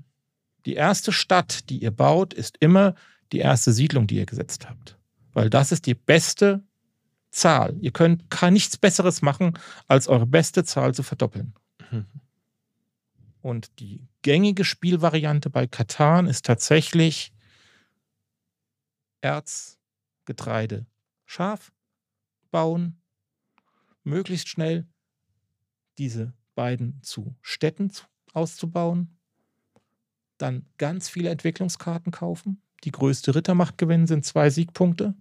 Die 0.66 0.74
erste 0.74 1.12
Stadt, 1.12 1.70
die 1.70 1.78
ihr 1.78 1.90
baut, 1.90 2.34
ist 2.34 2.56
immer 2.60 2.94
die 3.32 3.38
erste 3.38 3.72
Siedlung, 3.72 4.06
die 4.06 4.16
ihr 4.16 4.26
gesetzt 4.26 4.68
habt. 4.68 4.98
Weil 5.32 5.48
das 5.48 5.72
ist 5.72 5.86
die 5.86 5.94
beste 5.94 6.62
Zahl. 7.30 7.76
Ihr 7.80 7.92
könnt 7.92 8.24
nichts 8.50 8.76
Besseres 8.76 9.22
machen, 9.22 9.58
als 9.88 10.08
eure 10.08 10.26
beste 10.26 10.64
Zahl 10.64 10.94
zu 10.94 11.02
verdoppeln. 11.02 11.54
Mhm. 11.90 12.06
Und 13.42 13.80
die 13.80 14.06
gängige 14.22 14.64
Spielvariante 14.64 15.50
bei 15.50 15.66
Katan 15.66 16.26
ist 16.26 16.46
tatsächlich 16.46 17.32
Erz, 19.20 19.78
Getreide, 20.24 20.86
Schaf 21.26 21.72
bauen, 22.50 23.00
möglichst 24.04 24.48
schnell 24.48 24.86
diese 25.98 26.32
beiden 26.54 27.02
zu 27.02 27.34
Städten 27.42 27.90
zu- 27.90 28.04
auszubauen, 28.32 29.18
dann 30.38 30.66
ganz 30.78 31.08
viele 31.08 31.30
Entwicklungskarten 31.30 32.12
kaufen, 32.12 32.62
die 32.84 32.90
größte 32.90 33.34
Rittermacht 33.34 33.78
gewinnen, 33.78 34.06
sind 34.06 34.24
zwei 34.24 34.50
Siegpunkte, 34.50 35.14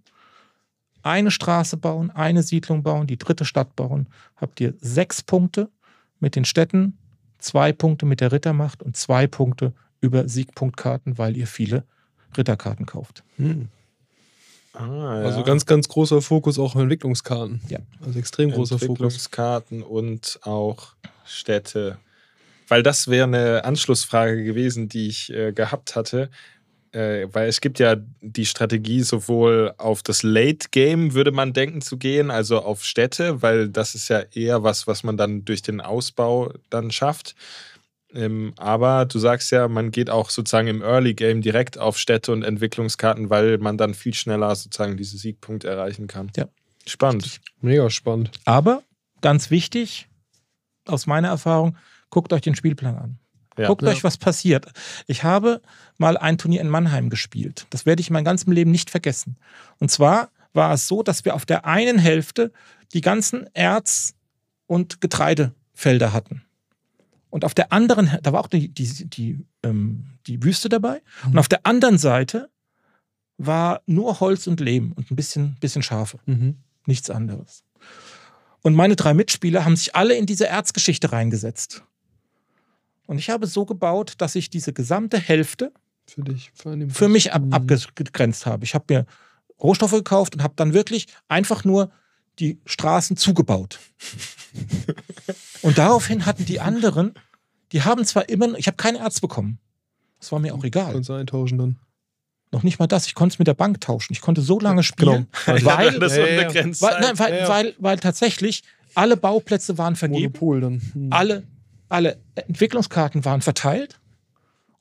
eine 1.02 1.30
Straße 1.30 1.76
bauen, 1.76 2.10
eine 2.10 2.42
Siedlung 2.42 2.82
bauen, 2.82 3.06
die 3.06 3.18
dritte 3.18 3.44
Stadt 3.44 3.76
bauen, 3.76 4.08
habt 4.36 4.60
ihr 4.60 4.74
sechs 4.80 5.22
Punkte 5.22 5.70
mit 6.20 6.36
den 6.36 6.44
Städten, 6.44 6.98
zwei 7.42 7.72
Punkte 7.72 8.06
mit 8.06 8.20
der 8.20 8.32
Rittermacht 8.32 8.82
und 8.82 8.96
zwei 8.96 9.26
Punkte 9.26 9.72
über 10.00 10.28
Siegpunktkarten, 10.28 11.18
weil 11.18 11.36
ihr 11.36 11.46
viele 11.46 11.84
Ritterkarten 12.36 12.86
kauft. 12.86 13.22
Hm. 13.36 13.68
Ah, 14.74 15.20
ja. 15.20 15.26
Also 15.26 15.42
ganz, 15.42 15.66
ganz 15.66 15.88
großer 15.88 16.22
Fokus 16.22 16.58
auch 16.58 16.74
auf 16.74 16.80
Entwicklungskarten. 16.80 17.60
Ja. 17.68 17.78
Also 18.04 18.18
extrem 18.18 18.50
großer 18.50 18.78
Fokus. 18.78 18.88
Entwicklungskarten 18.88 19.82
und 19.82 20.40
auch 20.42 20.94
Städte. 21.26 21.98
Weil 22.68 22.82
das 22.82 23.08
wäre 23.08 23.24
eine 23.24 23.64
Anschlussfrage 23.64 24.44
gewesen, 24.44 24.88
die 24.88 25.08
ich 25.08 25.30
äh, 25.32 25.52
gehabt 25.52 25.94
hatte. 25.94 26.30
Äh, 26.92 27.28
weil 27.32 27.48
es 27.48 27.60
gibt 27.60 27.78
ja 27.78 27.96
die 28.20 28.44
Strategie, 28.44 29.00
sowohl 29.00 29.74
auf 29.78 30.02
das 30.02 30.22
Late 30.22 30.68
Game, 30.70 31.14
würde 31.14 31.32
man 31.32 31.54
denken, 31.54 31.80
zu 31.80 31.96
gehen, 31.96 32.30
also 32.30 32.60
auf 32.60 32.84
Städte, 32.84 33.40
weil 33.40 33.68
das 33.68 33.94
ist 33.94 34.08
ja 34.08 34.20
eher 34.32 34.62
was, 34.62 34.86
was 34.86 35.02
man 35.02 35.16
dann 35.16 35.44
durch 35.44 35.62
den 35.62 35.80
Ausbau 35.80 36.52
dann 36.68 36.90
schafft. 36.90 37.34
Ähm, 38.14 38.52
aber 38.58 39.06
du 39.06 39.18
sagst 39.18 39.50
ja, 39.52 39.68
man 39.68 39.90
geht 39.90 40.10
auch 40.10 40.28
sozusagen 40.28 40.68
im 40.68 40.82
Early 40.82 41.14
Game 41.14 41.40
direkt 41.40 41.78
auf 41.78 41.98
Städte 41.98 42.30
und 42.30 42.42
Entwicklungskarten, 42.42 43.30
weil 43.30 43.56
man 43.56 43.78
dann 43.78 43.94
viel 43.94 44.12
schneller 44.12 44.54
sozusagen 44.54 44.98
diese 44.98 45.16
Siegpunkte 45.16 45.68
erreichen 45.68 46.08
kann. 46.08 46.30
Ja. 46.36 46.46
Spannend. 46.86 47.40
Mega 47.60 47.88
spannend. 47.90 48.32
Aber 48.44 48.82
ganz 49.20 49.50
wichtig, 49.50 50.08
aus 50.84 51.06
meiner 51.06 51.28
Erfahrung, 51.28 51.76
guckt 52.10 52.32
euch 52.32 52.42
den 52.42 52.54
Spielplan 52.54 52.96
an. 52.96 53.18
Ja. 53.58 53.66
Guckt 53.68 53.82
Ja. 53.82 53.88
euch, 53.88 54.02
was 54.04 54.16
passiert. 54.16 54.66
Ich 55.06 55.24
habe 55.24 55.60
mal 55.98 56.16
ein 56.16 56.38
Turnier 56.38 56.60
in 56.60 56.68
Mannheim 56.68 57.10
gespielt. 57.10 57.66
Das 57.70 57.84
werde 57.86 58.00
ich 58.00 58.10
mein 58.10 58.24
ganzes 58.24 58.46
Leben 58.46 58.70
nicht 58.70 58.90
vergessen. 58.90 59.36
Und 59.78 59.90
zwar 59.90 60.30
war 60.52 60.72
es 60.72 60.88
so, 60.88 61.02
dass 61.02 61.24
wir 61.24 61.34
auf 61.34 61.44
der 61.46 61.64
einen 61.66 61.98
Hälfte 61.98 62.52
die 62.94 63.00
ganzen 63.00 63.46
Erz- 63.54 64.14
und 64.66 65.00
Getreidefelder 65.00 66.12
hatten. 66.12 66.42
Und 67.30 67.44
auf 67.44 67.54
der 67.54 67.72
anderen, 67.72 68.18
da 68.22 68.32
war 68.32 68.40
auch 68.40 68.46
die, 68.48 68.68
die, 68.68 69.08
die, 69.08 69.46
ähm, 69.62 70.18
die 70.26 70.42
Wüste 70.42 70.68
dabei. 70.68 71.00
Und 71.24 71.38
auf 71.38 71.48
der 71.48 71.64
anderen 71.66 71.96
Seite 71.98 72.50
war 73.38 73.80
nur 73.86 74.20
Holz 74.20 74.46
und 74.46 74.60
Lehm 74.60 74.92
und 74.92 75.10
ein 75.10 75.16
bisschen, 75.16 75.56
bisschen 75.60 75.82
Schafe 75.82 76.18
Mhm. 76.26 76.56
nichts 76.86 77.08
anderes. 77.10 77.64
Und 78.60 78.74
meine 78.74 78.94
drei 78.96 79.14
Mitspieler 79.14 79.64
haben 79.64 79.76
sich 79.76 79.96
alle 79.96 80.14
in 80.14 80.26
diese 80.26 80.46
Erzgeschichte 80.46 81.10
reingesetzt. 81.12 81.82
Und 83.12 83.18
ich 83.18 83.28
habe 83.28 83.46
so 83.46 83.66
gebaut, 83.66 84.14
dass 84.18 84.34
ich 84.34 84.48
diese 84.48 84.72
gesamte 84.72 85.18
Hälfte 85.18 85.72
Für 86.06 86.22
dich. 86.22 86.50
Für, 86.54 86.76
für 86.88 87.08
mich 87.08 87.32
ab 87.32 87.42
abgegrenzt 87.50 88.46
habe. 88.46 88.64
Ich 88.64 88.74
habe 88.74 88.86
mir 88.88 89.06
Rohstoffe 89.62 89.92
gekauft 89.92 90.34
und 90.34 90.42
habe 90.42 90.54
dann 90.56 90.72
wirklich 90.72 91.06
einfach 91.28 91.62
nur 91.64 91.90
die 92.38 92.58
Straßen 92.64 93.18
zugebaut. 93.18 93.78
und 95.62 95.76
daraufhin 95.76 96.24
hatten 96.24 96.46
die 96.46 96.60
anderen, 96.60 97.12
die 97.72 97.82
haben 97.82 98.04
zwar 98.06 98.28
immer, 98.30 98.56
ich 98.58 98.66
habe 98.66 98.76
kein 98.78 98.96
Erz 98.96 99.20
bekommen. 99.20 99.58
Das 100.18 100.32
war 100.32 100.38
mir 100.38 100.54
auch 100.54 100.64
egal. 100.64 100.92
Kannst 100.94 101.10
du 101.10 101.12
eintauschen 101.12 101.58
dann. 101.58 101.78
Noch 102.50 102.62
nicht 102.62 102.78
mal 102.78 102.86
das. 102.86 103.06
Ich 103.06 103.14
konnte 103.14 103.34
es 103.34 103.38
mit 103.38 103.46
der 103.48 103.54
Bank 103.54 103.80
tauschen. 103.82 104.12
Ich 104.14 104.20
konnte 104.22 104.40
so 104.40 104.58
lange 104.58 104.82
spielen, 104.82 105.26
Genau. 105.46 105.64
weil, 105.66 105.98
das 105.98 106.16
Ja, 106.16 106.26
ja, 106.26 106.32
ja. 106.32 106.40
unbegrenzt 106.40 106.80
weil, 106.80 106.92
sein. 106.92 107.00
nein, 107.02 107.18
weil, 107.18 107.32
Ja, 107.34 107.38
ja. 107.40 107.48
weil, 107.48 107.74
weil 107.78 107.98
tatsächlich 107.98 108.62
alle 108.94 109.16
Bauplätze 109.16 109.76
waren 109.78 109.96
vergeben, 109.96 110.32
Monopol 110.32 110.60
dann. 110.60 110.82
Hm. 110.92 111.12
alle, 111.12 111.44
alle 111.92 112.18
Entwicklungskarten 112.34 113.24
waren 113.24 113.42
verteilt 113.42 114.00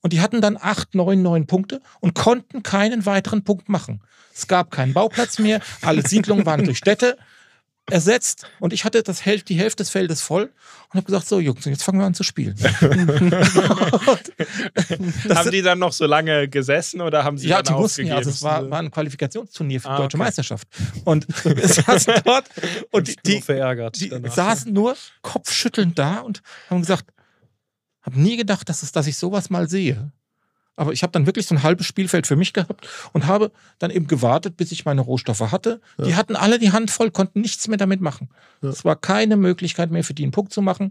und 0.02 0.14
die 0.14 0.22
hatten 0.22 0.42
dann 0.42 0.58
acht, 0.60 0.96
neun, 0.96 1.22
neun 1.22 1.46
Punkte 1.46 1.82
und 2.00 2.16
konnten 2.16 2.64
keinen 2.64 3.06
weiteren 3.06 3.44
Punkt 3.44 3.70
machen. 3.70 4.02
Es 4.34 4.48
gab 4.48 4.72
keinen 4.72 4.94
Bauplatz 4.94 5.38
mehr, 5.38 5.60
alle 5.82 6.08
Siedlungen 6.08 6.46
waren 6.46 6.64
durch 6.66 6.78
Städte 6.78 7.18
ersetzt 7.90 8.46
und 8.60 8.74
ich 8.74 8.86
hatte 8.86 9.02
das 9.04 9.26
Häl 9.26 9.42
die 9.42 9.56
Hälfte 9.56 9.84
des 9.84 9.90
Feldes 9.90 10.22
voll 10.22 10.44
und 10.44 10.94
habe 10.96 11.04
gesagt, 11.06 11.28
so 11.28 11.40
Jungs, 11.40 11.66
jetzt 11.66 11.84
fangen 11.84 12.00
wir 12.00 12.06
an 12.06 12.14
zu 12.14 12.24
spielen. 12.24 12.56
Haben 15.30 15.52
die 15.52 15.62
dann 15.62 15.80
noch 15.80 15.92
so 15.92 16.06
lange 16.06 16.48
gesessen 16.48 17.02
oder 17.02 17.24
haben 17.24 17.38
sie 17.38 17.48
ja, 17.48 17.62
die 17.62 17.74
mussten 17.74 18.08
ja, 18.08 18.16
also 18.18 18.30
es 18.30 18.42
war, 18.44 18.70
war 18.70 18.80
ein 18.80 18.92
Qualifikationsturnier 18.92 19.82
für 19.82 19.88
die 19.88 19.94
Ah, 19.94 19.98
Deutsche 19.98 20.18
okay. 20.18 20.26
Meisterschaft. 20.26 20.68
Und 21.06 21.28
saßen 21.36 22.14
dort 22.24 22.46
und 22.92 23.08
die, 23.08 23.16
die 23.16 23.36
die, 23.36 23.42
verärgert. 23.42 24.00
die 24.00 24.10
danach. 24.10 24.34
saßen 24.34 24.72
nur 24.72 24.96
kopfschüttelnd 25.22 25.98
da 25.98 26.20
und 26.20 26.42
haben 26.70 26.82
gesagt, 26.82 27.06
habe 28.04 28.20
nie 28.20 28.38
gedacht, 28.38 28.68
dass, 28.70 28.84
es, 28.84 28.92
dass 28.92 29.08
ich 29.08 29.18
sowas 29.18 29.50
mal 29.50 29.70
sehe. 29.70 30.12
Aber 30.82 30.94
ich 30.94 31.04
habe 31.04 31.12
dann 31.12 31.28
wirklich 31.28 31.46
so 31.46 31.54
ein 31.54 31.62
halbes 31.62 31.86
Spielfeld 31.86 32.26
für 32.26 32.36
mich 32.36 32.54
gehabt 32.54 32.88
und 33.14 33.28
habe 33.28 33.52
dann 33.78 33.92
eben 33.92 34.08
gewartet, 34.08 34.58
bis 34.58 34.72
ich 34.72 34.84
meine 34.84 35.02
Rohstoffe 35.02 35.52
hatte. 35.52 35.80
Die 36.04 36.16
hatten 36.16 36.36
alle 36.36 36.58
die 36.58 36.72
Hand 36.72 36.90
voll, 36.90 37.12
konnten 37.12 37.42
nichts 37.42 37.68
mehr 37.68 37.78
damit 37.78 38.02
machen. 38.02 38.30
Ja. 38.64 38.70
Es 38.70 38.84
war 38.84 38.96
keine 38.96 39.38
Möglichkeit 39.38 39.92
mehr 39.92 40.04
für 40.04 40.16
die 40.16 40.24
einen 40.24 40.32
Punkt 40.32 40.52
zu 40.52 40.64
machen. 40.64 40.90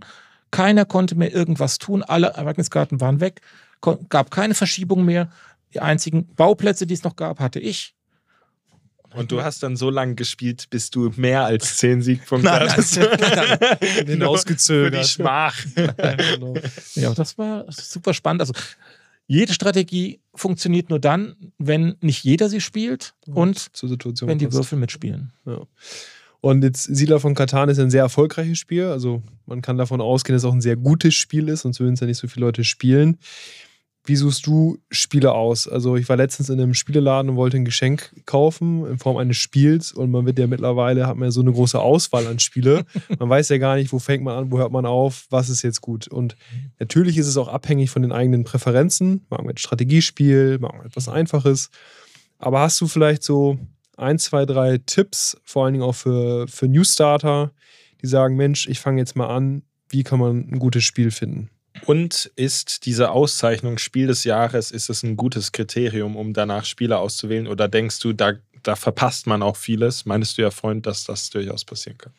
Keiner 0.52 0.84
konnte 0.84 1.16
mehr 1.16 1.34
irgendwas 1.34 1.78
tun. 1.78 2.04
Alle 2.04 2.28
Ereigniskarten 2.28 3.00
waren 3.00 3.18
weg. 3.18 3.40
Gab 4.08 4.30
keine 4.30 4.54
Verschiebung 4.54 5.04
mehr. 5.04 5.28
Die 5.74 5.80
einzigen 5.80 6.28
Bauplätze, 6.36 6.86
die 6.86 6.94
es 6.94 7.02
noch 7.02 7.16
gab, 7.16 7.40
hatte 7.40 7.58
ich. 7.58 7.96
Und 9.12 9.32
du 9.32 9.42
hast 9.42 9.62
dann 9.64 9.76
so 9.76 9.90
lange 9.90 10.14
gespielt, 10.14 10.70
bis 10.70 10.90
du 10.90 11.10
mehr 11.16 11.44
als 11.44 11.78
zehn 11.78 12.00
Siegpunkte 12.00 12.48
Nein, 12.50 12.70
hattest. 12.70 12.96
nein, 12.96 14.06
Den 14.06 14.20
Nur 14.20 14.38
Für 14.56 14.90
die. 14.90 15.04
Schmach. 15.04 15.56
genau. 15.74 16.54
Ja, 16.94 17.12
das 17.12 17.36
war 17.36 17.64
super 17.70 18.14
spannend. 18.14 18.42
Also 18.42 18.52
jede 19.30 19.52
Strategie 19.52 20.18
funktioniert 20.34 20.90
nur 20.90 20.98
dann, 20.98 21.36
wenn 21.56 21.94
nicht 22.00 22.24
jeder 22.24 22.48
sie 22.48 22.60
spielt 22.60 23.14
und 23.32 23.70
Situation. 23.72 24.28
wenn 24.28 24.38
die 24.38 24.46
passt. 24.46 24.58
Würfel 24.58 24.76
mitspielen. 24.76 25.32
Ja. 25.46 25.60
Und 26.40 26.64
jetzt 26.64 26.82
Siedler 26.82 27.20
von 27.20 27.36
Katan 27.36 27.68
ist 27.68 27.78
ein 27.78 27.90
sehr 27.90 28.02
erfolgreiches 28.02 28.58
Spiel. 28.58 28.86
Also 28.86 29.22
man 29.46 29.62
kann 29.62 29.78
davon 29.78 30.00
ausgehen, 30.00 30.34
dass 30.34 30.42
es 30.42 30.48
auch 30.48 30.52
ein 30.52 30.60
sehr 30.60 30.74
gutes 30.74 31.14
Spiel 31.14 31.48
ist, 31.48 31.60
sonst 31.60 31.78
würden 31.78 31.94
es 31.94 32.00
ja 32.00 32.08
nicht 32.08 32.18
so 32.18 32.26
viele 32.26 32.44
Leute 32.46 32.64
spielen. 32.64 33.18
Wie 34.04 34.16
suchst 34.16 34.46
du 34.46 34.78
Spiele 34.90 35.32
aus? 35.32 35.68
Also 35.68 35.96
ich 35.96 36.08
war 36.08 36.16
letztens 36.16 36.48
in 36.48 36.58
einem 36.58 36.72
Spieleladen 36.72 37.30
und 37.30 37.36
wollte 37.36 37.58
ein 37.58 37.66
Geschenk 37.66 38.14
kaufen 38.24 38.86
in 38.86 38.98
Form 38.98 39.18
eines 39.18 39.36
Spiels 39.36 39.92
und 39.92 40.10
man 40.10 40.24
wird 40.24 40.38
ja 40.38 40.46
mittlerweile, 40.46 41.06
hat 41.06 41.16
man 41.16 41.26
ja 41.26 41.30
so 41.30 41.42
eine 41.42 41.52
große 41.52 41.78
Auswahl 41.78 42.26
an 42.26 42.38
Spiele. 42.38 42.86
Man 43.18 43.28
weiß 43.28 43.50
ja 43.50 43.58
gar 43.58 43.76
nicht, 43.76 43.92
wo 43.92 43.98
fängt 43.98 44.24
man 44.24 44.36
an, 44.36 44.50
wo 44.50 44.58
hört 44.58 44.72
man 44.72 44.86
auf, 44.86 45.26
was 45.28 45.50
ist 45.50 45.62
jetzt 45.62 45.82
gut. 45.82 46.08
Und 46.08 46.36
natürlich 46.78 47.18
ist 47.18 47.26
es 47.26 47.36
auch 47.36 47.48
abhängig 47.48 47.90
von 47.90 48.02
den 48.02 48.12
eigenen 48.12 48.44
Präferenzen. 48.44 49.26
Mag 49.28 49.40
man 49.40 49.50
ein 49.50 49.58
Strategiespiel, 49.58 50.58
mag 50.58 50.74
man 50.76 50.86
etwas 50.86 51.08
Einfaches. 51.08 51.70
Aber 52.38 52.60
hast 52.60 52.80
du 52.80 52.86
vielleicht 52.88 53.22
so 53.22 53.58
ein, 53.98 54.18
zwei, 54.18 54.46
drei 54.46 54.78
Tipps, 54.78 55.36
vor 55.44 55.64
allen 55.64 55.74
Dingen 55.74 55.84
auch 55.84 55.94
für, 55.94 56.48
für 56.48 56.68
Newstarter, 56.68 57.52
die 58.02 58.06
sagen, 58.06 58.36
Mensch, 58.36 58.66
ich 58.66 58.80
fange 58.80 58.98
jetzt 58.98 59.14
mal 59.14 59.28
an, 59.28 59.62
wie 59.90 60.04
kann 60.04 60.18
man 60.18 60.48
ein 60.50 60.58
gutes 60.58 60.84
Spiel 60.84 61.10
finden? 61.10 61.50
Und 61.86 62.30
ist 62.36 62.86
diese 62.86 63.10
Auszeichnung 63.10 63.78
Spiel 63.78 64.08
des 64.08 64.24
Jahres, 64.24 64.70
ist 64.70 64.90
es 64.90 65.02
ein 65.02 65.16
gutes 65.16 65.52
Kriterium, 65.52 66.16
um 66.16 66.32
danach 66.32 66.64
Spieler 66.64 66.98
auszuwählen? 66.98 67.46
Oder 67.46 67.68
denkst 67.68 68.00
du, 68.00 68.12
da, 68.12 68.32
da 68.62 68.76
verpasst 68.76 69.26
man 69.26 69.42
auch 69.42 69.56
vieles? 69.56 70.04
Meinst 70.04 70.36
du 70.36 70.42
ja, 70.42 70.50
Freund, 70.50 70.86
dass 70.86 71.04
das 71.04 71.30
durchaus 71.30 71.64
passieren 71.64 71.98
kann? 71.98 72.12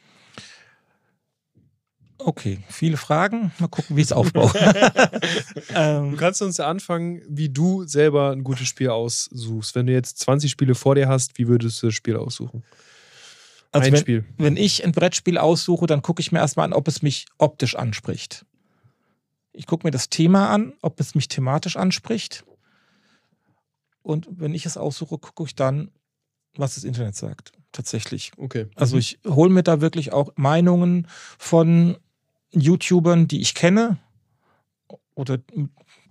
Okay, 2.18 2.60
viele 2.70 2.98
Fragen. 2.98 3.52
Mal 3.60 3.68
gucken, 3.68 3.96
wie 3.96 4.02
ich 4.02 4.08
es 4.08 4.12
aufbaue. 4.12 4.52
ähm, 5.76 6.12
du 6.12 6.18
kannst 6.18 6.42
uns 6.42 6.58
ja 6.58 6.68
anfangen, 6.68 7.22
wie 7.28 7.50
du 7.50 7.86
selber 7.86 8.32
ein 8.32 8.44
gutes 8.44 8.68
Spiel 8.68 8.90
aussuchst. 8.90 9.76
Wenn 9.76 9.88
du 9.88 9.94
jetzt 9.94 10.20
20 10.20 10.52
Spiele 10.52 10.76
vor 10.76 10.96
dir 10.96 11.08
hast, 11.08 11.38
wie 11.38 11.48
würdest 11.48 11.82
du 11.82 11.88
das 11.88 11.96
Spiel 11.96 12.16
aussuchen? 12.16 12.64
Also 13.72 13.88
ein 13.88 13.94
wenn, 13.94 14.00
Spiel. 14.00 14.26
Wenn 14.38 14.58
ich 14.58 14.84
ein 14.84 14.92
Brettspiel 14.92 15.38
aussuche, 15.38 15.88
dann 15.88 16.02
gucke 16.02 16.22
ich 16.22 16.32
mir 16.32 16.40
erstmal 16.40 16.66
an, 16.66 16.74
ob 16.74 16.88
es 16.88 17.02
mich 17.02 17.26
optisch 17.38 17.76
anspricht. 17.76 18.46
Ich 19.54 19.68
gucke 19.68 19.86
mir 19.86 19.92
das 19.92 20.10
Thema 20.10 20.50
an, 20.50 20.74
ob 20.82 21.00
es 21.00 21.16
mich 21.16 21.28
thematisch 21.28 21.78
anspricht. 21.78 22.46
Und 24.02 24.28
wenn 24.32 24.54
ich 24.54 24.66
es 24.66 24.78
aussuche, 24.78 25.18
gucke 25.18 25.44
ich 25.44 25.56
dann, 25.56 25.92
was 26.56 26.76
das 26.76 26.84
Internet 26.84 27.16
sagt. 27.16 27.52
Tatsächlich. 27.72 28.32
Okay. 28.38 28.68
Also 28.76 28.96
mhm. 28.96 29.00
ich 29.00 29.20
hole 29.26 29.50
mir 29.50 29.64
da 29.64 29.82
wirklich 29.82 30.12
auch 30.12 30.32
Meinungen 30.36 31.08
von 31.38 31.98
YouTubern, 32.52 33.28
die 33.28 33.42
ich 33.42 33.56
kenne 33.56 33.98
oder 35.16 35.40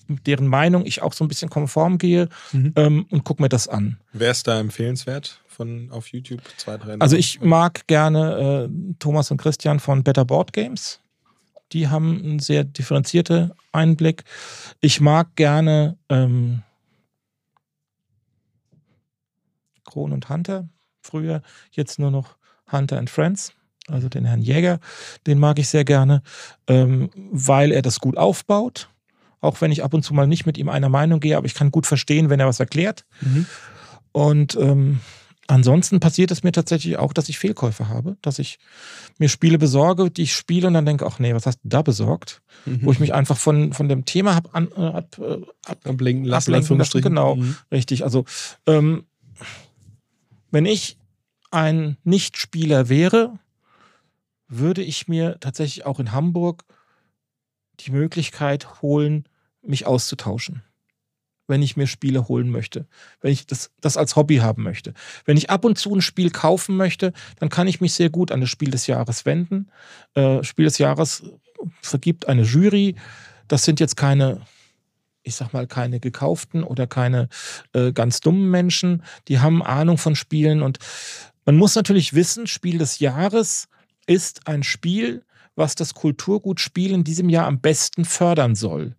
mit 0.06 0.26
deren 0.26 0.46
Meinung 0.46 0.84
ich 0.86 1.02
auch 1.02 1.12
so 1.12 1.24
ein 1.24 1.28
bisschen 1.28 1.50
konform 1.50 1.98
gehe 1.98 2.28
mhm. 2.52 2.72
ähm, 2.76 3.06
und 3.10 3.24
gucke 3.24 3.42
mir 3.42 3.48
das 3.48 3.68
an. 3.68 3.98
Wer 4.12 4.32
ist 4.32 4.46
da 4.46 4.58
empfehlenswert 4.58 5.40
von 5.46 5.90
auf 5.90 6.08
YouTube? 6.08 6.40
Zwei, 6.56 6.76
drei 6.76 6.94
also 6.98 7.16
ich 7.16 7.40
mag 7.40 7.86
gerne 7.86 8.68
äh, 8.68 8.94
Thomas 8.98 9.30
und 9.30 9.36
Christian 9.36 9.80
von 9.80 10.02
Better 10.02 10.24
Board 10.24 10.52
Games. 10.52 11.00
Die 11.72 11.88
haben 11.88 12.18
einen 12.18 12.38
sehr 12.38 12.64
differenzierten 12.64 13.52
Einblick. 13.72 14.24
Ich 14.80 15.00
mag 15.00 15.36
gerne 15.36 15.96
ähm, 16.08 16.62
Kron 19.84 20.12
und 20.12 20.28
Hunter. 20.28 20.68
Früher, 21.02 21.42
jetzt 21.70 21.98
nur 21.98 22.10
noch 22.10 22.36
Hunter 22.70 22.98
and 22.98 23.10
Friends 23.10 23.52
also 23.90 24.08
den 24.08 24.24
Herrn 24.24 24.42
Jäger, 24.42 24.78
den 25.26 25.38
mag 25.38 25.58
ich 25.58 25.68
sehr 25.68 25.84
gerne, 25.84 26.22
ähm, 26.66 27.10
weil 27.14 27.72
er 27.72 27.82
das 27.82 28.00
gut 28.00 28.16
aufbaut. 28.16 28.88
Auch 29.40 29.60
wenn 29.60 29.72
ich 29.72 29.82
ab 29.82 29.94
und 29.94 30.02
zu 30.02 30.12
mal 30.12 30.26
nicht 30.26 30.46
mit 30.46 30.58
ihm 30.58 30.68
einer 30.68 30.90
Meinung 30.90 31.20
gehe, 31.20 31.36
aber 31.36 31.46
ich 31.46 31.54
kann 31.54 31.70
gut 31.70 31.86
verstehen, 31.86 32.28
wenn 32.28 32.40
er 32.40 32.46
was 32.46 32.60
erklärt. 32.60 33.06
Mhm. 33.20 33.46
Und 34.12 34.56
ähm, 34.56 35.00
ansonsten 35.50 36.00
passiert 36.00 36.30
es 36.30 36.42
mir 36.42 36.52
tatsächlich 36.52 36.96
auch, 36.96 37.12
dass 37.12 37.28
ich 37.28 37.38
Fehlkäufe 37.38 37.88
habe, 37.88 38.16
dass 38.22 38.38
ich 38.38 38.58
mir 39.18 39.28
Spiele 39.28 39.58
besorge, 39.58 40.10
die 40.10 40.22
ich 40.22 40.34
spiele 40.34 40.68
und 40.68 40.74
dann 40.74 40.86
denke, 40.86 41.06
ach 41.06 41.18
nee, 41.18 41.34
was 41.34 41.46
hast 41.46 41.58
du 41.62 41.68
da 41.68 41.82
besorgt? 41.82 42.42
Mhm. 42.66 42.80
Wo 42.82 42.92
ich 42.92 43.00
mich 43.00 43.14
einfach 43.14 43.36
von, 43.36 43.72
von 43.72 43.88
dem 43.88 44.04
Thema 44.04 44.34
habe 44.34 44.54
an, 44.54 44.68
äh, 44.76 44.80
ab, 44.80 45.18
äh, 45.18 45.38
ab, 45.66 45.78
ablenken 45.84 46.24
lassen. 46.24 46.54
Ablenken 46.54 46.78
lassen. 46.78 47.00
Genau, 47.00 47.36
mhm. 47.36 47.56
richtig. 47.72 48.04
Also 48.04 48.24
ähm, 48.66 49.04
wenn 50.50 50.66
ich 50.66 50.98
ein 51.50 51.96
Nichtspieler 52.04 52.88
wäre, 52.88 53.38
würde 54.48 54.82
ich 54.82 55.08
mir 55.08 55.38
tatsächlich 55.40 55.86
auch 55.86 56.00
in 56.00 56.12
Hamburg 56.12 56.64
die 57.80 57.92
Möglichkeit 57.92 58.82
holen, 58.82 59.24
mich 59.62 59.86
auszutauschen. 59.86 60.62
Wenn 61.50 61.62
ich 61.62 61.76
mir 61.76 61.86
Spiele 61.86 62.28
holen 62.28 62.48
möchte, 62.48 62.86
wenn 63.20 63.32
ich 63.32 63.46
das, 63.46 63.72
das 63.80 63.96
als 63.96 64.16
Hobby 64.16 64.36
haben 64.36 64.62
möchte. 64.62 64.94
Wenn 65.24 65.36
ich 65.36 65.50
ab 65.50 65.64
und 65.64 65.76
zu 65.76 65.94
ein 65.94 66.00
Spiel 66.00 66.30
kaufen 66.30 66.76
möchte, 66.76 67.12
dann 67.40 67.48
kann 67.48 67.66
ich 67.66 67.80
mich 67.80 67.92
sehr 67.92 68.08
gut 68.08 68.30
an 68.30 68.40
das 68.40 68.48
Spiel 68.48 68.70
des 68.70 68.86
Jahres 68.86 69.26
wenden. 69.26 69.68
Äh, 70.14 70.44
Spiel 70.44 70.64
des 70.64 70.78
Jahres 70.78 71.24
vergibt 71.82 72.28
eine 72.28 72.42
Jury. 72.42 72.94
Das 73.48 73.64
sind 73.64 73.80
jetzt 73.80 73.96
keine, 73.96 74.40
ich 75.24 75.34
sag 75.34 75.52
mal, 75.52 75.66
keine 75.66 76.00
gekauften 76.00 76.62
oder 76.62 76.86
keine 76.86 77.28
äh, 77.72 77.92
ganz 77.92 78.20
dummen 78.20 78.48
Menschen. 78.48 79.02
Die 79.28 79.40
haben 79.40 79.62
Ahnung 79.62 79.98
von 79.98 80.14
Spielen 80.14 80.62
und 80.62 80.78
man 81.44 81.56
muss 81.56 81.74
natürlich 81.74 82.14
wissen, 82.14 82.46
Spiel 82.46 82.78
des 82.78 83.00
Jahres 83.00 83.68
ist 84.06 84.46
ein 84.46 84.62
Spiel, 84.62 85.24
was 85.56 85.74
das 85.74 85.94
Kulturgutspiel 85.94 86.92
in 86.92 87.04
diesem 87.04 87.28
Jahr 87.28 87.46
am 87.46 87.60
besten 87.60 88.04
fördern 88.04 88.54
soll. 88.54 88.94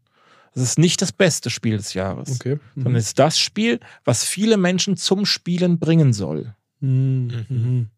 Es 0.53 0.61
ist 0.61 0.79
nicht 0.79 1.01
das 1.01 1.11
beste 1.11 1.49
Spiel 1.49 1.77
des 1.77 1.93
Jahres, 1.93 2.31
okay. 2.31 2.55
mhm. 2.75 2.83
sondern 2.83 2.95
es 2.97 3.07
ist 3.07 3.19
das 3.19 3.39
Spiel, 3.39 3.79
was 4.03 4.23
viele 4.23 4.57
Menschen 4.57 4.97
zum 4.97 5.25
Spielen 5.25 5.79
bringen 5.79 6.13
soll. 6.13 6.53
Mhm. 6.79 7.45
mhm. 7.49 7.89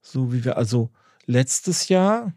So 0.00 0.32
wie 0.32 0.44
wir 0.44 0.58
also 0.58 0.90
letztes 1.24 1.88
Jahr 1.88 2.34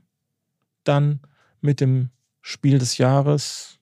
dann 0.83 1.19
mit 1.59 1.81
dem 1.81 2.09
Spiel 2.41 2.79
des 2.79 2.97
Jahres 2.97 3.79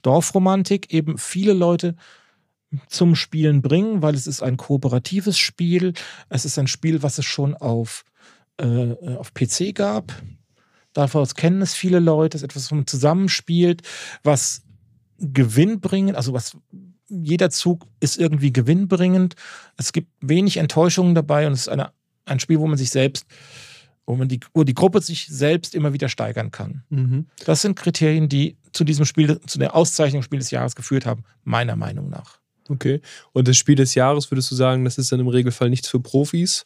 Dorfromantik 0.00 0.92
eben 0.92 1.18
viele 1.18 1.52
Leute 1.52 1.96
zum 2.86 3.16
Spielen 3.16 3.60
bringen, 3.60 4.00
weil 4.00 4.14
es 4.14 4.26
ist 4.26 4.42
ein 4.42 4.56
kooperatives 4.56 5.36
Spiel. 5.36 5.92
Es 6.28 6.44
ist 6.44 6.58
ein 6.58 6.68
Spiel, 6.68 7.02
was 7.02 7.18
es 7.18 7.26
schon 7.26 7.54
auf 7.54 8.04
äh, 8.58 8.92
auf 9.16 9.34
PC 9.34 9.74
gab. 9.74 10.14
Daraus 10.92 11.34
kennen 11.34 11.62
es 11.62 11.74
viele 11.74 12.00
Leute. 12.00 12.36
Es 12.36 12.42
ist 12.42 12.44
etwas, 12.44 12.64
was 12.64 12.72
man 12.72 12.86
zusammenspielt, 12.86 13.82
was 14.22 14.62
gewinnbringend, 15.18 16.16
also 16.16 16.32
was 16.32 16.56
jeder 17.08 17.50
Zug 17.50 17.86
ist 18.00 18.18
irgendwie 18.18 18.52
gewinnbringend. 18.52 19.34
Es 19.76 19.92
gibt 19.92 20.08
wenig 20.20 20.56
Enttäuschungen 20.56 21.14
dabei 21.14 21.46
und 21.46 21.52
es 21.52 21.62
ist 21.62 21.68
eine, 21.68 21.92
ein 22.24 22.40
Spiel, 22.40 22.60
wo 22.60 22.66
man 22.66 22.78
sich 22.78 22.90
selbst, 22.90 23.26
wo 24.06 24.16
man 24.16 24.28
die, 24.28 24.40
wo 24.54 24.64
die 24.64 24.74
Gruppe 24.74 25.00
sich 25.00 25.26
selbst 25.26 25.74
immer 25.74 25.92
wieder 25.92 26.08
steigern 26.08 26.50
kann. 26.50 26.84
Mhm. 26.88 27.26
Das 27.44 27.62
sind 27.62 27.76
Kriterien, 27.76 28.28
die 28.28 28.56
zu 28.72 28.84
diesem 28.84 29.04
Spiel, 29.04 29.40
zu 29.46 29.58
der 29.58 29.74
Auszeichnung 29.74 30.22
Spiel 30.22 30.38
des 30.38 30.50
Jahres 30.50 30.76
geführt 30.76 31.06
haben, 31.06 31.24
meiner 31.44 31.76
Meinung 31.76 32.08
nach. 32.08 32.38
Okay. 32.68 33.00
Und 33.32 33.48
das 33.48 33.56
Spiel 33.56 33.74
des 33.74 33.94
Jahres, 33.96 34.30
würdest 34.30 34.50
du 34.50 34.54
sagen, 34.54 34.84
das 34.84 34.96
ist 34.96 35.10
dann 35.10 35.20
im 35.20 35.28
Regelfall 35.28 35.70
nichts 35.70 35.88
für 35.88 35.98
Profis? 35.98 36.64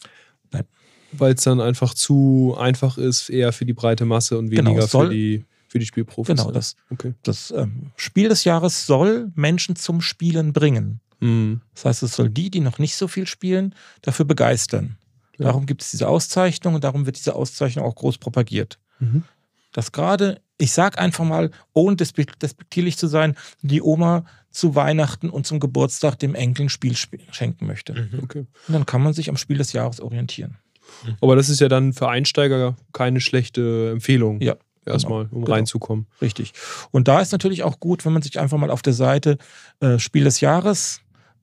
Weil 1.13 1.35
es 1.35 1.43
dann 1.43 1.61
einfach 1.61 1.95
zu 1.95 2.57
einfach 2.59 2.99
ist, 2.99 3.31
eher 3.31 3.53
für 3.53 3.65
die 3.65 3.73
breite 3.73 4.05
Masse 4.05 4.39
und 4.39 4.51
weniger 4.51 4.87
genau, 4.87 4.87
für, 4.87 5.09
die, 5.09 5.45
für 5.69 5.79
die 5.79 5.87
Spielprofis. 5.87 6.37
Genau, 6.37 6.51
das, 6.51 6.77
okay. 6.91 7.15
das 7.23 7.53
ähm, 7.57 7.93
Spiel 7.97 8.29
des 8.29 8.45
Jahres 8.45 8.87
soll 8.87 9.31
Menschen 9.35 9.77
zum 9.77 10.01
Spielen 10.01 10.53
bringen. 10.53 11.01
Mhm. 11.21 11.61
Das 11.75 11.85
heißt, 11.85 12.03
es 12.03 12.17
soll 12.17 12.31
die, 12.31 12.51
die 12.51 12.61
noch 12.61 12.79
nicht 12.79 12.97
so 12.97 13.09
viel 13.09 13.27
spielen, 13.27 13.75
dafür 14.03 14.25
begeistern. 14.25 14.97
Ja. 15.39 15.47
Darum 15.47 15.67
gibt 15.67 15.83
es 15.83 15.91
diese 15.91 16.09
Auszeichnung 16.09 16.75
und 16.75 16.85
darum 16.85 17.07
wird 17.07 17.17
diese 17.17 17.35
Auszeichnung 17.35 17.85
auch 17.85 17.95
groß 17.95 18.19
propagiert. 18.19 18.79
Mhm. 18.99 19.25
Dass 19.73 19.91
gerade, 19.91 20.41
ich 20.59 20.73
sag 20.73 20.99
einfach 20.99 21.25
mal, 21.25 21.51
ohne 21.73 21.97
despektierlich 21.97 22.97
zu 22.97 23.09
sein, 23.09 23.37
die 23.63 23.83
Oma 23.83 24.25
zu 24.51 24.77
Weihnachten 24.77 25.31
und 25.31 25.47
zum 25.47 25.59
Geburtstag 25.59 26.17
dem 26.19 26.37
Enkel 26.37 26.67
ein 26.67 26.69
Spiel 26.69 26.95
schenken 26.95 27.67
möchte. 27.67 27.95
Mhm. 27.95 28.21
Okay. 28.23 28.47
Und 28.69 28.73
dann 28.73 28.87
kann 28.87 29.03
man 29.03 29.13
sich 29.13 29.29
am 29.29 29.37
Spiel 29.37 29.59
des 29.59 29.73
Jahres 29.73 30.01
orientieren. 30.01 30.59
Mhm. 31.05 31.17
Aber 31.21 31.37
das 31.37 31.49
ist 31.49 31.61
ja 31.61 31.69
dann 31.69 31.93
für 31.93 32.09
Einsteiger 32.09 32.77
keine 32.93 33.21
schlechte 33.21 33.91
Empfehlung. 33.93 34.41
Ja. 34.41 34.57
Erstmal, 34.87 35.25
genau, 35.25 35.37
um 35.37 35.45
genau. 35.45 35.57
reinzukommen. 35.57 36.07
Richtig. 36.21 36.53
Und 36.91 37.09
da 37.09 37.21
ist 37.21 37.33
natürlich 37.33 37.63
auch 37.63 37.81
gut, 37.81 38.05
wenn 38.05 38.13
man 38.13 38.21
sich 38.21 38.39
einfach 38.39 38.59
mal 38.59 38.71
auf 38.71 38.83
der 38.83 38.93
Seite 38.93 39.39
äh, 39.81 39.99
Spiel 39.99 40.25
des 40.25 40.41
Jahres 40.41 41.01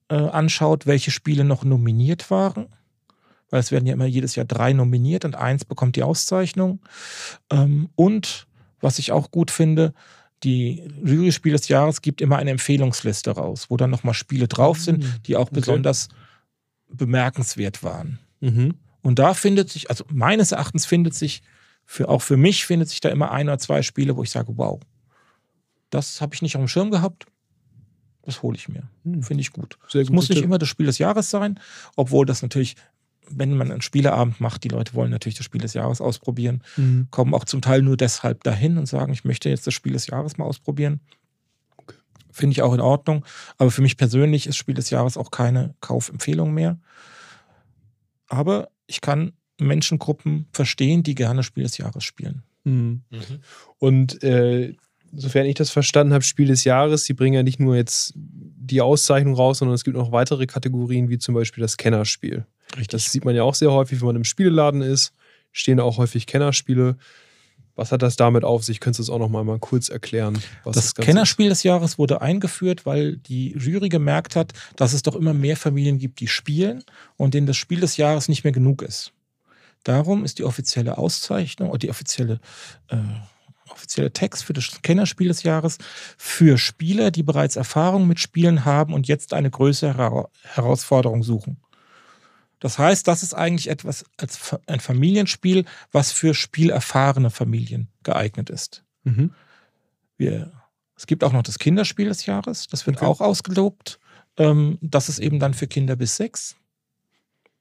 äh, 0.09 0.15
anschaut, 0.15 0.85
welche 0.85 1.09
Spiele 1.09 1.43
noch 1.43 1.63
nominiert 1.63 2.29
waren. 2.29 2.67
Weil 3.49 3.59
es 3.59 3.71
werden 3.71 3.85
ja 3.87 3.93
immer 3.93 4.05
jedes 4.05 4.35
Jahr 4.35 4.45
drei 4.45 4.73
nominiert 4.73 5.25
und 5.25 5.35
eins 5.35 5.65
bekommt 5.65 5.95
die 5.95 6.03
Auszeichnung. 6.03 6.81
Ähm, 7.49 7.89
und 7.95 8.47
was 8.79 8.99
ich 8.99 9.11
auch 9.11 9.31
gut 9.31 9.49
finde, 9.51 9.93
die 10.43 10.83
Jury-Spiel 11.03 11.53
des 11.53 11.67
Jahres 11.67 12.01
gibt 12.01 12.21
immer 12.21 12.37
eine 12.37 12.51
Empfehlungsliste 12.51 13.31
raus, 13.31 13.67
wo 13.69 13.77
dann 13.77 13.89
nochmal 13.89 14.13
Spiele 14.13 14.47
drauf 14.47 14.79
sind, 14.79 15.03
mhm. 15.03 15.13
die 15.25 15.35
auch 15.35 15.47
okay. 15.47 15.55
besonders 15.55 16.09
bemerkenswert 16.89 17.83
waren. 17.83 18.19
Mhm. 18.39 18.75
Und 19.01 19.19
da 19.19 19.33
findet 19.33 19.69
sich, 19.69 19.89
also 19.89 20.05
meines 20.09 20.51
Erachtens 20.51 20.85
findet 20.85 21.13
sich, 21.15 21.41
für, 21.85 22.07
auch 22.09 22.21
für 22.21 22.37
mich 22.37 22.65
findet 22.65 22.89
sich 22.89 23.01
da 23.01 23.09
immer 23.09 23.31
ein 23.31 23.47
oder 23.47 23.57
zwei 23.57 23.81
Spiele, 23.81 24.15
wo 24.15 24.23
ich 24.23 24.29
sage, 24.29 24.53
wow, 24.57 24.79
das 25.89 26.21
habe 26.21 26.35
ich 26.35 26.41
nicht 26.41 26.55
auf 26.55 26.61
dem 26.61 26.67
Schirm 26.67 26.91
gehabt. 26.91 27.25
Das 28.23 28.43
hole 28.43 28.55
ich 28.55 28.69
mir. 28.69 28.83
Hm. 29.03 29.23
Finde 29.23 29.41
ich 29.41 29.51
gut. 29.51 29.77
Es 29.93 30.09
muss 30.09 30.29
nicht 30.29 30.37
Tipp. 30.37 30.45
immer 30.45 30.59
das 30.59 30.69
Spiel 30.69 30.85
des 30.85 30.99
Jahres 30.99 31.29
sein, 31.29 31.59
obwohl 31.95 32.25
das 32.25 32.41
natürlich 32.41 32.75
wenn 33.33 33.55
man 33.55 33.71
einen 33.71 33.81
Spieleabend 33.81 34.41
macht, 34.41 34.63
die 34.63 34.69
Leute 34.69 34.93
wollen 34.93 35.11
natürlich 35.11 35.37
das 35.37 35.45
Spiel 35.45 35.61
des 35.61 35.73
Jahres 35.73 36.01
ausprobieren, 36.01 36.61
Mhm. 36.75 37.07
kommen 37.11 37.33
auch 37.33 37.45
zum 37.45 37.61
Teil 37.61 37.81
nur 37.81 37.95
deshalb 37.97 38.43
dahin 38.43 38.77
und 38.77 38.87
sagen, 38.87 39.13
ich 39.13 39.23
möchte 39.23 39.49
jetzt 39.49 39.65
das 39.67 39.73
Spiel 39.73 39.93
des 39.93 40.07
Jahres 40.07 40.37
mal 40.37 40.45
ausprobieren. 40.45 40.99
Okay. 41.77 41.95
Finde 42.31 42.51
ich 42.53 42.61
auch 42.61 42.73
in 42.73 42.81
Ordnung. 42.81 43.25
Aber 43.57 43.71
für 43.71 43.81
mich 43.81 43.95
persönlich 43.97 44.47
ist 44.47 44.57
Spiel 44.57 44.75
des 44.75 44.89
Jahres 44.89 45.17
auch 45.17 45.31
keine 45.31 45.75
Kaufempfehlung 45.81 46.53
mehr. 46.53 46.77
Aber 48.27 48.69
ich 48.91 48.99
kann 48.99 49.31
Menschengruppen 49.57 50.47
verstehen, 50.51 51.01
die 51.01 51.15
gerne 51.15 51.43
Spiel 51.43 51.63
des 51.63 51.77
Jahres 51.77 52.03
spielen. 52.03 52.43
Mhm. 52.65 53.03
Und 53.77 54.21
äh, 54.21 54.75
sofern 55.13 55.45
ich 55.45 55.55
das 55.55 55.71
verstanden 55.71 56.13
habe, 56.13 56.25
Spiel 56.25 56.47
des 56.47 56.65
Jahres, 56.65 57.05
die 57.05 57.13
bringen 57.13 57.33
ja 57.33 57.43
nicht 57.43 57.59
nur 57.59 57.77
jetzt 57.77 58.13
die 58.15 58.81
Auszeichnung 58.81 59.33
raus, 59.33 59.59
sondern 59.59 59.75
es 59.75 59.85
gibt 59.85 59.95
noch 59.95 60.11
weitere 60.11 60.45
Kategorien, 60.45 61.09
wie 61.09 61.17
zum 61.17 61.35
Beispiel 61.35 61.61
das 61.61 61.77
Kennerspiel. 61.77 62.45
Richtig. 62.73 62.87
Das 62.89 63.11
sieht 63.11 63.23
man 63.23 63.33
ja 63.33 63.43
auch 63.43 63.55
sehr 63.55 63.71
häufig, 63.71 64.01
wenn 64.01 64.07
man 64.07 64.15
im 64.17 64.23
Spieleladen 64.25 64.81
ist, 64.81 65.13
stehen 65.53 65.77
da 65.77 65.83
auch 65.83 65.97
häufig 65.97 66.27
Kennerspiele. 66.27 66.97
Was 67.75 67.91
hat 67.91 68.01
das 68.01 68.15
damit 68.15 68.43
auf 68.43 68.63
sich? 68.63 68.79
Könntest 68.79 68.99
du 68.99 69.03
es 69.03 69.09
auch 69.09 69.19
noch 69.19 69.29
mal, 69.29 69.43
mal 69.43 69.59
kurz 69.59 69.89
erklären? 69.89 70.41
Was 70.63 70.75
das 70.75 70.93
Kennerspiel 70.93 71.49
des 71.49 71.63
Jahres 71.63 71.97
wurde 71.97 72.21
eingeführt, 72.21 72.85
weil 72.85 73.17
die 73.17 73.51
Jury 73.57 73.89
gemerkt 73.89 74.35
hat, 74.35 74.53
dass 74.75 74.93
es 74.93 75.03
doch 75.03 75.15
immer 75.15 75.33
mehr 75.33 75.57
Familien 75.57 75.97
gibt, 75.97 76.19
die 76.19 76.27
spielen 76.27 76.83
und 77.17 77.33
denen 77.33 77.47
das 77.47 77.57
Spiel 77.57 77.79
des 77.79 77.97
Jahres 77.97 78.27
nicht 78.27 78.43
mehr 78.43 78.53
genug 78.53 78.81
ist. 78.81 79.13
Darum 79.83 80.23
ist 80.23 80.39
die 80.39 80.43
offizielle 80.43 80.97
Auszeichnung 80.97 81.69
oder 81.69 81.79
die 81.79 81.89
offizielle, 81.89 82.39
äh, 82.89 82.97
offizielle 83.69 84.11
Text 84.11 84.43
für 84.43 84.53
das 84.53 84.81
Kennerspiel 84.81 85.29
des 85.29 85.43
Jahres 85.43 85.77
für 86.17 86.57
Spieler, 86.57 87.09
die 87.09 87.23
bereits 87.23 87.55
Erfahrung 87.55 88.07
mit 88.07 88.19
Spielen 88.19 88.65
haben 88.65 88.93
und 88.93 89.07
jetzt 89.07 89.33
eine 89.33 89.49
größere 89.49 89.97
Hera 89.97 90.29
Herausforderung 90.43 91.23
suchen. 91.23 91.57
Das 92.61 92.77
heißt, 92.79 93.07
das 93.07 93.23
ist 93.23 93.33
eigentlich 93.33 93.69
etwas 93.69 94.05
als 94.17 94.55
ein 94.67 94.79
Familienspiel, 94.79 95.65
was 95.91 96.11
für 96.13 96.33
spielerfahrene 96.33 97.31
Familien 97.31 97.89
geeignet 98.03 98.49
ist. 98.49 98.83
ist? 99.03 99.17
Mhm. 99.17 99.33
Wir, 100.15 100.53
es 100.95 101.07
gibt 101.07 101.23
auch 101.23 101.33
noch 101.33 101.41
das 101.41 101.57
Kinderspiel 101.57 102.07
des 102.07 102.25
Jahres, 102.27 102.67
das 102.67 102.85
wird 102.85 102.97
Okay. 102.97 103.05
auch 103.07 103.19
ausgelobt. 103.19 103.99
Ähm, 104.37 104.77
das 104.81 105.09
ist 105.09 105.17
eben 105.19 105.39
dann 105.39 105.53
für 105.55 105.67
Kinder 105.67 105.95
bis 105.95 106.15
sechs. 106.15 106.55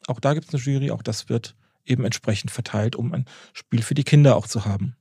Auch 0.07 0.21
da 0.21 0.35
gibt 0.35 0.49
es 0.49 0.55
eine 0.55 0.63
Jury, 0.63 0.91
auch 0.91 1.03
das 1.03 1.29
wird 1.31 1.57
eben 1.87 2.05
entsprechend 2.05 2.51
verteilt, 2.51 2.95
um 2.95 3.13
ein 3.15 3.25
Spiel 3.55 3.83
für 3.83 3.95
die 3.95 4.05
Kinder 4.05 4.37
auch 4.37 4.47
zu 4.47 4.67
haben. 4.67 4.97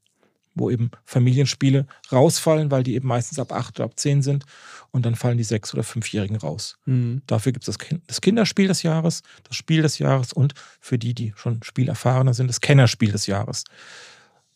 Wo 0.60 0.70
eben 0.70 0.92
Familienspiele 1.06 1.88
rausfallen, 2.12 2.70
weil 2.70 2.84
die 2.84 2.96
eben 2.96 3.08
meistens 3.08 3.40
ab 3.40 3.52
acht 3.52 3.80
oder 3.80 3.86
ab 3.86 3.94
zehn 4.00 4.22
sind 4.22 4.46
und 4.92 5.06
dann 5.06 5.16
fallen 5.16 5.38
die 5.38 5.44
sechs- 5.44 5.74
oder 5.74 5.84
fünfjährigen 5.84 6.36
raus. 6.36 6.78
Mhm. 6.86 7.22
Dafür 7.28 7.52
gibt 7.52 7.68
es 7.68 7.78
das, 7.78 7.80
Kin- 7.80 8.02
das 8.08 8.22
Kinderspiel 8.22 8.68
des 8.68 8.84
Jahres, 8.84 9.22
das 9.48 9.56
Spiel 9.56 9.82
des 9.82 10.00
Jahres 10.00 10.34
und 10.34 10.54
für 10.80 10.98
die, 10.98 11.14
die 11.14 11.34
schon 11.36 11.64
spielerfahrener 11.64 12.34
sind, 12.34 12.48
das 12.48 12.62
Kennerspiel 12.62 13.12
des 13.12 13.26
Jahres. 13.28 13.64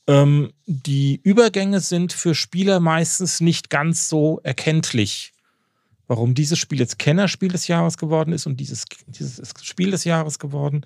Ähm, 0.08 0.52
die 0.66 1.20
Übergänge 1.24 1.80
sind 1.80 2.14
für 2.14 2.36
Spieler 2.36 2.80
meistens 2.80 3.40
nicht 3.40 3.70
ganz 3.70 4.10
so 4.10 4.40
erkenntlich. 4.44 5.33
Warum 6.08 6.34
dieses 6.34 6.60
Spiel 6.60 6.80
jetzt 6.80 7.00
Kennerspiel 7.00 7.50
des 7.50 7.68
Jahres 7.68 7.98
geworden 7.98 8.34
ist 8.34 8.46
und 8.46 8.60
dieses, 8.60 8.86
dieses 9.08 9.42
Spiel 9.62 9.92
des 9.92 10.04
Jahres 10.04 10.38
geworden. 10.38 10.86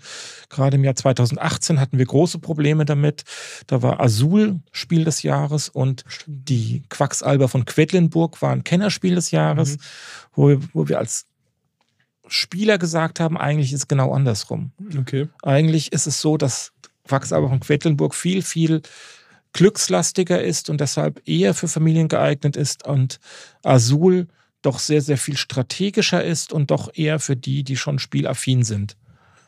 Gerade 0.50 0.78
im 0.78 0.84
Jahr 0.84 0.96
2018 0.96 1.80
hatten 1.80 1.98
wir 1.98 2.06
große 2.06 2.38
Probleme 2.40 2.86
damit. 2.86 3.24
Da 3.66 3.82
war 3.82 4.00
Azul 4.00 4.60
Spiel 4.72 5.06
des 5.06 5.24
Jahres 5.24 5.70
und 5.70 6.06
die 6.28 6.84
Quacksalber 6.90 7.48
von 7.48 7.66
Quedlinburg 7.66 8.42
waren 8.42 8.64
Kennerspiel 8.64 9.16
des 9.16 9.32
Jahres, 9.32 9.78
wo, 10.34 10.50
wir, 10.50 10.60
wo 10.74 10.88
wir 10.88 11.00
als 11.00 11.26
Spieler 12.28 12.78
gesagt 12.78 13.20
haben, 13.20 13.38
eigentlich 13.38 13.74
ist 13.74 13.80
es 13.80 13.88
genau 13.88 14.14
andersrum. 14.14 14.72
Okay. 15.00 15.30
Eigentlich 15.42 15.94
ist 15.94 16.08
es 16.08 16.22
so, 16.22 16.38
dass 16.38 16.74
Quacksalber 17.08 17.50
von 17.50 17.60
Quedlinburg 17.60 18.14
viel, 18.14 18.42
viel 18.42 18.82
glückslastiger 19.54 20.42
ist 20.42 20.70
und 20.70 20.82
deshalb 20.82 21.28
eher 21.28 21.54
für 21.54 21.68
Familien 21.68 22.08
geeignet 22.08 22.56
ist 22.56 22.86
und 22.86 23.20
Azul 23.64 24.28
doch 24.68 24.80
sehr, 24.80 25.02
sehr 25.02 25.18
viel 25.18 25.38
strategischer 25.38 26.24
ist 26.24 26.52
und 26.54 26.70
doch 26.72 26.92
eher 26.94 27.20
für 27.20 27.36
die, 27.36 27.64
die 27.64 27.78
schon 27.78 27.98
spielaffin 28.00 28.64
sind. 28.64 28.96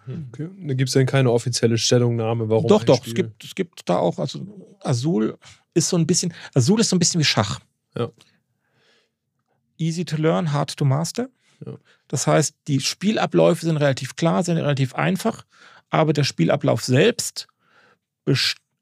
okay. 0.07 0.49
Da 0.67 0.73
gibt 0.73 0.87
es 0.89 0.93
dann 0.93 1.05
keine 1.05 1.29
offizielle 1.31 1.77
Stellungnahme, 1.77 2.49
warum. 2.49 2.67
doch, 2.67 2.83
doch, 2.83 2.99
es 2.99 3.01
Spiel- 3.11 3.13
gibt, 3.15 3.43
es 3.43 3.53
gibt 3.53 3.87
da 3.89 3.97
auch, 3.97 4.17
also 4.17 4.45
Azul 4.81 5.37
ist 5.73 5.89
so 5.89 5.97
ein 5.97 6.07
bisschen, 6.07 6.33
Azul 6.55 6.79
ist 6.79 6.89
so 6.89 6.95
ein 6.95 6.99
bisschen 6.99 7.19
wie 7.19 7.25
Schach. 7.25 7.59
Ja. 7.97 8.09
Easy 9.77 10.03
to 10.05 10.17
learn, 10.17 10.51
hard 10.51 10.75
to 10.77 10.85
master. 10.85 11.29
Ja. 11.65 11.77
Das 12.07 12.27
heißt, 12.27 12.55
die 12.67 12.79
Spielabläufe 12.79 13.65
sind 13.65 13.77
relativ 13.77 14.15
klar, 14.15 14.43
sind 14.43 14.57
relativ 14.57 14.95
einfach, 14.95 15.45
aber 15.89 16.13
der 16.13 16.23
Spielablauf 16.23 16.83
selbst 16.83 17.47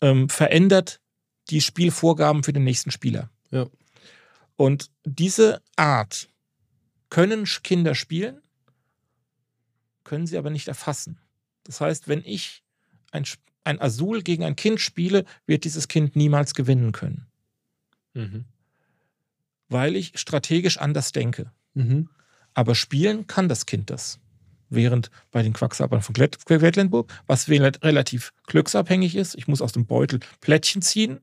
ähm, 0.02 0.30
verändert 0.30 1.00
die 1.50 1.62
Spielvorgaben 1.62 2.44
für 2.44 2.54
den 2.54 2.64
nächsten 2.64 2.92
Spieler. 2.92 3.30
Ja. 3.52 3.66
Und 4.58 4.90
diese 5.06 5.62
Art 5.76 6.28
können 7.10 7.46
Kinder 7.64 7.96
spielen, 7.96 8.42
können 10.04 10.28
sie 10.28 10.38
aber 10.38 10.50
nicht 10.50 10.68
erfassen. 10.68 11.20
Das 11.64 11.80
heißt, 11.80 12.08
wenn 12.08 12.24
ich 12.26 12.64
ein, 13.12 13.26
ein 13.64 13.80
Azul 13.82 14.24
gegen 14.24 14.44
ein 14.44 14.56
Kind 14.56 14.82
spiele, 14.82 15.26
wird 15.46 15.64
dieses 15.64 15.88
Kind 15.88 16.16
niemals 16.16 16.54
gewinnen 16.54 16.92
können, 16.92 17.28
Mhm. 18.14 18.46
weil 19.70 19.96
ich 19.96 20.18
strategisch 20.18 20.78
anders 20.78 21.12
denke. 21.12 21.52
Mhm. 21.74 22.10
Aber 22.54 22.74
spielen 22.74 23.28
kann 23.28 23.48
das 23.48 23.66
Kind 23.68 23.90
das. 23.92 24.20
Während 24.70 25.12
bei 25.32 25.44
den 25.44 25.54
Quacksalbern 25.54 26.02
von 26.02 26.14
Quedlinburg, 26.16 27.14
was 27.28 27.48
relativ 27.84 28.34
glücksabhängig 28.48 29.16
ist, 29.16 29.36
ich 29.36 29.48
muss 29.48 29.62
aus 29.62 29.72
dem 29.72 29.86
Beutel 29.86 30.20
Plättchen 30.42 30.82
ziehen. 30.82 31.20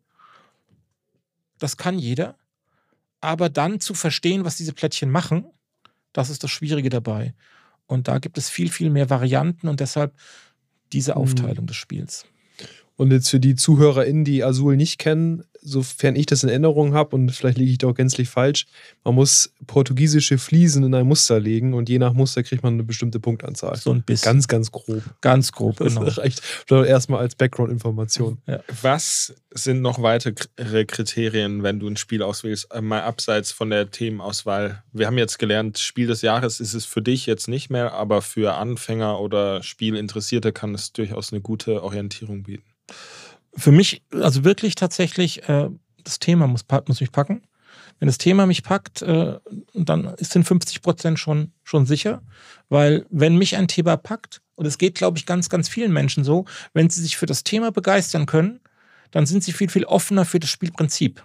Das 1.59 1.77
kann 1.77 1.99
jeder. 1.99 2.39
Aber 3.25 3.49
dann 3.49 3.81
zu 3.81 3.95
verstehen, 3.95 4.45
was 4.45 4.57
diese 4.57 4.73
Plättchen 4.75 5.11
machen, 5.11 5.47
das 6.13 6.31
ist 6.31 6.45
das 6.45 6.51
Schwierige 6.51 6.91
dabei. 6.91 7.35
Und 7.87 8.07
da 8.09 8.19
gibt 8.19 8.39
es 8.39 8.49
viel, 8.51 8.71
viel 8.71 8.91
mehr 8.91 9.11
Varianten 9.11 9.69
und 9.69 9.81
deshalb 9.81 10.15
diese 10.93 11.13
Mhm. 11.13 11.19
Aufteilung 11.19 11.67
des 11.67 11.77
Spiels. 11.77 12.27
Und 12.97 13.11
jetzt 13.11 13.29
für 13.31 13.41
die 13.41 13.57
ZuhörerInnen, 13.57 14.25
die 14.25 14.45
Azul 14.45 14.77
nicht 14.77 14.99
kennen, 14.99 15.43
sofern 15.65 16.15
ich 16.15 16.27
das 16.27 16.43
in 16.43 16.51
Erinnerung 16.51 16.95
habe, 16.95 17.17
und 17.17 17.31
vielleicht 17.31 17.59
liege 17.59 17.73
ich 17.73 17.79
da 17.79 17.89
auch 17.89 17.95
gänzlich 17.95 18.29
falsch, 18.29 18.67
man 19.03 19.15
muss 19.15 19.53
portugiesische 19.67 20.39
Fliesen 20.39 20.85
in 20.85 20.95
ein 20.95 21.07
Muster 21.07 21.41
legen 21.41 21.75
und 21.75 21.89
je 21.89 21.99
nach 21.99 22.13
Muster 22.13 22.43
kriegt 22.43 22.63
man 22.63 22.75
eine 22.75 22.85
bestimmte 22.85 23.19
Punktanzahl. 23.19 23.77
So 23.77 23.91
ein 23.93 24.03
bisschen. 24.03 24.25
Ganz, 24.33 24.47
ganz 24.47 24.71
grob. 24.71 25.03
ganz 25.23 25.53
grob, 25.53 25.79
Das 25.79 25.95
genau. 25.95 26.07
reicht 26.07 26.41
vielleicht 26.41 26.89
erstmal 26.89 27.21
als 27.21 27.35
Background-Information. 27.35 28.39
Was 28.83 29.35
sind 29.53 29.81
noch 29.81 30.03
weitere 30.03 30.35
Kriterien, 30.85 31.63
wenn 31.63 31.81
du 31.81 31.89
ein 31.89 31.97
Spiel 31.97 32.23
auswählst, 32.23 32.73
äh, 32.73 32.81
mal 32.81 33.03
abseits 33.03 33.51
von 33.51 33.71
der 33.71 33.91
Themenauswahl? 33.91 34.83
Wir 34.93 35.07
haben 35.07 35.19
jetzt 35.19 35.39
gelernt, 35.39 35.79
Spiel 35.79 36.07
des 36.07 36.23
Jahres 36.23 36.61
ist 36.61 36.75
es 36.75 36.85
für 36.85 37.03
dich 37.03 37.27
jetzt 37.27 37.49
nicht 37.49 37.71
mehr, 37.71 37.95
aber 37.95 38.21
für 38.21 38.55
Anfänger 38.55 39.19
oder 39.21 39.63
Spielinteressierte 39.63 40.53
kann 40.53 40.75
es 40.75 40.93
durchaus 40.93 41.33
eine 41.33 41.41
gute 41.41 41.83
Orientierung 41.83 42.43
bieten. 42.43 42.65
Für 43.57 43.73
mich, 43.73 44.03
also 44.13 44.45
wirklich 44.45 44.75
tatsächlich, 44.75 45.49
äh, 45.49 45.69
das 46.03 46.19
Thema 46.19 46.47
muss, 46.47 46.65
muss 46.87 47.01
mich 47.01 47.13
packen. 47.13 47.43
Wenn 47.99 48.07
das 48.07 48.19
Thema 48.19 48.47
mich 48.47 48.63
packt, 48.63 49.03
äh, 49.03 49.39
dann 49.73 50.15
sind 50.19 50.45
50 50.45 50.83
Prozent 50.83 51.19
schon, 51.19 51.53
schon 51.63 51.87
sicher. 51.87 52.23
Weil 52.69 53.07
wenn 53.11 53.37
mich 53.37 53.57
ein 53.57 53.69
Thema 53.69 53.97
packt, 53.97 54.41
und 54.57 54.67
es 54.67 54.79
geht, 54.79 54.95
glaube 54.95 55.19
ich, 55.19 55.27
ganz, 55.27 55.49
ganz 55.49 55.69
vielen 55.69 55.93
Menschen 55.93 56.25
so, 56.25 56.45
wenn 56.73 56.89
sie 56.91 57.03
sich 57.03 57.17
für 57.17 57.27
das 57.27 57.43
Thema 57.45 57.73
begeistern 57.73 58.27
können, 58.27 58.61
dann 59.11 59.27
sind 59.27 59.43
sie 59.45 59.53
viel, 59.53 59.69
viel 59.69 59.85
offener 59.85 60.25
für 60.25 60.41
das 60.41 60.51
Spielprinzip. 60.51 61.25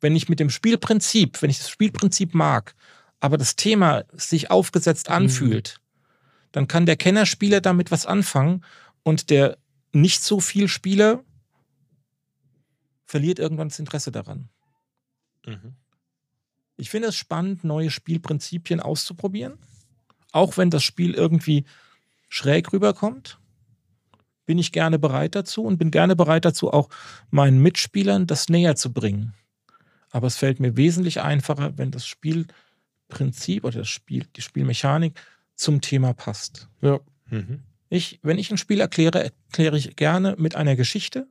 Wenn 0.00 0.16
ich 0.16 0.28
mit 0.28 0.40
dem 0.40 0.50
Spielprinzip, 0.50 1.42
wenn 1.42 1.50
ich 1.50 1.58
das 1.58 1.70
Spielprinzip 1.70 2.34
mag, 2.34 2.74
aber 3.20 3.36
das 3.36 3.56
Thema 3.56 4.04
sich 4.12 4.50
aufgesetzt 4.50 5.08
anfühlt, 5.10 5.80
dann 6.52 6.68
kann 6.68 6.86
der 6.86 6.96
Kennerspieler 6.96 7.60
damit 7.60 7.90
was 7.90 8.06
anfangen 8.06 8.64
und 9.02 9.30
der 9.30 9.58
nicht 9.92 10.22
so 10.22 10.40
viel 10.40 10.68
Spieler 10.68 11.24
verliert 13.04 13.38
irgendwann 13.38 13.68
das 13.68 13.78
Interesse 13.78 14.12
daran. 14.12 14.48
Mhm. 15.46 15.74
Ich 16.76 16.90
finde 16.90 17.08
es 17.08 17.16
spannend, 17.16 17.64
neue 17.64 17.90
Spielprinzipien 17.90 18.80
auszuprobieren. 18.80 19.58
Auch 20.30 20.56
wenn 20.56 20.70
das 20.70 20.84
Spiel 20.84 21.14
irgendwie 21.14 21.64
schräg 22.28 22.72
rüberkommt, 22.72 23.40
bin 24.46 24.58
ich 24.58 24.72
gerne 24.72 24.98
bereit 24.98 25.34
dazu 25.34 25.64
und 25.64 25.78
bin 25.78 25.90
gerne 25.90 26.16
bereit 26.16 26.44
dazu, 26.44 26.72
auch 26.72 26.88
meinen 27.30 27.60
Mitspielern 27.60 28.26
das 28.26 28.48
näher 28.48 28.76
zu 28.76 28.92
bringen. 28.92 29.34
Aber 30.10 30.26
es 30.26 30.36
fällt 30.36 30.60
mir 30.60 30.76
wesentlich 30.76 31.20
einfacher, 31.20 31.76
wenn 31.76 31.90
das 31.90 32.06
Spielprinzip 32.06 33.64
oder 33.64 33.80
das 33.80 33.88
Spiel, 33.88 34.26
die 34.36 34.42
Spielmechanik 34.42 35.20
zum 35.54 35.80
Thema 35.80 36.14
passt. 36.14 36.68
Ja. 36.80 37.00
Mhm. 37.26 37.62
Ich, 37.90 38.18
wenn 38.22 38.38
ich 38.38 38.50
ein 38.50 38.58
Spiel 38.58 38.80
erkläre, 38.80 39.24
erkläre 39.24 39.76
ich 39.76 39.96
gerne 39.96 40.34
mit 40.38 40.54
einer 40.56 40.76
Geschichte, 40.76 41.26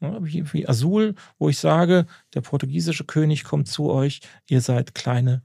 ja, 0.00 0.24
wie, 0.24 0.50
wie 0.52 0.68
Azul, 0.68 1.14
wo 1.38 1.48
ich 1.48 1.58
sage, 1.58 2.06
der 2.34 2.40
portugiesische 2.40 3.04
König 3.04 3.44
kommt 3.44 3.68
zu 3.68 3.90
euch, 3.90 4.20
ihr 4.48 4.60
seid 4.60 4.94
kleine 4.94 5.42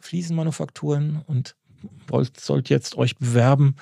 Fliesenmanufakturen 0.00 1.22
und 1.26 1.56
wollt, 2.06 2.38
sollt 2.38 2.68
jetzt 2.68 2.96
euch 2.96 3.16
bewerben, 3.16 3.76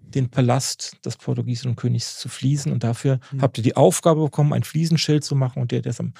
den 0.00 0.30
Palast 0.30 1.04
des 1.04 1.16
portugiesischen 1.16 1.76
Königs 1.76 2.18
zu 2.18 2.28
fließen. 2.28 2.70
Und 2.72 2.84
dafür 2.84 3.18
Mhm. 3.32 3.42
habt 3.42 3.58
ihr 3.58 3.64
die 3.64 3.76
Aufgabe 3.76 4.22
bekommen, 4.22 4.52
ein 4.52 4.62
Fliesenschild 4.62 5.24
zu 5.24 5.34
machen. 5.34 5.60
Und 5.60 5.72
der, 5.72 5.82
der 5.82 5.90
es 5.90 6.00
am 6.00 6.12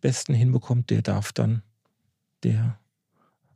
besten 0.00 0.34
hinbekommt, 0.34 0.90
der 0.90 1.02
darf 1.02 1.32
dann 1.32 1.62
der 2.42 2.78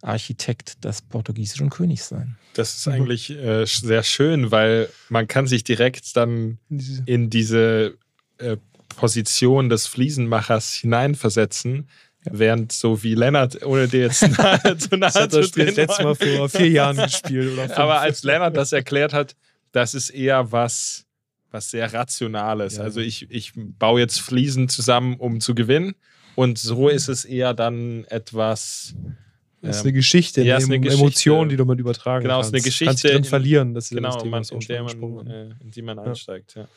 Architekt 0.02 0.84
des 0.84 1.02
portugiesischen 1.02 1.70
Königs 1.70 2.08
sein. 2.08 2.36
Das 2.54 2.74
ist 2.76 2.86
Mhm. 2.86 2.92
eigentlich 2.94 3.30
äh, 3.30 3.66
sehr 3.66 4.02
schön, 4.02 4.50
weil 4.50 4.88
man 5.08 5.28
kann 5.28 5.46
sich 5.46 5.62
direkt 5.64 6.16
dann 6.16 6.58
in 7.06 7.30
diese 7.30 7.96
äh, 8.38 8.56
Position 8.96 9.68
des 9.68 9.86
Fliesenmachers 9.86 10.72
hineinversetzen, 10.74 11.88
während 12.24 12.72
so 12.72 13.02
wie 13.02 13.14
Lennart, 13.14 13.64
ohne 13.64 13.88
dir 13.88 14.00
jetzt 14.02 14.22
nahe, 14.38 14.76
zu 14.78 14.96
nahe 14.96 15.10
Das 15.12 15.14
hat 15.14 15.30
zu 15.32 15.40
das 15.40 15.48
Spiel 15.48 15.64
treten 15.66 15.76
das 15.76 15.86
letzte 15.88 16.02
Mal 16.04 16.14
vor 16.14 16.48
vier 16.48 16.68
Jahren 16.70 16.96
gespielt. 16.96 17.52
Oder 17.52 17.66
fünf. 17.66 17.78
Aber 17.78 18.00
als 18.00 18.22
Lennart 18.24 18.56
das 18.56 18.72
erklärt 18.72 19.12
hat, 19.12 19.36
das 19.72 19.94
ist 19.94 20.10
eher 20.10 20.50
was, 20.52 21.06
was 21.50 21.70
sehr 21.70 21.92
Rationales. 21.92 22.76
Ja. 22.76 22.82
Also 22.82 23.00
ich, 23.00 23.30
ich 23.30 23.52
baue 23.54 24.00
jetzt 24.00 24.20
Fliesen 24.20 24.68
zusammen, 24.68 25.16
um 25.16 25.40
zu 25.40 25.54
gewinnen. 25.54 25.94
Und 26.34 26.58
so 26.58 26.88
ist 26.88 27.08
es 27.08 27.24
eher 27.24 27.54
dann 27.54 28.04
etwas. 28.06 28.94
Das 29.62 29.76
ist 29.76 29.82
ähm, 29.82 29.88
eine 29.88 29.92
Geschichte, 29.94 30.42
ja, 30.42 30.56
eine, 30.56 30.64
ist 30.64 30.70
eine 30.70 30.86
Emotion, 30.88 31.38
Geschichte. 31.40 31.48
die 31.48 31.56
du 31.56 31.64
mal 31.64 31.78
übertragen 31.78 32.22
Genau, 32.22 32.40
es 32.40 32.46
kannst. 32.46 32.48
ist 32.48 32.54
eine 32.54 32.62
Geschichte 32.62 32.84
Kannst 32.86 33.04
drin 33.04 33.16
in- 33.16 33.24
verlieren. 33.24 33.74
Das 33.74 33.84
ist 33.84 33.90
ja 33.90 33.96
genau, 33.96 34.08
das 34.14 34.22
Thema, 34.22 34.36
man, 34.40 34.44
in, 34.50 34.60
der 34.66 34.82
man, 34.82 35.26
äh, 35.26 35.54
in 35.62 35.70
die 35.70 35.82
man 35.82 35.96
Ja. 35.98 36.02
einsteigt. 36.04 36.54
Ja. 36.56 36.68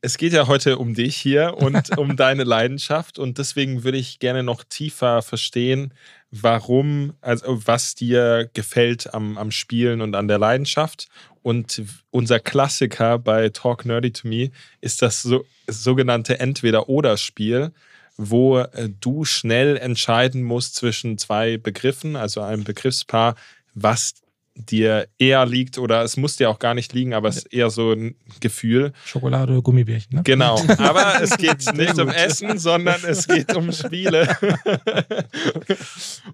Es 0.00 0.16
geht 0.16 0.32
ja 0.32 0.46
heute 0.46 0.78
um 0.78 0.94
dich 0.94 1.16
hier 1.16 1.54
und 1.56 1.74
um 1.98 2.16
deine 2.16 2.44
Leidenschaft 2.44 3.18
und 3.18 3.38
deswegen 3.38 3.82
würde 3.82 3.98
ich 3.98 4.18
gerne 4.20 4.42
noch 4.44 4.62
tiefer 4.62 5.22
verstehen, 5.22 5.92
warum, 6.30 7.14
also 7.20 7.66
was 7.66 7.94
dir 7.94 8.48
gefällt 8.52 9.12
am, 9.14 9.36
am 9.38 9.50
Spielen 9.50 10.00
und 10.00 10.14
an 10.14 10.28
der 10.28 10.38
Leidenschaft. 10.38 11.08
Und 11.42 11.82
unser 12.10 12.40
Klassiker 12.40 13.18
bei 13.18 13.48
Talk 13.48 13.86
Nerdy 13.86 14.12
to 14.12 14.28
Me 14.28 14.50
ist 14.82 15.00
das 15.02 15.22
so, 15.22 15.44
sogenannte 15.66 16.38
Entweder-Oder-Spiel, 16.40 17.72
wo 18.18 18.58
äh, 18.58 18.90
du 19.00 19.24
schnell 19.24 19.78
entscheiden 19.78 20.42
musst 20.42 20.74
zwischen 20.74 21.16
zwei 21.16 21.56
Begriffen, 21.56 22.16
also 22.16 22.42
einem 22.42 22.64
Begriffspaar, 22.64 23.36
was 23.74 24.14
dir 24.58 25.08
eher 25.18 25.46
liegt 25.46 25.78
oder 25.78 26.02
es 26.02 26.16
muss 26.16 26.34
dir 26.36 26.50
auch 26.50 26.58
gar 26.58 26.74
nicht 26.74 26.92
liegen, 26.92 27.14
aber 27.14 27.28
es 27.28 27.36
ist 27.38 27.52
eher 27.52 27.70
so 27.70 27.92
ein 27.92 28.16
Gefühl. 28.40 28.92
Schokolade 29.04 29.52
oder 29.52 29.62
Gummibärchen, 29.62 30.16
ne? 30.16 30.22
Genau, 30.24 30.60
aber 30.78 31.22
es 31.22 31.36
geht 31.36 31.72
nicht 31.74 31.96
um 31.98 32.08
Essen, 32.08 32.58
sondern 32.58 33.00
es 33.06 33.28
geht 33.28 33.54
um 33.54 33.70
Spiele. 33.72 34.28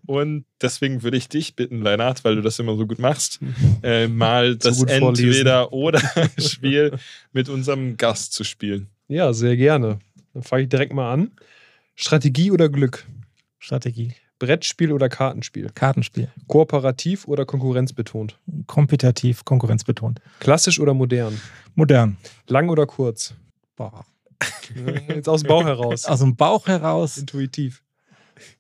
Und 0.07 0.47
deswegen 0.61 1.03
würde 1.03 1.17
ich 1.19 1.29
dich 1.29 1.55
bitten, 1.55 1.83
Lennart, 1.83 2.25
weil 2.25 2.35
du 2.37 2.43
das 2.43 2.59
immer 2.59 2.77
so 2.77 2.87
gut 2.87 2.99
machst, 2.99 3.41
äh, 3.83 4.09
mal 4.09 4.57
das. 4.57 4.83
Entweder-Oder-Spiel 4.83 6.93
mit 7.33 7.51
unserem 7.51 7.99
Gast 7.99 8.33
zu 8.33 8.45
spielen. 8.45 8.89
Ja, 9.09 9.35
sehr 9.35 9.57
gerne. 9.57 9.99
Dann 10.33 10.43
fange 10.43 10.63
ich 10.63 10.71
direkt 10.71 10.95
mal 10.95 11.13
an. 11.13 11.33
Strategie 11.95 12.51
oder 12.51 12.69
Glück? 12.69 13.07
Strategie. 13.59 14.15
Brettspiel 14.39 14.93
oder 14.93 15.09
Kartenspiel? 15.09 15.71
Kartenspiel. 15.75 16.29
Kooperativ 16.49 17.29
oder 17.29 17.47
konkurrenzbetont? 17.47 18.39
Kompetitiv, 18.67 19.45
konkurrenzbetont. 19.45 20.21
Klassisch 20.41 20.81
oder 20.81 20.93
modern? 20.93 21.41
Modern. 21.75 22.17
Lang 22.49 22.69
oder 22.69 22.87
kurz? 22.87 23.35
Boah. 23.77 24.05
Jetzt 25.09 25.29
aus 25.29 25.43
dem 25.43 25.49
Bauch 25.49 25.65
heraus. 25.65 26.05
Aus 26.05 26.19
dem 26.19 26.35
Bauch 26.37 26.67
heraus, 26.67 27.17
Intuitiv. 27.17 27.83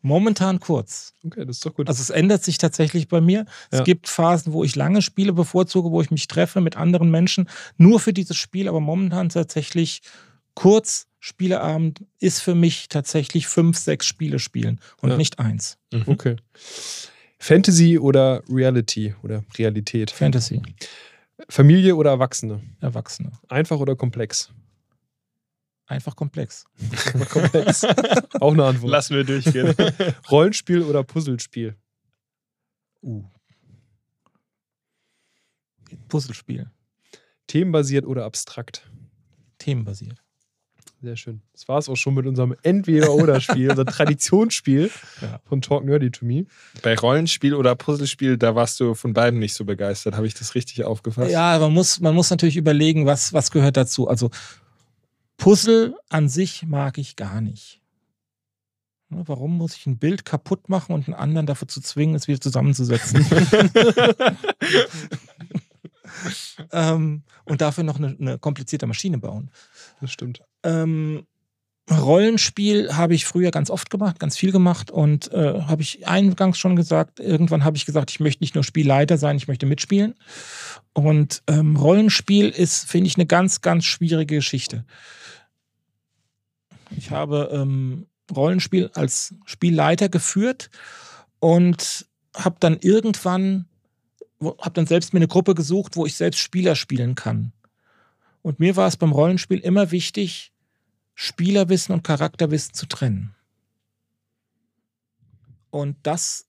momentan 0.00 0.60
kurz. 0.60 1.12
Okay, 1.24 1.44
das 1.44 1.56
ist 1.56 1.66
doch 1.66 1.74
gut. 1.74 1.88
Also 1.88 2.00
es 2.00 2.10
ändert 2.10 2.44
sich 2.44 2.56
tatsächlich 2.58 3.08
bei 3.08 3.20
mir. 3.20 3.44
Es 3.70 3.78
Ja. 3.78 3.84
gibt 3.84 4.08
Phasen, 4.08 4.52
wo 4.52 4.62
ich 4.62 4.76
lange 4.76 5.02
Spiele 5.02 5.32
bevorzuge, 5.32 5.90
wo 5.90 6.00
ich 6.00 6.10
mich 6.12 6.28
treffe 6.28 6.60
mit 6.60 6.76
anderen 6.76 7.10
Menschen, 7.10 7.48
nur 7.76 7.98
für 7.98 8.12
dieses 8.12 8.36
Spiel, 8.36 8.68
aber 8.68 8.80
momentan 8.80 9.28
tatsächlich 9.28 10.02
kurz. 10.54 11.08
Spieleabend 11.26 12.04
ist 12.18 12.40
für 12.40 12.54
mich 12.54 12.90
tatsächlich 12.90 13.46
fünf, 13.46 13.78
sechs 13.78 14.04
Spiele 14.04 14.38
spielen 14.38 14.78
und 15.00 15.08
Ja. 15.08 15.16
nicht 15.16 15.38
eins. 15.38 15.78
okay. 16.04 16.36
Fantasy 17.38 17.98
oder 17.98 18.42
Reality 18.46 19.14
oder 19.22 19.42
Realität? 19.56 20.10
Fantasy, 20.10 20.60
Familie 21.48 21.96
oder 21.96 22.10
Erwachsene? 22.10 22.60
Erwachsene. 22.80 23.32
Einfach 23.48 23.78
oder 23.78 23.96
komplex? 23.96 24.50
Einfach 25.86 26.14
komplex. 26.14 26.66
komplex. 27.30 27.84
Auch 28.40 28.52
eine 28.52 28.64
Antwort. 28.66 28.90
Lassen 28.90 29.16
wir 29.16 29.24
durchgehen. 29.24 29.74
Rollenspiel 30.30 30.82
oder 30.82 31.04
Puzzlespiel? 31.04 31.74
Uh. 33.00 33.24
Puzzlespiel, 36.08 36.70
Themenbasiert 37.46 38.04
oder 38.04 38.26
abstrakt? 38.26 38.90
themenbasiert. 39.56 40.22
Sehr 41.04 41.16
schön. 41.16 41.42
Das 41.52 41.68
war 41.68 41.76
es 41.78 41.88
auch 41.90 41.96
schon 41.96 42.14
mit 42.14 42.26
unserem 42.26 42.54
Entweder-Oder-Spiel, 42.62 43.68
unser 43.70 43.84
Traditionsspiel 43.84 44.90
Ja. 45.20 45.38
von 45.44 45.60
Talk 45.60 45.84
Nerdy 45.84 46.10
to 46.10 46.24
Me. 46.24 46.46
Bei 46.82 46.96
Rollenspiel 46.96 47.52
oder 47.54 47.74
Puzzlespiel, 47.74 48.38
da 48.38 48.54
warst 48.54 48.80
du 48.80 48.94
von 48.94 49.12
beiden 49.12 49.38
nicht 49.38 49.52
so 49.52 49.66
begeistert. 49.66 50.16
Habe 50.16 50.26
ich 50.26 50.32
das 50.32 50.54
richtig 50.54 50.82
aufgefasst? 50.84 51.30
Ja, 51.30 51.58
man 51.58 51.74
muss, 51.74 52.00
man 52.00 52.14
muss 52.14 52.30
natürlich 52.30 52.56
überlegen, 52.56 53.04
was, 53.04 53.34
was 53.34 53.50
gehört 53.50 53.76
dazu. 53.76 54.08
Also 54.08 54.30
Puzzle 55.36 55.94
an 56.08 56.30
sich 56.30 56.62
mag 56.66 56.96
ich 56.96 57.16
gar 57.16 57.42
nicht. 57.42 57.82
Ne, 59.10 59.22
Warum 59.26 59.58
muss 59.58 59.76
ich 59.76 59.84
ein 59.86 59.98
Bild 59.98 60.24
kaputt 60.24 60.70
machen 60.70 60.94
und 60.94 61.06
einen 61.06 61.14
anderen 61.14 61.46
dafür 61.46 61.68
zu 61.68 61.82
zwingen, 61.82 62.14
es 62.14 62.28
wieder 62.28 62.40
zusammenzusetzen? 62.40 63.26
ähm, 66.72 67.22
und 67.44 67.60
dafür 67.60 67.84
noch 67.84 67.98
eine, 67.98 68.16
eine 68.18 68.38
komplizierte 68.38 68.86
Maschine 68.86 69.18
bauen. 69.18 69.50
Das 70.00 70.12
stimmt. 70.12 70.42
Ähm, 70.62 71.26
Rollenspiel 71.90 72.96
habe 72.96 73.14
ich 73.14 73.26
früher 73.26 73.50
ganz 73.50 73.68
oft 73.68 73.90
gemacht, 73.90 74.18
ganz 74.18 74.38
viel 74.38 74.52
gemacht 74.52 74.90
und 74.90 75.30
äh, 75.32 75.60
habe 75.62 75.82
ich 75.82 76.06
eingangs 76.06 76.58
schon 76.58 76.76
gesagt, 76.76 77.20
irgendwann 77.20 77.62
habe 77.64 77.76
ich 77.76 77.84
gesagt, 77.84 78.10
ich 78.10 78.20
möchte 78.20 78.42
nicht 78.42 78.54
nur 78.54 78.64
Spielleiter 78.64 79.18
sein, 79.18 79.36
ich 79.36 79.48
möchte 79.48 79.66
mitspielen. 79.66 80.14
Und 80.94 81.42
ähm, 81.46 81.76
Rollenspiel 81.76 82.48
ist, 82.48 82.88
finde 82.88 83.08
ich, 83.08 83.16
eine 83.16 83.26
ganz, 83.26 83.60
ganz 83.60 83.84
schwierige 83.84 84.36
Geschichte. 84.36 84.86
Ich 86.96 87.10
habe 87.10 87.50
ähm, 87.52 88.06
Rollenspiel 88.34 88.90
als 88.94 89.34
Spielleiter 89.44 90.08
geführt 90.08 90.70
und 91.38 92.06
habe 92.34 92.56
dann 92.60 92.78
irgendwann, 92.80 93.66
habe 94.44 94.72
dann 94.72 94.86
selbst 94.86 95.12
mir 95.12 95.18
eine 95.18 95.28
Gruppe 95.28 95.54
gesucht, 95.54 95.96
wo 95.96 96.06
ich 96.06 96.16
selbst 96.16 96.40
Spieler 96.40 96.76
spielen 96.76 97.14
kann. 97.14 97.52
Und 98.42 98.60
mir 98.60 98.76
war 98.76 98.86
es 98.86 98.96
beim 98.96 99.12
Rollenspiel 99.12 99.58
immer 99.58 99.90
wichtig, 99.90 100.52
Spielerwissen 101.14 101.94
und 101.94 102.04
Charakterwissen 102.04 102.74
zu 102.74 102.86
trennen. 102.86 103.34
Und 105.70 105.96
das, 106.02 106.46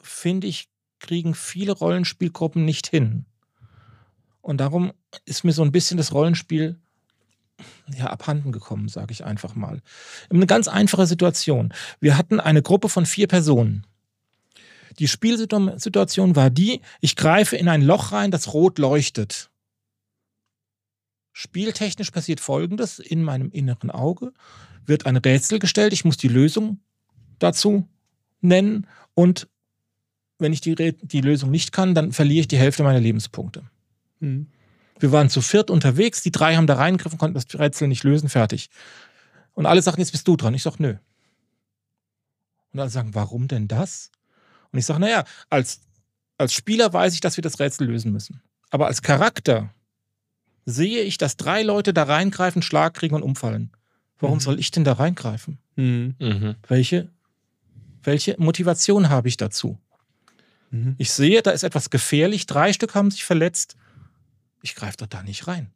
finde 0.00 0.46
ich, 0.46 0.68
kriegen 0.98 1.34
viele 1.34 1.72
Rollenspielgruppen 1.72 2.64
nicht 2.64 2.86
hin. 2.86 3.24
Und 4.42 4.58
darum 4.58 4.92
ist 5.24 5.44
mir 5.44 5.52
so 5.52 5.62
ein 5.62 5.72
bisschen 5.72 5.96
das 5.96 6.12
Rollenspiel 6.12 6.78
ja, 7.94 8.06
abhanden 8.06 8.52
gekommen, 8.52 8.88
sage 8.88 9.12
ich 9.12 9.24
einfach 9.24 9.54
mal. 9.54 9.82
Eine 10.30 10.46
ganz 10.46 10.68
einfache 10.68 11.06
Situation. 11.06 11.72
Wir 12.00 12.16
hatten 12.16 12.40
eine 12.40 12.62
Gruppe 12.62 12.88
von 12.88 13.06
vier 13.06 13.26
Personen. 13.26 13.86
Die 15.00 15.08
Spielsituation 15.08 16.36
war 16.36 16.50
die, 16.50 16.82
ich 17.00 17.16
greife 17.16 17.56
in 17.56 17.68
ein 17.68 17.82
Loch 17.82 18.12
rein, 18.12 18.30
das 18.30 18.52
rot 18.52 18.78
leuchtet. 18.78 19.50
Spieltechnisch 21.32 22.10
passiert 22.10 22.38
Folgendes. 22.38 22.98
In 22.98 23.22
meinem 23.22 23.50
inneren 23.50 23.90
Auge 23.90 24.32
wird 24.84 25.06
ein 25.06 25.16
Rätsel 25.16 25.58
gestellt. 25.58 25.94
Ich 25.94 26.04
muss 26.04 26.18
die 26.18 26.28
Lösung 26.28 26.80
dazu 27.38 27.88
nennen. 28.42 28.86
Und 29.14 29.48
wenn 30.38 30.52
ich 30.52 30.60
die, 30.60 30.74
die 30.74 31.20
Lösung 31.22 31.50
nicht 31.50 31.72
kann, 31.72 31.94
dann 31.94 32.12
verliere 32.12 32.40
ich 32.40 32.48
die 32.48 32.58
Hälfte 32.58 32.82
meiner 32.82 33.00
Lebenspunkte. 33.00 33.62
Mhm. 34.18 34.48
Wir 34.98 35.12
waren 35.12 35.30
zu 35.30 35.40
viert 35.40 35.70
unterwegs. 35.70 36.22
Die 36.22 36.30
drei 36.30 36.56
haben 36.56 36.66
da 36.66 36.74
reingegriffen, 36.74 37.18
konnten 37.18 37.34
das 37.34 37.58
Rätsel 37.58 37.88
nicht 37.88 38.04
lösen. 38.04 38.28
Fertig. 38.28 38.68
Und 39.54 39.64
alle 39.64 39.80
sagen, 39.80 39.98
jetzt 39.98 40.12
bist 40.12 40.28
du 40.28 40.36
dran. 40.36 40.52
Ich 40.52 40.62
sage, 40.62 40.76
nö. 40.78 40.96
Und 42.72 42.80
alle 42.80 42.90
sagen, 42.90 43.14
warum 43.14 43.48
denn 43.48 43.66
das? 43.66 44.10
Und 44.72 44.78
ich 44.78 44.86
sage, 44.86 45.00
naja, 45.00 45.24
als, 45.48 45.80
als 46.38 46.52
Spieler 46.52 46.92
weiß 46.92 47.14
ich, 47.14 47.20
dass 47.20 47.36
wir 47.36 47.42
das 47.42 47.58
Rätsel 47.60 47.86
lösen 47.86 48.12
müssen. 48.12 48.40
Aber 48.70 48.86
als 48.86 49.02
Charakter 49.02 49.70
sehe 50.66 51.02
ich, 51.02 51.18
dass 51.18 51.36
drei 51.36 51.62
Leute 51.62 51.92
da 51.92 52.04
reingreifen, 52.04 52.62
Schlag 52.62 52.94
kriegen 52.94 53.14
und 53.14 53.22
umfallen. 53.22 53.70
Warum 54.18 54.36
Mhm. 54.36 54.40
soll 54.40 54.60
ich 54.60 54.70
denn 54.70 54.84
da 54.84 54.92
reingreifen? 54.92 55.58
Mhm. 55.76 56.14
Mhm. 56.20 56.54
Welche, 56.68 57.08
welche 58.02 58.36
Motivation 58.38 59.08
habe 59.08 59.28
ich 59.28 59.36
dazu? 59.36 59.78
Mhm. 60.70 60.94
Ich 60.98 61.10
sehe, 61.10 61.42
da 61.42 61.50
ist 61.50 61.62
etwas 61.64 61.90
gefährlich, 61.90 62.46
drei 62.46 62.72
Stück 62.72 62.94
haben 62.94 63.10
sich 63.10 63.24
verletzt. 63.24 63.76
Ich 64.62 64.74
greife 64.74 64.98
doch 64.98 65.06
da 65.06 65.22
nicht 65.22 65.48
rein. 65.48 65.70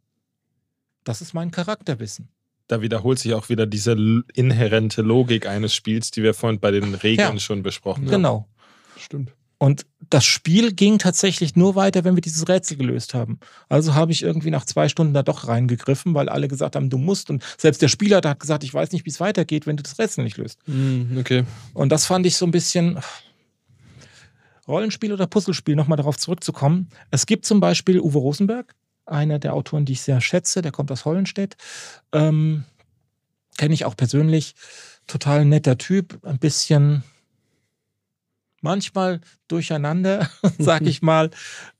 Das 1.03 1.21
ist 1.21 1.35
mein 1.35 1.51
Charakterwissen. 1.51 2.29
Da 2.69 2.81
wiederholt 2.81 3.19
sich 3.19 3.35
auch 3.35 3.49
wieder 3.49 3.67
diese 3.67 3.93
inhärente 4.35 5.03
Logik 5.03 5.47
eines 5.47 5.75
Spiels, 5.75 6.11
die 6.11 6.23
wir 6.23 6.33
vorhin 6.33 6.61
bei 6.61 6.71
den 6.71 6.95
Regeln 6.95 7.35
Ja. 7.35 7.41
schon 7.41 7.63
besprochen 7.63 8.05
Ja. 8.05 8.13
haben. 8.13 8.23
Genau. 8.23 8.49
Stimmt. 8.97 9.33
Und 9.59 9.87
das 10.11 10.25
Spiel 10.25 10.73
ging 10.73 10.99
tatsächlich 10.99 11.57
nur 11.57 11.75
weiter, 11.75 12.05
wenn 12.05 12.17
wir 12.17 12.21
dieses 12.21 12.49
Rätsel 12.49 12.77
gelöst 12.77 13.15
haben. 13.15 13.39
Also 13.69 13.95
habe 13.95 14.13
ich 14.13 14.23
irgendwie 14.23 14.51
nach 14.51 14.65
zwei 14.65 14.89
Stunden 14.89 15.15
da 15.15 15.23
doch 15.23 15.49
reingegriffen, 15.49 16.13
weil 16.13 16.29
alle 16.29 16.49
gesagt 16.49 16.77
haben, 16.77 16.91
du 16.91 16.99
musst. 16.99 17.31
Und 17.31 17.43
selbst 17.57 17.81
der 17.81 17.89
Spieler 17.89 18.21
hat 18.23 18.41
gesagt, 18.41 18.65
ich 18.65 18.75
weiß 18.75 18.93
nicht, 18.93 19.07
wie 19.07 19.11
es 19.11 19.21
weitergeht, 19.21 19.67
wenn 19.67 19.77
du 19.77 19.83
das 19.83 19.99
Rätsel 19.99 20.25
nicht 20.25 20.37
löst. 20.37 20.59
Mm, 20.67 21.17
okay. 21.19 21.45
Und 21.73 21.91
das 21.91 22.05
fand 22.05 22.27
ich 22.27 22.37
so 22.37 22.45
ein 22.45 22.51
bisschen 22.51 22.99
Rollenspiel 24.69 25.13
oder 25.13 25.27
Puzzlespiel, 25.27 25.77
nochmal 25.77 25.97
darauf 25.97 26.19
zurückzukommen. 26.19 26.89
Es 27.11 27.27
gibt 27.27 27.47
zum 27.47 27.61
Beispiel 27.61 28.01
Uwe 28.01 28.19
Rosenberg, 28.19 28.75
einer 29.07 29.39
der 29.39 29.55
Autoren, 29.55 29.85
die 29.85 29.93
ich 29.93 30.03
sehr 30.03 30.21
schätze, 30.21 30.63
der 30.63 30.73
kommt 30.73 30.91
aus 30.91 31.05
Hollenstedt. 31.05 31.57
Ähm, 32.13 32.65
Kenne 33.57 33.75
ich 33.75 33.85
auch 33.85 33.97
persönlich. 33.97 34.55
Total 35.07 35.45
netter 35.45 35.79
Typ, 35.79 36.19
ein 36.25 36.39
bisschen 36.39 37.05
manchmal 38.65 39.21
durcheinander, 39.47 40.29
sag 40.59 40.83
ich 40.83 41.03
mal. 41.03 41.31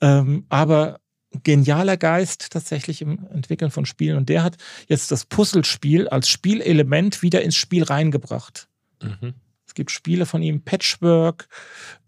Ähm, 0.01 0.47
aber 0.49 1.01
genialer 1.43 1.97
Geist 1.97 2.53
tatsächlich 2.53 3.03
im 3.03 3.27
Entwickeln 3.33 3.73
von 3.73 3.87
Spielen. 3.87 4.17
Und 4.17 4.29
der 4.29 4.45
hat 4.45 4.57
jetzt 4.87 5.11
das 5.11 5.25
Puzzlespiel 5.25 6.07
als 6.07 6.29
Spielelement 6.29 7.23
wieder 7.23 7.43
ins 7.43 7.57
Spiel 7.57 7.83
reingebracht. 7.83 8.69
Mhm. 9.03 9.35
Es 9.67 9.75
gibt 9.75 9.91
Spiele 9.91 10.27
von 10.27 10.43
ihm, 10.43 10.63
Patchwork, 10.63 11.49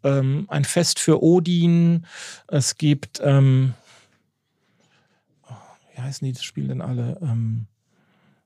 ähm, 0.04 0.46
ein 0.48 0.64
Fest 0.64 1.00
für 1.00 1.20
Odin. 1.22 2.06
Es 2.46 2.76
gibt, 2.76 3.20
ähm, 3.24 3.74
oh, 5.48 5.54
wie 5.92 6.00
heißen 6.00 6.24
die 6.24 6.32
das 6.32 6.44
Spiel 6.44 6.68
denn 6.68 6.82
alle? 6.82 7.18
Ähm, 7.20 7.66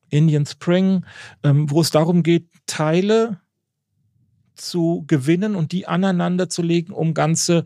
Indian 0.09 0.47
Spring, 0.47 1.05
ähm, 1.43 1.71
wo 1.71 1.81
es 1.83 1.91
darum 1.91 2.23
geht, 2.23 2.49
Teile 2.67 3.41
zu 4.61 5.05
gewinnen 5.07 5.55
und 5.57 5.73
die 5.73 5.87
aneinander 5.87 6.49
zu 6.49 6.63
legen, 6.63 6.93
um 6.93 7.15
ganze 7.15 7.65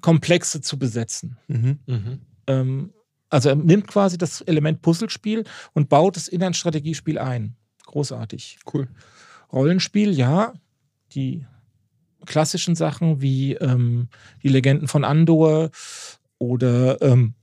Komplexe 0.00 0.60
zu 0.60 0.78
besetzen. 0.78 1.38
Mhm. 1.48 1.78
Mhm. 1.86 2.20
Ähm, 2.46 2.92
also 3.30 3.50
er 3.50 3.56
nimmt 3.56 3.86
quasi 3.86 4.18
das 4.18 4.40
Element 4.42 4.82
Puzzlespiel 4.82 5.44
und 5.74 5.88
baut 5.88 6.16
es 6.16 6.28
in 6.28 6.42
ein 6.42 6.54
Strategiespiel 6.54 7.18
ein. 7.18 7.56
Großartig. 7.86 8.58
Cool. 8.72 8.88
Rollenspiel, 9.52 10.12
ja. 10.12 10.54
Die 11.12 11.46
klassischen 12.26 12.74
Sachen 12.74 13.22
wie 13.22 13.54
ähm, 13.54 14.08
die 14.42 14.48
Legenden 14.48 14.88
von 14.88 15.04
Andor 15.04 15.70
oder 16.38 17.00
ähm, 17.00 17.34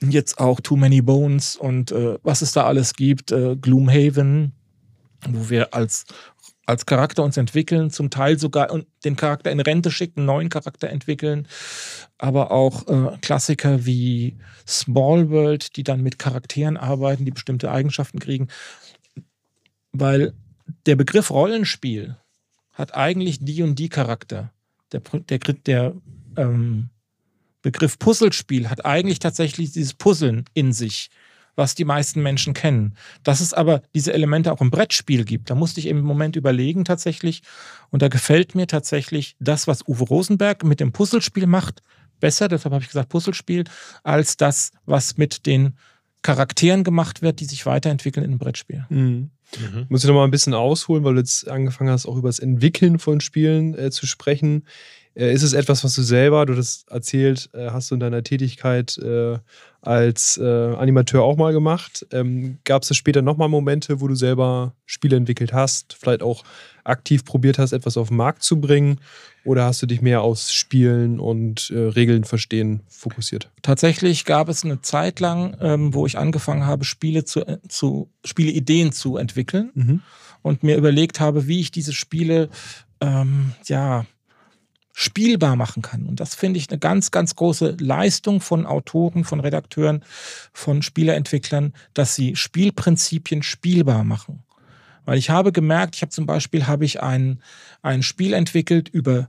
jetzt 0.00 0.38
auch 0.38 0.60
Too 0.60 0.76
Many 0.76 1.02
Bones 1.02 1.56
und 1.56 1.92
äh, 1.92 2.18
was 2.22 2.42
es 2.42 2.52
da 2.52 2.64
alles 2.64 2.94
gibt, 2.94 3.32
äh, 3.32 3.56
Gloomhaven, 3.56 4.52
wo 5.28 5.50
wir 5.50 5.74
als 5.74 6.06
als 6.66 6.84
Charakter 6.84 7.22
uns 7.22 7.36
entwickeln, 7.36 7.90
zum 7.90 8.10
Teil 8.10 8.38
sogar 8.38 8.68
den 9.04 9.16
Charakter 9.16 9.50
in 9.52 9.60
Rente 9.60 9.90
schicken, 9.90 10.20
einen 10.20 10.26
neuen 10.26 10.48
Charakter 10.48 10.90
entwickeln, 10.90 11.46
aber 12.18 12.50
auch 12.50 12.86
äh, 12.88 13.16
Klassiker 13.22 13.86
wie 13.86 14.36
Small 14.66 15.30
World, 15.30 15.76
die 15.76 15.84
dann 15.84 16.02
mit 16.02 16.18
Charakteren 16.18 16.76
arbeiten, 16.76 17.24
die 17.24 17.30
bestimmte 17.30 17.70
Eigenschaften 17.70 18.18
kriegen. 18.18 18.48
Weil 19.92 20.34
der 20.86 20.96
Begriff 20.96 21.30
Rollenspiel 21.30 22.16
hat 22.72 22.94
eigentlich 22.94 23.38
die 23.40 23.62
und 23.62 23.78
die 23.78 23.88
Charakter. 23.88 24.52
Der, 24.92 25.00
der, 25.00 25.38
der 25.38 25.94
ähm, 26.36 26.90
Begriff 27.62 27.98
Puzzlespiel 27.98 28.68
hat 28.70 28.84
eigentlich 28.84 29.18
tatsächlich 29.18 29.72
dieses 29.72 29.94
Puzzeln 29.94 30.44
in 30.54 30.72
sich 30.72 31.10
was 31.56 31.74
die 31.74 31.84
meisten 31.84 32.22
Menschen 32.22 32.54
kennen. 32.54 32.94
Dass 33.24 33.40
es 33.40 33.52
aber 33.52 33.82
diese 33.94 34.12
Elemente 34.12 34.52
auch 34.52 34.60
im 34.60 34.70
Brettspiel 34.70 35.24
gibt, 35.24 35.50
da 35.50 35.54
musste 35.54 35.80
ich 35.80 35.86
im 35.86 36.00
Moment 36.02 36.36
überlegen 36.36 36.84
tatsächlich. 36.84 37.42
Und 37.90 38.02
da 38.02 38.08
gefällt 38.08 38.54
mir 38.54 38.66
tatsächlich 38.66 39.36
das, 39.40 39.66
was 39.66 39.86
Uwe 39.88 40.04
Rosenberg 40.04 40.64
mit 40.64 40.80
dem 40.80 40.92
Puzzlespiel 40.92 41.46
macht, 41.46 41.82
besser, 42.20 42.48
deshalb 42.48 42.72
habe 42.72 42.82
ich 42.82 42.88
gesagt 42.88 43.08
Puzzlespiel, 43.08 43.64
als 44.02 44.36
das, 44.36 44.72
was 44.84 45.16
mit 45.16 45.46
den 45.46 45.74
Charakteren 46.22 46.82
gemacht 46.84 47.22
wird, 47.22 47.40
die 47.40 47.44
sich 47.44 47.66
weiterentwickeln 47.66 48.24
in 48.24 48.30
einem 48.30 48.38
Brettspiel. 48.38 48.84
Mhm. 48.88 49.30
Mhm. 49.58 49.86
Muss 49.88 50.02
ich 50.02 50.08
noch 50.08 50.16
mal 50.16 50.24
ein 50.24 50.30
bisschen 50.30 50.54
ausholen, 50.54 51.04
weil 51.04 51.14
du 51.14 51.20
jetzt 51.20 51.48
angefangen 51.48 51.90
hast, 51.90 52.06
auch 52.06 52.16
über 52.16 52.28
das 52.28 52.40
Entwickeln 52.40 52.98
von 52.98 53.20
Spielen 53.20 53.78
äh, 53.78 53.90
zu 53.90 54.06
sprechen. 54.06 54.64
Äh, 55.14 55.32
ist 55.32 55.42
es 55.42 55.52
etwas, 55.52 55.84
was 55.84 55.94
du 55.94 56.02
selber, 56.02 56.44
du 56.46 56.54
das 56.54 56.84
erzählt, 56.90 57.48
äh, 57.54 57.70
hast 57.70 57.90
du 57.90 57.94
in 57.94 58.00
deiner 58.00 58.22
Tätigkeit 58.22 58.98
äh, 59.86 59.90
als 59.90 60.38
Animateur 60.38 61.22
auch 61.22 61.36
mal 61.36 61.52
gemacht? 61.52 62.06
Ähm, 62.12 62.58
Gab 62.64 62.82
es 62.82 62.96
später 62.96 63.22
nochmal 63.22 63.48
Momente, 63.48 64.00
wo 64.00 64.08
du 64.08 64.14
selber 64.14 64.74
Spiele 64.84 65.16
entwickelt 65.16 65.52
hast, 65.52 65.96
vielleicht 65.98 66.22
auch 66.22 66.44
aktiv 66.84 67.24
probiert 67.24 67.58
hast, 67.58 67.72
etwas 67.72 67.96
auf 67.96 68.08
den 68.08 68.16
Markt 68.16 68.42
zu 68.42 68.60
bringen? 68.60 69.00
Oder 69.44 69.64
hast 69.64 69.80
du 69.80 69.86
dich 69.86 70.02
mehr 70.02 70.22
aus 70.22 70.52
Spielen 70.52 71.20
und 71.20 71.70
äh, 71.70 71.78
Regeln 71.78 72.24
verstehen 72.24 72.82
fokussiert? 72.88 73.50
Tatsächlich 73.62 74.24
gab 74.24 74.48
es 74.48 74.64
eine 74.64 74.80
Zeit 74.80 75.20
lang, 75.20 75.56
ähm, 75.60 75.94
wo 75.94 76.04
ich 76.06 76.18
angefangen 76.18 76.66
habe, 76.66 76.84
Spiele 76.84 77.24
zu, 77.24 77.44
zu 77.68 78.10
Spieleideen 78.24 78.90
zu 78.92 79.16
entwickeln 79.16 79.70
mhm. 79.74 80.00
und 80.42 80.64
mir 80.64 80.76
überlegt 80.76 81.20
habe, 81.20 81.46
wie 81.46 81.60
ich 81.60 81.70
diese 81.70 81.92
Spiele 81.92 82.48
ähm, 83.00 83.52
ja 83.66 84.04
spielbar 84.98 85.56
machen 85.56 85.82
kann. 85.82 86.06
Und 86.06 86.20
das 86.20 86.34
finde 86.34 86.58
ich 86.58 86.70
eine 86.70 86.78
ganz, 86.78 87.10
ganz 87.10 87.36
große 87.36 87.76
Leistung 87.78 88.40
von 88.40 88.64
Autoren, 88.64 89.24
von 89.24 89.40
Redakteuren, 89.40 90.02
von 90.54 90.80
Spieleentwicklern, 90.80 91.74
dass 91.92 92.14
sie 92.14 92.34
Spielprinzipien 92.34 93.42
spielbar 93.42 94.04
machen. 94.04 94.42
Weil 95.04 95.18
ich 95.18 95.28
habe 95.28 95.52
gemerkt, 95.52 95.96
ich 95.96 96.02
habe 96.02 96.12
zum 96.12 96.24
Beispiel 96.24 96.66
habe 96.66 96.86
ich 96.86 97.02
ein, 97.02 97.42
ein 97.82 98.02
Spiel 98.02 98.32
entwickelt 98.32 98.88
über 98.88 99.28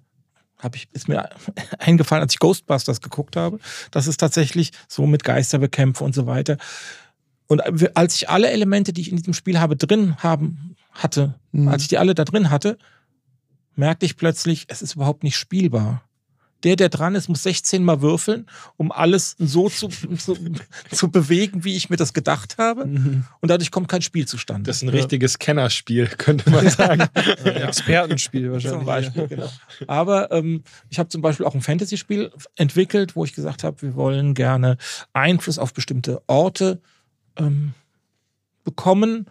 habe 0.57 0.77
ich, 0.77 0.88
ist 0.94 1.10
mir 1.10 1.30
eingefallen, 1.80 2.23
als 2.23 2.35
ich 2.35 2.39
Ghostbusters 2.39 3.02
geguckt 3.02 3.35
habe. 3.35 3.60
Das 3.91 4.07
ist 4.07 4.22
tatsächlich 4.22 4.72
so 4.88 5.06
mit 5.06 5.26
Geisterbekämpfe 5.26 6.02
und 6.02 6.15
so 6.15 6.27
weiter. 6.27 6.56
Und 7.48 7.61
als 7.98 8.15
ich 8.15 8.30
alle 8.30 8.52
Elemente, 8.52 8.94
die 8.94 9.02
ich 9.02 9.11
in 9.11 9.18
diesem 9.18 9.34
Spiel 9.34 9.60
habe, 9.60 9.76
drin 9.76 10.15
haben 10.23 10.77
hatte, 10.94 11.35
mhm. 11.52 11.68
als 11.68 11.81
ich 11.81 11.88
die 11.89 11.98
alle 11.98 12.15
da 12.15 12.23
drin 12.23 12.49
hatte, 12.52 12.77
merkte 13.78 14.06
ich 14.06 14.18
plötzlich, 14.18 14.66
es 14.68 14.82
ist 14.82 14.95
überhaupt 14.95 15.24
nicht 15.24 15.38
spielbar. 15.38 16.04
Der, 16.64 16.76
der 16.76 16.90
dran 16.90 17.14
ist, 17.14 17.30
muss 17.30 17.44
16 17.44 17.84
Mal 17.84 18.02
würfeln, 18.02 18.48
um 18.78 18.91
alles 18.91 19.36
so 19.38 19.70
zu, 19.70 19.90
zu, 19.90 20.36
zu 20.91 21.12
bewegen, 21.12 21.64
wie 21.64 21.76
ich 21.76 21.90
mir 21.90 21.98
das 21.98 22.14
gedacht 22.14 22.58
habe. 22.58 22.86
Mhm. 22.86 23.26
Und 23.41 23.49
dadurch 23.49 23.72
kommt 23.72 23.88
kein 23.88 24.02
Spiel 24.02 24.28
zustande. 24.28 24.68
Das 24.68 24.78
ist 24.78 24.84
ein 24.84 24.90
richtiges 24.90 25.38
Kennerspiel, 25.38 26.08
könnte 26.08 26.49
man 26.49 26.68
sagen. 26.70 27.08
Expertenspiel 27.44 28.52
wahrscheinlich. 28.52 28.80
Zum 28.80 28.86
Beispiel, 28.86 29.28
genau. 29.28 29.49
Aber 29.86 30.32
ähm, 30.32 30.64
ich 30.90 30.98
habe 30.98 31.10
zum 31.10 31.22
Beispiel 31.22 31.45
auch 31.45 31.54
ein 31.54 31.62
Fantasy-Spiel 31.62 32.32
entwickelt, 32.56 33.16
wo 33.16 33.24
ich 33.24 33.34
gesagt 33.34 33.64
habe, 33.64 33.82
wir 33.84 33.95
wollen 33.95 34.34
gerne 34.34 34.78
Einfluss 35.14 35.60
auf 35.60 35.74
bestimmte 35.74 36.24
Orte 36.26 36.82
ähm, 37.38 37.74
bekommen 38.64 39.28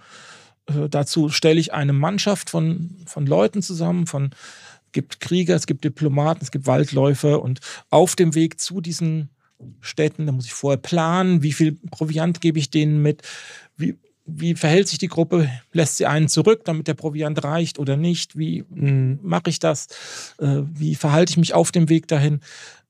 äh, 0.66 0.88
dazu 0.88 1.28
stelle 1.28 1.60
ich 1.60 1.72
eine 1.72 1.92
Mannschaft 1.92 2.50
von, 2.50 2.96
von 3.06 3.26
Leuten 3.26 3.62
zusammen, 3.62 4.06
von 4.06 4.30
es 4.86 4.92
gibt 4.92 5.20
Krieger, 5.20 5.54
es 5.54 5.66
gibt 5.66 5.84
Diplomaten, 5.84 6.42
es 6.42 6.50
gibt 6.50 6.66
Waldläufer 6.66 7.42
und 7.42 7.60
auf 7.90 8.16
dem 8.16 8.34
Weg 8.34 8.60
zu 8.60 8.80
diesen 8.80 9.30
Städten, 9.80 10.26
da 10.26 10.32
muss 10.32 10.46
ich 10.46 10.52
vorher 10.52 10.78
planen, 10.78 11.42
wie 11.42 11.52
viel 11.52 11.72
Proviant 11.90 12.40
gebe 12.40 12.58
ich 12.58 12.70
denen 12.70 13.02
mit, 13.02 13.22
wie, 13.76 13.96
wie 14.26 14.54
verhält 14.54 14.88
sich 14.88 14.98
die 14.98 15.08
Gruppe, 15.08 15.50
lässt 15.72 15.96
sie 15.96 16.06
einen 16.06 16.28
zurück, 16.28 16.64
damit 16.64 16.88
der 16.88 16.94
Proviant 16.94 17.42
reicht 17.44 17.78
oder 17.78 17.96
nicht, 17.96 18.36
wie 18.36 18.64
mhm. 18.68 19.18
mache 19.22 19.50
ich 19.50 19.58
das, 19.58 19.86
äh, 20.38 20.62
wie 20.74 20.94
verhalte 20.94 21.30
ich 21.30 21.36
mich 21.36 21.54
auf 21.54 21.72
dem 21.72 21.88
Weg 21.88 22.08
dahin. 22.08 22.40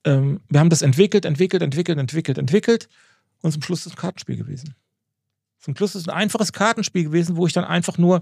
Ähm, 0.03 0.41
wir 0.49 0.59
haben 0.59 0.69
das 0.69 0.81
entwickelt, 0.81 1.25
entwickelt, 1.25 1.61
entwickelt, 1.61 1.99
entwickelt, 1.99 2.37
entwickelt 2.37 2.89
und 3.41 3.51
zum 3.51 3.61
Schluss 3.61 3.81
ist 3.81 3.87
es 3.87 3.91
ein 3.93 3.97
Kartenspiel 3.97 4.37
gewesen. 4.37 4.75
Zum 5.59 5.75
Schluss 5.75 5.95
ist 5.95 6.03
es 6.03 6.07
ein 6.07 6.15
einfaches 6.15 6.53
Kartenspiel 6.53 7.05
gewesen, 7.05 7.35
wo 7.35 7.47
ich 7.47 7.53
dann 7.53 7.65
einfach 7.65 7.97
nur 7.97 8.21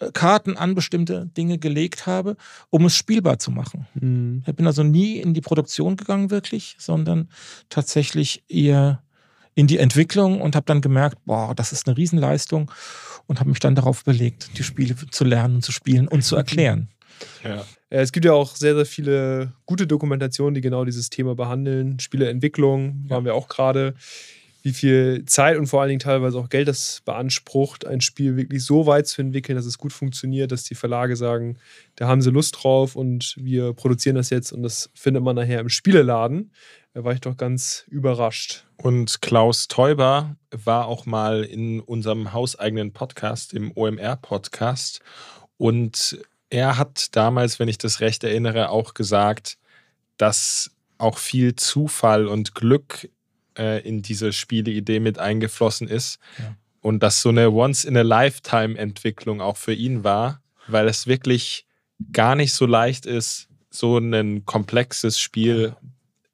äh, 0.00 0.10
Karten 0.12 0.56
an 0.56 0.74
bestimmte 0.74 1.26
Dinge 1.26 1.58
gelegt 1.58 2.06
habe, 2.06 2.36
um 2.70 2.86
es 2.86 2.96
spielbar 2.96 3.38
zu 3.38 3.50
machen. 3.50 3.86
Mhm. 3.94 4.42
Ich 4.46 4.54
bin 4.54 4.66
also 4.66 4.82
nie 4.82 5.18
in 5.18 5.34
die 5.34 5.40
Produktion 5.40 5.96
gegangen, 5.96 6.30
wirklich, 6.30 6.76
sondern 6.78 7.28
tatsächlich 7.68 8.44
eher 8.48 9.02
in 9.54 9.66
die 9.66 9.78
Entwicklung 9.78 10.40
und 10.40 10.56
habe 10.56 10.66
dann 10.66 10.80
gemerkt, 10.80 11.18
boah, 11.26 11.54
das 11.54 11.72
ist 11.72 11.86
eine 11.86 11.96
Riesenleistung 11.96 12.70
und 13.26 13.38
habe 13.38 13.50
mich 13.50 13.60
dann 13.60 13.74
darauf 13.74 14.04
belegt, 14.04 14.56
die 14.56 14.62
Spiele 14.62 14.96
zu 15.10 15.24
lernen, 15.24 15.62
zu 15.62 15.72
spielen 15.72 16.08
und 16.08 16.22
zu 16.22 16.36
erklären. 16.36 16.88
Ja. 17.44 17.64
Es 17.90 18.12
gibt 18.12 18.24
ja 18.24 18.32
auch 18.32 18.56
sehr, 18.56 18.74
sehr 18.74 18.86
viele 18.86 19.52
gute 19.66 19.86
Dokumentationen, 19.86 20.54
die 20.54 20.62
genau 20.62 20.84
dieses 20.84 21.10
Thema 21.10 21.34
behandeln. 21.34 22.00
Spieleentwicklung 22.00 23.04
waren 23.08 23.24
wir 23.24 23.34
auch 23.34 23.48
gerade 23.48 23.94
wie 24.62 24.72
viel 24.72 25.24
Zeit 25.26 25.58
und 25.58 25.66
vor 25.66 25.80
allen 25.80 25.88
Dingen 25.88 26.00
teilweise 26.00 26.38
auch 26.38 26.48
Geld 26.48 26.68
das 26.68 27.02
beansprucht, 27.04 27.84
ein 27.84 28.00
Spiel 28.00 28.36
wirklich 28.36 28.64
so 28.64 28.86
weit 28.86 29.08
zu 29.08 29.20
entwickeln, 29.20 29.56
dass 29.56 29.66
es 29.66 29.76
gut 29.76 29.92
funktioniert, 29.92 30.52
dass 30.52 30.62
die 30.62 30.76
Verlage 30.76 31.16
sagen, 31.16 31.58
da 31.96 32.06
haben 32.06 32.22
sie 32.22 32.30
Lust 32.30 32.56
drauf 32.62 32.94
und 32.94 33.34
wir 33.38 33.72
produzieren 33.72 34.16
das 34.16 34.30
jetzt 34.30 34.52
und 34.52 34.62
das 34.62 34.90
findet 34.94 35.24
man 35.24 35.36
nachher 35.36 35.60
im 35.60 35.68
Spieleladen. 35.68 36.52
Da 36.94 37.04
war 37.04 37.12
ich 37.12 37.20
doch 37.20 37.36
ganz 37.36 37.84
überrascht. 37.88 38.66
Und 38.76 39.22
Klaus 39.22 39.66
Teuber 39.66 40.36
war 40.50 40.86
auch 40.86 41.06
mal 41.06 41.42
in 41.42 41.80
unserem 41.80 42.32
hauseigenen 42.32 42.92
Podcast, 42.92 43.54
im 43.54 43.72
OMR-Podcast. 43.74 45.00
Und 45.56 46.18
er 46.50 46.76
hat 46.76 47.16
damals, 47.16 47.58
wenn 47.58 47.68
ich 47.68 47.78
das 47.78 48.00
recht 48.00 48.24
erinnere, 48.24 48.68
auch 48.68 48.92
gesagt, 48.92 49.56
dass 50.18 50.70
auch 50.98 51.18
viel 51.18 51.56
Zufall 51.56 52.26
und 52.26 52.54
Glück 52.54 53.08
äh, 53.58 53.86
in 53.86 54.02
diese 54.02 54.32
Spieleidee 54.32 55.00
mit 55.00 55.18
eingeflossen 55.18 55.88
ist. 55.88 56.18
Ja. 56.38 56.56
Und 56.80 57.02
dass 57.02 57.22
so 57.22 57.28
eine 57.28 57.50
Once-in-a-Lifetime-Entwicklung 57.50 59.40
auch 59.40 59.56
für 59.56 59.72
ihn 59.72 60.04
war, 60.04 60.42
weil 60.66 60.88
es 60.88 61.06
wirklich 61.06 61.66
gar 62.12 62.34
nicht 62.34 62.52
so 62.52 62.66
leicht 62.66 63.06
ist, 63.06 63.48
so 63.70 63.98
ein 63.98 64.44
komplexes 64.44 65.20
Spiel 65.20 65.76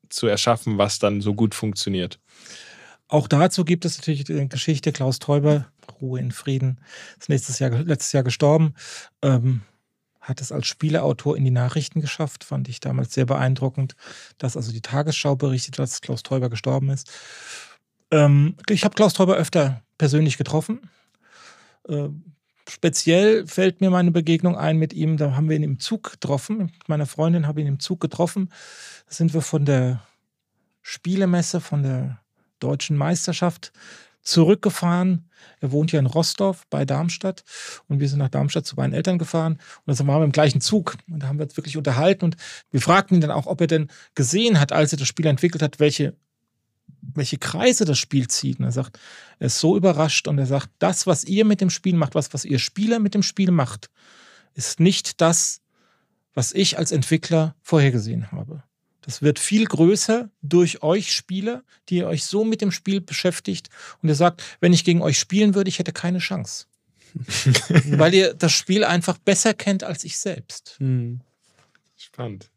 zu 0.09 0.27
erschaffen, 0.27 0.79
was 0.79 0.99
dann 0.99 1.21
so 1.21 1.35
gut 1.35 1.55
funktioniert. 1.55 2.19
Auch 3.09 3.29
dazu 3.29 3.65
gibt 3.65 3.85
es 3.85 3.99
natürlich 3.99 4.25
die 4.25 4.49
Geschichte 4.49 4.93
Klaus 4.93 5.19
Teuber, 5.19 5.71
Ruhe 6.01 6.21
in 6.21 6.31
Frieden, 6.31 6.81
ist 7.19 7.29
nächstes 7.29 7.59
Jahr, 7.59 7.71
letztes 7.71 8.13
Jahr 8.13 8.23
gestorben. 8.23 8.75
Ähm, 9.23 9.63
hat 10.29 10.43
es 10.43 10.53
als 10.53 10.67
Spieleautor 10.67 11.37
in 11.37 11.45
die 11.45 11.51
Nachrichten 11.51 12.01
geschafft, 12.01 12.45
fand 12.45 12.69
ich 12.69 12.81
damals 12.81 13.15
sehr 13.15 13.25
beeindruckend, 13.25 13.97
dass 14.37 14.57
also 14.57 14.73
die 14.73 14.83
Tagesschau 14.83 15.37
berichtet, 15.37 15.79
dass 15.79 16.03
Klaus 16.03 16.23
Teuber 16.23 16.51
gestorben 16.51 16.91
ist. 16.91 17.11
Ähm, 18.11 18.57
ich 18.69 18.85
habe 18.85 18.95
Klaus 18.95 19.15
Teuber 19.15 19.37
öfter 19.37 19.83
persönlich 19.97 20.37
getroffen. 20.37 20.91
Äh, 21.89 22.11
speziell 22.69 23.47
fällt 23.47 23.81
mir 23.81 23.89
meine 23.89 24.11
Begegnung 24.11 24.57
ein 24.57 24.77
mit 24.77 24.93
ihm, 24.93 25.17
da 25.17 25.35
haben 25.35 25.49
wir 25.49 25.57
ihn 25.57 25.63
im 25.63 25.81
Zug 25.81 26.11
getroffen, 26.13 26.59
mit 26.59 26.89
meiner 26.89 27.07
Freundin 27.07 27.47
habe 27.47 27.61
ich 27.61 27.67
ihn 27.67 27.73
im 27.73 27.81
Zug 27.81 28.01
getroffen. 28.01 28.51
Da 29.09 29.15
sind 29.15 29.33
wir 29.33 29.41
von 29.41 29.65
der 29.65 30.03
Spielemesse, 30.83 31.63
von 31.63 31.83
der 31.83 32.21
deutschen 32.61 32.97
Meisterschaft 32.99 33.73
zurückgefahren. 34.23 35.31
Er 35.61 35.73
wohnt 35.73 35.93
ja 35.93 35.99
in 35.99 36.07
Rostorf 36.07 36.67
bei 36.71 36.85
Darmstadt 36.85 37.45
und 37.89 38.01
wir 38.01 38.09
sind 38.09 38.19
nach 38.19 38.29
Darmstadt 38.29 38.67
zu 38.67 38.77
meinen 38.77 38.93
Eltern 38.93 39.19
gefahren 39.19 39.59
und 39.87 39.99
dann 39.99 40.07
waren 40.07 40.21
wir 40.21 40.25
im 40.25 40.33
gleichen 40.33 40.61
Zug 40.61 40.97
und 41.09 41.23
da 41.23 41.29
haben 41.29 41.39
wir 41.39 41.45
uns 41.45 41.57
wirklich 41.57 41.77
unterhalten 41.77 42.25
und 42.25 42.37
wir 42.71 42.81
fragten 42.81 43.17
ihn 43.17 43.21
dann 43.21 43.31
auch, 43.31 43.47
ob 43.47 43.61
er 43.61 43.67
denn 43.67 43.89
gesehen 44.15 44.61
hat, 44.61 44.73
als 44.73 44.93
er 44.93 44.99
das 44.99 45.09
Spiel 45.09 45.27
entwickelt 45.27 45.63
hat, 45.63 45.81
welche 45.81 46.15
welche 47.15 47.39
Kreise 47.39 47.85
das 47.85 47.99
Spiel 47.99 48.29
zieht. 48.29 48.59
Und 48.59 48.67
er 48.67 48.73
sagt, 48.73 48.99
er 49.39 49.47
ist 49.47 49.59
so 49.59 49.77
überrascht 49.77 50.29
und 50.29 50.39
er 50.39 50.47
sagt, 50.47 50.71
das, 50.79 51.07
was 51.07 51.25
ihr 51.25 51.45
mit 51.45 51.61
dem 51.61 51.71
Spiel 51.71 51.95
macht, 51.95 52.15
was, 52.15 52.33
was 52.35 52.45
ihr 52.45 52.59
Spieler 52.59 52.99
mit 52.99 53.15
dem 53.15 53.23
Spiel 53.23 53.51
macht, 53.51 53.91
ist 54.55 54.81
nicht 54.81 55.21
das, 55.21 55.61
was 56.35 56.53
ich 56.53 56.79
als 56.79 56.93
Entwickler 56.93 57.55
vorhergesehen 57.63 58.31
habe. 58.33 58.63
Das 59.09 59.23
wird 59.23 59.39
viel 59.39 59.65
größer 59.65 60.29
durch 60.43 60.83
euch 60.83 61.15
Spieler, 61.15 61.65
die 61.89 61.97
ihr 61.97 62.09
euch 62.09 62.25
so 62.25 62.45
mit 62.45 62.61
dem 62.61 62.71
Spiel 62.71 63.01
beschäftigt. 63.01 63.71
Und 64.03 64.11
ihr 64.11 64.15
sagt, 64.15 64.43
wenn 64.61 64.75
ich 64.75 64.85
gegen 64.85 65.01
euch 65.01 65.19
spielen 65.19 65.55
würde, 65.55 65.71
ich 65.71 65.79
hätte 65.79 65.95
keine 65.95 66.19
Chance. 66.19 66.67
Weil 67.87 68.13
ihr 68.13 68.35
das 68.35 68.53
Spiel 68.53 68.85
einfach 68.85 69.17
besser 69.17 69.55
kennt 69.55 69.83
als 69.83 70.05
ich 70.05 70.19
selbst. 70.19 70.77
Hm. 70.77 71.23
Spannend. 71.97 72.51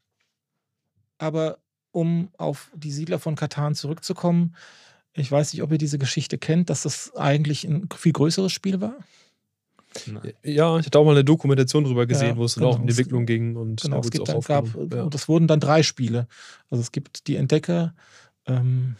Aber 1.19 1.60
um 1.91 2.28
auf 2.38 2.69
die 2.76 2.91
Siedler 2.91 3.19
von 3.19 3.38
Katan 3.38 3.73
zurückzukommen, 3.73 4.57
ich 5.14 5.32
weiß 5.32 5.53
nicht, 5.53 5.64
ob 5.64 5.72
ihr 5.72 5.78
diese 5.78 5.99
Geschichte 5.99 6.38
kennt, 6.38 6.69
dass 6.69 6.82
das 6.82 7.15
eigentlich 7.15 7.64
ein 7.64 7.88
viel 7.95 8.11
größeres 8.11 8.52
Spiel 8.52 8.82
war. 8.82 8.98
Nein. 10.07 10.34
Ja, 10.43 10.77
ich 10.77 10.85
hatte 10.85 10.99
auch 10.99 11.05
mal 11.05 11.11
eine 11.11 11.23
Dokumentation 11.23 11.84
drüber 11.84 12.05
gesehen, 12.05 12.30
ja, 12.30 12.38
wo 12.38 12.45
es 12.45 12.55
genau. 12.55 12.68
dann 12.68 12.76
auch 12.76 12.80
um 12.80 12.88
die 12.88 12.91
Entwicklung 12.91 13.26
ging 13.26 13.55
und 13.55 13.81
genau, 13.81 13.99
es 13.99 14.09
gibt 14.09 14.27
dann, 14.27 14.39
gab, 14.41 14.68
ja. 14.91 15.03
und 15.03 15.13
es 15.13 15.27
wurden 15.27 15.47
dann 15.47 15.59
drei 15.59 15.84
Spiele. 15.84 16.27
Also 16.69 16.81
es 16.81 16.91
gibt 16.91 17.27
die 17.27 17.35
Entdecker, 17.35 17.93
ähm, 18.47 18.95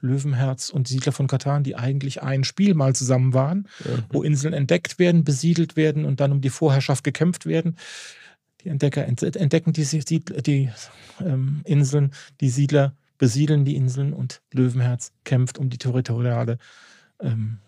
Löwenherz 0.00 0.70
und 0.70 0.88
die 0.88 0.94
Siedler 0.94 1.12
von 1.12 1.26
Katan, 1.26 1.64
die 1.64 1.74
eigentlich 1.74 2.22
ein 2.22 2.44
Spiel 2.44 2.74
mal 2.74 2.94
zusammen 2.94 3.34
waren, 3.34 3.68
ja. 3.84 3.98
wo 4.10 4.22
Inseln 4.22 4.54
entdeckt 4.54 4.98
werden, 4.98 5.24
besiedelt 5.24 5.76
werden 5.76 6.04
und 6.04 6.20
dann 6.20 6.32
um 6.32 6.40
die 6.40 6.50
Vorherrschaft 6.50 7.02
gekämpft 7.02 7.46
werden. 7.46 7.76
Die 8.62 8.68
Entdecker 8.68 9.04
entdecken 9.06 9.72
die, 9.72 9.84
Siedler, 9.84 10.40
die 10.42 10.70
ähm, 11.20 11.62
Inseln, 11.64 12.12
die 12.40 12.48
Siedler 12.48 12.94
besiedeln 13.18 13.64
die 13.64 13.76
Inseln 13.76 14.12
und 14.12 14.40
Löwenherz 14.52 15.12
kämpft 15.24 15.58
um 15.58 15.70
die 15.70 15.78
territoriale 15.78 16.58
ähm, 17.20 17.58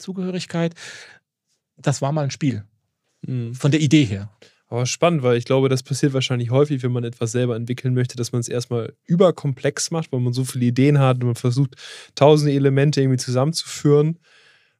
Zugehörigkeit. 0.00 0.74
Das 1.76 2.02
war 2.02 2.12
mal 2.12 2.24
ein 2.24 2.30
Spiel. 2.30 2.64
Mhm. 3.22 3.54
Von 3.54 3.70
der 3.70 3.80
Idee 3.80 4.04
her. 4.04 4.30
Aber 4.70 4.86
spannend, 4.86 5.24
weil 5.24 5.36
ich 5.36 5.44
glaube, 5.44 5.68
das 5.68 5.82
passiert 5.82 6.12
wahrscheinlich 6.12 6.50
häufig, 6.50 6.82
wenn 6.84 6.92
man 6.92 7.02
etwas 7.02 7.32
selber 7.32 7.56
entwickeln 7.56 7.92
möchte, 7.92 8.16
dass 8.16 8.30
man 8.30 8.40
es 8.40 8.48
erstmal 8.48 8.94
überkomplex 9.04 9.90
macht, 9.90 10.12
weil 10.12 10.20
man 10.20 10.32
so 10.32 10.44
viele 10.44 10.66
Ideen 10.66 11.00
hat 11.00 11.16
und 11.16 11.26
man 11.26 11.34
versucht, 11.34 11.74
tausende 12.14 12.52
Elemente 12.52 13.00
irgendwie 13.00 13.18
zusammenzuführen. 13.18 14.20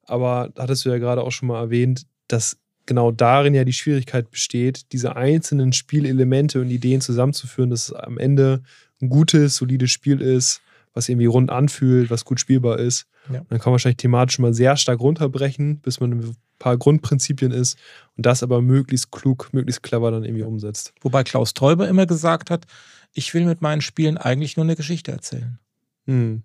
Aber 0.04 0.50
da 0.54 0.62
hattest 0.62 0.84
du 0.84 0.90
ja 0.90 0.98
gerade 0.98 1.22
auch 1.22 1.32
schon 1.32 1.48
mal 1.48 1.60
erwähnt, 1.60 2.06
dass 2.28 2.56
genau 2.86 3.10
darin 3.10 3.54
ja 3.54 3.64
die 3.64 3.72
Schwierigkeit 3.72 4.30
besteht, 4.30 4.92
diese 4.92 5.16
einzelnen 5.16 5.72
Spielelemente 5.72 6.60
und 6.60 6.70
Ideen 6.70 7.00
zusammenzuführen, 7.00 7.70
dass 7.70 7.88
es 7.88 7.92
am 7.92 8.16
Ende 8.16 8.62
ein 9.02 9.08
gutes, 9.08 9.56
solides 9.56 9.90
Spiel 9.90 10.20
ist, 10.20 10.60
was 10.94 11.08
irgendwie 11.08 11.26
rund 11.26 11.50
anfühlt, 11.50 12.10
was 12.10 12.24
gut 12.24 12.40
spielbar 12.40 12.78
ist. 12.78 13.06
Ja. 13.32 13.42
Dann 13.48 13.58
kann 13.58 13.70
man 13.70 13.72
wahrscheinlich 13.72 13.98
thematisch 13.98 14.38
mal 14.38 14.54
sehr 14.54 14.76
stark 14.76 15.00
runterbrechen, 15.00 15.80
bis 15.80 16.00
man 16.00 16.12
ein 16.12 16.36
paar 16.58 16.76
Grundprinzipien 16.76 17.52
ist 17.52 17.78
und 18.16 18.26
das 18.26 18.42
aber 18.42 18.60
möglichst 18.60 19.10
klug, 19.10 19.50
möglichst 19.52 19.82
clever 19.82 20.10
dann 20.10 20.24
irgendwie 20.24 20.44
umsetzt. 20.44 20.92
Wobei 21.00 21.24
Klaus 21.24 21.54
Teuber 21.54 21.88
immer 21.88 22.06
gesagt 22.06 22.50
hat, 22.50 22.66
ich 23.12 23.32
will 23.34 23.44
mit 23.44 23.60
meinen 23.60 23.80
Spielen 23.80 24.18
eigentlich 24.18 24.56
nur 24.56 24.64
eine 24.64 24.76
Geschichte 24.76 25.12
erzählen. 25.12 25.58
Hm. 26.06 26.42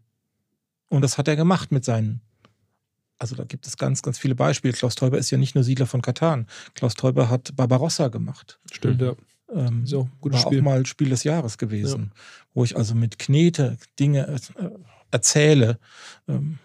Und 0.89 1.01
das 1.01 1.17
hat 1.17 1.27
er 1.27 1.35
gemacht 1.35 1.71
mit 1.71 1.83
seinen. 1.85 2.21
Also 3.17 3.35
da 3.35 3.43
gibt 3.45 3.65
es 3.65 3.77
ganz, 3.77 4.01
ganz 4.01 4.19
viele 4.19 4.35
Beispiele. 4.35 4.73
Klaus 4.73 4.95
Teuber 4.95 5.17
ist 5.17 5.31
ja 5.31 5.37
nicht 5.37 5.55
nur 5.55 5.63
Siedler 5.63 5.87
von 5.87 6.01
Katan. 6.01 6.47
Klaus 6.73 6.95
Teuber 6.95 7.29
hat 7.29 7.55
Barbarossa 7.55 8.09
gemacht. 8.09 8.59
Stimmt, 8.71 9.01
mhm. 9.01 9.07
ja. 9.07 9.13
Ähm, 9.53 9.85
so, 9.85 10.09
gutes 10.21 10.43
war 10.43 10.51
Spiel. 10.51 10.59
auch 10.59 10.63
mal 10.63 10.85
Spiel 10.85 11.09
des 11.09 11.23
Jahres 11.23 11.57
gewesen, 11.57 12.11
ja. 12.13 12.21
wo 12.53 12.63
ich 12.63 12.75
also 12.75 12.95
mit 12.95 13.19
Knete 13.19 13.77
Dinge 13.99 14.27
äh, 14.27 14.69
erzähle. 15.11 15.79
Ähm, 16.27 16.59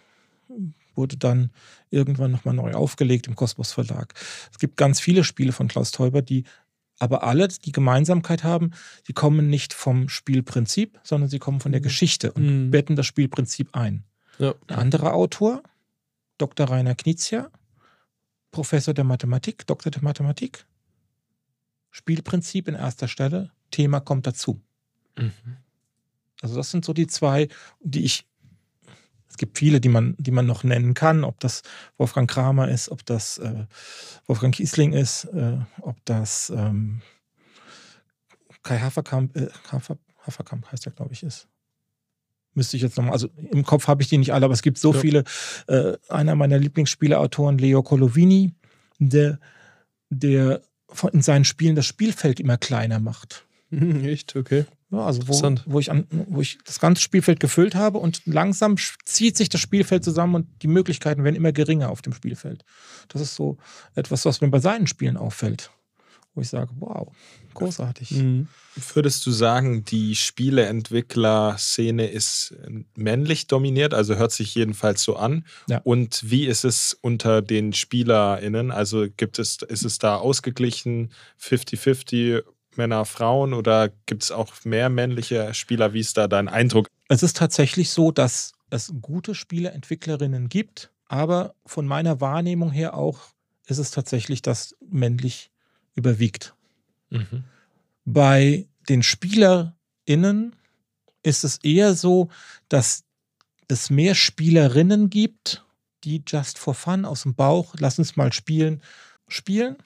wurde 0.94 1.16
dann 1.16 1.51
irgendwann 1.90 2.31
nochmal 2.31 2.55
neu 2.55 2.74
aufgelegt 2.74 3.27
im 3.27 3.36
Kosmos 3.36 3.73
Verlag. 3.73 4.15
Es 4.52 4.59
gibt 4.59 4.77
ganz 4.77 5.01
viele 5.01 5.24
Spiele 5.24 5.52
von 5.52 5.69
Klaus 5.69 5.93
Teuber, 5.93 6.20
die 6.23 6.44
aber 6.98 7.23
alle 7.24 7.48
die 7.48 7.73
Gemeinsamkeit 7.73 8.44
haben, 8.44 8.73
die 9.09 9.15
kommen 9.15 9.48
nicht 9.48 9.73
vom 9.73 10.09
Spielprinzip, 10.09 11.01
sondern 11.02 11.31
sie 11.31 11.39
kommen 11.39 11.61
von 11.61 11.73
der 11.73 11.81
mhm. 11.81 11.85
Geschichte 11.85 12.32
und 12.32 12.66
mhm. 12.66 12.70
betten 12.70 12.94
das 12.94 13.07
Spielprinzip 13.07 13.74
ein. 13.74 14.05
Ja. 14.39 14.55
Ein 14.69 14.77
anderer 14.77 15.15
Autor, 15.15 15.62
Dr. 16.39 16.69
Rainer 16.69 16.94
Knizia, 16.94 17.51
Professor 18.51 18.93
der 18.93 19.05
Mathematik, 19.05 19.66
Doktor 19.66 19.90
der 19.90 20.02
Mathematik, 20.02 20.66
Spielprinzip 21.91 22.69
in 22.69 22.75
erster 22.75 23.09
Stelle, 23.09 23.51
Thema 23.71 24.01
kommt 24.01 24.27
dazu. 24.27 24.61
Mhm. 25.17 25.33
Also 26.43 26.57
das 26.57 26.71
sind 26.71 26.85
so 26.85 26.93
die 26.93 27.07
zwei, 27.07 27.49
die 27.81 28.05
ich, 28.05 28.27
es 29.29 29.37
gibt 29.37 29.59
viele, 29.59 29.81
die 29.81 29.89
man, 29.89 30.15
die 30.19 30.31
man 30.31 30.47
noch 30.47 30.65
nennen 30.65 30.95
kann, 30.95 31.25
ob 31.25 31.41
das 31.41 31.62
Wolfgang 31.99 32.29
Kramer 32.29 32.69
ist, 32.69 32.89
ob 32.91 33.05
das 33.05 33.39
äh, 33.39 33.67
Wolfgang 34.27 34.55
Kiesling 34.55 34.93
ist, 34.93 35.25
äh, 35.25 35.59
ob 35.83 35.97
das 36.05 36.51
ähm, 36.51 37.03
Kai 38.62 38.79
Haferkamp, 38.79 39.37
äh, 39.37 39.49
Hafer, 39.71 39.99
Haferkamp 40.19 40.71
heißt 40.71 40.87
er, 40.87 40.93
glaube 40.93 41.12
ich, 41.12 41.23
ist. 41.23 41.49
Müsste 42.55 42.77
ich 42.77 42.83
jetzt 42.83 42.97
nochmal, 42.97 43.12
also 43.12 43.29
im 43.53 43.65
Kopf 43.65 43.87
habe 43.87 44.03
ich 44.03 44.09
die 44.09 44.19
nicht 44.19 44.33
alle, 44.33 44.45
aber 44.45 44.55
es 44.55 44.62
gibt 44.62 44.79
so 44.79 44.93
ja. 44.93 45.01
viele. 45.01 45.25
Äh, 45.69 45.97
einer 46.09 46.35
meiner 46.35 46.59
Lieblingsspieleautoren, 46.59 47.59
Leo 47.59 47.83
Colovini, 47.83 48.53
der, 48.99 49.39
der 50.11 50.61
in 51.12 51.23
seinen 51.23 51.45
Spielen 51.45 51.77
das 51.77 51.87
Spielfeld 51.87 52.41
immer 52.41 52.57
kleiner 52.57 53.01
macht. 53.01 53.47
Echt? 53.71 54.37
Okay. 54.37 54.65
Ja, 54.91 55.07
also 55.07 55.29
wo, 55.29 55.57
wo, 55.67 55.79
ich 55.79 55.91
an, 55.91 56.07
wo 56.11 56.41
ich 56.41 56.59
das 56.65 56.81
ganze 56.81 57.01
Spielfeld 57.01 57.39
gefüllt 57.39 57.77
habe 57.77 57.99
und 57.99 58.23
langsam 58.27 58.75
zieht 59.05 59.37
sich 59.37 59.49
das 59.49 59.61
Spielfeld 59.61 60.03
zusammen 60.03 60.35
und 60.35 60.62
die 60.62 60.67
Möglichkeiten 60.67 61.23
werden 61.23 61.37
immer 61.37 61.53
geringer 61.53 61.91
auf 61.91 62.03
dem 62.03 62.12
Spielfeld. 62.12 62.65
Das 63.09 63.23
ist 63.23 63.37
so 63.37 63.57
etwas, 63.95 64.25
was 64.25 64.41
mir 64.41 64.49
bei 64.49 64.59
seinen 64.59 64.89
Spielen 64.89 65.17
auffällt 65.17 65.71
wo 66.35 66.40
ich 66.40 66.48
sage, 66.48 66.70
wow, 66.78 67.09
großartig. 67.55 68.12
Mhm. 68.12 68.48
Würdest 68.94 69.27
du 69.27 69.31
sagen, 69.31 69.85
die 69.85 70.15
Spieleentwickler-Szene 70.15 72.07
ist 72.07 72.55
männlich 72.94 73.48
dominiert? 73.48 73.94
Also 73.94 74.15
hört 74.15 74.32
sich 74.32 74.55
jedenfalls 74.55 75.02
so 75.02 75.16
an. 75.16 75.44
Ja. 75.69 75.81
Und 75.82 76.31
wie 76.31 76.47
ist 76.47 76.65
es 76.65 76.97
unter 77.01 77.43
den 77.43 77.73
SpielerInnen? 77.73 78.70
Also 78.70 79.07
gibt 79.16 79.39
es, 79.39 79.59
ist 79.62 79.85
es 79.85 79.98
da 79.98 80.16
ausgeglichen 80.16 81.11
50-50 81.40 82.44
Männer, 82.77 83.05
Frauen 83.05 83.52
oder 83.52 83.90
gibt 84.07 84.23
es 84.23 84.31
auch 84.31 84.52
mehr 84.65 84.89
männliche 84.89 85.52
Spieler? 85.55 85.93
Wie 85.93 86.01
ist 86.01 86.16
da 86.16 86.28
dein 86.28 86.48
Eindruck? 86.48 86.86
Es 87.09 87.23
ist 87.23 87.36
tatsächlich 87.36 87.90
so, 87.90 88.12
dass 88.12 88.52
es 88.70 88.93
gute 89.02 89.35
Spieleentwicklerinnen 89.35 90.48
gibt, 90.48 90.93
aber 91.07 91.55
von 91.66 91.86
meiner 91.86 92.20
Wahrnehmung 92.20 92.70
her 92.70 92.94
auch 92.94 93.19
ist 93.66 93.78
es 93.78 93.90
tatsächlich 93.90 94.43
das 94.43 94.77
männlich 94.89 95.51
überwiegt. 95.95 96.55
Mhm. 97.11 97.45
Bei 98.05 98.67
den 98.89 99.03
SpielerInnen 99.03 100.57
ist 101.23 101.45
es 101.45 101.59
eher 101.59 101.95
so, 101.95 102.29
dass 102.69 103.05
es 103.69 103.91
mehr 103.91 104.15
Spielerinnen 104.15 105.11
gibt, 105.11 105.65
die 106.05 106.23
just 106.27 106.59
for 106.59 106.75
fun 106.75 107.05
aus 107.05 107.23
dem 107.23 107.35
Bauch, 107.35 107.75
lass 107.79 107.99
uns 107.99 108.17
mal 108.17 108.33
spielen, 108.33 108.83
spielen. 109.29 109.77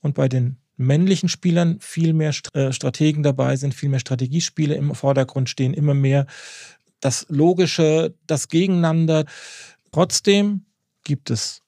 Und 0.00 0.14
bei 0.14 0.28
den 0.28 0.56
männlichen 0.76 1.28
Spielern 1.28 1.80
viel 1.80 2.12
mehr 2.12 2.34
äh, 2.52 2.72
Strategen 2.72 3.22
dabei 3.22 3.56
sind, 3.56 3.74
viel 3.74 3.88
mehr 3.88 4.00
Strategiespiele 4.00 4.74
im 4.74 4.94
Vordergrund 4.94 5.48
stehen, 5.48 5.74
immer 5.74 5.94
mehr 5.94 6.26
das 7.00 7.26
Logische, 7.28 8.14
das 8.26 8.48
Gegeneinander. 8.48 9.24
Trotzdem 9.92 10.64
gibt 11.04 11.30
es 11.30 11.62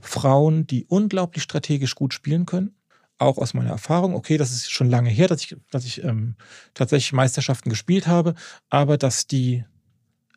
Frauen, 0.00 0.66
die 0.66 0.84
unglaublich 0.86 1.42
strategisch 1.42 1.94
gut 1.94 2.12
spielen 2.12 2.46
können. 2.46 2.74
Auch 3.22 3.38
aus 3.38 3.54
meiner 3.54 3.70
Erfahrung. 3.70 4.14
Okay, 4.14 4.36
das 4.36 4.52
ist 4.52 4.70
schon 4.70 4.90
lange 4.90 5.10
her, 5.10 5.28
dass 5.28 5.42
ich, 5.42 5.56
dass 5.70 5.84
ich 5.84 6.02
ähm, 6.02 6.34
tatsächlich 6.74 7.12
Meisterschaften 7.12 7.70
gespielt 7.70 8.06
habe, 8.06 8.34
aber 8.68 8.98
dass 8.98 9.26
die 9.26 9.64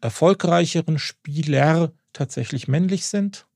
erfolgreicheren 0.02 1.00
Spieler 1.00 1.92
tatsächlich 2.14 2.68
männlich 2.68 3.08
sind 3.08 3.48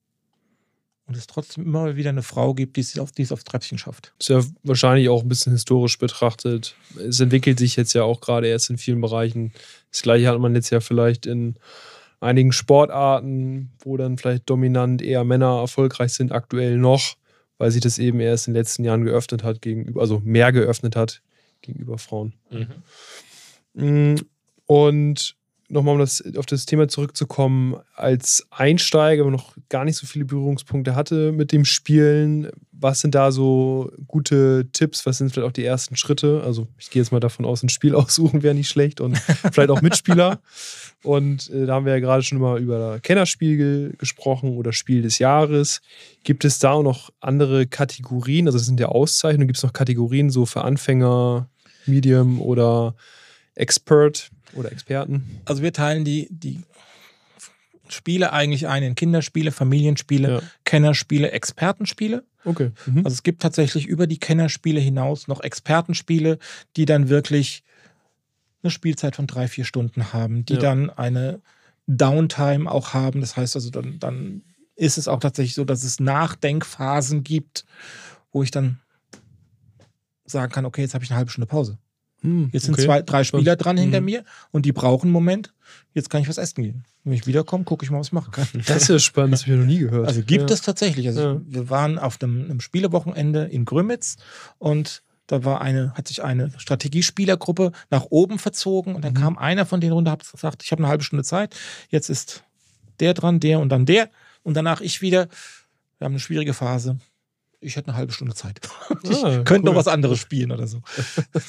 und 1.09 1.17
es 1.17 1.27
trotzdem 1.27 1.65
immer 1.65 1.95
wieder 1.95 2.09
eine 2.09 2.23
Frau 2.23 2.53
gibt, 2.53 2.75
die 2.75 2.81
es, 2.81 2.97
auf, 2.97 3.11
die 3.11 3.23
es 3.23 3.31
aufs 3.31 3.43
Treppchen 3.43 3.77
schafft. 3.77 4.13
Ist 4.19 4.29
ja 4.29 4.43
wahrscheinlich 4.63 5.09
auch 5.09 5.23
ein 5.23 5.29
bisschen 5.29 5.53
historisch 5.53 5.97
betrachtet. 5.97 6.75
Es 6.97 7.19
entwickelt 7.19 7.59
sich 7.59 7.75
jetzt 7.75 7.93
ja 7.93 8.03
auch 8.03 8.21
gerade 8.21 8.47
erst 8.47 8.69
in 8.69 8.77
vielen 8.77 9.01
Bereichen. 9.01 9.51
Das 9.91 10.03
gleiche 10.03 10.27
hat 10.27 10.39
man 10.39 10.55
jetzt 10.55 10.69
ja 10.69 10.79
vielleicht 10.79 11.25
in 11.25 11.55
einigen 12.19 12.51
Sportarten, 12.51 13.71
wo 13.79 13.97
dann 13.97 14.17
vielleicht 14.17 14.49
dominant 14.49 15.01
eher 15.01 15.23
Männer 15.23 15.59
erfolgreich 15.59 16.13
sind, 16.13 16.31
aktuell 16.31 16.77
noch, 16.77 17.15
weil 17.59 17.69
sich 17.69 17.81
das 17.81 17.99
eben 17.99 18.19
erst 18.19 18.47
in 18.47 18.53
den 18.53 18.59
letzten 18.59 18.83
Jahren 18.83 19.03
geöffnet 19.03 19.43
hat 19.43 19.61
gegenüber, 19.61 20.01
also 20.01 20.19
mehr 20.23 20.51
geöffnet 20.51 20.95
hat 20.95 21.21
gegenüber 21.61 21.99
Frauen. 21.99 22.33
Mhm. 22.49 24.15
Mm, 24.15 24.15
und 24.65 25.35
nochmal 25.69 25.93
um 25.95 25.99
das, 25.99 26.23
auf 26.35 26.45
das 26.45 26.65
Thema 26.65 26.87
zurückzukommen, 26.87 27.75
als 27.95 28.47
Einsteiger, 28.49 29.21
aber 29.21 29.31
noch 29.31 29.55
gar 29.69 29.85
nicht 29.85 29.97
so 29.97 30.07
viele 30.07 30.25
Berührungspunkte 30.25 30.95
hatte 30.95 31.31
mit 31.31 31.51
dem 31.51 31.65
Spielen, 31.65 32.49
was 32.81 33.01
sind 33.01 33.15
da 33.15 33.31
so 33.31 33.91
gute 34.07 34.69
Tipps? 34.71 35.05
Was 35.05 35.17
sind 35.17 35.31
vielleicht 35.31 35.47
auch 35.47 35.53
die 35.53 35.65
ersten 35.65 35.95
Schritte? 35.95 36.41
Also, 36.45 36.67
ich 36.77 36.89
gehe 36.89 37.01
jetzt 37.01 37.11
mal 37.11 37.19
davon 37.19 37.45
aus, 37.45 37.61
ein 37.61 37.69
Spiel 37.69 37.95
aussuchen 37.95 38.43
wäre 38.43 38.55
nicht 38.55 38.69
schlecht 38.69 39.01
und 39.01 39.17
vielleicht 39.51 39.69
auch 39.69 39.81
Mitspieler. 39.81 40.39
Und 41.03 41.49
äh, 41.49 41.65
da 41.65 41.75
haben 41.75 41.85
wir 41.85 41.93
ja 41.93 41.99
gerade 41.99 42.23
schon 42.23 42.39
mal 42.39 42.59
über 42.59 42.99
Kennerspiel 42.99 43.95
gesprochen 43.97 44.57
oder 44.57 44.73
Spiel 44.73 45.01
des 45.01 45.19
Jahres. 45.19 45.81
Gibt 46.23 46.45
es 46.45 46.59
da 46.59 46.71
auch 46.71 46.83
noch 46.83 47.09
andere 47.19 47.67
Kategorien? 47.67 48.47
Also, 48.47 48.57
das 48.57 48.65
sind 48.65 48.79
ja 48.79 48.87
Auszeichnungen. 48.87 49.47
Gibt 49.47 49.57
es 49.57 49.63
noch 49.63 49.73
Kategorien 49.73 50.29
so 50.29 50.45
für 50.45 50.63
Anfänger, 50.63 51.49
Medium 51.85 52.41
oder 52.41 52.95
Expert? 53.55 54.29
Oder 54.53 54.71
Experten? 54.71 55.41
Also 55.45 55.61
wir 55.61 55.73
teilen 55.73 56.05
die, 56.05 56.27
die 56.31 56.61
Spiele 57.87 58.33
eigentlich 58.33 58.67
ein 58.67 58.83
in 58.83 58.95
Kinderspiele, 58.95 59.51
Familienspiele, 59.51 60.31
ja. 60.31 60.41
Kennerspiele, 60.63 61.31
Expertenspiele. 61.31 62.23
Okay. 62.45 62.71
Mhm. 62.85 62.99
Also 62.99 63.15
es 63.15 63.23
gibt 63.23 63.41
tatsächlich 63.41 63.85
über 63.85 64.07
die 64.07 64.19
Kennerspiele 64.19 64.79
hinaus 64.79 65.27
noch 65.27 65.41
Expertenspiele, 65.41 66.39
die 66.77 66.85
dann 66.85 67.09
wirklich 67.09 67.63
eine 68.63 68.71
Spielzeit 68.71 69.15
von 69.15 69.27
drei, 69.27 69.47
vier 69.47 69.65
Stunden 69.65 70.13
haben, 70.13 70.45
die 70.45 70.53
ja. 70.53 70.59
dann 70.59 70.89
eine 70.89 71.41
Downtime 71.87 72.69
auch 72.69 72.93
haben. 72.93 73.21
Das 73.21 73.35
heißt 73.35 73.55
also, 73.55 73.69
dann, 73.69 73.99
dann 73.99 74.43
ist 74.75 74.97
es 74.97 75.07
auch 75.07 75.19
tatsächlich 75.19 75.55
so, 75.55 75.65
dass 75.65 75.83
es 75.83 75.99
Nachdenkphasen 75.99 77.23
gibt, 77.23 77.65
wo 78.31 78.43
ich 78.43 78.51
dann 78.51 78.79
sagen 80.25 80.51
kann, 80.51 80.65
okay, 80.65 80.81
jetzt 80.81 80.93
habe 80.93 81.03
ich 81.03 81.09
eine 81.09 81.17
halbe 81.17 81.31
Stunde 81.31 81.47
Pause. 81.47 81.77
Hm, 82.21 82.49
jetzt 82.51 82.65
sind 82.65 82.73
okay. 82.73 82.85
zwei, 82.85 83.01
drei 83.01 83.23
Spieler 83.23 83.55
dran 83.55 83.77
hm. 83.77 83.83
hinter 83.83 84.01
mir 84.01 84.23
und 84.51 84.65
die 84.65 84.71
brauchen 84.71 85.07
einen 85.07 85.13
Moment. 85.13 85.53
Jetzt 85.93 86.09
kann 86.09 86.21
ich 86.21 86.27
was 86.27 86.37
essen 86.37 86.63
gehen. 86.63 86.83
Wenn 87.03 87.13
ich 87.13 87.27
wiederkomme, 87.27 87.63
gucke 87.63 87.85
ich 87.85 87.91
mal, 87.91 87.99
was 87.99 88.07
ich 88.07 88.13
machen 88.13 88.31
kann. 88.31 88.47
Das 88.65 88.83
ist 88.83 88.89
ja 88.89 88.99
spannend, 88.99 89.33
das 89.33 89.43
habe 89.43 89.53
ich 89.53 89.59
noch 89.59 89.65
nie 89.65 89.79
gehört. 89.79 90.07
Also 90.07 90.21
gibt 90.21 90.49
ja. 90.49 90.53
es 90.53 90.61
tatsächlich. 90.61 91.07
Also 91.07 91.21
ja. 91.21 91.41
wir 91.45 91.69
waren 91.69 91.97
auf 91.97 92.21
einem, 92.21 92.45
einem 92.45 92.59
Spielewochenende 92.59 93.45
in 93.45 93.65
Grömitz 93.65 94.17
und 94.57 95.03
da 95.27 95.43
war 95.43 95.61
eine, 95.61 95.93
hat 95.93 96.07
sich 96.07 96.23
eine 96.23 96.51
Strategiespielergruppe 96.57 97.71
nach 97.91 98.05
oben 98.09 98.39
verzogen 98.39 98.95
und 98.95 99.05
dann 99.05 99.13
mhm. 99.13 99.17
kam 99.17 99.37
einer 99.37 99.65
von 99.65 99.79
denen 99.79 99.93
runter, 99.93 100.11
hat 100.11 100.29
gesagt, 100.29 100.63
ich 100.63 100.71
habe 100.71 100.81
eine 100.81 100.89
halbe 100.89 101.03
Stunde 101.03 101.23
Zeit, 101.23 101.55
jetzt 101.89 102.09
ist 102.09 102.43
der 102.99 103.13
dran, 103.13 103.39
der 103.39 103.59
und 103.59 103.69
dann 103.69 103.85
der 103.85 104.09
und 104.43 104.55
danach 104.55 104.81
ich 104.81 105.01
wieder. 105.01 105.27
Wir 105.99 106.05
haben 106.05 106.13
eine 106.13 106.19
schwierige 106.19 106.53
Phase 106.53 106.97
ich 107.61 107.75
hätte 107.75 107.89
eine 107.89 107.97
halbe 107.97 108.13
Stunde 108.13 108.35
Zeit. 108.35 108.59
Ich 109.03 109.23
ah, 109.23 109.43
könnte 109.43 109.69
cool. 109.69 109.73
noch 109.73 109.75
was 109.75 109.87
anderes 109.87 110.19
spielen 110.19 110.51
oder 110.51 110.67
so. 110.67 110.81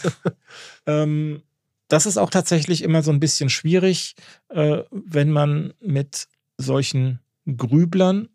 ähm, 0.87 1.43
das 1.89 2.07
ist 2.07 2.19
auch 2.19 2.31
tatsächlich 2.31 2.83
immer 2.83 3.03
so 3.03 3.11
ein 3.11 3.21
bisschen 3.21 3.51
schwierig, 3.51 4.15
äh, 4.49 4.83
wenn 4.91 5.31
man 5.31 5.75
mit 5.81 6.29
solchen 6.59 7.19
Grüblern, 7.57 8.29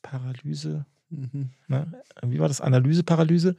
Paralyse, 0.00 0.86
mhm. 1.10 1.50
ne? 1.68 2.02
wie 2.22 2.38
war 2.38 2.48
das, 2.48 2.60
Analyse-Paralyse, 2.60 3.56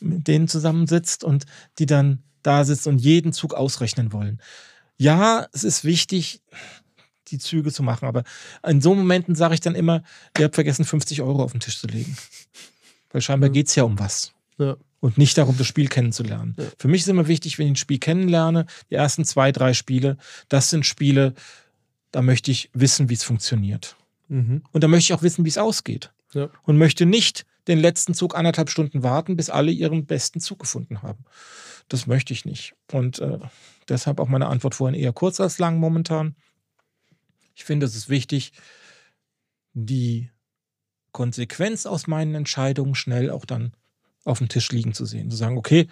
mit 0.00 0.26
denen 0.28 0.48
zusammensitzt 0.48 1.24
und 1.24 1.44
die 1.78 1.86
dann 1.86 2.22
da 2.42 2.64
sitzen 2.64 2.90
und 2.90 2.98
jeden 3.00 3.32
Zug 3.32 3.54
ausrechnen 3.54 4.12
wollen. 4.12 4.40
Ja, 4.96 5.48
es 5.52 5.64
ist 5.64 5.84
wichtig, 5.84 6.42
die 7.28 7.38
Züge 7.38 7.72
zu 7.72 7.82
machen. 7.82 8.06
Aber 8.06 8.24
in 8.66 8.80
so 8.80 8.94
Momenten 8.94 9.34
sage 9.34 9.54
ich 9.54 9.60
dann 9.60 9.74
immer, 9.74 10.02
ihr 10.38 10.44
habt 10.44 10.54
vergessen, 10.54 10.84
50 10.84 11.22
Euro 11.22 11.42
auf 11.42 11.52
den 11.52 11.60
Tisch 11.60 11.78
zu 11.78 11.86
legen. 11.86 12.16
Weil 13.12 13.20
scheinbar 13.20 13.48
ja. 13.48 13.52
geht 13.52 13.68
es 13.68 13.74
ja 13.74 13.84
um 13.84 13.98
was. 13.98 14.32
Ja. 14.58 14.76
Und 15.00 15.18
nicht 15.18 15.36
darum, 15.36 15.56
das 15.58 15.66
Spiel 15.66 15.88
kennenzulernen. 15.88 16.56
Ja. 16.58 16.64
Für 16.78 16.88
mich 16.88 17.02
ist 17.02 17.08
immer 17.08 17.28
wichtig, 17.28 17.58
wenn 17.58 17.66
ich 17.66 17.72
ein 17.72 17.76
Spiel 17.76 17.98
kennenlerne, 17.98 18.66
die 18.90 18.94
ersten 18.94 19.24
zwei, 19.24 19.52
drei 19.52 19.74
Spiele, 19.74 20.16
das 20.48 20.70
sind 20.70 20.86
Spiele, 20.86 21.34
da 22.10 22.22
möchte 22.22 22.50
ich 22.50 22.70
wissen, 22.72 23.10
wie 23.10 23.14
es 23.14 23.22
funktioniert. 23.22 23.96
Mhm. 24.28 24.62
Und 24.72 24.84
da 24.84 24.88
möchte 24.88 25.12
ich 25.12 25.18
auch 25.18 25.22
wissen, 25.22 25.44
wie 25.44 25.48
es 25.48 25.58
ausgeht. 25.58 26.12
Ja. 26.32 26.48
Und 26.62 26.78
möchte 26.78 27.06
nicht 27.06 27.44
den 27.68 27.78
letzten 27.78 28.14
Zug 28.14 28.36
anderthalb 28.36 28.70
Stunden 28.70 29.02
warten, 29.02 29.36
bis 29.36 29.50
alle 29.50 29.70
ihren 29.70 30.06
besten 30.06 30.40
Zug 30.40 30.58
gefunden 30.60 31.02
haben. 31.02 31.24
Das 31.88 32.06
möchte 32.06 32.32
ich 32.32 32.44
nicht. 32.44 32.74
Und 32.92 33.18
äh, 33.18 33.38
deshalb 33.88 34.20
auch 34.20 34.28
meine 34.28 34.46
Antwort 34.46 34.74
vorhin 34.74 34.98
eher 34.98 35.12
kurz 35.12 35.40
als 35.40 35.58
lang 35.58 35.78
momentan. 35.78 36.34
Ich 37.54 37.64
finde, 37.64 37.86
es 37.86 37.94
ist 37.94 38.08
wichtig, 38.08 38.52
die 39.72 40.30
Konsequenz 41.12 41.86
aus 41.86 42.06
meinen 42.06 42.34
Entscheidungen 42.34 42.94
schnell 42.94 43.30
auch 43.30 43.44
dann 43.44 43.72
auf 44.24 44.38
dem 44.38 44.48
Tisch 44.48 44.70
liegen 44.72 44.94
zu 44.94 45.04
sehen. 45.04 45.30
Zu 45.30 45.36
sagen, 45.36 45.56
okay, 45.58 45.88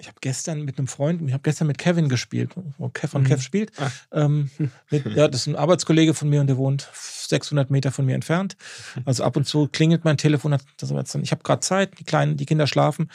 ich 0.00 0.06
habe 0.06 0.18
gestern 0.20 0.62
mit 0.62 0.78
einem 0.78 0.86
Freund, 0.86 1.20
ich 1.26 1.32
habe 1.32 1.42
gestern 1.42 1.66
mit 1.66 1.76
Kevin 1.76 2.08
gespielt, 2.08 2.52
wo 2.78 2.88
Kev 2.88 3.10
von 3.10 3.22
mhm. 3.22 3.26
Kev 3.26 3.42
spielt. 3.42 3.72
Ähm, 4.12 4.48
mit, 4.90 5.04
ja, 5.06 5.26
das 5.26 5.42
ist 5.42 5.46
ein 5.48 5.56
Arbeitskollege 5.56 6.14
von 6.14 6.28
mir 6.28 6.40
und 6.40 6.46
der 6.46 6.56
wohnt 6.56 6.88
600 6.92 7.70
Meter 7.70 7.90
von 7.90 8.06
mir 8.06 8.14
entfernt. 8.14 8.56
Also 9.04 9.24
ab 9.24 9.36
und 9.36 9.46
zu 9.46 9.66
klingelt 9.66 10.04
mein 10.04 10.16
Telefon. 10.16 10.56
Ich 11.22 11.30
habe 11.32 11.42
gerade 11.42 11.60
Zeit, 11.60 11.98
die 11.98 12.04
kleinen, 12.04 12.36
die 12.36 12.46
Kinder 12.46 12.68
schlafen. 12.68 13.10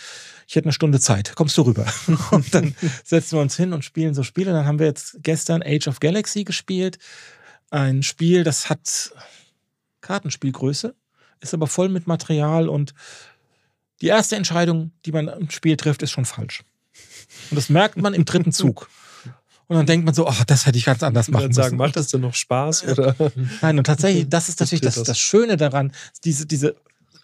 Ich 0.45 0.55
hätte 0.55 0.65
eine 0.65 0.73
Stunde 0.73 0.99
Zeit. 0.99 1.35
Kommst 1.35 1.57
du 1.57 1.61
rüber? 1.61 1.85
und 2.31 2.53
dann 2.53 2.75
setzen 3.05 3.37
wir 3.37 3.41
uns 3.41 3.55
hin 3.55 3.71
und 3.71 3.85
spielen 3.85 4.13
so 4.13 4.23
Spiele. 4.23 4.51
Dann 4.51 4.65
haben 4.65 4.79
wir 4.79 4.87
jetzt 4.87 5.17
gestern 5.23 5.63
Age 5.63 5.87
of 5.87 6.01
Galaxy 6.01 6.43
gespielt. 6.43 6.99
Ein 7.69 8.03
Spiel, 8.03 8.43
das 8.43 8.69
hat 8.69 9.13
Kartenspielgröße, 10.01 10.93
ist 11.39 11.53
aber 11.53 11.67
voll 11.67 11.87
mit 11.87 12.07
Material 12.07 12.67
und 12.67 12.93
die 14.01 14.07
erste 14.07 14.35
Entscheidung, 14.35 14.91
die 15.05 15.13
man 15.13 15.29
im 15.29 15.49
Spiel 15.49 15.77
trifft, 15.77 16.03
ist 16.03 16.11
schon 16.11 16.25
falsch. 16.25 16.61
Und 17.49 17.55
das 17.55 17.69
merkt 17.69 17.97
man 17.97 18.13
im 18.13 18.25
dritten 18.25 18.51
Zug. 18.51 18.89
Und 19.67 19.77
dann 19.77 19.85
denkt 19.85 20.05
man 20.05 20.13
so, 20.13 20.27
ach, 20.27 20.43
das 20.43 20.65
hätte 20.65 20.77
ich 20.77 20.85
ganz 20.85 21.03
anders 21.03 21.29
machen 21.29 21.47
müssen. 21.47 21.53
sagen, 21.61 21.77
macht 21.77 21.95
das 21.95 22.07
denn 22.07 22.21
noch 22.21 22.35
Spaß? 22.35 22.87
Oder? 22.89 23.15
Nein, 23.61 23.77
und 23.77 23.85
tatsächlich, 23.85 24.27
das 24.29 24.49
ist 24.49 24.59
natürlich 24.59 24.81
das, 24.81 25.01
das 25.01 25.17
Schöne 25.17 25.57
daran, 25.57 25.93
diese, 26.23 26.45
diese 26.45 26.75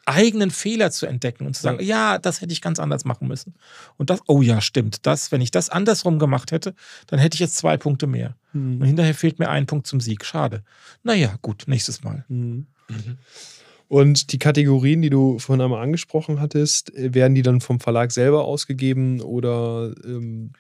eigenen 0.05 0.49
Fehler 0.49 0.89
zu 0.89 1.05
entdecken 1.05 1.45
und 1.45 1.55
zu 1.55 1.61
sagen, 1.61 1.79
ja. 1.81 2.13
ja. 2.13 2.17
das 2.17 2.41
hätte 2.41 2.51
ich 2.51 2.61
ganz 2.61 2.79
anders 2.79 3.05
machen 3.05 3.27
müssen. 3.27 3.53
Und 3.97 4.09
das, 4.09 4.21
oh 4.27 4.41
ja, 4.41 4.61
stimmt, 4.61 5.05
das, 5.05 5.31
wenn 5.31 5.41
ich 5.41 5.51
das 5.51 5.69
andersrum 5.69 6.17
gemacht 6.17 6.51
hätte, 6.51 6.73
dann 7.07 7.19
hätte 7.19 7.35
ich 7.35 7.39
jetzt 7.39 7.57
zwei 7.57 7.77
Punkte 7.77 8.07
mehr. 8.07 8.35
Mhm. 8.53 8.81
Und 8.81 8.87
hinterher 8.87 9.13
fehlt 9.13 9.37
mir 9.37 9.49
ein 9.49 9.65
Punkt 9.67 9.85
zum 9.85 10.01
Sieg. 10.01 10.25
Schade. 10.25 10.63
Naja, 11.03 11.35
gut, 11.41 11.65
nächstes 11.67 12.03
Mal. 12.03 12.25
Mhm. 12.27 12.65
Mhm. 12.89 13.17
Und 13.89 14.31
die 14.31 14.37
Kategorien, 14.37 15.01
die 15.01 15.09
du 15.09 15.39
vorhin 15.39 15.63
einmal 15.63 15.81
angesprochen 15.81 16.39
hattest, 16.39 16.95
äh, 16.95 17.13
werden 17.13 17.35
die 17.35 17.41
dann 17.41 17.59
vom 17.59 17.79
Verlag 17.79 18.11
selber 18.11 18.45
ausgegeben 18.45 19.19
oder 19.19 19.93
ähm, 20.05 20.51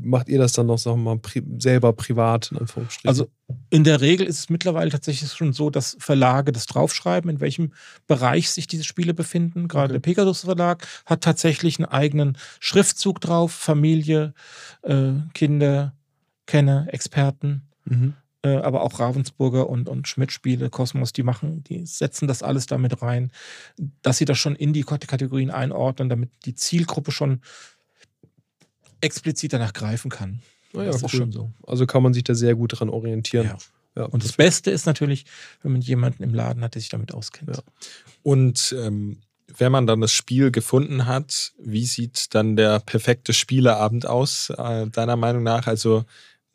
macht 0.00 0.28
ihr 0.28 0.38
das 0.38 0.52
dann 0.52 0.66
noch 0.66 0.78
sagen 0.78 1.02
wir 1.02 1.14
mal, 1.14 1.18
pri 1.18 1.42
selber 1.58 1.92
privat? 1.92 2.52
In 2.52 2.68
also 3.04 3.28
in 3.70 3.82
der 3.82 4.00
Regel 4.00 4.26
ist 4.26 4.38
es 4.38 4.48
mittlerweile 4.48 4.90
tatsächlich 4.90 5.32
schon 5.32 5.52
so, 5.52 5.70
dass 5.70 5.96
Verlage 5.98 6.52
das 6.52 6.66
draufschreiben, 6.66 7.28
in 7.30 7.40
welchem 7.40 7.72
Bereich 8.06 8.50
sich 8.50 8.68
diese 8.68 8.84
Spiele 8.84 9.12
befinden. 9.12 9.66
Gerade 9.66 9.86
okay. 9.86 9.92
der 9.94 10.00
Pegasus 10.00 10.40
Verlag 10.42 10.86
hat 11.04 11.22
tatsächlich 11.22 11.78
einen 11.78 11.86
eigenen 11.86 12.38
Schriftzug 12.60 13.20
drauf, 13.20 13.52
Familie, 13.52 14.34
äh, 14.82 15.12
Kinder, 15.34 15.94
Kenner, 16.46 16.86
Experten. 16.92 17.62
Mhm. 17.84 18.14
Äh, 18.46 18.58
aber 18.58 18.82
auch 18.82 19.00
Ravensburger 19.00 19.68
und, 19.68 19.88
und 19.88 20.06
Schmidt-Spiele, 20.06 20.70
Kosmos, 20.70 21.12
die 21.12 21.24
machen, 21.24 21.64
die 21.64 21.84
setzen 21.84 22.28
das 22.28 22.42
alles 22.42 22.66
damit 22.66 23.02
rein, 23.02 23.32
dass 24.02 24.18
sie 24.18 24.24
das 24.24 24.38
schon 24.38 24.54
in 24.54 24.72
die 24.72 24.84
Kategorien 24.84 25.50
einordnen, 25.50 26.08
damit 26.08 26.30
die 26.44 26.54
Zielgruppe 26.54 27.10
schon 27.10 27.40
explizit 29.00 29.52
danach 29.52 29.72
greifen 29.72 30.10
kann. 30.10 30.42
Ah 30.74 30.82
ja, 30.82 30.86
das 30.86 31.02
cool. 31.02 31.06
ist 31.06 31.16
schon 31.16 31.32
so. 31.32 31.50
Also 31.66 31.86
kann 31.86 32.02
man 32.02 32.14
sich 32.14 32.22
da 32.22 32.34
sehr 32.34 32.54
gut 32.54 32.78
dran 32.78 32.88
orientieren. 32.88 33.46
Ja. 33.46 33.58
Ja, 33.96 34.04
und 34.04 34.22
das 34.22 34.32
Beste 34.32 34.70
ist 34.70 34.84
natürlich, 34.84 35.24
wenn 35.62 35.72
man 35.72 35.80
jemanden 35.80 36.22
im 36.22 36.34
Laden 36.34 36.62
hat, 36.62 36.74
der 36.74 36.82
sich 36.82 36.90
damit 36.90 37.14
auskennt. 37.14 37.56
Ja. 37.56 37.62
Und 38.22 38.76
ähm, 38.78 39.20
wenn 39.56 39.72
man 39.72 39.86
dann 39.86 40.02
das 40.02 40.12
Spiel 40.12 40.50
gefunden 40.50 41.06
hat, 41.06 41.52
wie 41.58 41.86
sieht 41.86 42.34
dann 42.34 42.56
der 42.56 42.80
perfekte 42.80 43.32
Spieleabend 43.32 44.04
aus, 44.04 44.50
äh, 44.50 44.86
deiner 44.88 45.16
Meinung 45.16 45.44
nach? 45.44 45.66
Also 45.66 46.04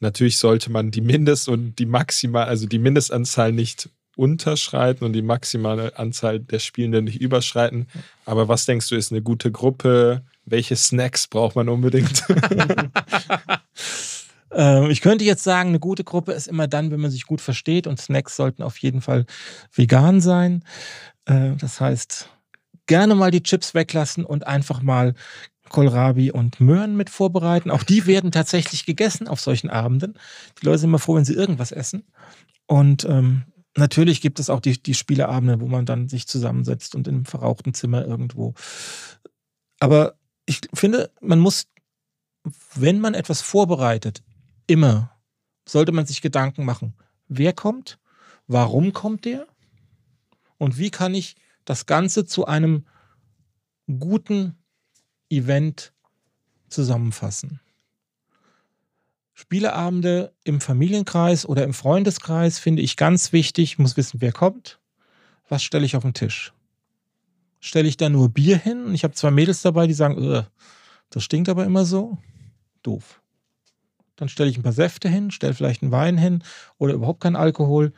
natürlich 0.02 0.38
sollte 0.38 0.72
man 0.72 0.91
die 0.91 1.02
Mindest- 1.02 1.48
und 1.48 1.80
die 1.80 1.86
Maximal, 1.86 2.45
also 2.45 2.68
die 2.68 2.80
Mindestanzahl 2.80 3.52
nicht 3.52 3.90
unterschreiten 4.15 5.06
und 5.06 5.14
die 5.14 5.22
maximale 5.22 5.98
Anzahl 5.98 6.40
der 6.40 6.60
Spielenden 6.60 7.06
nicht 7.06 7.22
überschreiten. 7.22 7.88
Aber 8.26 8.48
was 8.48 8.65
denkst 8.65 8.90
du, 8.90 8.95
ist 8.95 9.11
eine 9.11 9.22
gute 9.22 9.52
Gruppe? 9.52 10.23
Welche 10.45 10.76
Snacks 10.76 11.28
braucht 11.28 11.56
man 11.56 11.69
unbedingt? 11.69 12.23
Ähm, 14.53 14.90
ich 14.90 14.99
könnte 14.99 15.23
jetzt 15.23 15.44
sagen, 15.44 15.69
eine 15.69 15.80
gute 15.80 16.03
Gruppe 16.03 16.34
ist 16.34 16.48
immer 16.48 16.68
dann, 16.68 16.91
wenn 16.91 16.99
man 16.99 17.10
sich 17.10 17.26
gut 17.26 17.40
versteht 17.40 17.88
und 17.88 18.02
Snacks 18.02 18.36
sollten 18.36 18.64
auf 18.64 18.78
jeden 18.80 18.99
Fall 18.99 19.26
vegan 19.73 20.19
sein. 20.19 20.65
Äh, 21.23 21.52
das 21.57 21.80
heißt, 21.80 22.30
gerne 22.86 23.15
mal 23.15 23.32
die 23.32 23.44
Chips 23.44 23.73
weglassen 23.73 24.26
und 24.26 24.45
einfach 24.45 24.82
mal 24.82 25.14
Kohlrabi 25.72 26.31
und 26.31 26.60
Möhren 26.60 26.95
mit 26.95 27.10
vorbereiten. 27.10 27.72
Auch 27.72 27.84
die 27.84 28.06
werden 28.06 28.31
tatsächlich 28.31 28.85
gegessen 28.85 29.27
auf 29.27 29.39
solchen 29.39 29.69
Abenden. 29.69 30.14
Die 30.61 30.65
Leute 30.65 30.80
sind 30.80 30.89
immer 30.89 30.99
froh, 30.99 31.15
wenn 31.15 31.26
sie 31.26 31.34
irgendwas 31.34 31.72
essen. 31.72 32.03
Und 32.68 33.06
ähm, 33.06 33.43
natürlich 33.77 34.22
gibt 34.22 34.39
es 34.39 34.49
auch 34.49 34.60
die, 34.60 34.81
die 34.81 34.93
Spieleabende, 34.93 35.61
wo 35.61 35.68
man 35.68 35.85
dann 35.85 36.10
sich 36.10 36.27
zusammensetzt 36.27 36.93
und 36.93 37.07
einem 37.07 37.26
verrauchten 37.26 37.73
Zimmer 37.73 38.06
irgendwo. 38.06 38.53
Aber 39.80 40.15
ich 40.45 40.61
finde, 40.73 41.10
man 41.22 41.39
muss, 41.39 41.68
wenn 42.76 42.99
man 42.99 43.14
etwas 43.14 43.41
vorbereitet, 43.41 44.22
immer 44.68 45.11
sollte 45.68 45.91
man 45.91 46.06
sich 46.06 46.22
Gedanken 46.22 46.65
machen. 46.65 46.95
Wer 47.27 47.53
kommt? 47.53 47.98
Warum 48.48 48.91
kommt 48.91 49.26
der? 49.26 49.48
Und 50.57 50.77
wie 50.77 50.91
kann 50.91 51.15
ich 51.15 51.38
das 51.64 51.85
Ganze 51.85 52.26
zu 52.26 52.45
einem 52.45 52.85
guten 53.88 54.61
Event 55.32 55.94
zusammenfassen? 56.70 57.60
Spieleabende 59.34 60.34
im 60.44 60.62
Familienkreis 60.62 61.48
oder 61.48 61.64
im 61.64 61.74
Freundeskreis 61.74 62.60
finde 62.60 62.84
ich 62.84 62.95
ganz 62.95 63.34
wichtig. 63.34 63.74
Ich 63.74 63.80
muss 63.80 63.98
wissen, 63.98 64.22
wer 64.22 64.32
kommt. 64.32 64.80
Was 65.49 65.64
stelle 65.64 65.86
ich 65.86 65.95
auf 65.95 66.03
den 66.03 66.14
Tisch? 66.14 66.53
Stelle 67.60 67.88
ich 67.88 67.98
da 67.98 68.10
nur 68.10 68.30
Bier 68.30 68.58
hin? 68.58 68.86
Und 68.86 68.94
ich 68.94 69.03
habe 69.03 69.16
zwei 69.16 69.32
Mädels 69.32 69.62
dabei, 69.62 69.88
die 69.88 69.94
sagen, 69.94 70.45
das 71.10 71.24
stinkt 71.24 71.49
aber 71.49 71.66
immer 71.66 71.86
so. 71.86 72.18
Doof. 72.84 73.22
Dann 74.16 74.30
stelle 74.30 74.49
ich 74.49 74.58
ein 74.58 74.64
paar 74.64 74.72
Säfte 74.74 75.10
hin, 75.10 75.32
stelle 75.32 75.56
vielleicht 75.56 75.82
einen 75.82 75.91
Wein 75.91 76.18
hin 76.18 76.44
oder 76.78 76.94
überhaupt 76.94 77.22
keinen 77.22 77.36
Alkohol. 77.36 77.94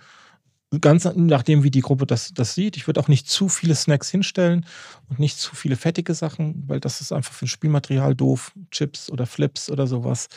Ganz 0.82 1.08
nachdem, 1.16 1.64
wie 1.64 1.70
die 1.72 1.82
Gruppe 1.82 2.08
das, 2.08 2.34
das 2.34 2.56
sieht. 2.56 2.78
Ich 2.78 2.88
würde 2.88 3.00
auch 3.00 3.08
nicht 3.08 3.30
zu 3.30 3.48
viele 3.50 3.76
Snacks 3.76 4.10
hinstellen 4.10 4.66
und 5.10 5.20
nicht 5.20 5.38
zu 5.38 5.56
viele 5.56 5.76
fettige 5.76 6.16
Sachen, 6.16 6.64
weil 6.68 6.80
das 6.80 7.00
ist 7.02 7.12
einfach 7.12 7.34
für 7.34 7.46
ein 7.46 7.48
Spielmaterial 7.50 8.16
doof. 8.16 8.54
Chips 8.72 9.10
oder 9.12 9.26
Flips 9.28 9.70
oder 9.70 9.86
sowas. 9.88 10.30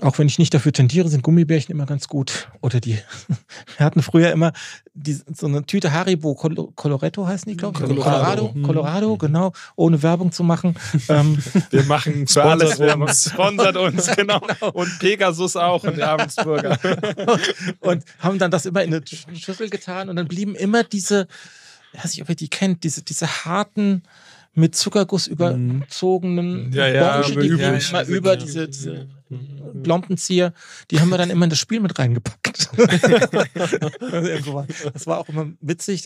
Auch 0.00 0.18
wenn 0.18 0.26
ich 0.26 0.38
nicht 0.38 0.54
dafür 0.54 0.72
tendiere, 0.72 1.08
sind 1.08 1.22
Gummibärchen 1.22 1.74
immer 1.74 1.86
ganz 1.86 2.08
gut. 2.08 2.48
Oder 2.60 2.80
die, 2.80 2.98
wir 3.76 3.86
hatten 3.86 4.02
früher 4.02 4.32
immer 4.32 4.52
die, 4.94 5.18
so 5.34 5.46
eine 5.46 5.64
Tüte 5.64 5.92
Haribo, 5.92 6.34
Col 6.34 6.54
Coloretto 6.74 7.26
heißen 7.26 7.50
die, 7.50 7.56
glaube 7.56 7.78
ich. 7.78 7.86
Colorado, 7.86 8.48
Colorado, 8.48 8.66
Colorado, 8.66 9.16
genau, 9.16 9.52
ohne 9.76 10.02
Werbung 10.02 10.32
zu 10.32 10.44
machen. 10.44 10.74
Ähm, 11.08 11.36
wir 11.70 11.82
machen 11.84 12.26
für 12.26 12.44
alles 12.44 12.78
Werbung. 12.78 13.08
Sponsert 13.08 13.76
uns, 13.76 14.06
genau. 14.16 14.40
Und 14.72 14.98
Pegasus 15.00 15.56
auch 15.56 15.82
und 15.82 16.00
Ravensburger. 16.00 16.78
und, 17.26 17.78
und 17.80 18.04
haben 18.20 18.38
dann 18.38 18.50
das 18.50 18.66
immer 18.66 18.82
in 18.84 18.94
eine 18.94 19.02
Schüssel 19.06 19.68
getan 19.68 20.08
und 20.08 20.16
dann 20.16 20.28
blieben 20.28 20.54
immer 20.54 20.84
diese, 20.84 21.26
ich 21.92 22.04
weiß 22.04 22.12
nicht, 22.12 22.22
ob 22.22 22.28
ihr 22.28 22.36
die 22.36 22.48
kennt, 22.48 22.84
diese, 22.84 23.02
diese 23.02 23.44
harten, 23.44 24.02
mit 24.54 24.74
Zuckerguss 24.74 25.26
überzogenen 25.26 26.72
ja, 26.72 26.86
ja, 26.86 27.18
Orange, 27.18 27.40
die 27.40 27.48
ja, 27.48 27.72
ja, 27.74 28.02
über 28.04 28.36
diese, 28.36 28.68
diese 28.68 29.08
Blompenzieher, 29.74 30.52
die 30.90 31.00
haben 31.00 31.08
wir 31.10 31.18
dann 31.18 31.30
immer 31.30 31.44
in 31.44 31.50
das 31.50 31.58
Spiel 31.58 31.80
mit 31.80 31.98
reingepackt. 31.98 32.70
das 34.92 35.06
war 35.06 35.18
auch 35.18 35.28
immer 35.28 35.52
witzig. 35.60 36.02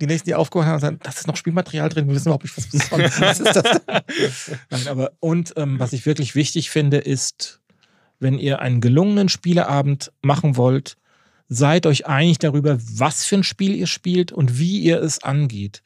Die 0.00 0.06
nächsten, 0.06 0.28
die 0.28 0.34
aufgehört 0.34 0.68
haben, 0.68 0.80
sagen, 0.80 0.98
das 1.02 1.18
ist 1.18 1.26
noch 1.26 1.36
Spielmaterial 1.36 1.88
drin, 1.88 2.08
wir 2.08 2.14
wissen 2.14 2.28
überhaupt 2.28 2.44
nicht, 2.44 2.56
was 2.56 2.72
was 2.90 3.40
ist. 3.40 3.56
Das 3.56 3.80
Nein, 4.70 4.88
aber, 4.88 5.12
und 5.20 5.54
ähm, 5.56 5.78
was 5.78 5.92
ich 5.92 6.06
wirklich 6.06 6.34
wichtig 6.34 6.70
finde, 6.70 6.98
ist, 6.98 7.60
wenn 8.20 8.38
ihr 8.38 8.60
einen 8.60 8.80
gelungenen 8.80 9.28
Spieleabend 9.28 10.12
machen 10.22 10.56
wollt, 10.56 10.96
seid 11.48 11.86
euch 11.86 12.06
einig 12.06 12.38
darüber, 12.38 12.78
was 12.80 13.24
für 13.24 13.36
ein 13.36 13.44
Spiel 13.44 13.74
ihr 13.74 13.86
spielt 13.86 14.32
und 14.32 14.58
wie 14.58 14.80
ihr 14.80 15.00
es 15.00 15.22
angeht. 15.22 15.82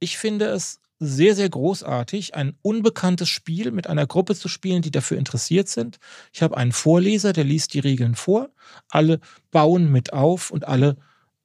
Ich 0.00 0.18
finde 0.18 0.46
es 0.46 0.80
sehr, 1.00 1.34
sehr 1.34 1.48
großartig, 1.48 2.34
ein 2.34 2.56
unbekanntes 2.60 3.28
Spiel 3.28 3.72
mit 3.72 3.86
einer 3.86 4.06
Gruppe 4.06 4.36
zu 4.36 4.48
spielen, 4.48 4.82
die 4.82 4.90
dafür 4.90 5.16
interessiert 5.16 5.68
sind. 5.68 5.98
Ich 6.32 6.42
habe 6.42 6.56
einen 6.56 6.72
Vorleser, 6.72 7.32
der 7.32 7.44
liest 7.44 7.72
die 7.74 7.80
Regeln 7.80 8.14
vor. 8.14 8.50
Alle 8.90 9.18
bauen 9.50 9.90
mit 9.90 10.12
auf 10.12 10.50
und 10.50 10.68
alle 10.68 10.96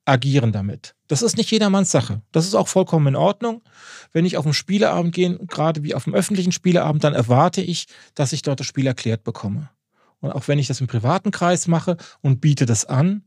agieren 0.03 0.51
damit. 0.51 0.93
Das 1.07 1.21
ist 1.21 1.37
nicht 1.37 1.49
jedermanns 1.51 1.89
Sache. 1.89 2.21
Das 2.31 2.45
ist 2.45 2.53
auch 2.53 2.67
vollkommen 2.67 3.07
in 3.07 3.15
Ordnung. 3.15 3.61
Wenn 4.11 4.25
ich 4.25 4.37
auf 4.37 4.45
einen 4.45 4.53
Spieleabend 4.53 5.15
gehe, 5.15 5.37
gerade 5.47 5.83
wie 5.83 5.95
auf 5.95 6.05
einem 6.05 6.15
öffentlichen 6.15 6.51
Spieleabend, 6.51 7.03
dann 7.03 7.13
erwarte 7.13 7.61
ich, 7.61 7.87
dass 8.13 8.33
ich 8.33 8.41
dort 8.41 8.59
das 8.59 8.67
Spiel 8.67 8.85
erklärt 8.85 9.23
bekomme. 9.23 9.69
Und 10.19 10.31
auch 10.31 10.47
wenn 10.47 10.59
ich 10.59 10.67
das 10.67 10.81
im 10.81 10.87
privaten 10.87 11.31
Kreis 11.31 11.67
mache 11.67 11.97
und 12.21 12.41
biete 12.41 12.65
das 12.65 12.85
an, 12.85 13.23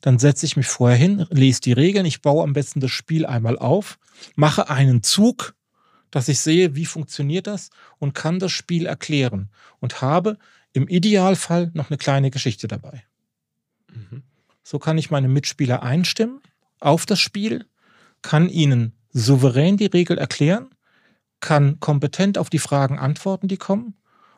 dann 0.00 0.18
setze 0.18 0.46
ich 0.46 0.56
mich 0.56 0.66
vorher 0.66 0.96
hin, 0.96 1.26
lese 1.30 1.60
die 1.60 1.72
Regeln, 1.72 2.06
ich 2.06 2.22
baue 2.22 2.44
am 2.44 2.52
besten 2.52 2.80
das 2.80 2.90
Spiel 2.90 3.26
einmal 3.26 3.58
auf, 3.58 3.98
mache 4.34 4.68
einen 4.68 5.02
Zug, 5.02 5.55
dass 6.10 6.28
ich 6.28 6.40
sehe, 6.40 6.74
wie 6.74 6.86
funktioniert 6.86 7.46
das 7.46 7.70
und 7.98 8.14
kann 8.14 8.38
das 8.38 8.52
Spiel 8.52 8.86
erklären 8.86 9.50
und 9.80 10.00
habe 10.00 10.38
im 10.72 10.88
Idealfall 10.88 11.70
noch 11.74 11.90
eine 11.90 11.98
kleine 11.98 12.30
Geschichte 12.30 12.68
dabei. 12.68 13.04
Mhm. 13.92 14.22
So 14.62 14.78
kann 14.78 14.98
ich 14.98 15.10
meine 15.10 15.28
Mitspieler 15.28 15.82
einstimmen 15.82 16.40
auf 16.80 17.06
das 17.06 17.20
Spiel, 17.20 17.66
kann 18.22 18.48
ihnen 18.48 18.92
souverän 19.12 19.76
die 19.76 19.86
Regel 19.86 20.18
erklären, 20.18 20.68
kann 21.40 21.80
kompetent 21.80 22.38
auf 22.38 22.50
die 22.50 22.58
Fragen 22.58 22.98
antworten, 22.98 23.48
die 23.48 23.56
kommen 23.56 23.94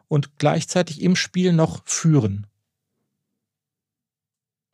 und 0.09 0.39
gleichzeitig 0.39 1.03
im 1.03 1.17
Spiel 1.17 1.53
noch 1.53 1.83
führen 1.85 2.47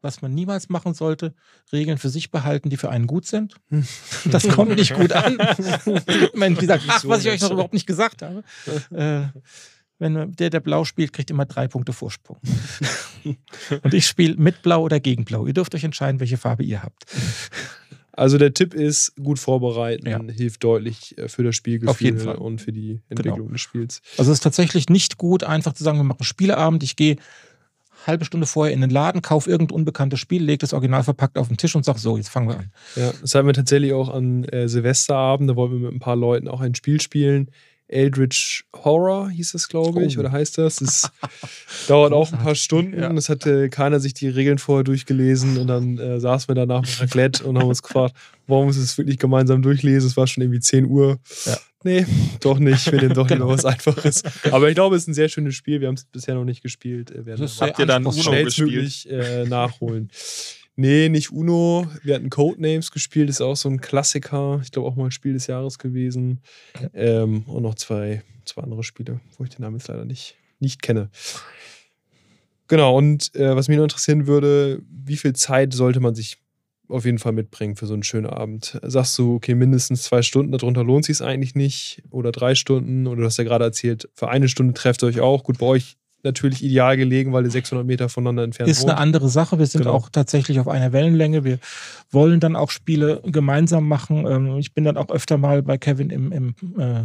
was 0.04 0.22
man 0.22 0.32
niemals 0.32 0.68
machen 0.68 0.94
sollte, 0.94 1.34
Regeln 1.72 1.98
für 1.98 2.10
sich 2.10 2.30
behalten, 2.30 2.70
die 2.70 2.76
für 2.76 2.90
einen 2.90 3.06
gut 3.06 3.26
sind. 3.26 3.56
Das 4.30 4.48
kommt 4.48 4.76
nicht 4.76 4.94
gut 4.94 5.12
an. 5.12 5.36
Man 6.34 6.56
sagt, 6.56 6.84
ach, 6.88 7.04
was 7.06 7.24
ich 7.24 7.30
euch 7.30 7.40
noch 7.40 7.50
überhaupt 7.50 7.74
nicht 7.74 7.86
gesagt 7.86 8.22
habe. 8.22 8.42
Äh, 8.90 9.26
wenn 9.98 10.32
der, 10.32 10.50
der 10.50 10.60
blau 10.60 10.84
spielt, 10.84 11.12
kriegt 11.12 11.30
immer 11.30 11.44
drei 11.44 11.68
Punkte 11.68 11.92
Vorsprung. 11.92 12.38
Und 13.82 13.94
ich 13.94 14.06
spiele 14.06 14.36
mit 14.36 14.62
blau 14.62 14.82
oder 14.82 14.98
gegen 15.00 15.24
blau. 15.24 15.46
Ihr 15.46 15.54
dürft 15.54 15.74
euch 15.74 15.84
entscheiden, 15.84 16.20
welche 16.20 16.36
Farbe 16.36 16.64
ihr 16.64 16.82
habt. 16.82 17.04
Also 18.12 18.38
der 18.38 18.54
Tipp 18.54 18.74
ist, 18.74 19.14
gut 19.16 19.38
vorbereiten, 19.38 20.08
ja. 20.08 20.20
hilft 20.22 20.62
deutlich 20.62 21.18
äh, 21.18 21.28
für 21.28 21.42
das 21.42 21.56
Spielgefühl 21.56 21.90
Auf 21.90 22.00
jeden 22.00 22.20
Fall. 22.20 22.36
und 22.36 22.60
für 22.60 22.72
die 22.72 23.00
Entwicklung 23.08 23.38
genau. 23.38 23.52
des 23.52 23.60
Spiels. 23.60 24.02
Also 24.18 24.30
es 24.30 24.38
ist 24.38 24.42
tatsächlich 24.42 24.88
nicht 24.88 25.18
gut, 25.18 25.42
einfach 25.42 25.72
zu 25.72 25.82
sagen, 25.82 25.98
wir 25.98 26.04
machen 26.04 26.24
Spieleabend, 26.24 26.82
ich 26.82 26.96
gehe 26.96 27.16
halbe 28.06 28.24
Stunde 28.24 28.46
vorher 28.46 28.74
in 28.74 28.80
den 28.80 28.90
Laden, 28.90 29.22
kauf 29.22 29.46
irgendein 29.46 29.76
unbekanntes 29.76 30.20
Spiel, 30.20 30.42
leg 30.42 30.60
das 30.60 30.72
Original 30.72 31.02
verpackt 31.02 31.38
auf 31.38 31.48
den 31.48 31.56
Tisch 31.56 31.74
und 31.74 31.84
sag 31.84 31.98
so, 31.98 32.16
jetzt 32.16 32.28
fangen 32.28 32.48
wir 32.48 32.58
an. 32.58 32.72
Ja, 32.96 33.12
das 33.20 33.34
hatten 33.34 33.46
wir 33.46 33.54
tatsächlich 33.54 33.92
auch 33.92 34.08
an 34.08 34.44
äh, 34.44 34.68
Silvesterabend, 34.68 35.50
da 35.50 35.56
wollten 35.56 35.74
wir 35.74 35.86
mit 35.86 35.92
ein 35.94 36.00
paar 36.00 36.16
Leuten 36.16 36.48
auch 36.48 36.60
ein 36.60 36.74
Spiel 36.74 37.00
spielen. 37.00 37.50
Eldritch 37.86 38.64
Horror 38.74 39.28
hieß 39.28 39.54
es, 39.54 39.68
glaube 39.68 40.04
ich, 40.04 40.16
oh. 40.16 40.20
oder 40.20 40.32
heißt 40.32 40.56
das? 40.56 40.76
Das 40.76 41.10
dauert 41.88 42.12
auch 42.12 42.32
ein 42.32 42.38
paar 42.38 42.54
Stunden. 42.54 42.98
Ja. 42.98 43.12
Es 43.12 43.28
hatte 43.28 43.68
keiner 43.68 44.00
sich 44.00 44.14
die 44.14 44.28
Regeln 44.28 44.58
vorher 44.58 44.84
durchgelesen 44.84 45.58
und 45.58 45.66
dann 45.66 45.98
äh, 45.98 46.18
saßen 46.18 46.48
wir 46.48 46.54
danach 46.54 46.80
mit 46.80 47.00
Raclette 47.00 47.44
und 47.44 47.58
haben 47.58 47.68
uns 47.68 47.82
gefragt, 47.82 48.16
warum 48.46 48.66
wir 48.66 48.70
es 48.70 48.96
wirklich 48.96 49.18
gemeinsam 49.18 49.60
durchlesen. 49.60 50.08
Es 50.08 50.16
war 50.16 50.26
schon 50.26 50.42
irgendwie 50.42 50.60
10 50.60 50.86
Uhr. 50.86 51.18
Ja. 51.44 51.58
Nee, 51.84 52.06
doch 52.40 52.58
nicht. 52.58 52.90
Wir 52.90 53.00
nehmen 53.00 53.14
doch 53.14 53.28
lieber 53.28 53.46
was 53.46 53.64
Einfaches. 53.64 54.22
Aber 54.50 54.68
ich 54.70 54.74
glaube, 54.74 54.96
es 54.96 55.02
ist 55.02 55.08
ein 55.08 55.14
sehr 55.14 55.28
schönes 55.28 55.54
Spiel. 55.54 55.80
Wir 55.80 55.88
haben 55.88 55.96
es 55.96 56.04
bisher 56.04 56.34
noch 56.34 56.44
nicht 56.44 56.62
gespielt. 56.62 57.12
Wir 57.14 57.26
werden 57.26 57.42
das 57.42 57.60
habt 57.60 57.78
ihr 57.78 57.84
dann 57.84 58.10
schnellstmöglich 58.10 59.08
äh, 59.10 59.44
nachholen. 59.44 60.10
Nee, 60.76 61.10
nicht 61.10 61.30
Uno. 61.30 61.86
Wir 62.02 62.14
hatten 62.14 62.30
Codenames 62.30 62.90
gespielt, 62.90 63.28
ist 63.28 63.42
auch 63.42 63.54
so 63.54 63.68
ein 63.68 63.80
Klassiker. 63.80 64.60
Ich 64.64 64.72
glaube 64.72 64.88
auch 64.88 64.96
mal 64.96 65.04
ein 65.04 65.10
Spiel 65.10 65.34
des 65.34 65.46
Jahres 65.46 65.78
gewesen. 65.78 66.40
Ähm, 66.94 67.42
und 67.42 67.62
noch 67.62 67.74
zwei, 67.74 68.22
zwei 68.46 68.62
andere 68.62 68.82
Spiele, 68.82 69.20
wo 69.36 69.44
ich 69.44 69.50
den 69.50 69.62
Namen 69.62 69.76
jetzt 69.76 69.88
leider 69.88 70.06
nicht, 70.06 70.36
nicht 70.58 70.82
kenne. 70.82 71.10
Genau, 72.66 72.96
und 72.96 73.34
äh, 73.34 73.54
was 73.54 73.68
mich 73.68 73.76
noch 73.76 73.84
interessieren 73.84 74.26
würde, 74.26 74.82
wie 74.88 75.18
viel 75.18 75.34
Zeit 75.34 75.74
sollte 75.74 76.00
man 76.00 76.14
sich 76.14 76.38
auf 76.88 77.04
jeden 77.04 77.18
Fall 77.18 77.32
mitbringen 77.32 77.76
für 77.76 77.86
so 77.86 77.94
einen 77.94 78.02
schönen 78.02 78.26
Abend. 78.26 78.78
Sagst 78.82 79.18
du, 79.18 79.34
okay, 79.36 79.54
mindestens 79.54 80.02
zwei 80.02 80.22
Stunden, 80.22 80.52
darunter 80.52 80.84
lohnt 80.84 81.04
sich 81.04 81.20
eigentlich 81.22 81.54
nicht 81.54 82.02
oder 82.10 82.32
drei 82.32 82.54
Stunden 82.54 83.06
oder 83.06 83.20
du 83.20 83.26
hast 83.26 83.38
ja 83.38 83.44
gerade 83.44 83.64
erzählt, 83.64 84.08
für 84.14 84.28
eine 84.28 84.48
Stunde 84.48 84.74
trefft 84.74 85.02
ihr 85.02 85.06
euch 85.06 85.20
auch. 85.20 85.44
Gut, 85.44 85.58
bei 85.58 85.66
euch 85.66 85.96
natürlich 86.24 86.62
ideal 86.64 86.96
gelegen, 86.96 87.32
weil 87.32 87.44
die 87.44 87.50
600 87.50 87.86
Meter 87.86 88.08
voneinander 88.08 88.42
entfernt 88.44 88.70
ist 88.70 88.80
wohnt. 88.82 88.90
eine 88.90 88.98
andere 89.00 89.28
Sache. 89.28 89.58
Wir 89.58 89.66
sind 89.66 89.82
Genau. 89.82 89.94
auch 89.94 90.08
tatsächlich 90.08 90.58
auf 90.60 90.68
einer 90.68 90.92
Wellenlänge. 90.92 91.44
Wir 91.44 91.58
wollen 92.10 92.40
dann 92.40 92.56
auch 92.56 92.70
Spiele 92.70 93.20
gemeinsam 93.24 93.86
machen. 93.88 94.26
Ähm, 94.26 94.56
Ich 94.58 94.72
bin 94.74 94.84
dann 94.84 94.96
auch 94.96 95.08
öfter 95.10 95.36
mal 95.38 95.62
bei 95.62 95.78
Kevin 95.78 96.10
im, 96.10 96.32
im, 96.32 96.54
äh, 96.78 97.04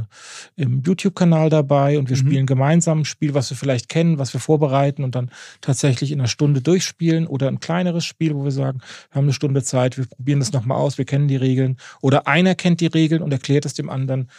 im 0.55 0.81
YouTube-Kanal 0.85 1.49
dabei 1.49 1.97
und 1.99 2.09
wir 2.09 2.15
Mhm. 2.17 2.21
spielen 2.27 2.45
gemeinsam 2.45 2.99
ein 3.01 3.05
Spiel, 3.05 3.33
was 3.33 3.49
wir 3.49 3.57
vielleicht 3.57 3.89
kennen, 3.89 4.17
was 4.19 4.33
wir 4.33 4.39
vorbereiten 4.39 5.03
und 5.03 5.15
dann 5.15 5.31
tatsächlich 5.61 6.11
in 6.11 6.19
einer 6.19 6.27
Stunde 6.29 6.61
durchspielen 6.61 7.27
oder 7.27 7.47
ein 7.47 7.59
kleineres 7.59 8.05
Spiel, 8.05 8.35
wo 8.35 8.43
wir 8.43 8.51
sagen, 8.51 8.79
wir 9.11 9.15
haben 9.17 9.25
eine 9.25 9.33
Stunde 9.33 9.63
Zeit, 9.63 9.97
wir 9.97 10.05
probieren 10.05 10.39
das 10.39 10.53
nochmal 10.53 10.77
aus, 10.77 10.97
wir 10.97 11.05
kennen 11.05 11.27
die 11.27 11.35
Regeln. 11.35 11.77
Oder 12.01 12.27
einer 12.27 12.55
kennt 12.55 12.81
die 12.81 12.87
Regeln 12.87 13.21
und 13.21 13.31
erklärt 13.31 13.65
es 13.65 13.73
dem 13.73 13.89
anderen. 13.89 14.29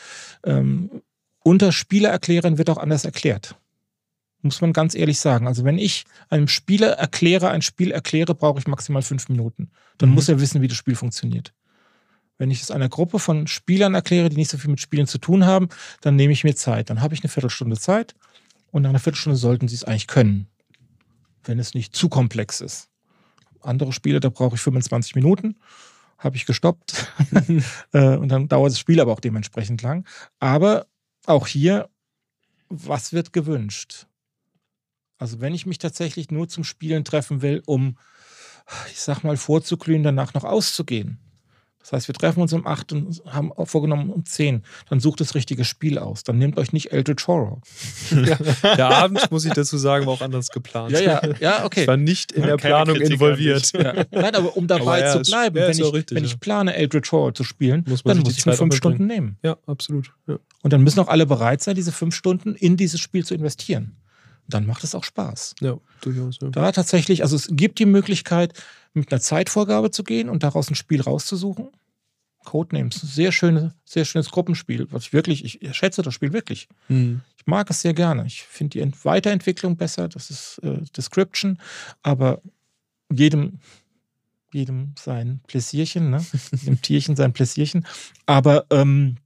Ähm, 0.45 0.91
unter 1.43 1.73
Spielererklärern 1.73 2.59
wird 2.59 2.71
auch 2.71 2.79
anders 2.79 3.05
erklärt. 3.05 3.57
Muss 4.43 4.61
man 4.61 4.73
ganz 4.73 4.95
ehrlich 4.95 5.21
sagen. 5.21 5.47
Also 5.47 5.65
wenn 5.65 5.79
ich 5.79 6.05
einem 6.31 6.49
Spieler 6.49 6.93
erkläre, 6.93 7.51
ein 7.51 7.63
Spiel 7.63 7.91
erkläre, 7.91 8.35
brauche 8.35 8.59
ich 8.59 8.67
maximal 8.67 9.03
fünf 9.03 9.29
Minuten. 9.29 9.71
Dann 9.99 10.09
Mhm. 10.11 10.15
muss 10.15 10.29
er 10.29 10.41
wissen, 10.41 10.63
wie 10.63 10.69
das 10.69 10.79
Spiel 10.79 10.95
funktioniert. 10.95 11.53
Wenn 12.39 12.51
ich 12.51 12.63
es 12.63 12.71
einer 12.71 12.89
Gruppe 12.89 13.19
von 13.19 13.47
Spielern 13.47 13.95
erkläre, 13.95 14.31
die 14.31 14.37
nicht 14.37 14.51
so 14.51 14.57
viel 14.57 14.71
mit 14.71 14.81
Spielen 14.81 15.07
zu 15.07 15.19
tun 15.19 15.45
haben, 15.45 15.69
dann 16.01 16.17
nehme 16.17 16.33
ich 16.33 16.43
mir 16.43 16.57
Zeit. 16.57 16.89
Dann 16.89 17.03
habe 17.03 17.13
ich 17.15 17.23
eine 17.23 17.29
Viertelstunde 17.29 17.77
Zeit 17.79 18.15
und 18.71 18.83
nach 18.83 18.91
einer 18.91 18.99
Viertelstunde 18.99 19.37
sollten 19.37 19.69
sie 19.69 19.75
es 19.75 19.85
eigentlich 19.85 20.07
können. 20.07 20.47
Wenn 21.45 21.59
es 21.59 21.75
nicht 21.75 21.95
zu 21.95 22.09
komplex 22.09 22.63
ist. 22.63 22.89
Andere 23.61 23.93
Spiele, 23.93 24.21
da 24.21 24.31
brauche 24.31 24.55
ich 24.57 24.63
25 24.63 25.15
Minuten, 25.17 25.57
habe 26.17 26.37
ich 26.37 26.47
gestoppt 26.47 27.13
Äh, 27.93 28.17
und 28.17 28.29
dann 28.29 28.49
dauert 28.49 28.73
das 28.73 28.79
Spiel 28.79 29.01
aber 29.01 29.13
auch 29.13 29.21
dementsprechend 29.21 29.83
lang. 29.83 30.07
Aber 30.39 30.87
auch 31.27 31.47
hier, 31.47 31.91
was 32.71 33.13
wird 33.13 33.35
gewünscht? 33.35 34.07
Also 35.21 35.41
wenn 35.41 35.55
ich 35.55 35.67
mich 35.67 35.79
tatsächlich 35.79 36.31
nur 36.31 36.49
zum 36.49 36.65
Spielen 36.65 37.05
treffen 37.05 37.43
will, 37.43 37.63
um, 37.67 37.99
ich 38.91 39.01
sag 39.01 39.23
mal, 39.23 39.37
vorzuglühen, 39.37 40.03
danach 40.03 40.33
noch 40.33 40.45
auszugehen. 40.45 41.19
Das 41.81 41.93
heißt, 41.93 42.09
wir 42.09 42.15
treffen 42.15 42.43
uns 42.43 42.53
um 42.53 42.67
8 42.67 42.93
und 42.93 43.23
haben 43.27 43.53
auch 43.53 43.67
vorgenommen 43.67 44.11
um 44.11 44.25
10. 44.25 44.63
Dann 44.91 45.01
sucht 45.01 45.21
das 45.21 45.35
richtige 45.35 45.65
Spiel 45.65 45.99
aus. 45.99 46.25
Dann 46.25 46.37
nehmt 46.37 46.59
euch 46.59 46.73
nicht 46.73 46.93
Eldritch 46.93 47.27
Horror. 47.27 47.61
Der 48.11 48.89
Abend, 48.91 49.31
muss 49.31 49.47
ich 49.47 49.53
dazu 49.55 49.79
sagen, 49.79 50.05
war 50.07 50.13
auch 50.13 50.21
anders 50.21 50.49
geplant. 50.49 50.93
ja, 51.41 51.59
Ich 51.59 51.65
okay. 51.65 51.87
war 51.87 51.97
nicht 51.97 52.33
in 52.33 52.43
der 52.43 52.59
Keine 52.59 52.75
Planung 52.75 52.97
Kritik 52.97 53.15
involviert. 53.15 53.73
Ja. 53.73 54.05
Nein, 54.11 54.35
aber 54.35 54.57
um 54.57 54.67
dabei 54.67 54.83
Aber 54.83 55.01
ja, 55.01 55.23
zu 55.23 55.31
bleiben, 55.31 55.57
ja, 55.57 55.69
wenn, 55.69 55.79
ich, 55.79 55.93
richtig, 55.93 56.17
wenn 56.17 56.25
ja. 56.25 56.31
ich 56.31 56.41
plane, 56.41 56.75
Eldritch 56.75 57.11
Horror 57.13 57.35
zu 57.35 57.45
spielen, 57.45 57.85
Muss 57.89 58.05
man 58.05 58.17
dann 58.17 58.27
sich 58.27 58.35
muss 58.35 58.39
ich 58.39 58.47
mir 58.47 58.57
fünf. 58.57 58.77
Stunden 58.77 59.07
nehmen. 59.07 59.39
Ja, 59.43 59.57
absolut. 59.67 60.13
Ja. 60.27 60.39
Und 60.63 60.73
dann 60.73 60.83
müssen 60.83 61.01
auch 61.01 61.09
alle 61.09 61.25
bereit 61.25 61.63
sein, 61.63 61.77
diese 61.77 61.93
fünf 61.93 62.15
Stunden 62.15 62.55
in 62.55 62.77
dieses 62.77 63.01
Spiel 63.01 63.25
zu 63.25 63.35
investieren. 63.35 63.97
Dann 64.51 64.67
macht 64.67 64.85
es 64.85 64.95
auch 64.95 65.05
Spaß. 65.05 65.55
ja, 65.61 65.79
durchaus. 66.01 66.39
Ja. 66.43 66.51
Da 66.51 66.73
tatsächlich, 66.73 67.23
also 67.23 67.37
es 67.37 67.49
gibt 67.51 67.79
die 67.79 67.87
Möglichkeit, 67.87 68.53
mit 68.93 69.13
einer 69.13 69.21
Zeitvorgabe 69.21 69.91
zu 69.91 70.05
gehen 70.05 70.29
und 70.29 70.43
daraus 70.43 70.71
ein 70.71 70.75
Spiel 70.75 71.01
rauszusuchen. 71.01 71.69
Codenames, 72.45 72.95
sehr 72.97 73.33
schöne, 73.33 73.75
sehr 73.85 74.05
schönes 74.05 74.31
Gruppenspiel, 74.31 74.87
was 74.91 75.05
ich 75.05 75.13
wirklich, 75.13 75.63
ich 75.63 75.77
schätze 75.77 76.01
das 76.03 76.15
Spiel 76.15 76.33
wirklich. 76.33 76.69
Hm. 76.87 77.21
Ich 77.37 77.47
mag 77.47 77.69
es 77.69 77.83
sehr 77.83 77.93
gerne. 77.93 78.27
Ich 78.27 78.43
finde 78.43 78.71
die 78.71 78.81
Ent 78.81 79.05
Weiterentwicklung 79.05 79.77
besser, 79.77 80.09
das 80.09 80.31
ist 80.31 80.59
äh, 80.63 80.81
Description, 80.97 81.59
aber 82.03 82.41
jedem, 83.13 83.61
jedem 84.53 84.95
sein 84.99 85.41
Pläsierchen, 85.47 86.11
ne? 86.11 86.25
dem 86.53 86.81
Tierchen 86.81 87.15
sein 87.15 87.33
Pläsierchen. 87.35 87.87
Aber 88.25 88.67
ähm, 88.71 89.17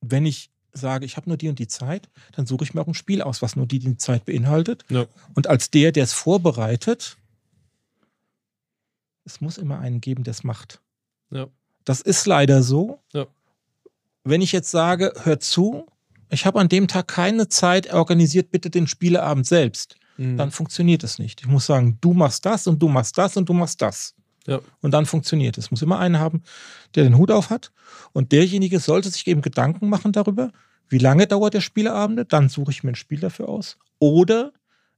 wenn 0.00 0.24
ich 0.24 0.50
sage, 0.76 1.04
ich 1.04 1.16
habe 1.16 1.28
nur 1.28 1.36
die 1.36 1.48
und 1.48 1.58
die 1.58 1.68
Zeit, 1.68 2.08
dann 2.32 2.46
suche 2.46 2.64
ich 2.64 2.74
mir 2.74 2.80
auch 2.80 2.86
ein 2.86 2.94
Spiel 2.94 3.22
aus, 3.22 3.42
was 3.42 3.56
nur 3.56 3.66
die, 3.66 3.78
die 3.78 3.96
Zeit 3.96 4.24
beinhaltet. 4.24 4.84
Ja. 4.88 5.06
Und 5.34 5.46
als 5.46 5.70
der, 5.70 5.92
der 5.92 6.04
es 6.04 6.12
vorbereitet, 6.12 7.16
es 9.24 9.40
muss 9.40 9.58
immer 9.58 9.78
einen 9.80 10.00
geben, 10.00 10.24
der 10.24 10.32
es 10.32 10.44
macht. 10.44 10.80
Ja. 11.30 11.48
Das 11.84 12.00
ist 12.00 12.26
leider 12.26 12.62
so. 12.62 13.00
Ja. 13.12 13.26
Wenn 14.24 14.40
ich 14.40 14.52
jetzt 14.52 14.70
sage, 14.70 15.12
hör 15.22 15.40
zu, 15.40 15.86
ich 16.30 16.46
habe 16.46 16.60
an 16.60 16.68
dem 16.68 16.88
Tag 16.88 17.08
keine 17.08 17.48
Zeit, 17.48 17.92
organisiert 17.92 18.50
bitte 18.50 18.70
den 18.70 18.86
Spieleabend 18.86 19.46
selbst, 19.46 19.96
Hm. 20.16 20.36
dann 20.36 20.50
funktioniert 20.50 21.04
es 21.04 21.18
nicht. 21.18 21.42
Ich 21.42 21.46
muss 21.46 21.66
sagen, 21.66 21.98
du 22.00 22.12
machst 22.12 22.44
das 22.46 22.66
und 22.66 22.80
du 22.80 22.88
machst 22.88 23.16
das 23.18 23.36
und 23.36 23.48
du 23.48 23.52
machst 23.52 23.80
das. 23.82 24.14
Ja. 24.46 24.60
Und 24.80 24.92
dann 24.92 25.06
funktioniert 25.06 25.58
es. 25.58 25.66
Es 25.66 25.70
muss 25.70 25.82
immer 25.82 25.98
einen 25.98 26.18
haben, 26.18 26.42
der 26.94 27.04
den 27.04 27.18
Hut 27.18 27.30
auf 27.30 27.50
hat. 27.50 27.72
Und 28.12 28.32
derjenige 28.32 28.78
sollte 28.78 29.10
sich 29.10 29.26
eben 29.26 29.42
Gedanken 29.42 29.88
machen 29.88 30.12
darüber, 30.12 30.52
wie 30.88 30.98
lange 30.98 31.26
dauert 31.26 31.54
der 31.54 31.60
Spieleabend, 31.60 32.32
dann 32.32 32.48
suche 32.48 32.70
ich 32.70 32.82
mir 32.82 32.92
ein 32.92 32.96
Spiel 32.96 33.20
dafür 33.20 33.48
aus. 33.48 33.78
Oder 33.98 34.52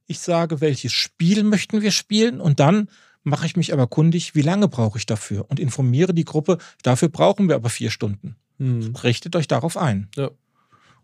ich 0.07 0.19
sage, 0.19 0.61
welches 0.61 0.91
Spiel 0.91 1.43
möchten 1.43 1.81
wir 1.81 1.91
spielen 1.91 2.41
und 2.41 2.59
dann 2.59 2.89
mache 3.23 3.45
ich 3.45 3.55
mich 3.55 3.73
aber 3.73 3.87
kundig, 3.87 4.35
wie 4.35 4.41
lange 4.41 4.67
brauche 4.67 4.97
ich 4.97 5.05
dafür 5.05 5.45
und 5.49 5.59
informiere 5.59 6.13
die 6.13 6.25
Gruppe, 6.25 6.57
dafür 6.83 7.09
brauchen 7.09 7.47
wir 7.47 7.55
aber 7.55 7.69
vier 7.69 7.91
Stunden. 7.91 8.35
Hm. 8.57 8.95
Richtet 9.03 9.35
euch 9.35 9.47
darauf 9.47 9.77
ein. 9.77 10.09
Ja. 10.15 10.31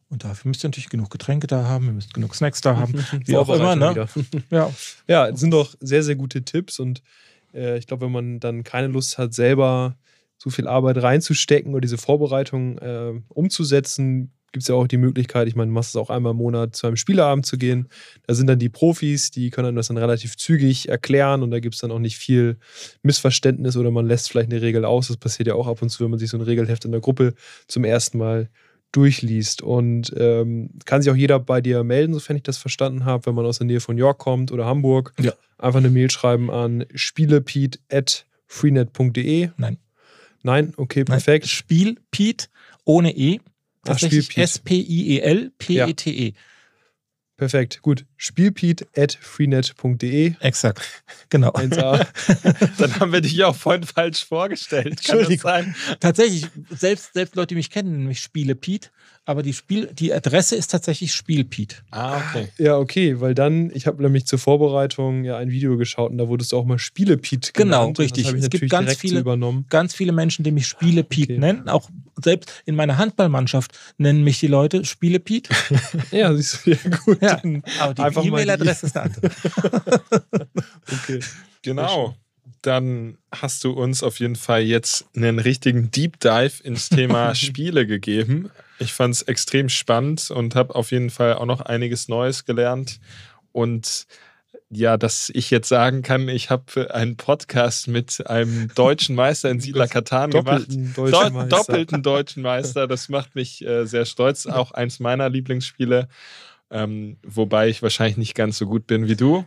Und 0.10 0.24
dafür 0.24 0.50
müsst 0.50 0.64
ihr 0.64 0.70
natürlich 0.70 0.90
genug 0.90 1.10
Getränke 1.10 1.48
da 1.48 1.66
haben, 1.66 1.88
ihr 1.88 1.94
müsst 1.94 2.14
genug 2.14 2.36
Snacks 2.36 2.62
da 2.62 2.78
haben. 2.78 2.94
Wie 3.26 3.38
auch 3.38 3.50
immer, 3.50 3.76
ne? 3.76 4.08
Ja. 4.50 4.72
Ja, 5.08 5.28
es 5.30 5.40
sind 5.40 5.52
doch 5.52 5.76
sehr, 5.80 6.04
sehr 6.04 6.16
gute 6.16 6.44
Tipps 6.44 6.80
und 6.80 7.02
äh, 7.54 7.78
ich 7.78 7.88
glaube, 7.88 8.06
wenn 8.06 8.12
man 8.12 8.40
dann 8.40 8.64
keine 8.64 8.88
Lust 8.88 9.18
hat, 9.18 9.34
selber 9.34 9.98
so 10.38 10.50
viel 10.50 10.68
Arbeit 10.68 11.02
reinzustecken 11.02 11.74
oder 11.74 11.82
diese 11.82 11.98
Vorbereitung 11.98 12.78
äh, 12.78 13.14
umzusetzen, 13.30 14.32
gibt 14.56 14.64
es 14.64 14.70
ja 14.70 14.76
auch 14.76 14.88
die 14.88 14.96
Möglichkeit, 14.96 15.50
ich 15.50 15.58
meine, 15.58 15.68
du 15.68 15.74
machst 15.74 15.90
es 15.90 15.98
auch 15.98 16.10
einmal 16.10 16.32
im 16.32 16.38
Monat 16.38 16.78
zu 16.78 16.88
einem 16.88 16.96
Spieleabend 16.96 17.46
zu 17.46 17.58
gehen. 17.58 17.90
Da 18.26 18.34
sind 18.34 18.48
dann 18.48 18.58
die 18.58 18.70
Profis, 18.70 19.30
die 19.30 19.50
können 19.50 19.76
das 19.76 19.90
dann 19.90 19.98
relativ 19.98 20.38
zügig 20.38 20.88
erklären 20.88 21.44
und 21.44 21.52
da 21.52 21.60
gibt 21.60 21.76
es 21.76 21.82
dann 21.82 21.92
auch 21.92 22.00
nicht 22.00 22.16
viel 22.16 22.56
Missverständnis 23.04 23.76
oder 23.76 23.92
man 23.92 24.08
lässt 24.08 24.30
vielleicht 24.30 24.50
eine 24.50 24.62
Regel 24.62 24.86
aus. 24.86 25.10
Das 25.10 25.18
passiert 25.18 25.50
ja 25.50 25.56
auch 25.56 25.68
ab 25.68 25.82
und 25.82 25.90
zu, 25.90 26.06
wenn 26.06 26.10
man 26.10 26.20
sich 26.20 26.30
so 26.30 26.38
ein 26.38 26.42
Regelheft 26.42 26.86
in 26.86 26.94
der 26.94 27.02
Gruppe 27.02 27.34
zum 27.68 27.84
ersten 27.84 28.18
Mal 28.18 28.48
durchliest. 28.94 29.62
Und 29.62 30.14
ähm, 30.16 30.70
kann 30.86 31.02
sich 31.02 31.12
auch 31.12 31.18
jeder 31.18 31.38
bei 31.38 31.60
dir 31.60 31.84
melden, 31.84 32.14
sofern 32.14 32.38
ich 32.38 32.44
das 32.44 32.58
verstanden 32.58 33.04
habe, 33.04 33.26
wenn 33.26 33.36
man 33.36 33.46
aus 33.46 33.58
der 33.58 33.68
Nähe 33.68 33.82
von 33.82 33.98
York 33.98 34.20
kommt 34.20 34.54
oder 34.54 34.66
Hamburg. 34.66 35.12
Ja. 35.20 35.34
Einfach 35.58 35.80
eine 35.80 35.90
Mail 35.90 36.10
schreiben 36.10 36.50
an 36.50 36.86
spielepeat.freenet.de. 36.96 39.50
Nein. 39.58 39.80
Nein, 40.44 40.72
okay, 40.78 41.00
Nein, 41.00 41.08
perfekt. 41.08 41.48
Spiel 41.48 41.98
Pete 42.10 42.46
ohne 42.86 43.18
E. 43.18 43.42
Ach, 43.88 44.00
Tatsächlich 44.00 44.26
Spiel 44.28 44.44
Pete. 45.86 46.34
Perfekt, 47.38 47.82
gut. 47.82 48.06
Spielpeat.freenet.de. 48.16 50.34
Exakt. 50.40 51.04
Genau. 51.30 51.52
1a. 51.52 52.06
Dann 52.78 53.00
haben 53.00 53.12
wir 53.12 53.22
dich 53.22 53.34
ja 53.34 53.48
auch 53.48 53.56
vorhin 53.56 53.84
falsch 53.84 54.24
vorgestellt. 54.26 54.88
Entschuldigung. 54.88 55.38
sein? 55.40 55.76
Tatsächlich, 56.00 56.48
selbst, 56.70 57.14
selbst 57.14 57.36
Leute, 57.36 57.48
die 57.50 57.56
mich 57.56 57.70
kennen, 57.70 57.92
nennen 57.92 58.08
mich 58.08 58.22
Spiele. 58.22 58.56
Aber 59.28 59.42
die, 59.44 59.54
Spiel, 59.54 59.90
die 59.92 60.14
Adresse 60.14 60.56
ist 60.56 60.70
tatsächlich 60.72 61.12
Spiel 61.14 61.44
Pete. 61.46 61.78
Ah, 61.90 62.18
okay. 62.30 62.48
Ja, 62.58 62.78
okay, 62.78 63.20
weil 63.22 63.34
dann, 63.34 63.72
ich 63.74 63.88
habe 63.88 64.02
nämlich 64.04 64.26
zur 64.28 64.38
Vorbereitung 64.40 65.24
ja 65.24 65.38
ein 65.38 65.50
Video 65.50 65.78
geschaut 65.78 66.12
und 66.12 66.18
da 66.20 66.28
wurdest 66.28 66.52
du 66.52 66.58
auch 66.58 66.66
mal 66.66 66.78
Spielepiet 66.78 67.54
Genau, 67.56 67.78
genannt. 67.80 68.00
Und 68.00 68.04
richtig. 68.04 68.28
Es 68.32 68.50
gibt 68.50 68.70
ganz 68.70 68.94
viele- 68.96 69.20
übernommen. 69.20 69.66
Ganz 69.70 69.96
viele 69.96 70.12
Menschen, 70.12 70.44
die 70.44 70.52
mich 70.52 70.68
Spiele 70.68 71.04
Pete 71.04 71.34
Okay. 71.34 71.40
nennen. 71.40 71.70
Auch 71.70 71.90
selbst 72.24 72.52
in 72.66 72.76
meiner 72.76 72.98
Handballmannschaft 72.98 73.72
nennen 73.98 74.24
mich 74.24 74.40
die 74.40 74.48
Leute 74.48 74.86
Spiele 74.86 75.20
Pete. 75.20 75.50
Ja, 76.12 76.34
siehst 76.36 76.66
du, 76.66 76.72
ja 76.72 76.78
gut. 77.04 77.22
Ja, 77.26 77.42
aber 77.80 78.22
die 78.22 78.28
E-Mail-Adresse 78.28 78.86
ist 78.88 78.98
eine 78.98 79.06
andere. 79.14 79.32
Okay. 81.04 81.20
Genau. 81.62 82.16
Dann 82.62 83.18
hast 83.32 83.64
du 83.64 83.72
uns 83.72 84.02
auf 84.04 84.20
jeden 84.20 84.36
Fall 84.36 84.62
jetzt 84.62 85.06
einen 85.16 85.40
richtigen 85.40 85.92
Deep 85.92 86.20
Dive 86.20 86.64
ins 86.64 86.90
Thema 86.90 87.36
Spiele 87.36 87.86
gegeben. 87.86 88.50
Ich 88.80 88.94
fand 88.94 89.14
es 89.14 89.22
extrem 89.24 89.70
spannend 89.70 90.32
und 90.32 90.56
habe 90.56 90.76
auf 90.76 90.92
jeden 90.92 91.10
Fall 91.10 91.36
auch 91.36 91.46
noch 91.46 91.62
einiges 91.62 92.08
Neues 92.08 92.46
gelernt. 92.46 93.00
Und 93.52 94.08
ja, 94.70 94.98
dass 94.98 95.32
ich 95.34 95.52
jetzt 95.52 95.70
sagen 95.70 96.02
kann, 96.02 96.28
ich 96.28 96.50
habe 96.50 96.94
einen 96.94 97.18
Podcast 97.18 97.88
mit 97.88 98.26
einem 98.28 98.70
deutschen 98.74 99.16
Meister 99.16 99.50
in 99.50 99.60
Siedler 99.62 99.88
Katan 99.88 100.32
gemacht. 100.32 100.64
Doppelten 100.64 100.94
Do 100.94 101.08
deutschen 101.10 101.34
Meister. 101.34 101.58
doppelten 101.58 102.04
deutschen 102.04 102.44
Meister. 102.44 102.88
Das 102.88 103.10
macht 103.10 103.36
mich 103.36 103.66
äh, 103.66 103.86
sehr 103.86 104.06
stolz. 104.06 104.48
Auch 104.48 104.72
eins 104.72 105.00
meiner 105.00 105.30
Lieblingsspiele. 105.30 106.08
Ähm, 106.76 107.16
wobei 107.24 107.70
ich 107.70 107.82
wahrscheinlich 107.82 108.18
nicht 108.18 108.36
ganz 108.36 108.58
so 108.58 108.66
gut 108.66 108.86
bin 108.86 109.08
wie 109.08 109.16
du. 109.16 109.46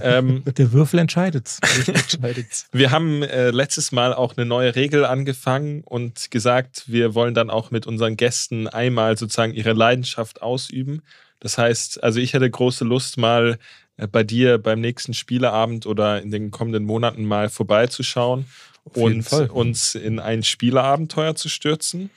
Ähm, 0.00 0.44
Der 0.56 0.72
Würfel 0.72 1.00
entscheidet's. 1.00 1.58
Entscheidet's. 1.86 2.68
wir 2.70 2.92
haben 2.92 3.24
äh, 3.24 3.50
letztes 3.50 3.90
Mal 3.90 4.14
auch 4.14 4.36
eine 4.36 4.46
neue 4.46 4.76
Regel 4.76 5.04
angefangen 5.04 5.82
und 5.82 6.30
gesagt, 6.30 6.84
wir 6.86 7.16
wollen 7.16 7.34
dann 7.34 7.50
auch 7.50 7.72
mit 7.72 7.88
unseren 7.88 8.16
Gästen 8.16 8.68
einmal 8.68 9.18
sozusagen 9.18 9.52
ihre 9.52 9.72
Leidenschaft 9.72 10.42
ausüben. 10.42 11.02
Das 11.40 11.58
heißt, 11.58 12.04
also 12.04 12.20
ich 12.20 12.34
hätte 12.34 12.48
große 12.48 12.84
Lust, 12.84 13.18
mal 13.18 13.58
äh, 13.96 14.06
bei 14.06 14.22
dir 14.22 14.58
beim 14.58 14.80
nächsten 14.80 15.12
Spieleabend 15.12 15.86
oder 15.86 16.22
in 16.22 16.30
den 16.30 16.52
kommenden 16.52 16.84
Monaten 16.84 17.24
mal 17.24 17.48
vorbeizuschauen 17.48 18.44
und 18.84 19.24
Fall. 19.24 19.50
uns 19.50 19.96
in 19.96 20.20
ein 20.20 20.44
Spieleabenteuer 20.44 21.34
zu 21.34 21.48
stürzen 21.48 22.10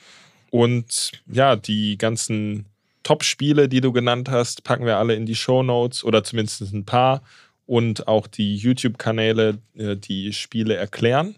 und 0.52 1.12
ja, 1.26 1.56
die 1.56 1.98
ganzen 1.98 2.68
Top-Spiele, 3.04 3.70
die 3.70 3.82
du 3.82 3.92
genannt 3.92 4.30
hast, 4.30 4.64
packen 4.64 4.86
wir 4.86 4.98
alle 4.98 5.16
in 5.16 5.26
die 5.26 5.36
Show 5.36 5.64
Notes 5.64 6.04
oder 6.04 6.24
zumindest 6.24 6.62
ein 6.62 6.86
paar 6.86 7.22
und 7.66 8.08
auch 8.08 8.28
die 8.28 8.56
YouTube-Kanäle, 8.56 9.60
äh, 9.78 9.96
die 9.96 10.34
Spiele 10.34 10.76
erklären. 10.76 11.36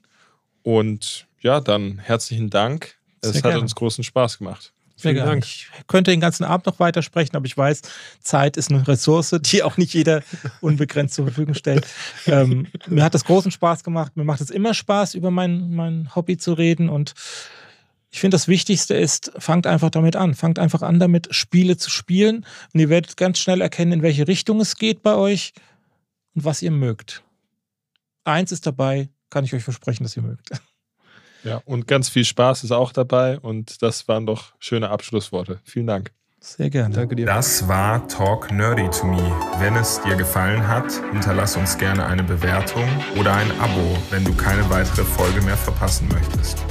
Und 0.64 1.28
ja, 1.40 1.60
dann 1.60 2.00
herzlichen 2.00 2.50
Dank. 2.50 2.96
Sehr 3.22 3.36
es 3.36 3.42
gerne. 3.42 3.56
hat 3.56 3.62
uns 3.62 3.76
großen 3.76 4.04
Spaß 4.04 4.40
gemacht. 4.40 4.74
Sehr 4.96 5.12
Vielen 5.12 5.26
Dank. 5.26 5.46
Ich 5.46 5.68
könnte 5.88 6.12
den 6.12 6.22
ganzen 6.22 6.46
Abend 6.46 6.66
noch 6.66 6.80
weitersprechen, 6.80 7.36
aber 7.36 7.46
ich 7.46 7.58
weiß, 7.58 7.82
Zeit 8.22 8.56
ist 8.56 8.72
eine 8.72 8.88
Ressource, 8.88 9.36
die 9.42 9.62
auch 9.62 9.78
nicht 9.78 9.94
jeder 9.94 10.24
unbegrenzt 10.62 11.16
zur 11.16 11.26
Verfügung 11.26 11.54
stellt. 11.54 11.86
Ähm, 12.28 12.68
mir 12.88 13.04
hat 13.04 13.14
das 13.14 13.26
großen 13.26 13.52
Spaß 13.52 13.84
gemacht. 13.84 14.16
Mir 14.16 14.24
macht 14.24 14.42
es 14.42 14.50
immer 14.50 14.74
Spaß, 14.74 15.16
über 15.16 15.32
mein, 15.32 15.76
mein 15.76 16.16
Hobby 16.16 16.38
zu 16.38 16.54
reden. 16.54 16.88
Und 16.88 17.14
ich 18.16 18.22
finde, 18.22 18.36
das 18.36 18.48
Wichtigste 18.48 18.94
ist, 18.94 19.34
fangt 19.38 19.68
einfach 19.68 19.90
damit 19.90 20.16
an. 20.16 20.36
Fangt 20.36 20.58
einfach 20.58 20.82
an, 20.82 21.02
damit 21.02 21.36
Spiele 21.36 21.76
zu 21.76 21.90
spielen. 21.90 22.46
Und 22.74 22.80
ihr 22.80 22.88
werdet 22.88 23.18
ganz 23.18 23.40
schnell 23.40 23.60
erkennen, 23.60 23.92
in 23.92 24.02
welche 24.04 24.26
Richtung 24.26 24.62
es 24.62 24.78
geht 24.78 25.04
bei 25.04 25.16
euch 25.16 25.52
und 26.34 26.46
was 26.46 26.62
ihr 26.62 26.72
mögt. 26.72 27.24
Eins 28.24 28.54
ist 28.54 28.66
dabei, 28.66 29.10
kann 29.30 29.44
ich 29.44 29.54
euch 29.54 29.66
versprechen, 29.66 30.04
dass 30.04 30.16
ihr 30.16 30.24
mögt. 30.24 30.50
Ja, 31.44 31.62
und 31.66 31.88
ganz 31.88 32.08
viel 32.08 32.24
Spaß 32.24 32.64
ist 32.64 32.72
auch 32.72 32.94
dabei 32.94 33.38
und 33.38 33.82
das 33.82 34.08
waren 34.08 34.26
doch 34.26 34.54
schöne 34.60 34.90
Abschlussworte. 34.90 35.60
Vielen 35.66 35.88
Dank. 35.88 36.14
Sehr 36.40 36.70
gerne. 36.70 36.96
Danke 36.96 37.18
dir. 37.18 37.26
Das 37.26 37.68
war 37.68 38.08
Talk 38.08 38.50
Nerdy 38.50 38.90
to 38.92 39.08
Me. 39.08 39.30
Wenn 39.60 39.76
es 39.76 40.02
dir 40.04 40.16
gefallen 40.16 40.66
hat, 40.66 40.90
hinterlass 41.12 41.58
uns 41.58 41.78
gerne 41.78 42.06
eine 42.06 42.24
Bewertung 42.24 42.88
oder 43.20 43.34
ein 43.34 43.52
Abo, 43.60 43.98
wenn 44.10 44.24
du 44.24 44.34
keine 44.36 44.68
weitere 44.70 45.04
Folge 45.04 45.42
mehr 45.42 45.58
verpassen 45.58 46.08
möchtest. 46.08 46.64